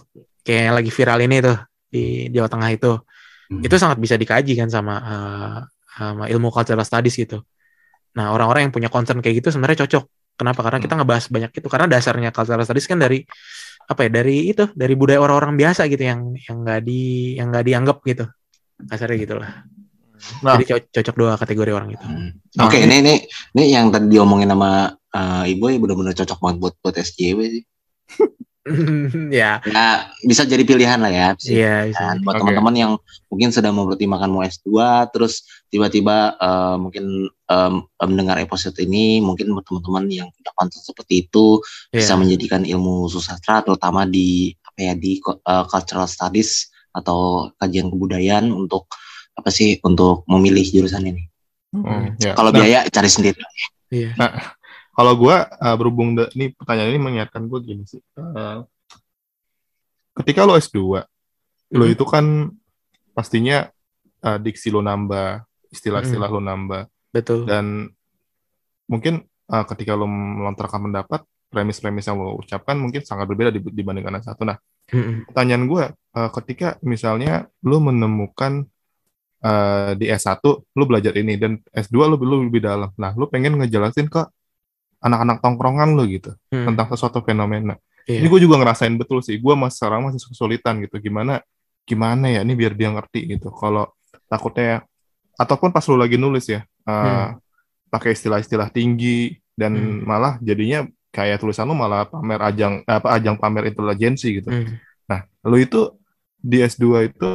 kayak 0.45 0.61
yang 0.71 0.75
lagi 0.79 0.91
viral 0.93 1.19
ini 1.19 1.35
tuh 1.43 1.57
di 1.91 2.03
Jawa 2.31 2.47
Tengah 2.51 2.71
itu 2.71 2.91
Hmm. 3.45 3.61
itu 3.61 3.75
sangat 3.77 4.01
bisa 4.01 4.17
dikaji 4.17 4.57
kan 4.57 4.73
sama 4.73 4.95
eh, 5.05 5.57
sama 6.01 6.25
ilmu 6.33 6.49
cultural 6.49 6.81
studies 6.81 7.13
gitu. 7.13 7.45
Nah 8.17 8.33
orang-orang 8.33 8.67
yang 8.67 8.73
punya 8.73 8.89
concern 8.89 9.21
kayak 9.21 9.43
gitu 9.43 9.53
sebenarnya 9.53 9.85
cocok. 9.85 10.03
Kenapa? 10.35 10.59
Karena 10.65 10.79
kita 10.81 10.93
ngebahas 10.97 11.25
banyak 11.29 11.51
itu. 11.53 11.67
Karena 11.69 11.85
dasarnya 11.87 12.33
cultural 12.33 12.65
studies 12.65 12.89
kan 12.89 12.97
dari 12.99 13.21
apa 13.85 13.99
ya? 14.05 14.09
Dari 14.21 14.51
itu, 14.51 14.63
dari 14.73 14.93
budaya 14.97 15.21
orang-orang 15.21 15.55
biasa 15.55 15.85
gitu 15.89 16.03
yang 16.03 16.33
yang 16.35 16.57
nggak 16.65 16.81
di 16.85 17.01
yang 17.37 17.47
nggak 17.53 17.65
dianggap 17.65 17.97
gitu. 18.05 18.25
Kasarnya 18.89 19.17
gitu 19.21 19.35
lah. 19.39 19.51
Nah. 20.41 20.57
Jadi 20.57 20.63
co- 20.65 20.89
cocok 20.89 21.15
dua 21.15 21.31
kategori 21.37 21.71
orang 21.71 21.89
itu. 21.93 22.05
Hmm. 22.05 22.31
Nah, 22.57 22.65
Oke, 22.65 22.81
ini 22.81 22.95
ini 23.03 23.13
ini 23.55 23.63
yang 23.69 23.93
tadi 23.93 24.09
diomongin 24.09 24.49
sama 24.49 24.89
eh, 24.91 25.43
ibu 25.53 25.69
ya 25.69 25.77
benar-benar 25.77 26.13
cocok 26.17 26.37
banget 26.41 26.57
buat 26.61 26.73
buat 26.81 26.95
SJW 26.97 27.39
sih. 27.51 27.63
ya, 29.29 29.61
Ya 29.61 29.85
bisa 30.25 30.41
jadi 30.41 30.65
pilihan 30.65 30.97
lah 30.97 31.13
ya. 31.13 31.29
iya. 31.45 31.85
bisa. 31.85 32.01
Kan, 32.01 32.17
buat 32.25 32.35
Oke. 32.37 32.41
teman-teman 32.41 32.75
yang 32.75 32.91
mungkin 33.29 33.49
sedang 33.53 33.77
mempertimbangkan 33.77 34.29
mau 34.31 34.41
S2 34.41 34.73
terus 35.13 35.45
tiba-tiba 35.67 36.15
eh, 36.35 36.75
mungkin 36.77 37.05
em, 37.27 37.73
mendengar 38.01 38.37
episode 38.37 38.77
ini 38.77 39.19
mungkin 39.19 39.51
buat 39.51 39.63
teman-teman 39.63 40.05
yang 40.09 40.27
punya 40.29 40.51
konten 40.53 40.79
seperti 40.79 41.25
itu 41.25 41.59
bisa 41.87 42.13
Iya. 42.13 42.19
menjadikan 42.19 42.61
ilmu 42.63 43.05
susastra 43.05 43.59
terutama 43.59 44.03
di 44.03 44.49
apa 44.63 44.79
ya 44.81 44.93
di 44.93 45.17
eh, 45.19 45.65
cultural 45.65 46.05
studies 46.05 46.67
atau 46.89 47.51
kajian 47.55 47.87
kebudayaan 47.87 48.49
untuk 48.49 48.87
apa 49.35 49.49
sih 49.49 49.77
untuk 49.81 50.23
memilih 50.25 50.63
jurusan 50.63 51.05
ini. 51.05 51.27
Hmm, 51.69 52.15
ya. 52.15 52.31
Kalau 52.33 52.49
Nah, 52.49 52.57
biaya 52.57 52.79
cari 52.87 53.09
sendiri. 53.09 53.35
Iya. 53.91 54.15
kalau 54.91 55.11
gue 55.13 55.35
berhubung 55.75 56.15
de- 56.15 56.31
ini 56.33 56.49
pertanyaan 56.49 56.87
ini 56.87 56.99
mengingatkan 56.99 57.43
gue 57.45 57.59
gini 57.61 57.83
sih. 57.83 57.99
Eh, 58.15 58.57
ketika 60.15 60.47
lo 60.47 60.55
S2, 60.55 61.03
lo 61.69 61.83
Mhm. 61.83 61.91
itu 61.91 62.05
kan 62.05 62.25
pastinya 63.11 63.67
eh, 64.21 64.39
diksi 64.39 64.71
lo 64.71 64.79
nambah, 64.79 65.45
istilah-istilah 65.75 66.29
lo 66.31 66.39
nambah, 66.39 66.87
Betul. 67.11 67.43
dan 67.45 67.91
mungkin 68.87 69.21
eh, 69.27 69.65
ketika 69.67 69.93
lo 69.93 70.07
melontarkan 70.07 70.79
pendapat, 70.89 71.21
premis-premis 71.51 72.07
yang 72.07 72.17
lo 72.17 72.39
ucapkan 72.39 72.75
mungkin 72.75 73.03
sangat 73.03 73.27
berbeda 73.27 73.51
dib- 73.51 73.71
dibandingkan 73.71 74.19
yang 74.19 74.25
satu. 74.25 74.43
Nah, 74.47 74.57
Mm-mm. 74.89 75.27
pertanyaan 75.29 75.63
gue, 75.67 75.83
eh, 75.91 76.29
ketika 76.41 76.67
misalnya 76.81 77.45
lo 77.61 77.77
menemukan 77.79 78.65
eh, 79.45 79.91
di 79.93 80.09
S1 80.09 80.41
lo 80.73 80.83
belajar 80.89 81.13
ini 81.13 81.37
dan 81.37 81.61
S2 81.69 82.09
lo, 82.09 82.15
lo 82.17 82.35
lebih 82.41 82.65
dalam. 82.65 82.89
Nah, 82.97 83.13
lo 83.13 83.29
pengen 83.29 83.61
ngejelasin 83.61 84.09
ke 84.09 84.25
anak-anak 85.05 85.37
tongkrongan 85.45 85.93
lo 85.93 86.01
gitu 86.09 86.33
Hmm. 86.49 86.65
tentang 86.73 86.89
sesuatu 86.89 87.21
fenomena. 87.21 87.77
Iya. 88.09 88.21
Ini 88.21 88.27
gue 88.29 88.41
juga 88.41 88.57
ngerasain 88.57 88.93
betul 88.97 89.21
sih. 89.21 89.37
Gue 89.37 89.53
masih 89.53 89.77
sekarang 89.81 90.09
masih 90.09 90.17
kesulitan 90.29 90.81
gitu. 90.81 90.97
Gimana 90.97 91.45
gimana 91.85 92.25
ya 92.33 92.41
ini 92.41 92.57
biar 92.57 92.73
dia 92.73 92.89
ngerti 92.89 93.37
gitu. 93.37 93.53
Kalau 93.53 93.93
takutnya 94.25 94.81
ataupun 95.35 95.69
pas 95.69 95.83
lu 95.87 95.95
lagi 95.95 96.15
nulis 96.15 96.47
ya 96.47 96.63
eh, 96.63 96.91
Hmm. 96.91 97.39
pakai 97.89 98.11
istilah-istilah 98.11 98.69
tinggi 98.69 99.35
dan 99.55 99.71
Hmm. 99.75 100.03
malah 100.03 100.35
jadinya 100.39 100.83
kayak 101.09 101.39
tulisan 101.39 101.63
lu 101.63 101.73
malah 101.73 102.03
pamer 102.05 102.39
ajang 102.43 102.83
apa 102.83 103.15
ajang 103.15 103.39
pamer 103.39 103.71
intelijensi 103.71 104.43
gitu. 104.43 104.51
Hmm. 104.51 104.75
Nah, 105.07 105.23
lu 105.47 105.55
itu 105.55 105.95
di 106.35 106.59
S2 106.59 106.83
itu 107.07 107.29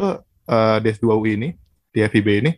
eh, 0.44 0.76
di 0.82 0.88
S2 0.90 1.06
UI 1.16 1.32
ini, 1.34 1.48
di 1.88 1.98
FIB 2.04 2.28
ini 2.44 2.52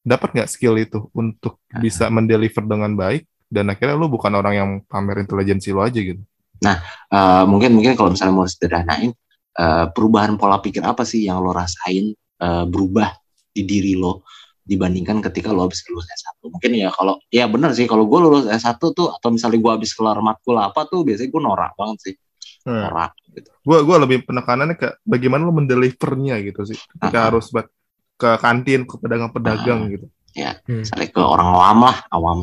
dapat 0.00 0.32
nggak 0.32 0.48
skill 0.48 0.78
itu 0.78 1.10
untuk 1.12 1.60
bisa 1.76 2.08
mendeliver 2.08 2.64
dengan 2.64 2.94
baik 2.94 3.26
dan 3.50 3.68
akhirnya 3.68 3.98
lu 3.98 4.08
bukan 4.08 4.32
orang 4.32 4.54
yang 4.54 4.70
pamer 4.86 5.20
intelijensi 5.20 5.74
lu 5.74 5.82
aja 5.82 5.98
gitu. 5.98 6.22
Eh, 6.60 7.44
mungkin 7.44 7.72
mungkin 7.74 7.96
kalau 7.96 8.12
misalnya 8.12 8.36
mau 8.36 8.46
sederhanain 8.46 9.10
eh, 9.56 9.86
perubahan 9.90 10.38
pola 10.38 10.60
pikir 10.60 10.80
apa 10.80 11.02
sih 11.02 11.26
yang 11.26 11.42
lo 11.42 11.50
rasain 11.50 12.12
eh, 12.16 12.64
berubah 12.64 13.10
di 13.50 13.66
diri 13.66 13.98
lo 13.98 14.22
dibandingkan 14.64 15.18
ketika 15.24 15.50
lo 15.50 15.66
habis 15.66 15.82
lulus 15.88 16.06
S1 16.06 16.46
mungkin 16.46 16.70
ya 16.76 16.88
kalau 16.92 17.18
ya 17.32 17.48
benar 17.48 17.72
sih 17.72 17.88
kalau 17.88 18.04
gue 18.06 18.18
lulus 18.20 18.44
S1 18.46 18.76
tuh 18.78 19.08
atau 19.10 19.28
misalnya 19.32 19.58
gue 19.58 19.72
habis 19.72 19.90
kelar 19.96 20.20
matkul 20.20 20.56
apa 20.56 20.84
tuh 20.86 21.02
biasanya 21.02 21.28
gue 21.32 21.42
norak 21.42 21.72
banget 21.76 21.98
sih 22.00 22.14
Nah, 22.60 22.92
norak 22.92 23.16
gitu 23.32 23.48
gua 23.64 23.80
gua 23.88 23.96
lebih 24.04 24.28
penekanannya 24.28 24.76
ke 24.76 25.00
bagaimana 25.00 25.48
lu 25.48 25.52
mendelivernya 25.56 26.44
gitu 26.44 26.68
sih. 26.68 26.76
Ketika 26.76 27.16
Ah. 27.16 27.24
harus 27.32 27.48
buat 27.48 27.72
ke 28.20 28.30
kantin, 28.36 28.84
ke 28.84 29.00
pedagang-pedagang 29.00 29.80
Ah. 29.88 29.90
gitu. 29.96 30.06
Hmm. 30.36 30.84
misalnya 30.84 31.08
ke 31.08 31.20
orang 31.24 31.48
awam 31.56 31.78
lah 31.88 31.96
awam 32.12 32.38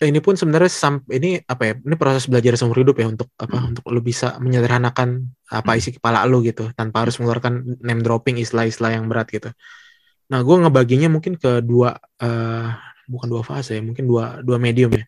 Eh, 0.00 0.06
ini 0.14 0.22
pun 0.22 0.38
sebenarnya 0.38 0.70
sam 0.70 1.02
ini 1.10 1.42
apa 1.42 1.62
ya 1.66 1.72
ini 1.76 1.94
proses 1.98 2.24
belajar 2.30 2.54
seumur 2.56 2.78
hidup 2.80 2.96
ya 3.02 3.10
untuk 3.10 3.28
apa 3.36 3.56
Hmm. 3.58 3.74
untuk 3.74 3.84
lu 3.90 3.98
bisa 4.00 4.38
menyederhanakan 4.38 5.26
apa 5.50 5.70
Hmm. 5.74 5.78
isi 5.82 5.90
kepala 5.92 6.22
lu 6.24 6.40
gitu 6.40 6.70
tanpa 6.78 7.02
harus 7.04 7.18
mengeluarkan 7.18 7.82
name 7.82 8.00
dropping 8.00 8.38
istilah-istilah 8.38 8.94
yang 8.94 9.10
berat 9.10 9.26
gitu. 9.28 9.50
Nah 10.30 10.40
gue 10.46 10.56
ngebaginya 10.62 11.10
mungkin 11.10 11.34
ke 11.36 11.60
dua 11.60 11.98
eh, 12.22 12.68
bukan 13.10 13.26
dua 13.26 13.42
fase 13.42 13.76
ya 13.78 13.82
mungkin 13.82 14.06
dua 14.06 14.38
dua 14.40 14.56
medium 14.62 14.94
ya. 14.94 15.04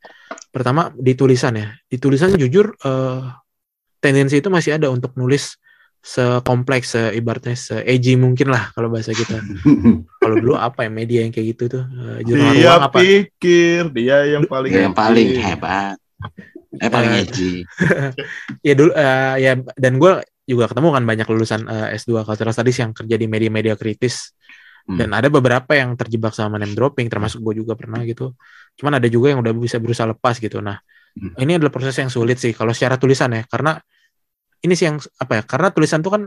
Pertama 0.51 0.91
di 0.99 1.15
tulisan 1.15 1.55
ya 1.57 1.73
di 1.87 1.97
tulisan 1.97 2.35
jujur 2.35 2.75
eh, 2.75 3.23
tendensi 4.03 4.43
itu 4.43 4.51
masih 4.51 4.77
ada 4.77 4.91
untuk 4.91 5.15
nulis 5.15 5.57
sekompleks 6.03 6.99
seibaratnya 6.99 7.55
se 7.55 7.79
edgy 7.87 8.19
mungkin 8.19 8.51
lah 8.51 8.75
kalau 8.75 8.91
bahasa 8.91 9.15
kita. 9.15 9.39
Kalau 10.23 10.39
dulu 10.39 10.55
apa 10.55 10.87
ya 10.87 10.91
media 10.91 11.27
yang 11.27 11.35
kayak 11.35 11.47
gitu 11.55 11.79
tuh 11.79 11.85
jurnal 12.23 12.55
Dia 12.55 12.75
ruang 12.79 12.83
apa? 12.87 12.99
pikir 13.03 13.91
dia 13.91 14.19
yang 14.23 14.47
paling 14.47 14.71
Dia 14.71 14.83
yang 14.87 14.95
paling 14.95 15.29
hebat 15.35 15.99
eh 16.81 16.89
paling 16.89 17.13
edgy 17.21 17.67
ya 18.67 18.73
dulu 18.73 18.91
eh, 18.97 19.35
ya 19.45 19.53
dan 19.77 20.01
gue 20.01 20.25
juga 20.49 20.71
ketemu 20.73 20.89
kan 20.95 21.05
banyak 21.05 21.27
lulusan 21.29 21.61
eh, 21.69 21.99
S2 22.01 22.25
cultural 22.25 22.55
studies 22.55 22.79
yang 22.81 22.97
kerja 22.97 23.17
di 23.21 23.27
media-media 23.29 23.77
kritis 23.77 24.33
Hmm. 24.83 24.99
dan 24.99 25.15
ada 25.15 25.29
beberapa 25.29 25.73
yang 25.73 25.95
terjebak 25.95 26.33
sama 26.33 26.59
name 26.59 26.75
dropping 26.75 27.07
termasuk 27.07 27.39
gue 27.41 27.63
juga 27.63 27.79
pernah 27.79 28.03
gitu 28.03 28.35
cuman 28.75 28.99
ada 28.99 29.07
juga 29.07 29.31
yang 29.31 29.39
udah 29.39 29.55
bisa 29.55 29.79
berusaha 29.79 30.07
lepas 30.07 30.37
gitu 30.37 30.59
nah 30.59 30.83
Hmm. 31.13 31.37
ini 31.39 31.55
adalah 31.55 31.69
proses 31.69 31.93
yang 31.95 32.09
sulit 32.09 32.37
sih 32.37 32.51
kalau 32.51 32.73
secara 32.73 32.97
tulisan 32.97 33.31
ya 33.31 33.45
karena 33.45 33.77
ini 34.59 34.73
sih 34.73 34.87
yang 34.87 34.97
apa 35.17 35.33
ya 35.39 35.43
karena 35.45 35.69
tulisan 35.69 36.01
tuh 36.01 36.09
kan 36.11 36.23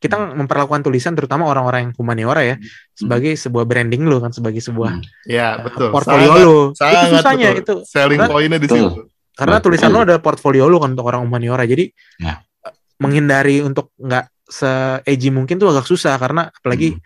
kita 0.00 0.16
Hmm. 0.16 0.40
memperlakukan 0.40 0.82
tulisan 0.82 1.12
terutama 1.12 1.44
orang-orang 1.44 1.88
yang 1.88 1.92
humaniora 1.94 2.42
ya 2.42 2.56
sebagai 2.90 3.32
sebuah 3.34 3.64
branding 3.64 4.02
lo 4.02 4.18
kan 4.18 4.32
sebagai 4.32 4.58
sebuah 4.58 4.90
Hmm. 4.90 5.04
Ya, 5.24 5.60
eh, 5.60 5.64
betul. 5.64 5.88
portfolio 5.90 6.26
Sangat- 6.26 6.40
lo 6.40 6.42
itu 6.42 6.56
sangat 6.74 7.08
susahnya 7.12 7.48
betul. 7.50 7.60
itu 7.60 7.74
Selling 7.84 8.18
Karena- 8.18 8.32
point-nya 8.32 8.58
di 8.58 8.68
situ. 8.68 8.88
karena 9.34 9.56
Betul. 9.58 9.64
tulisan 9.68 9.90
lo 9.90 10.00
adalah 10.00 10.20
portfolio 10.20 10.64
lo 10.64 10.76
kan 10.78 10.90
untuk 10.90 11.06
orang 11.06 11.20
humaniora 11.22 11.64
jadi 11.64 11.84
Ya. 12.18 12.40
eh, 12.64 12.72
menghindari 12.98 13.60
untuk 13.60 13.92
nggak 13.96 14.24
se 14.44 14.70
edgy 15.04 15.28
mungkin 15.28 15.56
tuh 15.56 15.68
agak 15.68 15.84
susah 15.84 16.16
karena 16.16 16.48
apalagi 16.48 16.96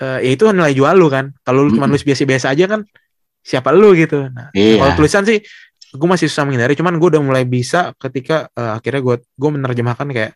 eh, 0.00 0.18
ya 0.24 0.30
itu 0.32 0.44
nilai 0.50 0.72
jual 0.72 0.96
lu 0.96 1.06
kan 1.06 1.30
kalau 1.44 1.68
lu 1.68 1.70
cuma 1.70 1.84
Hmm. 1.86 1.92
nulis 1.94 2.04
biasa-biasa 2.04 2.50
aja 2.50 2.64
kan 2.66 2.80
siapa 3.40 3.70
lu 3.70 3.92
gitu 3.94 4.28
nah 4.28 4.48
Iya. 4.52 4.80
kalau 4.80 4.92
tulisan 4.98 5.24
sih 5.24 5.38
gue 5.90 6.08
masih 6.08 6.30
susah 6.30 6.46
menghindari 6.46 6.74
cuman 6.74 6.96
gue 6.96 7.08
udah 7.12 7.22
mulai 7.22 7.44
bisa 7.44 7.92
ketika 7.96 8.48
eh, 8.52 8.72
akhirnya 8.76 9.00
gue 9.00 9.16
gue 9.20 9.50
menerjemahkan 9.50 10.06
kayak 10.08 10.32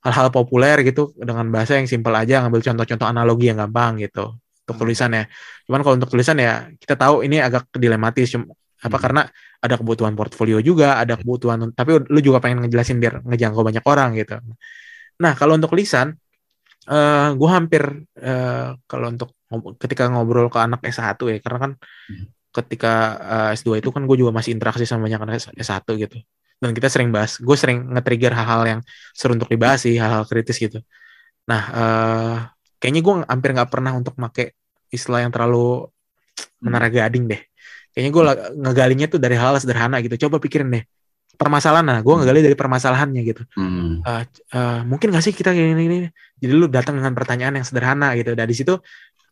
hal-hal 0.00 0.28
populer 0.30 0.80
gitu 0.80 1.12
dengan 1.14 1.44
bahasa 1.48 1.76
yang 1.76 1.84
simpel 1.84 2.12
aja 2.12 2.40
ngambil 2.40 2.64
contoh-contoh 2.64 3.04
analogi 3.04 3.52
yang 3.52 3.60
gampang 3.60 4.00
gitu 4.00 4.32
untuk 4.64 4.74
Hmm. 4.76 4.82
tulisannya 4.86 5.22
cuman 5.66 5.80
kalau 5.82 5.94
untuk 5.98 6.10
tulisan 6.10 6.36
ya 6.36 6.52
kita 6.76 6.94
tahu 6.96 7.22
ini 7.22 7.36
agak 7.38 7.68
dilematis 7.74 8.32
cum- 8.32 8.48
apa 8.80 8.96
Hmm. 8.96 9.02
karena 9.04 9.22
ada 9.60 9.74
kebutuhan 9.76 10.16
portfolio 10.16 10.56
juga 10.64 10.96
ada 10.96 11.20
kebutuhan 11.20 11.68
tapi 11.72 12.00
lu 12.08 12.20
juga 12.20 12.40
pengen 12.40 12.64
ngejelasin 12.64 12.96
biar 12.96 13.20
ngejangkau 13.28 13.60
banyak 13.60 13.84
orang 13.84 14.16
gitu 14.16 14.40
nah 15.20 15.36
kalau 15.36 15.52
untuk 15.54 15.76
lisan 15.76 16.16
eh 16.88 17.28
gue 17.38 17.48
hampir 17.56 17.82
eh, 18.16 18.68
kalau 18.90 19.06
untuk 19.12 19.28
ketika 19.82 20.08
ngobrol 20.12 20.48
ke 20.48 20.58
anak 20.62 20.80
S1 20.86 21.28
ya 21.28 21.38
karena 21.44 21.58
kan 21.68 21.72
Hmm. 22.10 22.26
ketika 22.56 22.88
eh, 23.34 23.56
S2 23.58 23.78
itu 23.80 23.90
kan 23.94 24.02
gue 24.08 24.16
juga 24.20 24.32
masih 24.34 24.50
interaksi 24.56 24.84
sama 24.88 25.06
banyak 25.06 25.20
anak 25.22 25.34
S- 25.42 25.54
S1 25.54 25.94
gitu. 26.00 26.16
Dan 26.62 26.70
kita 26.76 26.88
sering 26.92 27.10
bahas 27.14 27.38
gue 27.40 27.56
sering 27.62 27.78
nge-trigger 27.94 28.32
hal-hal 28.36 28.62
yang 28.68 28.80
seru 29.16 29.32
untuk 29.38 29.48
dibahas 29.52 29.80
sih 29.86 29.94
hal-hal 30.02 30.24
kritis 30.30 30.56
gitu. 30.60 30.78
Nah 31.50 31.62
eh 31.78 32.36
kayaknya 32.80 33.00
gue 33.06 33.14
hampir 33.32 33.50
nggak 33.56 33.70
pernah 33.74 33.92
untuk 34.00 34.14
make 34.22 34.56
istilah 34.92 35.20
yang 35.24 35.32
terlalu 35.34 35.88
menara 36.64 36.88
gading 36.92 37.24
deh. 37.30 37.40
Kayaknya 37.92 38.10
gue 38.16 38.22
ngegalinya 38.62 39.06
tuh 39.10 39.20
dari 39.24 39.36
hal 39.38 39.56
sederhana 39.62 39.98
gitu. 40.04 40.16
Coba 40.28 40.38
pikirin 40.42 40.68
deh 40.74 40.84
permasalahan 41.40 41.86
nah 41.88 41.98
gue 42.04 42.14
ngegali 42.20 42.44
dari 42.44 42.56
permasalahannya 42.56 43.22
gitu 43.24 43.42
Hmm. 43.56 44.04
Eh, 44.04 44.80
mungkin 44.84 45.08
gak 45.08 45.24
sih 45.24 45.32
kita 45.32 45.56
gini, 45.56 45.72
gini, 45.72 45.82
gini? 45.88 46.08
Jadi 46.36 46.52
lu 46.52 46.68
datang 46.68 47.00
dengan 47.00 47.16
pertanyaan 47.16 47.56
yang 47.56 47.64
sederhana 47.64 48.12
gitu. 48.12 48.36
Dari 48.36 48.52
situ 48.52 48.76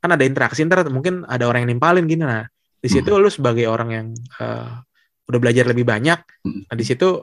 kan 0.01 0.17
ada 0.17 0.25
interaksi 0.25 0.65
ntar 0.65 0.89
mungkin 0.89 1.29
ada 1.29 1.45
orang 1.45 1.69
yang 1.69 1.77
nimpalin 1.77 2.09
gini. 2.09 2.25
Nah, 2.25 2.49
di 2.81 2.89
situ 2.89 3.13
lu 3.13 3.29
sebagai 3.29 3.69
orang 3.69 3.89
yang 3.93 4.07
eh, 4.41 4.73
udah 5.29 5.39
belajar 5.43 5.69
lebih 5.69 5.85
banyak, 5.85 6.19
nah 6.73 6.77
di 6.79 6.85
situ 6.89 7.21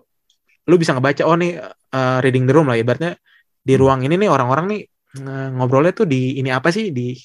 lu 0.70 0.76
bisa 0.78 0.94
ngebaca 0.94 1.26
oh 1.26 1.34
nih 1.34 1.58
eh, 1.66 2.18
reading 2.22 2.46
the 2.46 2.54
room 2.54 2.70
lah 2.70 2.78
ibaratnya 2.78 3.18
di 3.66 3.74
ruang 3.74 4.06
ini 4.06 4.14
nih 4.22 4.30
orang-orang 4.30 4.66
nih 4.70 4.82
ngobrolnya 5.56 5.96
tuh 5.96 6.06
di 6.06 6.38
ini 6.38 6.52
apa 6.52 6.70
sih 6.70 6.92
di 6.92 7.16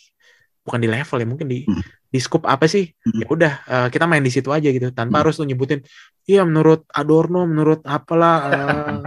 bukan 0.67 0.81
di 0.81 0.89
level 0.89 1.19
ya 1.23 1.27
mungkin 1.27 1.47
di 1.49 1.59
Hmm. 1.65 1.83
di 2.11 2.19
scope 2.19 2.45
apa 2.51 2.67
sih 2.67 2.91
Hmm. 3.07 3.21
ya 3.23 3.27
udah 3.31 3.53
eh, 3.65 3.89
kita 3.95 4.05
main 4.05 4.21
di 4.21 4.33
situ 4.35 4.51
aja 4.51 4.69
gitu 4.69 4.91
tanpa 4.93 5.21
Hmm. 5.21 5.23
harus 5.27 5.39
lu 5.41 5.47
nyebutin 5.49 5.81
iya 6.27 6.43
menurut 6.43 6.85
Adorno 6.91 7.47
menurut 7.47 7.81
apalah 7.87 8.37
eh, 8.51 8.99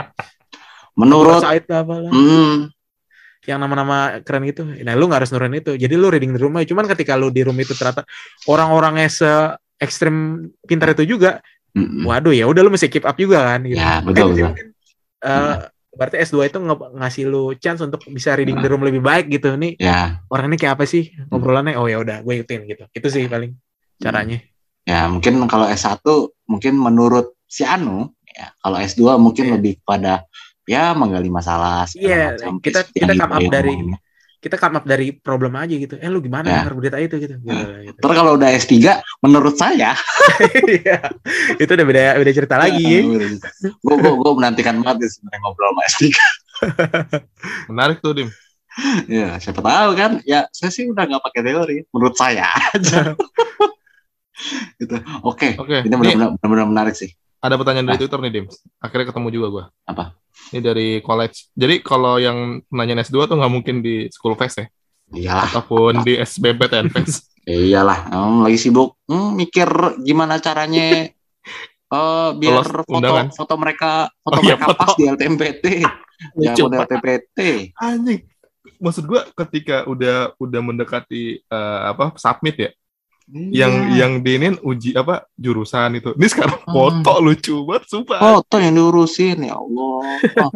menurut 1.00 1.42
Said 1.42 1.66
apalah 1.70 2.10
hmm, 2.14 2.70
yang 3.44 3.60
nama-nama 3.60 4.24
keren 4.24 4.48
gitu. 4.48 4.64
Nah, 4.64 4.96
lu 4.96 5.12
nggak 5.12 5.26
harus 5.26 5.32
nurunin 5.36 5.60
itu. 5.60 5.76
Jadi 5.76 5.94
lu 6.00 6.08
reading 6.08 6.32
di 6.32 6.40
rumah. 6.40 6.64
Cuman 6.64 6.88
ketika 6.88 7.20
lu 7.20 7.28
di 7.28 7.44
room 7.44 7.60
itu 7.60 7.76
ternyata 7.76 8.08
orang-orangnya 8.48 9.08
se 9.12 9.32
ekstrim 9.84 10.48
pintar 10.64 10.96
itu 10.96 11.04
juga, 11.18 11.44
hmm, 11.76 12.08
waduh 12.08 12.32
ya 12.32 12.48
udah 12.48 12.62
lu 12.64 12.72
mesti 12.72 12.88
keep 12.88 13.04
up 13.04 13.20
juga 13.20 13.44
kan 13.52 13.68
gitu. 13.68 13.76
ya 13.84 14.00
betul 14.00 14.32
betul 14.32 14.48
mungkin, 14.48 14.68
eh, 15.28 15.56
berarti 15.94 16.18
S2 16.20 16.48
itu 16.48 16.57
nge- 16.57 16.91
ngasih 16.95 17.24
lu 17.26 17.44
chance 17.56 17.80
untuk 17.80 18.02
bisa 18.07 18.34
reading 18.34 18.57
the 18.57 18.68
room 18.68 18.82
lebih 18.82 18.99
baik 18.99 19.30
gitu. 19.30 19.53
Nih 19.53 19.78
ya 19.78 20.22
orang 20.28 20.49
ini 20.49 20.57
kayak 20.57 20.76
apa 20.76 20.84
sih 20.84 21.10
ngobrolannya? 21.30 21.78
Oh 21.78 21.86
ya 21.86 21.98
udah, 21.98 22.22
gue 22.22 22.34
ikutin 22.36 22.65
gitu. 22.65 22.84
Itu 22.90 23.07
sih 23.07 23.26
paling 23.26 23.53
caranya. 23.98 24.41
ya 24.84 25.07
mungkin 25.07 25.40
kalau 25.48 25.64
S1 25.65 26.03
mungkin 26.44 26.76
menurut 26.76 27.40
si 27.48 27.64
Anu 27.64 28.11
ya 28.28 28.52
kalau 28.57 28.76
S2 28.78 29.15
mungkin 29.15 29.45
Iya. 29.45 29.53
lebih 29.56 29.74
pada 29.80 30.28
ya 30.64 30.91
menggali 30.91 31.28
masalah 31.28 31.88
Iya, 31.90 32.36
kita- 32.60 32.90
kita 32.90 33.14
come 33.15 33.32
up 33.32 33.41
dari-. 33.48 33.80
Kita 34.44 34.60
come 34.60 34.76
up 34.76 34.84
dari 34.84 35.15
problem 35.15 35.56
aja 35.56 35.72
gitu. 35.72 35.95
Eh 35.95 36.11
lu 36.11 36.20
gimana 36.20 36.44
Ya. 36.44 36.56
denger 36.60 36.76
berita 36.76 36.98
itu 36.99 37.15
gitu. 37.15 37.40
Gitu, 37.40 37.64
gitu. 37.88 37.98
Terus 37.98 38.14
kalau 38.14 38.36
udah 38.36 38.49
S3 38.52 38.76
menurut 39.20 39.56
saya 39.56 39.95
Iya. 40.68 40.99
itu 41.56 41.72
udah 41.72 41.86
beda 41.88 42.02
beda 42.20 42.32
cerita 42.34 42.56
lagi. 42.60 42.84
ya. 42.84 43.02
gue 43.80 43.95
gue 43.95 44.11
gue 44.14 44.32
menantikan 44.36 44.76
banget 44.78 45.07
sih 45.07 45.11
sebenarnya 45.15 45.40
ngobrol 45.41 45.70
sama 45.70 45.82
S3 45.88 46.03
Menarik 47.72 47.98
tuh, 47.99 48.11
Dim. 48.14 48.30
Ya, 49.06 49.38
siapa 49.38 49.61
tahu 49.61 49.90
kan? 49.94 50.11
Ya, 50.24 50.49
saya 50.49 50.70
sih 50.70 50.86
udah 50.86 51.06
nggak 51.06 51.24
pakai 51.24 51.41
teori. 51.41 51.78
Menurut 51.90 52.15
saya 52.15 52.49
aja. 52.70 53.14
gitu. 54.80 54.95
Oke. 55.22 55.56
Oke. 55.56 55.78
Ini 55.82 55.88
Ini 55.88 55.94
benar-benar 55.94 56.30
benar-benar 56.36 56.68
menarik 56.68 56.95
sih. 56.95 57.14
ada 57.38 57.53
pertanyaan 57.53 57.86
dari 57.86 57.99
Twitter 57.99 58.20
nih, 58.20 58.32
Dim. 58.34 58.45
Akhirnya 58.80 59.06
ketemu 59.07 59.28
juga 59.30 59.48
gua. 59.49 59.64
Apa? 59.84 60.15
Ini 60.51 60.60
dari 60.61 60.88
college. 60.99 61.49
Jadi 61.53 61.81
kalau 61.81 62.18
yang 62.18 62.61
nanya 62.69 63.01
S2 63.01 63.26
tuh 63.26 63.38
nggak 63.38 63.53
mungkin 63.53 63.81
di 63.81 64.05
school 64.10 64.34
fest 64.38 64.61
ya, 64.61 64.68
Iyalah, 65.14 65.45
ataupun 65.49 66.01
di 66.01 66.18
SBMPTN 66.18 66.89
fest. 66.89 67.30
iyalah. 67.43 68.07
Hmm, 68.07 68.41
lagi 68.41 68.57
sibuk 68.57 68.95
hmm, 69.05 69.30
mikir 69.35 69.68
gimana 70.01 70.39
caranya 70.39 71.10
eh 71.93 72.30
biar 72.39 72.53
Lolos 72.64 72.69
foto 72.73 72.97
undangan. 72.97 73.27
foto 73.30 73.53
mereka 73.60 73.91
foto 74.23 74.38
Oh 74.38 74.41
iya, 74.41 74.55
mereka 74.57 74.65
foto. 74.73 74.80
pas 74.81 74.93
di 74.97 75.03
LTMPT. 75.05 75.65
ya 76.39 76.53
banget. 76.55 76.88
TPT. 76.89 77.39
Anjing. 77.77 78.22
Maksud 78.80 79.03
gua 79.05 79.22
ketika 79.43 79.84
udah 79.85 80.34
udah 80.39 80.61
mendekati 80.64 81.43
eh, 81.43 81.80
apa 81.84 82.15
submit 82.15 82.55
ya, 82.57 82.69
Iya. 83.30 83.72
yang 83.95 84.14
diinin 84.20 84.56
uji 84.60 84.94
apa 84.94 85.24
jurusan 85.40 85.95
itu. 85.98 86.12
Ini 86.14 86.28
sekarang 86.28 86.60
Hmm. 86.64 86.74
foto 86.74 87.14
lucu 87.24 87.56
banget, 87.64 87.84
sumpah. 87.88 88.20
foto 88.20 88.56
yang 88.60 88.76
diurusin 88.76 89.48
ya 89.48 89.56
Allah. 89.56 89.95
Oh. 90.44 90.52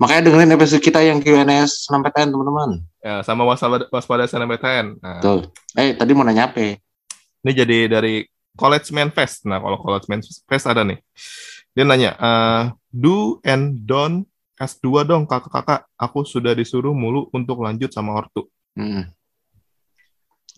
Makanya 0.00 0.22
dengerin 0.28 0.54
episode 0.56 0.80
kita 0.80 1.00
yang 1.04 1.20
Q&A 1.20 1.44
SNMPTN 1.64 2.32
teman-teman. 2.32 2.70
Ya, 3.00 3.20
sama 3.20 3.44
waspada 3.44 3.84
waspada 3.88 4.24
SNMPTN. 4.24 4.96
Nah, 4.98 5.20
Tuh. 5.20 5.48
Eh 5.74 5.92
tadi 5.92 6.12
mau 6.12 6.24
nanya 6.24 6.48
apa? 6.48 6.80
Ini 7.40 7.50
jadi 7.52 7.88
dari 7.88 8.24
College 8.52 8.92
Man 8.92 9.08
Fest. 9.12 9.44
Nah, 9.48 9.56
kalau 9.56 9.80
College 9.80 10.08
Man 10.08 10.20
Fest 10.20 10.66
ada 10.68 10.84
nih. 10.84 11.00
Dia 11.70 11.84
nanya, 11.86 12.12
eh, 12.18 12.62
do 12.90 13.38
and 13.40 13.86
don't 13.86 14.26
S2 14.56 15.06
dong 15.06 15.24
kakak-kakak. 15.24 15.88
Aku 15.96 16.26
sudah 16.26 16.52
disuruh 16.52 16.92
mulu 16.92 17.32
untuk 17.32 17.64
lanjut 17.64 17.88
sama 17.88 18.12
ortu. 18.12 18.44
Hmm. 18.76 19.08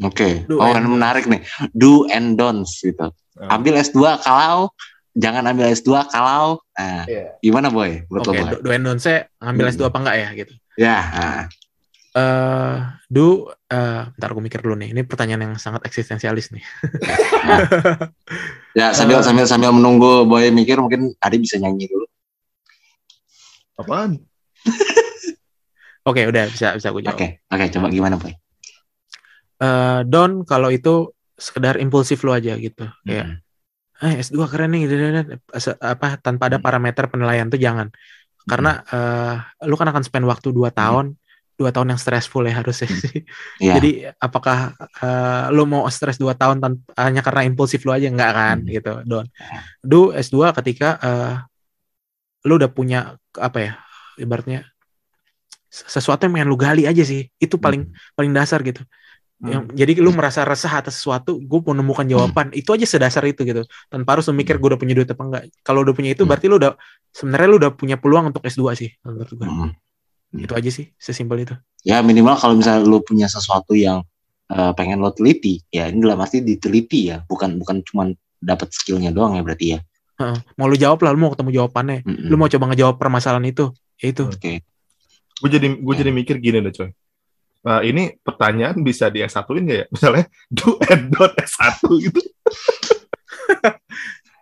Oke. 0.03 0.45
Do 0.45 0.59
Oh, 0.59 0.75
menarik 0.75 1.25
nih. 1.25 1.41
Do 1.71 2.05
and 2.09 2.35
don'ts 2.35 2.79
gitu. 2.79 3.11
Ah. 3.35 3.57
Ambil 3.57 3.79
S2 3.79 3.97
kalau 4.19 4.71
jangan 5.13 5.45
ambil 5.45 5.69
S2 5.69 5.89
kalau 6.07 6.61
nah, 6.73 7.05
Iya. 7.05 7.37
gimana 7.39 7.69
boy? 7.69 8.05
Oke, 8.09 8.33
Boy? 8.33 8.49
do, 8.49 8.57
do 8.61 8.69
and 8.69 8.83
don't 8.83 8.99
say 8.99 9.25
ngambil 9.39 9.65
Hmm. 9.67 9.75
S2 9.75 9.83
apa 9.87 9.99
enggak 10.01 10.17
ya 10.17 10.29
gitu. 10.35 10.53
Ya. 10.75 10.97
ah. 11.01 11.43
Eh, 12.13 12.77
do 13.09 13.49
eh 13.67 14.05
bentar 14.07 14.29
gue 14.31 14.43
mikir 14.43 14.61
dulu 14.61 14.77
nih. 14.77 14.93
Ini 14.93 15.01
pertanyaan 15.03 15.43
yang 15.43 15.55
sangat 15.57 15.81
eksistensialis 15.83 16.53
nih. 16.53 16.61
Ya 18.73 18.93
sambil 18.97 19.21
Eh. 19.21 19.25
sambil 19.25 19.45
sambil 19.45 19.73
menunggu 19.73 20.25
boy 20.25 20.49
mikir 20.49 20.77
mungkin 20.77 21.17
Adi 21.19 21.41
bisa 21.41 21.57
nyanyi 21.57 21.89
dulu. 21.89 22.05
Apaan? 23.75 24.21
Oke, 26.09 26.27
udah 26.27 26.51
bisa 26.51 26.75
bisa 26.75 26.91
gue 26.91 27.01
jawab. 27.01 27.17
Oke. 27.17 27.41
Oke, 27.47 27.65
coba 27.71 27.87
gimana 27.89 28.19
boy? 28.19 28.35
Eh, 29.63 30.01
don 30.05 30.43
kalau 30.43 30.75
itu 30.75 31.15
sekedar 31.39 31.79
impulsif 31.79 32.27
lu 32.27 32.35
aja 32.35 32.59
gitu. 32.59 32.91
Kayak 33.07 33.39
Hmm. 34.03 34.11
eh 34.11 34.19
S2 34.19 34.51
keren 34.51 34.75
nih 34.75 34.91
apa 35.79 36.19
tanpa 36.19 36.51
ada 36.51 36.59
parameter 36.59 37.07
penilaian 37.07 37.47
tuh 37.47 37.63
jangan. 37.63 37.95
Karena 38.43 38.83
eh, 38.83 39.35
lu 39.71 39.79
kan 39.79 39.87
akan 39.87 40.03
spend 40.03 40.27
waktu 40.27 40.51
2 40.51 40.75
tahun, 40.75 41.15
dua 41.55 41.71
tahun 41.71 41.95
yang 41.95 42.01
stressful 42.03 42.43
ya 42.43 42.59
harusnya 42.59 42.91
sih. 42.91 43.23
Iya. 43.63 43.79
Jadi 43.79 43.91
apakah 44.19 44.75
eh, 44.99 45.45
lu 45.55 45.63
mau 45.71 45.87
stres 45.95 46.19
2 46.19 46.35
tahun 46.35 46.59
tan- 46.59 46.83
hanya 46.99 47.23
karena 47.23 47.47
impulsif 47.47 47.87
lu 47.87 47.95
aja 47.95 48.11
enggak 48.11 48.33
kan 48.35 48.57
Hmm. 48.67 48.67
gitu, 48.67 48.93
Don. 49.07 49.27
Do 49.79 50.11
S2 50.11 50.51
ketika 50.59 50.99
eh, 50.99 51.35
lu 52.51 52.59
udah 52.59 52.71
punya 52.75 53.15
apa 53.39 53.59
ya? 53.63 53.73
Ibaratnya 54.19 54.67
sesuatu 55.73 56.29
yang 56.29 56.35
pengen 56.37 56.49
lu 56.51 56.59
gali 56.59 56.85
aja 56.85 57.01
sih. 57.01 57.31
Itu 57.39 57.57
paling 57.57 57.89
paling 58.13 58.33
dasar 58.35 58.61
gitu. 58.61 58.83
Yang, 59.43 59.63
jadi 59.75 59.93
lu 59.99 60.15
merasa 60.15 60.47
resah 60.47 60.71
atas 60.71 61.03
sesuatu, 61.03 61.35
gue 61.43 61.61
menemukan 61.67 62.07
jawaban. 62.07 62.55
Itu 62.55 62.79
aja 62.79 62.87
sedasar 62.87 63.27
itu 63.27 63.43
gitu. 63.43 63.67
Tanpa 63.91 64.15
harus 64.15 64.31
lu 64.31 64.39
mikir 64.39 64.63
gue 64.63 64.69
udah 64.71 64.79
punya 64.79 64.95
duit 64.95 65.11
apa 65.11 65.23
enggak. 65.27 65.43
Kalau 65.67 65.83
udah 65.83 65.91
punya 65.91 66.15
itu 66.15 66.23
Hmm. 66.23 66.31
berarti 66.31 66.47
lu 66.47 66.63
udah 66.63 66.79
sebenarnya 67.11 67.49
lu 67.51 67.57
udah 67.59 67.73
punya 67.75 67.97
peluang 67.99 68.31
untuk 68.31 68.47
S2 68.47 68.63
sih 68.79 68.91
menurut 69.03 69.35
gue. 69.35 69.47
Hmm. 69.47 69.75
Itu 70.47 70.55
aja 70.55 70.71
sih, 70.71 70.95
sesimpel 70.95 71.43
itu. 71.43 71.55
Ya 71.83 71.99
minimal 72.07 72.39
kalau 72.39 72.55
misalnya 72.55 72.87
lu 72.87 73.03
punya 73.03 73.27
sesuatu 73.27 73.75
yang 73.75 74.07
eh, 74.53 74.73
pengen 74.79 75.01
lo 75.01 75.11
teliti, 75.11 75.65
ya 75.73 75.89
ini 75.89 76.05
dalam 76.05 76.21
arti 76.21 76.45
diteliti 76.45 77.09
ya, 77.11 77.25
bukan 77.25 77.57
bukan 77.57 77.81
cuman 77.83 78.13
dapat 78.37 78.69
skillnya 78.71 79.09
doang 79.09 79.35
ya 79.35 79.43
berarti 79.43 79.67
ya. 79.75 79.79
Heeh. 80.21 80.37
Mau 80.61 80.69
lu 80.69 80.77
jawab 80.77 81.01
lah, 81.03 81.11
lu 81.17 81.25
mau 81.25 81.33
ketemu 81.33 81.51
jawabannya. 81.57 82.05
Mm-mm. 82.05 82.29
Lu 82.29 82.37
mau 82.37 82.47
coba 82.53 82.69
ngejawab 82.69 83.01
permasalahan 83.01 83.49
itu. 83.49 83.73
Ya 83.97 84.13
itu. 84.13 84.29
Oke. 84.29 84.61
Gue 85.41 85.51
jadi 85.51 85.67
gue 85.73 85.95
jadi 85.97 86.11
mikir 86.13 86.37
gini 86.39 86.61
deh 86.63 86.71
coy. 86.71 86.91
Nah, 87.63 87.79
ini 87.87 88.19
pertanyaan 88.19 88.83
bisa 88.83 89.07
di 89.07 89.23
S1-in 89.23 89.63
nggak 89.63 89.79
ya? 89.79 89.87
Misalnya 89.89 90.25
do 90.59 90.75
and 90.91 91.15
don't 91.15 91.35
S1 91.39 91.79
gitu. 92.03 92.21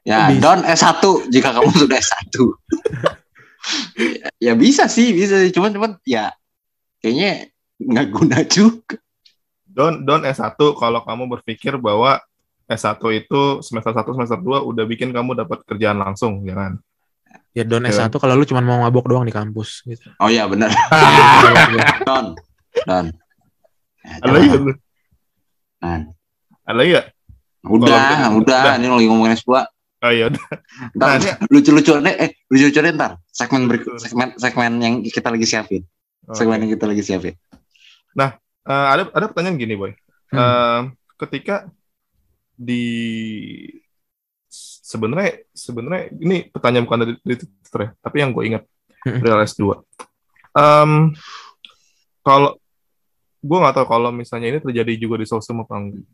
Ya, 0.01 0.33
Bisa. 0.33 0.41
don 0.41 0.61
S1 0.65 1.03
jika 1.29 1.53
kamu 1.53 1.69
sudah 1.77 2.01
S1. 2.01 2.33
ya, 4.01 4.29
ya 4.49 4.53
bisa 4.57 4.89
sih, 4.89 5.13
bisa 5.13 5.37
sih. 5.45 5.53
Cuman 5.53 5.77
cuman 5.77 5.91
ya 6.09 6.33
kayaknya 7.05 7.53
nggak 7.77 8.07
guna 8.09 8.39
juga. 8.49 8.97
Don't 9.69 10.09
don't 10.09 10.25
S1 10.25 10.57
kalau 10.57 11.05
kamu 11.05 11.29
berpikir 11.37 11.77
bahwa 11.77 12.17
S1 12.65 12.97
itu 13.13 13.61
semester 13.61 13.93
1 13.93 14.09
semester 14.17 14.41
2 14.41 14.65
udah 14.73 14.85
bikin 14.89 15.13
kamu 15.13 15.37
dapat 15.37 15.61
kerjaan 15.69 16.01
langsung, 16.01 16.41
jangan. 16.49 16.81
Ya 17.53 17.69
don 17.69 17.85
Ya. 17.85 17.93
S1 17.93 18.09
kalau 18.17 18.41
lu 18.41 18.49
cuma 18.49 18.65
mau 18.65 18.81
mabok 18.81 19.05
doang 19.05 19.29
di 19.29 19.37
kampus 19.37 19.85
gitu. 19.85 20.09
Oh 20.17 20.33
iya 20.33 20.49
benar. 20.49 20.73
Don. 22.09 22.41
Don. 22.87 23.07
Ya, 24.01 24.13
Ada? 24.25 24.39
Don. 25.81 26.01
Ada 26.65 26.77
lagi 26.77 26.91
nggak? 26.95 27.07
Udah, 27.61 28.33
udah, 28.41 28.63
ini 28.81 28.87
lagi 28.89 29.07
ngomongin 29.11 29.37
S2. 29.37 29.53
Oh 30.01 30.09
iya, 30.09 30.33
udah. 30.33 30.45
Ntar 30.97 31.07
Nah, 31.09 31.17
ini- 31.21 31.37
lucu-lucuannya 31.53 32.13
eh 32.17 32.31
lucu-lucuannya 32.49 32.93
ntar 32.97 33.13
segmen 33.29 33.69
berikut 33.69 34.01
segmen 34.01 34.33
segmen 34.41 34.73
yang 34.81 34.95
kita 35.05 35.29
lagi 35.29 35.45
siapin. 35.45 35.85
Segmen 36.33 36.57
Oke. 36.57 36.63
yang 36.65 36.73
kita 36.73 36.87
lagi 36.89 37.03
siapin. 37.05 37.35
Eh, 38.71 38.87
ada 38.93 39.09
ada 39.11 39.25
pertanyaan 39.29 39.57
gini, 39.59 39.75
boy. 39.75 39.93
Hmm. 40.31 40.39
Eh, 40.39 40.81
ketika 41.21 41.67
di 42.55 42.85
sebenarnya 44.51 45.43
sebenarnya 45.53 46.03
ini 46.17 46.37
pertanyaan 46.49 46.85
bukan 46.87 46.99
dari, 47.03 47.13
dari 47.25 47.37
Twitter 47.41 47.81
ya, 47.83 47.91
tapi 47.99 48.17
yang 48.21 48.31
gue 48.37 48.45
ingat 48.47 48.63
dari 49.05 49.45
S2. 49.49 49.81
Em, 50.55 51.15
kalau 52.21 52.57
gue 53.41 53.59
nggak 53.59 53.75
tahu 53.81 53.87
kalau 53.89 54.11
misalnya 54.13 54.53
ini 54.53 54.59
terjadi 54.61 54.93
juga 55.01 55.17
di 55.21 55.27
Sosum 55.27 55.65
apa 55.65 55.75
enggak. 55.77 56.05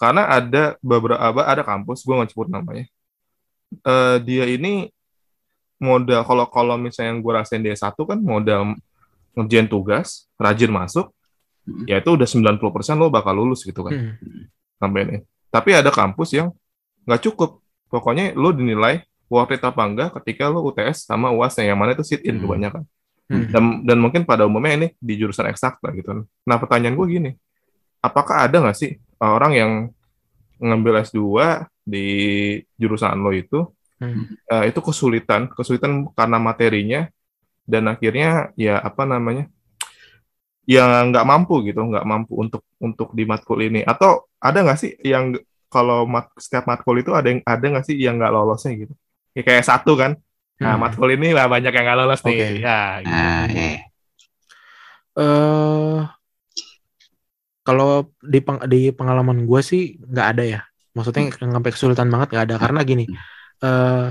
Karena 0.00 0.22
ada 0.30 0.62
beberapa 0.80 1.44
ada 1.44 1.62
kampus, 1.66 2.06
gue 2.06 2.14
nggak 2.14 2.30
sebut 2.32 2.48
namanya. 2.48 2.86
Eh, 3.84 4.16
dia 4.24 4.44
ini 4.48 4.88
modal 5.80 6.24
kalau 6.24 6.44
kalau 6.48 6.74
misalnya 6.76 7.16
yang 7.16 7.20
gue 7.20 7.32
rasain 7.32 7.62
di 7.62 7.70
S1 7.72 7.94
kan 7.96 8.18
modal 8.18 8.76
ngerjain 9.36 9.68
tugas, 9.70 10.26
rajin 10.36 10.68
masuk, 10.70 11.12
Hmm. 11.60 11.84
ya 11.84 12.00
itu 12.00 12.08
udah 12.16 12.24
90% 12.24 12.96
lo 12.96 13.12
bakal 13.12 13.36
lulus 13.36 13.62
gitu 13.68 13.84
kan 13.84 13.92
Hmm. 13.92 14.48
sampai 14.80 15.00
ini. 15.04 15.18
Tapi 15.52 15.76
ada 15.76 15.92
kampus 15.92 16.32
yang 16.32 16.48
nggak 17.04 17.20
cukup. 17.28 17.60
Pokoknya 17.92 18.32
lo 18.32 18.50
dinilai 18.50 19.04
worth 19.28 19.52
it 19.52 19.60
apa 19.60 19.82
enggak 19.84 20.08
ketika 20.20 20.48
lo 20.48 20.64
UTS 20.64 21.04
sama 21.04 21.28
UASnya 21.30 21.68
yang 21.68 21.78
mana 21.78 21.92
itu 21.92 22.02
sit 22.02 22.24
in 22.24 22.40
Hmm. 22.40 22.48
kebanyakan. 22.48 22.82
Hmm. 22.88 22.99
Dan, 23.30 23.64
dan 23.86 23.98
mungkin 24.02 24.26
pada 24.26 24.42
umumnya 24.50 24.74
ini 24.74 24.88
di 24.98 25.14
jurusan 25.14 25.46
eksakta 25.46 25.94
gitu. 25.94 26.26
Nah 26.26 26.56
pertanyaan 26.58 26.98
gue 26.98 27.06
gini, 27.06 27.30
apakah 28.02 28.50
ada 28.50 28.58
nggak 28.58 28.76
sih 28.76 28.98
orang 29.22 29.52
yang 29.54 29.72
ngambil 30.58 31.06
S2 31.06 31.22
di 31.86 32.06
jurusan 32.76 33.20
lo 33.22 33.30
itu 33.30 33.70
Hmm. 34.00 34.32
eh, 34.48 34.72
itu 34.72 34.80
kesulitan, 34.80 35.52
kesulitan 35.52 36.08
karena 36.16 36.40
materinya 36.40 37.04
dan 37.68 37.84
akhirnya 37.84 38.48
ya 38.56 38.80
apa 38.80 39.04
namanya 39.04 39.44
ya 40.64 41.04
nggak 41.04 41.26
mampu 41.28 41.68
gitu, 41.68 41.84
nggak 41.84 42.08
mampu 42.08 42.32
untuk 42.40 42.64
untuk 42.80 43.12
di 43.12 43.28
matkul 43.28 43.60
ini 43.60 43.84
atau 43.84 44.24
ada 44.40 44.64
nggak 44.64 44.78
sih 44.80 44.96
yang 45.04 45.36
kalau 45.68 46.08
mat, 46.08 46.32
setiap 46.40 46.64
matkul 46.64 46.96
itu 46.96 47.12
ada 47.12 47.28
yang 47.28 47.44
ada 47.44 47.60
nggak 47.60 47.84
sih 47.84 47.96
yang 48.00 48.16
nggak 48.16 48.32
lolosnya 48.32 48.88
gitu? 48.88 48.94
Ya, 49.36 49.42
kayak 49.44 49.68
satu 49.68 49.92
kan, 50.00 50.16
nah 50.60 50.76
Hmm. 50.76 50.82
matkul 50.84 51.08
ini 51.10 51.32
lah 51.32 51.48
banyak 51.48 51.72
yang 51.72 51.84
nggak 51.88 51.98
lolos 51.98 52.20
nih, 52.22 52.36
Oke. 52.36 52.48
ya. 52.60 52.80
gitu. 53.00 53.08
Nah, 53.10 53.44
eh. 53.48 53.78
eh 55.16 55.98
kalau 57.60 57.90
di 58.20 58.40
peng- 58.40 58.64
di 58.66 58.80
pengalaman 58.90 59.44
gue 59.44 59.60
sih 59.60 59.82
nggak 60.00 60.26
ada 60.36 60.44
ya. 60.44 60.60
Maksudnya 60.92 61.30
Hmm. 61.30 61.54
sampai 61.56 61.70
kesulitan 61.72 62.08
banget 62.10 62.28
nggak 62.34 62.44
ada 62.50 62.56
karena 62.58 62.80
gini. 62.84 63.04
eh 63.60 64.08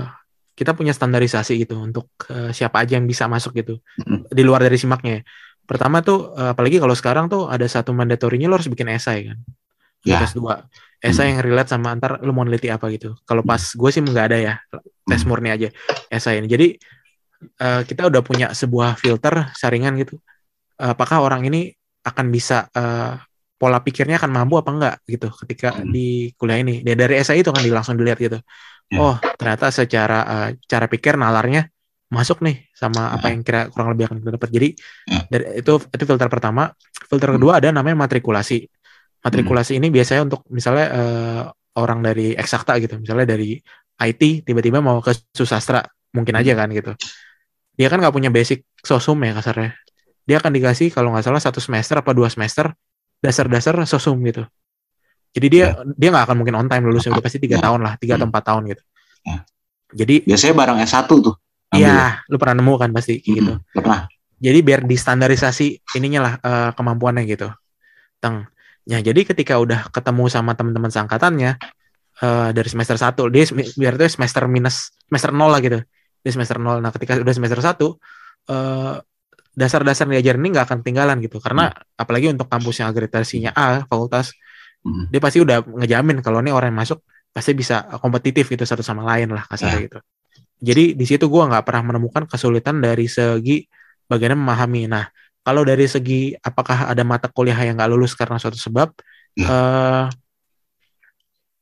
kita 0.54 0.78
punya 0.78 0.94
standarisasi 0.94 1.58
gitu 1.58 1.74
untuk 1.82 2.06
eh, 2.30 2.54
siapa 2.54 2.86
aja 2.86 2.94
yang 3.00 3.06
bisa 3.10 3.26
masuk 3.26 3.50
gitu 3.58 3.82
Hmm. 3.98 4.22
di 4.30 4.42
luar 4.46 4.62
dari 4.62 4.78
simaknya. 4.78 5.26
Pertama 5.66 6.02
tuh 6.02 6.30
apalagi 6.34 6.78
kalau 6.78 6.94
sekarang 6.94 7.26
tuh 7.26 7.46
ada 7.46 7.66
satu 7.66 7.90
mandatorinya 7.90 8.46
lo 8.46 8.54
harus 8.58 8.70
bikin 8.70 8.90
esai 8.90 9.26
kan. 9.30 9.38
Ya. 10.02 10.24
Tes 10.24 10.32
dua. 10.32 10.64
Esai 11.00 11.32
yang 11.32 11.40
relate 11.40 11.72
sama 11.72 11.96
antar 11.96 12.20
lo 12.20 12.32
mau 12.32 12.44
neliti 12.44 12.68
apa 12.68 12.88
gitu. 12.92 13.16
Kalau 13.24 13.40
pas 13.40 13.60
gue 13.60 13.90
sih 13.92 14.00
nggak 14.00 14.26
ada 14.32 14.38
ya 14.38 14.54
tes 15.04 15.24
Hmm. 15.24 15.28
murni 15.32 15.48
aja 15.48 15.68
esai 16.08 16.40
ini. 16.40 16.48
Jadi 16.48 16.66
eh, 17.40 17.82
kita 17.88 18.12
udah 18.12 18.20
punya 18.20 18.52
sebuah 18.52 19.00
filter 19.00 19.48
saringan 19.56 19.96
gitu. 19.96 20.20
Apakah 20.76 21.24
orang 21.24 21.44
ini 21.48 21.72
akan 22.04 22.28
bisa 22.28 22.68
eh, 22.72 23.16
pola 23.56 23.80
pikirnya 23.80 24.16
akan 24.16 24.32
mampu 24.32 24.56
apa 24.56 24.70
enggak 24.72 24.94
gitu 25.04 25.28
ketika 25.44 25.76
Hmm. 25.76 25.88
di 25.88 26.32
kuliah 26.36 26.60
ini. 26.60 26.80
Dia 26.84 26.96
dari 26.96 27.20
SI 27.20 27.40
itu 27.40 27.48
kan 27.52 27.60
langsung 27.64 27.96
dilihat 27.96 28.20
gitu. 28.20 28.36
Ya. 28.92 28.98
Oh, 29.00 29.16
ternyata 29.36 29.72
secara 29.72 30.18
eh, 30.24 30.48
cara 30.64 30.84
pikir 30.84 31.16
nalarnya 31.16 31.68
masuk 32.10 32.42
nih 32.42 32.66
sama 32.74 33.14
apa 33.14 33.30
Ya. 33.30 33.38
yang 33.38 33.42
kira 33.46 33.60
kurang 33.70 33.94
lebih 33.94 34.04
akan 34.10 34.16
kita 34.20 34.30
dapat. 34.36 34.50
Jadi 34.50 34.68
Ya. 35.06 35.20
dari 35.28 35.44
itu 35.60 35.72
itu 35.80 36.04
filter 36.04 36.28
pertama. 36.28 36.72
Filter 37.08 37.28
Hmm. 37.32 37.36
kedua 37.40 37.52
ada 37.56 37.68
namanya 37.72 38.04
matrikulasi. 38.04 38.68
Matrikulasi 39.20 39.76
ini 39.76 39.92
biasanya 39.92 40.24
untuk 40.24 40.42
misalnya 40.48 40.86
eh, 40.90 41.42
orang 41.76 42.00
dari 42.00 42.32
eksakta 42.32 42.80
gitu, 42.80 42.96
misalnya 42.96 43.36
dari 43.36 43.60
IT 44.00 44.48
tiba-tiba 44.48 44.80
mau 44.80 44.98
ke 45.04 45.12
susastra, 45.30 45.84
mungkin 46.10 46.32
aja 46.34 46.56
kan 46.56 46.72
gitu. 46.72 46.96
Dia 47.76 47.88
kan 47.88 48.00
nggak 48.00 48.12
punya 48.12 48.32
basic 48.32 48.64
sosum 48.80 49.20
ya 49.20 49.36
kasarnya. 49.36 49.76
Dia 50.24 50.40
akan 50.40 50.52
dikasih 50.52 50.88
kalau 50.88 51.12
nggak 51.12 51.24
salah 51.26 51.40
satu 51.40 51.60
semester 51.60 52.00
apa 52.00 52.10
dua 52.12 52.32
semester 52.32 52.72
dasar-dasar 53.20 53.76
sosum 53.84 54.16
gitu. 54.24 54.44
Jadi 55.30 55.46
dia 55.46 55.66
dia 55.94 56.08
nggak 56.10 56.24
akan 56.32 56.36
mungkin 56.40 56.56
on 56.56 56.66
time 56.66 56.88
lulusnya 56.88 57.12
udah 57.12 57.22
pasti 57.22 57.38
tiga 57.38 57.60
Ya. 57.60 57.68
tahun 57.68 57.80
lah, 57.84 57.94
tiga 58.00 58.16
atau 58.16 58.24
Hmm. 58.24 58.32
empat 58.32 58.44
tahun 58.48 58.62
gitu. 58.72 58.82
Ya. 59.28 59.36
Jadi 59.90 60.14
Biasanya 60.24 60.54
barang 60.56 60.78
S1 60.80 61.06
tuh. 61.20 61.34
ambil. 61.70 61.86
Iya, 61.86 62.02
lu 62.26 62.34
pernah 62.34 62.56
nemu 62.58 62.74
kan 62.80 62.90
pasti 62.90 63.20
kayak 63.20 63.34
gitu. 63.36 63.52
Mm-mm. 63.54 63.70
Nggak 63.70 63.84
pernah. 63.84 64.00
Jadi 64.40 64.58
biar 64.64 64.80
distandarisasi 64.82 65.66
ininya 65.94 66.20
lah 66.24 66.32
eh, 66.40 66.70
kemampuannya 66.74 67.22
gitu. 67.28 67.48
Teng. 68.18 68.48
Ya, 68.88 68.98
jadi 69.04 69.20
ketika 69.28 69.60
udah 69.60 69.92
ketemu 69.92 70.24
sama 70.32 70.56
teman-teman 70.56 70.88
seangkatannya 70.88 71.60
eh, 72.22 72.48
dari 72.56 72.68
semester 72.68 72.96
1, 72.96 73.28
dia 73.32 73.44
biar 73.76 73.94
itu 74.00 74.06
semester 74.16 74.44
minus 74.48 74.92
semester 75.08 75.30
0 75.32 75.52
lah 75.52 75.60
gitu. 75.60 75.78
Dia 76.20 76.32
semester 76.32 76.56
0. 76.60 76.80
Nah, 76.80 76.90
ketika 76.92 77.20
udah 77.20 77.34
semester 77.34 77.60
1 77.60 77.86
eh 78.50 78.96
dasar-dasar 79.50 80.06
yang 80.08 80.22
diajarin 80.22 80.40
ini 80.46 80.48
nggak 80.54 80.66
akan 80.70 80.78
ketinggalan 80.80 81.16
gitu. 81.20 81.42
Karena 81.42 81.68
apalagi 81.98 82.32
untuk 82.32 82.46
kampus 82.48 82.80
yang 82.80 82.88
akreditasinya 82.94 83.50
A, 83.52 83.84
fakultas, 83.84 84.32
Mm. 84.80 85.12
dia 85.12 85.20
pasti 85.20 85.38
udah 85.44 85.60
ngejamin 85.60 86.24
kalau 86.24 86.40
ini 86.40 86.56
orang 86.56 86.72
yang 86.72 86.80
masuk 86.80 87.04
pasti 87.36 87.52
bisa 87.52 87.84
kompetitif 88.00 88.48
gitu 88.48 88.64
satu 88.64 88.80
sama 88.80 89.04
lain 89.04 89.28
lah 89.28 89.44
kasarnya 89.44 89.80
gitu. 89.84 89.98
Jadi 90.56 90.96
di 90.96 91.04
situ 91.04 91.28
gua 91.28 91.52
nggak 91.52 91.64
pernah 91.68 91.92
menemukan 91.92 92.24
kesulitan 92.24 92.80
dari 92.80 93.04
segi 93.04 93.60
bagaimana 94.08 94.40
memahami. 94.40 94.88
Nah, 94.88 95.04
kalau 95.40 95.62
dari 95.64 95.86
segi 95.86 96.36
apakah 96.36 96.88
ada 96.88 97.02
mata 97.02 97.26
kuliah 97.26 97.56
yang 97.56 97.76
nggak 97.76 97.90
lulus 97.90 98.12
karena 98.14 98.36
suatu 98.36 98.56
sebab, 98.56 98.92
Ya. 99.34 99.46
eh 99.46 100.04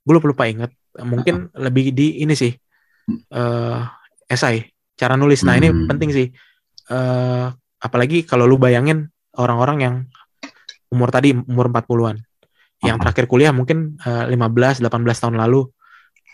gue 0.02 0.14
lupa 0.14 0.28
lupa 0.28 0.44
inget. 0.48 0.72
Mungkin 0.98 1.52
lebih 1.54 1.92
di 1.92 2.18
ini 2.18 2.32
sih, 2.32 2.50
eh 3.30 3.80
esai, 4.26 4.66
cara 4.94 5.14
nulis. 5.14 5.44
Nah 5.44 5.54
ini 5.54 5.68
Hmm. 5.68 5.86
penting 5.86 6.10
sih. 6.10 6.28
eh 6.88 7.46
apalagi 7.78 8.24
kalau 8.24 8.48
lu 8.48 8.56
bayangin 8.56 9.12
orang-orang 9.36 9.78
yang 9.78 9.94
umur 10.88 11.12
tadi 11.12 11.36
umur 11.36 11.68
40-an 11.68 12.16
yang 12.80 12.96
Hmm. 12.96 13.04
terakhir 13.04 13.28
kuliah 13.28 13.52
mungkin 13.52 14.00
eh, 14.00 14.24
15 14.24 14.80
18 14.80 15.20
tahun 15.20 15.36
lalu 15.36 15.68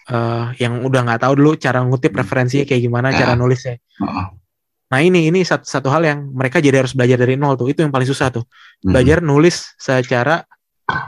eh 0.06 0.46
yang 0.62 0.86
udah 0.86 1.00
nggak 1.02 1.26
tahu 1.26 1.34
dulu 1.34 1.58
cara 1.58 1.82
ngutip 1.82 2.14
Hmm. 2.14 2.22
referensinya 2.22 2.62
kayak 2.62 2.82
gimana 2.86 3.10
Ya. 3.10 3.26
cara 3.26 3.34
nulisnya. 3.34 3.82
Heeh. 3.98 4.26
Nah, 4.94 5.02
ini 5.02 5.26
ini 5.26 5.42
satu, 5.42 5.66
satu 5.66 5.90
hal 5.90 6.06
yang 6.06 6.30
mereka 6.30 6.62
jadi 6.62 6.78
harus 6.86 6.94
belajar 6.94 7.18
dari 7.18 7.34
nol 7.34 7.58
tuh. 7.58 7.66
Itu 7.66 7.82
yang 7.82 7.90
paling 7.90 8.06
susah 8.06 8.30
tuh. 8.30 8.46
Mm. 8.86 8.94
Belajar 8.94 9.18
nulis 9.26 9.74
secara 9.74 10.46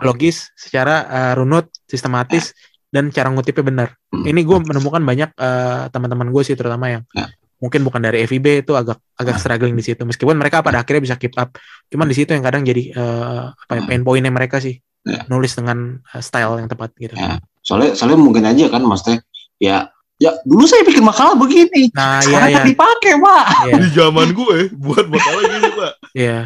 logis, 0.02 0.50
secara 0.58 1.06
eh, 1.06 1.32
runut, 1.38 1.70
sistematis 1.86 2.50
dan 2.90 3.14
cara 3.14 3.30
ngutipnya 3.30 3.62
benar. 3.62 3.88
Hmm. 4.10 4.24
Ini 4.26 4.40
gue 4.42 4.58
menemukan 4.58 5.02
banyak 5.04 5.30
eh, 5.38 5.84
teman-teman 5.94 6.34
gue 6.34 6.42
sih 6.42 6.58
terutama 6.58 6.90
yang 6.90 7.02
Ya. 7.14 7.30
mungkin 7.62 7.84
bukan 7.86 8.02
dari 8.02 8.24
FIB 8.26 8.66
itu 8.66 8.72
agak 8.74 8.98
agak 9.14 9.36
Ya. 9.36 9.40
struggling 9.40 9.76
di 9.78 9.84
situ. 9.86 10.02
Meskipun 10.02 10.34
mereka 10.34 10.64
pada 10.66 10.82
akhirnya 10.82 11.06
bisa 11.06 11.16
keep 11.20 11.36
up. 11.38 11.54
Cuman 11.86 12.10
di 12.10 12.16
situ 12.18 12.32
yang 12.34 12.42
kadang 12.42 12.66
jadi 12.66 12.90
eh, 12.90 13.42
apa 13.54 13.72
ya, 13.76 13.80
Hmm. 13.84 13.88
pain 13.88 14.02
pointnya 14.02 14.32
mereka 14.34 14.58
sih. 14.58 14.80
Ya. 15.06 15.22
Nulis 15.30 15.54
dengan 15.54 16.02
style 16.18 16.58
yang 16.58 16.66
tepat 16.66 16.90
gitu. 16.98 17.14
Ya. 17.14 17.38
Soalnya 17.62 17.94
soalnya 17.94 18.18
mungkin 18.18 18.42
aja 18.48 18.66
kan 18.66 18.82
maksudnya 18.82 19.22
ya 19.62 19.92
ya 20.16 20.32
dulu 20.42 20.64
saya 20.64 20.82
bikin 20.82 21.04
makalah 21.04 21.36
begini. 21.36 21.92
Nah, 21.92 22.18
iya 22.18 22.24
Sekarang 22.24 22.48
iya. 22.48 22.56
kan 22.56 22.64
dipakai, 22.66 23.12
Pak. 23.16 23.44
Iya. 23.66 23.74
Di 23.76 23.88
zaman 23.92 24.28
gue 24.32 24.56
buat 24.74 25.06
makalah 25.06 25.42
gini, 25.44 25.70
Pak. 25.72 25.92
Iya. 26.12 26.38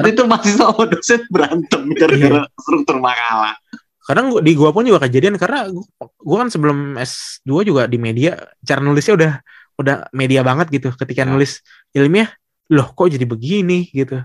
itu 0.00 0.22
masih 0.24 0.52
sama 0.54 0.86
dosen 0.86 1.20
berantem 1.26 1.82
gara-gara 1.94 2.46
Iya. 2.46 2.54
struktur 2.54 2.96
makalah. 2.98 3.58
kadang 4.00 4.30
gua, 4.30 4.40
di 4.42 4.54
gua 4.54 4.70
pun 4.70 4.82
juga 4.82 5.06
kejadian 5.06 5.38
karena 5.38 5.70
gua, 5.70 5.86
gua 6.18 6.36
kan 6.42 6.48
sebelum 6.50 6.98
S2 6.98 7.62
juga 7.62 7.86
di 7.86 7.94
media 7.94 8.34
cara 8.60 8.78
nulisnya 8.78 9.14
udah 9.14 9.32
udah 9.76 9.96
media 10.10 10.42
banget 10.42 10.66
gitu 10.70 10.90
ketika 10.94 11.22
Ya. 11.22 11.30
nulis 11.30 11.62
ilmiah 11.90 12.26
loh 12.70 12.90
kok 12.90 13.06
jadi 13.06 13.22
begini 13.22 13.86
gitu 13.90 14.18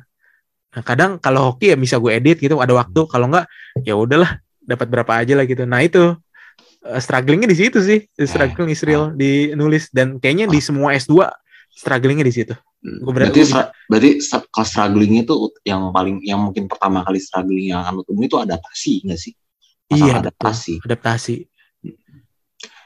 nah 0.74 0.82
kadang 0.82 1.18
kalau 1.18 1.54
hoki 1.54 1.74
ya 1.74 1.78
bisa 1.78 1.98
gue 1.98 2.12
edit 2.12 2.38
gitu 2.38 2.58
ada 2.58 2.74
waktu 2.74 3.02
kalau 3.06 3.30
enggak 3.30 3.46
ya 3.82 3.94
udahlah 3.94 4.42
dapat 4.60 4.88
berapa 4.90 5.12
aja 5.22 5.34
lah 5.38 5.46
gitu 5.46 5.64
nah 5.64 5.80
itu 5.80 6.18
eh, 6.86 7.02
strugglingnya 7.02 7.49
di 7.49 7.57
situ 7.57 7.78
sih 7.80 7.99
struggling 8.20 8.70
is 8.70 8.82
real 8.82 9.10
di 9.12 9.52
nulis 9.53 9.90
dan 9.90 10.18
kayaknya 10.18 10.45
di 10.45 10.60
semua 10.60 10.94
S2 10.94 11.26
strugglingnya 11.72 12.24
di 12.24 12.34
situ 12.34 12.56
Gua 13.02 13.10
ber- 13.12 13.26
berarti 13.26 13.41
gua 13.41 13.45
bisa- 13.49 13.56
stra- 13.57 13.72
berarti 13.90 14.10
kalau 14.53 14.68
struggling 14.70 15.14
itu 15.18 15.34
yang 15.66 15.82
paling 15.90 16.22
yang 16.22 16.38
mungkin 16.38 16.70
pertama 16.70 17.02
kali 17.02 17.18
struggling 17.18 17.74
yang 17.74 17.82
akan 17.82 18.06
temui 18.06 18.30
itu 18.30 18.38
adaptasi 18.38 18.94
enggak 19.02 19.20
sih? 19.20 19.34
Masalah 19.86 19.98
iya 19.98 20.14
betul. 20.14 20.22
adaptasi. 20.22 20.74
adaptasi 20.82 21.36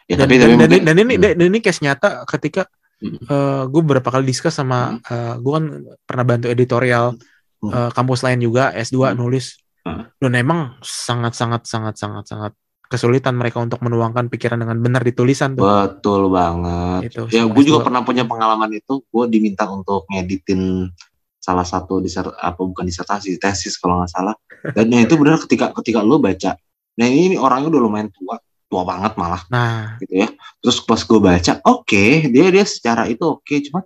Ya 0.10 0.16
dan, 0.16 0.26
tapi 0.26 0.34
dan, 0.36 0.42
tapi 0.42 0.50
dan, 0.50 0.58
mungkin 0.58 0.82
dan 0.82 0.96
ini 0.98 1.14
Hmm. 1.14 1.22
dan 1.22 1.46
ini 1.46 1.60
case 1.60 1.82
nyata 1.84 2.10
ketika 2.26 2.66
Hmm. 3.00 3.68
gue 3.68 3.82
beberapa 3.82 4.10
kali 4.10 4.24
diskus 4.26 4.52
sama 4.54 5.00
gue 5.36 5.52
kan 5.54 5.66
pernah 6.04 6.26
bantu 6.26 6.48
editorial 6.48 7.16
Hmm. 7.60 7.72
eh, 7.72 7.92
kampus 7.92 8.24
lain 8.24 8.40
juga 8.40 8.72
S2 8.72 9.12
Hmm. 9.12 9.20
nulis 9.20 9.60
Hmm. 9.84 10.08
dan 10.16 10.32
emang 10.34 10.60
sangat 10.80 11.36
sangat 11.36 11.64
sangat 11.64 11.96
sangat 11.96 12.24
sangat 12.26 12.54
kesulitan 12.90 13.38
mereka 13.38 13.62
untuk 13.62 13.80
menuangkan 13.86 14.34
pikiran 14.34 14.58
dengan 14.58 14.82
benar 14.82 15.06
di 15.06 15.14
tulisan 15.14 15.54
tuh 15.54 15.62
betul 15.62 16.34
banget. 16.34 17.14
Itu, 17.14 17.30
ya 17.30 17.46
gue 17.46 17.64
juga 17.64 17.86
S2. 17.86 17.86
pernah 17.86 18.02
punya 18.02 18.26
pengalaman 18.26 18.74
itu. 18.74 19.06
Gue 19.14 19.30
diminta 19.30 19.70
untuk 19.70 20.10
ngeditin 20.10 20.90
salah 21.38 21.64
satu 21.64 22.02
disert 22.02 22.34
apa 22.36 22.58
bukan 22.58 22.84
disertasi 22.90 23.38
tesis 23.38 23.78
kalau 23.78 24.02
nggak 24.02 24.10
salah. 24.10 24.34
Dan 24.74 24.90
ya 24.90 25.06
itu 25.06 25.14
benar 25.22 25.38
ketika 25.38 25.70
ketika 25.78 26.02
lo 26.02 26.18
baca. 26.18 26.58
Nah 26.98 27.06
ini, 27.06 27.32
ini 27.32 27.36
orangnya 27.38 27.70
udah 27.72 27.82
lumayan 27.86 28.10
tua, 28.10 28.42
tua 28.68 28.84
banget 28.84 29.14
malah 29.16 29.46
nah 29.54 29.96
gitu 30.02 30.26
ya. 30.26 30.28
Terus 30.60 30.82
pas 30.82 31.00
gue 31.00 31.20
baca, 31.22 31.54
oke 31.70 32.06
dia 32.34 32.46
dia 32.50 32.66
secara 32.66 33.06
itu 33.06 33.22
oke, 33.22 33.56
cuman 33.70 33.86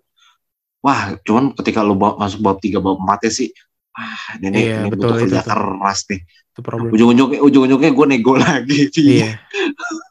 wah 0.79 1.15
cuman 1.21 1.51
ketika 1.59 1.83
lo 1.83 1.99
bawa, 1.99 2.17
masuk 2.23 2.39
bab 2.39 2.57
tiga 2.63 2.79
bab 2.79 2.97
empat 2.97 3.27
sih, 3.29 3.51
ah 3.93 4.39
ini, 4.39 4.63
Iya, 4.63 4.87
ini 4.87 4.89
betul, 4.91 5.11
butuh 5.11 5.15
kerja 5.27 5.41
keras 5.43 5.99
nih. 6.07 6.21
Itu 6.53 6.61
problem. 6.61 6.93
Ujung-ujungnya 6.93 7.41
ujung-ujungnya 7.41 7.89
gue 7.89 8.05
nego 8.07 8.33
lagi. 8.39 8.87
iya. 8.95 9.41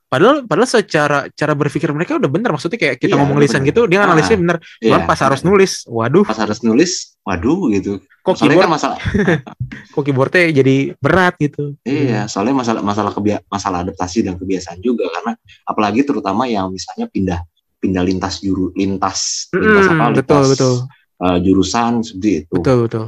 Padahal 0.05 0.45
padahal 0.45 0.69
secara 0.69 1.19
cara 1.31 1.55
berpikir 1.55 1.89
mereka 1.89 2.21
udah 2.21 2.29
benar 2.29 2.53
maksudnya 2.53 2.77
kayak 2.77 2.99
kita 2.99 3.15
Iya, 3.15 3.21
ngomong 3.23 3.39
lisan 3.39 3.63
bener. 3.63 3.71
gitu 3.71 3.81
dia 3.87 3.99
Ah, 3.99 4.05
analisnya 4.05 4.37
benar 4.37 4.57
Iya, 4.77 4.85
cuman 4.85 5.01
pas 5.07 5.19
harus 5.19 5.41
nulis 5.41 5.73
waduh. 5.87 6.21
Pas 6.23 6.37
harus 6.37 6.59
nulis, 6.61 6.93
waduh 7.23 7.71
gitu. 7.71 7.93
kok 8.21 8.37
Soalnya 8.37 8.55
keyboard 8.55 8.63
kan 8.63 8.73
masalah 8.73 8.99
kok 9.95 10.03
keyboardnya 10.03 10.43
jadi 10.53 10.77
berat 10.97 11.35
gitu. 11.39 11.75
Iya, 11.83 12.27
soalnya 12.27 12.55
masalah 12.55 12.83
masalah 12.83 13.11
kebia- 13.11 13.43
masalah 13.47 13.79
adaptasi 13.83 14.21
dan 14.21 14.37
kebiasaan 14.37 14.79
juga. 14.79 15.09
Karena 15.09 15.33
apalagi 15.65 16.03
terutama 16.03 16.45
yang 16.45 16.69
misalnya 16.69 17.07
pindah 17.07 17.41
pindah 17.79 18.03
lintas 18.03 18.39
juru 18.39 18.69
lintas 18.73 19.49
lintas 19.51 19.87
Mm-mm, 19.87 19.97
apa 19.97 20.05
betul 20.13 20.39
lintas, 20.39 20.51
betul. 20.53 20.75
eh, 21.21 21.39
jurusan 21.41 21.93
seperti 22.01 22.31
itu. 22.43 22.55
Betul 22.59 22.77
betul. 22.85 23.05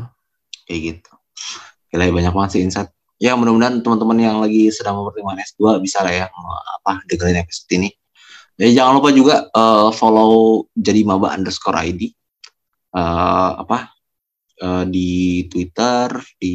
Kayak 0.65 0.81
gitu. 0.81 1.11
Gila 1.91 2.05
banyak 2.11 2.33
banget 2.33 2.51
sih 2.51 2.61
insight. 2.65 2.89
Ya 3.25 3.33
mudah-mudahan 3.41 3.81
teman-teman 3.81 4.21
yang 4.21 4.37
lagi 4.45 4.69
sedang 4.69 5.01
mempertimbangkan 5.01 5.49
S2 5.49 5.81
bisa 5.81 6.05
lah 6.05 6.13
ya 6.13 6.27
apa 6.29 7.01
dengerin 7.09 7.41
episode 7.41 7.73
ini. 7.73 7.89
Ya 8.61 8.69
jangan 8.85 9.01
lupa 9.01 9.09
juga 9.17 9.49
eh, 9.49 9.89
follow 9.97 10.69
jadi 10.77 11.01
maba 11.09 11.33
underscore 11.33 11.81
ID 11.81 12.13
Eh, 12.95 13.53
apa 13.59 13.91
eh, 14.63 14.85
di 14.87 15.11
Twitter, 15.51 16.15
di 16.39 16.55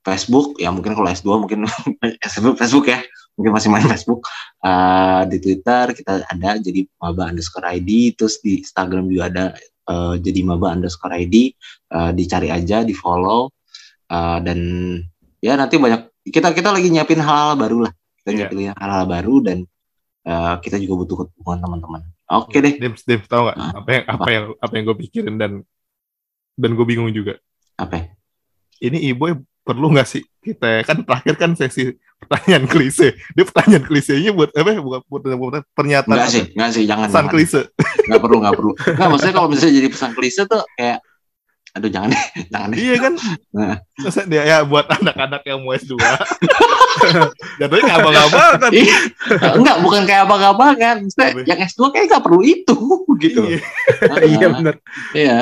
Facebook, 0.00 0.56
ya 0.60 0.72
mungkin 0.72 0.96
kalau 0.96 1.08
S2 1.12 1.28
mungkin 1.44 1.68
Facebook, 2.60 2.88
ya, 2.88 3.04
mungkin 3.36 3.52
masih 3.52 3.68
main 3.68 3.84
Facebook. 3.84 4.24
Eh, 4.64 5.22
di 5.28 5.38
Twitter 5.44 5.92
kita 5.92 6.24
ada 6.24 6.50
jadi 6.56 6.88
maba 6.96 7.28
underscore 7.28 7.68
ID, 7.68 8.16
terus 8.16 8.40
di 8.40 8.64
Instagram 8.64 9.12
juga 9.12 9.24
ada 9.28 9.44
eh, 9.92 10.14
jadi 10.24 10.40
maba 10.46 10.72
underscore 10.72 11.12
ID, 11.20 11.52
Eh, 11.94 12.10
dicari 12.16 12.48
aja, 12.48 12.80
di 12.82 12.96
follow, 12.96 13.52
Eh, 14.14 14.38
dan 14.44 14.60
ya 15.44 15.52
nanti 15.54 15.76
banyak 15.76 16.08
kita 16.24 16.48
kita 16.50 16.72
lagi 16.72 16.88
nyiapin 16.88 17.20
hal-hal 17.20 17.52
baru 17.54 17.84
lah, 17.84 17.92
kita 18.24 18.28
Iya. 18.32 18.36
nyiapin 18.48 18.58
hal-hal 18.72 19.04
baru 19.04 19.34
dan 19.44 19.58
eh, 20.24 20.54
kita 20.58 20.80
juga 20.80 20.94
butuh 21.04 21.16
dukungan 21.36 21.60
teman-teman. 21.60 22.00
Oke 22.24 22.56
deh, 22.58 22.80
Dims, 22.80 23.04
Dims, 23.04 23.28
tau 23.28 23.52
gak? 23.52 23.56
Ah, 23.60 23.76
Apa 23.76 23.90
yang 23.92 24.04
apa 24.08 24.28
yang 24.32 24.44
apa 24.56 24.72
yang 24.72 24.84
gue 24.88 24.96
pikirin 24.98 25.36
dan 25.36 25.52
dan 26.56 26.70
gue 26.72 26.86
bingung 26.88 27.12
juga. 27.12 27.36
apa? 27.76 28.08
Ini 28.78 29.12
ibu 29.12 29.28
perlu 29.60 29.92
nggak 29.92 30.04
sih 30.06 30.20
kita 30.40 30.84
kan 30.84 31.02
terakhir 31.02 31.34
kan 31.36 31.50
sesi 31.52 31.92
pertanyaan 32.16 32.64
klise. 32.64 33.12
Dia 33.32 33.44
pertanyaan 33.44 33.84
klisenya 33.84 34.30
buat 34.30 34.48
apa? 34.52 34.70
Bukan 34.76 35.00
buat, 35.04 35.22
buat 35.36 35.64
pernyataan 35.72 36.16
Enggak 36.16 36.30
sih, 36.32 36.44
enggak 36.52 36.70
sih, 36.72 36.84
jangan. 36.84 37.06
pesan 37.08 37.16
jangan. 37.20 37.32
klise. 37.32 37.60
Enggak 38.04 38.20
perlu, 38.20 38.36
enggak 38.40 38.54
perlu. 38.56 38.72
Enggak, 38.76 39.08
maksudnya 39.10 39.34
kalau 39.34 39.48
misalnya 39.48 39.74
jadi 39.74 39.88
pesan 39.90 40.10
klise 40.12 40.42
tuh 40.46 40.62
kayak 40.76 40.98
aduh 41.74 41.90
jangan 41.90 42.14
deh, 42.14 42.22
jangan 42.54 42.68
deh. 42.70 42.78
iya 42.78 42.94
kan? 42.96 43.12
Nah. 43.50 43.74
Dia 44.24 44.42
ya 44.46 44.58
buat 44.62 44.86
anak-anak 44.86 45.42
yang 45.42 45.58
mau 45.60 45.74
S2. 45.74 45.98
Jatuhnya 47.60 47.82
nggak 47.84 47.98
abang-abang 48.00 48.52
kan. 48.58 48.70
Iya. 48.70 48.98
enggak, 49.58 49.76
bukan 49.82 50.02
kayak 50.06 50.22
apa-apa-kan. 50.24 50.96
Maksudnya 51.02 51.28
Apa? 51.34 51.40
yang 51.44 51.58
S2 51.60 51.80
kayak 51.90 52.04
enggak 52.08 52.22
perlu 52.22 52.40
itu 52.40 52.78
gitu. 53.24 53.42
Iya. 53.44 53.60
Iya 54.22 54.46
Nah, 54.46 54.58
benar. 54.60 54.74
Iya. 55.12 55.38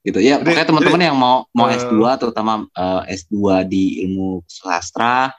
Gitu. 0.00 0.18
Ya, 0.18 0.34
Jadi- 0.40 0.44
pokoknya 0.48 0.66
teman-teman 0.66 1.00
yang 1.02 1.16
mau 1.16 1.44
mau 1.52 1.68
eh, 1.68 1.76
S2 1.76 1.94
terutama 2.16 2.52
eh, 2.66 3.02
S2 3.14 3.36
di 3.68 3.82
ilmu 4.02 4.42
sastra 4.46 5.30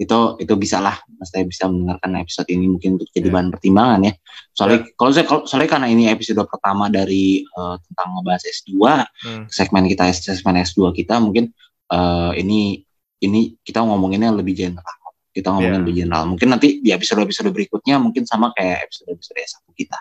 itu 0.00 0.18
itu 0.40 0.54
bisa 0.56 0.80
lah 0.80 0.96
saya 1.28 1.44
bisa 1.44 1.68
mendengarkan 1.68 2.24
episode 2.24 2.48
ini 2.48 2.64
mungkin 2.64 2.96
untuk 2.96 3.12
jadi 3.12 3.28
Iya. 3.28 3.34
bahan 3.36 3.48
pertimbangan 3.52 4.00
ya. 4.00 4.12
Soalnya 4.56 4.78
kalau 4.96 5.10
saya 5.12 5.26
kalau 5.28 5.42
soalnya 5.44 5.68
karena 5.68 5.92
ini 5.92 6.08
episode 6.08 6.40
pertama 6.48 6.88
dari 6.88 7.44
eh, 7.44 7.76
tentang 7.84 8.08
ngebahas 8.16 8.42
S2, 8.48 8.72
Hmm. 9.20 9.44
segmen 9.52 9.84
kita 9.84 10.08
segmen 10.08 10.56
S2 10.58 10.96
kita 10.96 11.20
mungkin 11.20 11.52
eh, 11.92 12.32
ini 12.40 12.80
ini 13.20 13.60
kita 13.60 13.84
ngomonginnya 13.84 14.32
lebih 14.32 14.56
general. 14.56 14.96
Kita 15.30 15.52
ngomongin 15.52 15.76
Iya. 15.76 15.82
lebih 15.84 15.94
general. 16.00 16.24
Mungkin 16.26 16.48
nanti 16.48 16.80
di 16.80 16.90
episode-episode 16.90 17.52
berikutnya 17.52 18.00
mungkin 18.00 18.24
sama 18.24 18.56
kayak 18.56 18.88
episode-episode 18.88 19.36
S1 19.36 19.68
kita. 19.76 19.98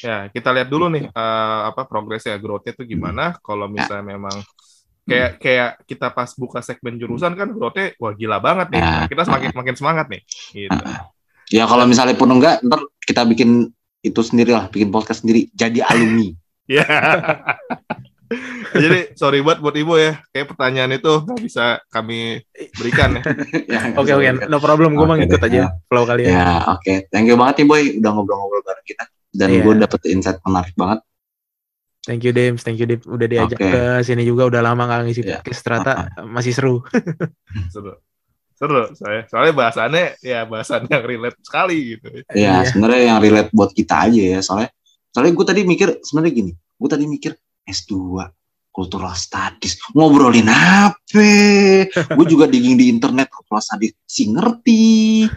Ya, 0.00 0.26
kita 0.32 0.48
lihat 0.48 0.72
dulu 0.72 0.88
nih 0.88 1.12
eh, 1.12 1.60
apa 1.68 1.84
progresnya 1.84 2.40
growth-nya 2.40 2.72
itu 2.72 2.88
gimana. 2.88 3.36
Kalau 3.44 3.68
misalnya 3.68 4.16
memang 4.16 4.40
kayak 5.02 5.30
kayak 5.38 5.70
kita 5.82 6.08
pas 6.08 6.30
buka 6.32 6.62
segmen 6.62 6.94
jurusan 6.94 7.34
kan 7.34 7.50
growth-nya 7.50 7.98
wah 7.98 8.12
gila 8.12 8.38
banget 8.38 8.70
nih. 8.70 8.78
Ya. 8.78 8.86
Nah, 8.86 9.06
kita 9.10 9.22
semakin 9.26 9.50
makin 9.52 9.74
semangat 9.74 10.06
nih. 10.06 10.20
Gitu. 10.52 10.78
Ya 11.52 11.64
kalau 11.66 11.84
misalnya 11.84 12.14
pun 12.14 12.30
enggak, 12.30 12.62
ntar 12.62 12.80
kita 13.02 13.26
bikin 13.26 13.68
itu 14.00 14.20
sendiri 14.20 14.50
lah, 14.50 14.66
bikin 14.66 14.88
podcast 14.88 15.22
sendiri. 15.22 15.50
Jadi 15.52 15.82
alumni. 15.82 16.30
Ya. 16.70 16.86
Jadi 18.72 19.12
sorry 19.12 19.44
buat 19.44 19.60
buat 19.60 19.76
ibu 19.76 19.92
ya, 20.00 20.16
kayak 20.32 20.56
pertanyaan 20.56 20.96
itu 20.96 21.12
nggak 21.20 21.40
bisa 21.42 21.84
kami 21.92 22.40
berikan 22.80 23.20
ya. 23.20 23.22
Ya, 23.76 23.80
Oke 23.92 24.16
oke, 24.16 24.48
no 24.48 24.56
problem. 24.56 24.96
Gue 24.96 25.04
mah 25.04 25.20
Oke 25.20 25.28
ngikut 25.28 25.40
deh, 25.42 25.48
aja 25.52 25.58
ya. 25.58 25.68
flow 25.84 26.04
kalian. 26.08 26.32
Ya, 26.32 26.48
oke. 26.64 27.12
Thank 27.12 27.28
you 27.28 27.36
banget 27.36 27.60
nih 27.60 27.66
Boy, 27.68 27.82
udah 28.00 28.10
ngobrol-ngobrol 28.14 28.62
bareng 28.64 28.86
kita. 28.86 29.04
Dan 29.28 29.48
Iya. 29.52 29.60
gue 29.60 29.72
dapet 29.76 30.00
insight 30.08 30.38
menarik 30.40 30.72
banget. 30.72 30.98
Thank 32.02 32.26
you 32.26 32.34
Dems, 32.34 32.66
thank 32.66 32.82
you 32.82 32.86
Dems. 32.86 33.06
Udah 33.06 33.30
diajak 33.30 33.54
Oke. 33.56 33.70
ke 33.70 33.82
sini 34.02 34.22
juga 34.22 34.50
udah 34.50 34.58
lama 34.60 34.82
nggak 34.84 35.00
ngisi 35.06 35.22
Iya. 35.22 35.38
podcast 35.38 35.60
ternyata 35.62 35.92
masih 36.26 36.50
seru. 36.50 36.82
Seru. 37.70 37.94
Seru 38.52 38.90
saya. 38.94 39.22
Soalnya 39.30 39.54
bahasannya 39.54 40.06
ya 40.18 40.42
bahasan 40.42 40.90
yang 40.90 41.02
relate 41.02 41.38
sekali 41.40 41.94
gitu. 41.94 42.26
Ya, 42.26 42.34
Iya. 42.34 42.54
sebenarnya 42.68 43.02
yang 43.06 43.18
relate 43.18 43.50
buat 43.50 43.70
kita 43.70 44.10
aja 44.10 44.22
ya. 44.34 44.38
Soalnya, 44.42 44.74
soalnya 45.10 45.32
gue 45.32 45.46
tadi 45.46 45.60
mikir 45.62 45.88
sebenarnya 46.02 46.32
gini. 46.34 46.52
Gue 46.74 46.88
tadi 46.90 47.06
mikir 47.06 47.38
S2 47.62 47.94
cultural 48.72 49.12
studies 49.12 49.78
ngobrolin 49.92 50.48
apa? 50.48 50.96
gue 51.92 52.26
juga 52.26 52.48
digging 52.48 52.74
di 52.74 52.88
internet 52.88 53.28
cultural 53.28 53.60
studies 53.60 53.94
si 54.02 54.26
ngerti. 54.26 55.28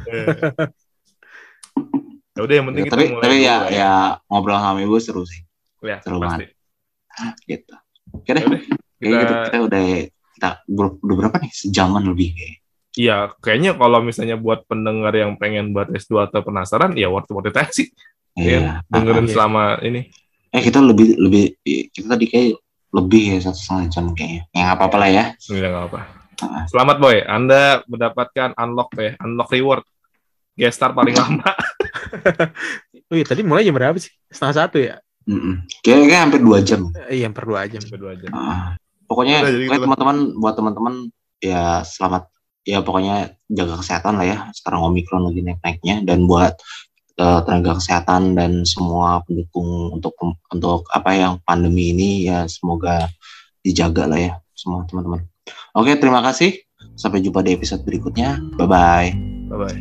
Ya 2.36 2.42
udah 2.42 2.56
yang 2.56 2.68
penting 2.68 2.84
Ya, 2.84 2.88
kita 2.88 2.96
tapi 2.96 3.06
mulai 3.08 3.22
tapi 3.22 3.36
ya 3.38 3.56
dulu 3.56 3.70
ya 3.72 3.92
ngobrol 4.28 4.58
sama 4.58 4.80
ibu 4.80 4.98
seru 4.98 5.24
sih 5.24 5.40
Ya, 5.80 6.02
seru 6.02 6.18
pasti. 6.18 6.50
Gitu. 7.46 7.74
Oke 8.16 8.32
deh, 8.32 8.44
Ya 8.44 9.06
kayak 9.06 9.14
gitu 9.22 9.34
kita 9.34 9.44
kita 9.50 9.58
udah 9.68 9.84
kita 10.36 10.50
ber- 10.72 10.98
udah 11.04 11.16
berapa 11.20 11.38
nih 11.44 11.52
sejaman 11.52 12.04
lebih 12.12 12.36
kayak. 12.36 12.58
Iya, 12.96 13.16
kayaknya 13.44 13.76
kalau 13.76 14.00
misalnya 14.00 14.40
buat 14.40 14.64
pendengar 14.72 15.12
yang 15.12 15.36
pengen 15.36 15.76
buat 15.76 15.92
S2 15.92 16.32
atau 16.32 16.40
penasaran, 16.48 16.96
ya 16.96 17.12
worth 17.12 17.28
worth 17.28 17.52
it 17.52 17.60
aja 17.60 17.72
sih. 17.72 17.92
Iya. 18.40 18.60
Ya, 18.60 18.72
dengerin 18.88 19.28
iya. 19.28 19.34
selama 19.36 19.64
ini. 19.84 20.08
Eh 20.56 20.62
kita 20.64 20.80
lebih 20.80 21.20
lebih 21.20 21.60
kita 21.92 22.16
tadi 22.16 22.26
kayak 22.32 22.56
lebih 22.96 23.24
ya 23.36 23.38
satu 23.44 23.60
setengah 23.60 23.86
jam 23.92 24.06
kayaknya. 24.16 24.42
Ya 24.56 24.62
nggak 24.72 24.78
apa-apa 24.80 24.98
lah 25.04 25.10
ya. 25.12 25.26
Enggak 25.52 25.70
nggak 25.76 25.86
apa. 25.92 26.00
Ah. 26.44 26.64
Selamat 26.68 26.98
boy, 27.00 27.18
Anda 27.24 27.84
mendapatkan 27.88 28.56
unlock 28.60 28.90
ya, 28.96 29.12
unlock 29.24 29.50
reward. 29.52 29.84
Guest 30.56 30.80
star 30.80 30.96
paling 30.96 31.16
lama. 31.16 31.44
Oh 33.06 33.14
iya, 33.14 33.22
tadi 33.22 33.46
mulai 33.46 33.62
jam 33.62 33.78
berapa 33.78 33.94
sih? 34.02 34.10
Setengah 34.34 34.66
satu 34.66 34.82
ya? 34.82 34.98
Mm-mm. 35.26 35.66
Kayak 35.82 35.98
kayak 36.06 36.22
hampir 36.30 36.42
dua 36.46 36.60
jam. 36.62 36.82
Eh, 37.10 37.22
Iya, 37.22 37.34
per 37.34 37.46
dua 37.50 37.66
jam. 37.66 37.82
Berdua 37.82 38.14
aja. 38.14 38.28
Ah. 38.34 38.78
pokoknya, 39.06 39.46
Udah, 39.46 39.52
jadi 39.54 39.54
pokoknya 39.54 39.70
gitu 39.70 39.78
lah. 39.78 39.86
teman-teman 39.86 40.18
buat 40.42 40.54
teman-teman 40.58 40.94
ya 41.38 41.86
selamat 41.86 42.24
ya 42.66 42.82
pokoknya 42.82 43.16
jaga 43.54 43.74
kesehatan 43.82 44.14
lah 44.18 44.26
ya. 44.26 44.38
Sekarang 44.54 44.82
omikron 44.90 45.30
lagi 45.30 45.42
naik-naiknya 45.46 45.96
dan 46.06 46.26
buat 46.26 46.54
eh, 47.18 47.40
tenaga 47.46 47.78
kesehatan 47.78 48.34
dan 48.34 48.66
semua 48.66 49.22
pendukung 49.26 49.94
untuk 49.94 50.18
untuk 50.50 50.90
apa 50.90 51.10
yang 51.14 51.34
pandemi 51.46 51.94
ini 51.94 52.26
ya 52.26 52.50
semoga 52.50 53.06
dijaga 53.62 54.10
lah 54.10 54.20
ya 54.20 54.34
semua 54.58 54.86
teman-teman. 54.90 55.22
Oke, 55.78 55.94
terima 56.02 56.26
kasih. 56.26 56.58
Sampai 56.96 57.20
jumpa 57.22 57.44
di 57.44 57.54
episode 57.54 57.84
berikutnya. 57.84 58.40
Bye 58.56 58.70
bye. 58.70 59.10
Bye 59.52 59.60
bye. 59.60 59.80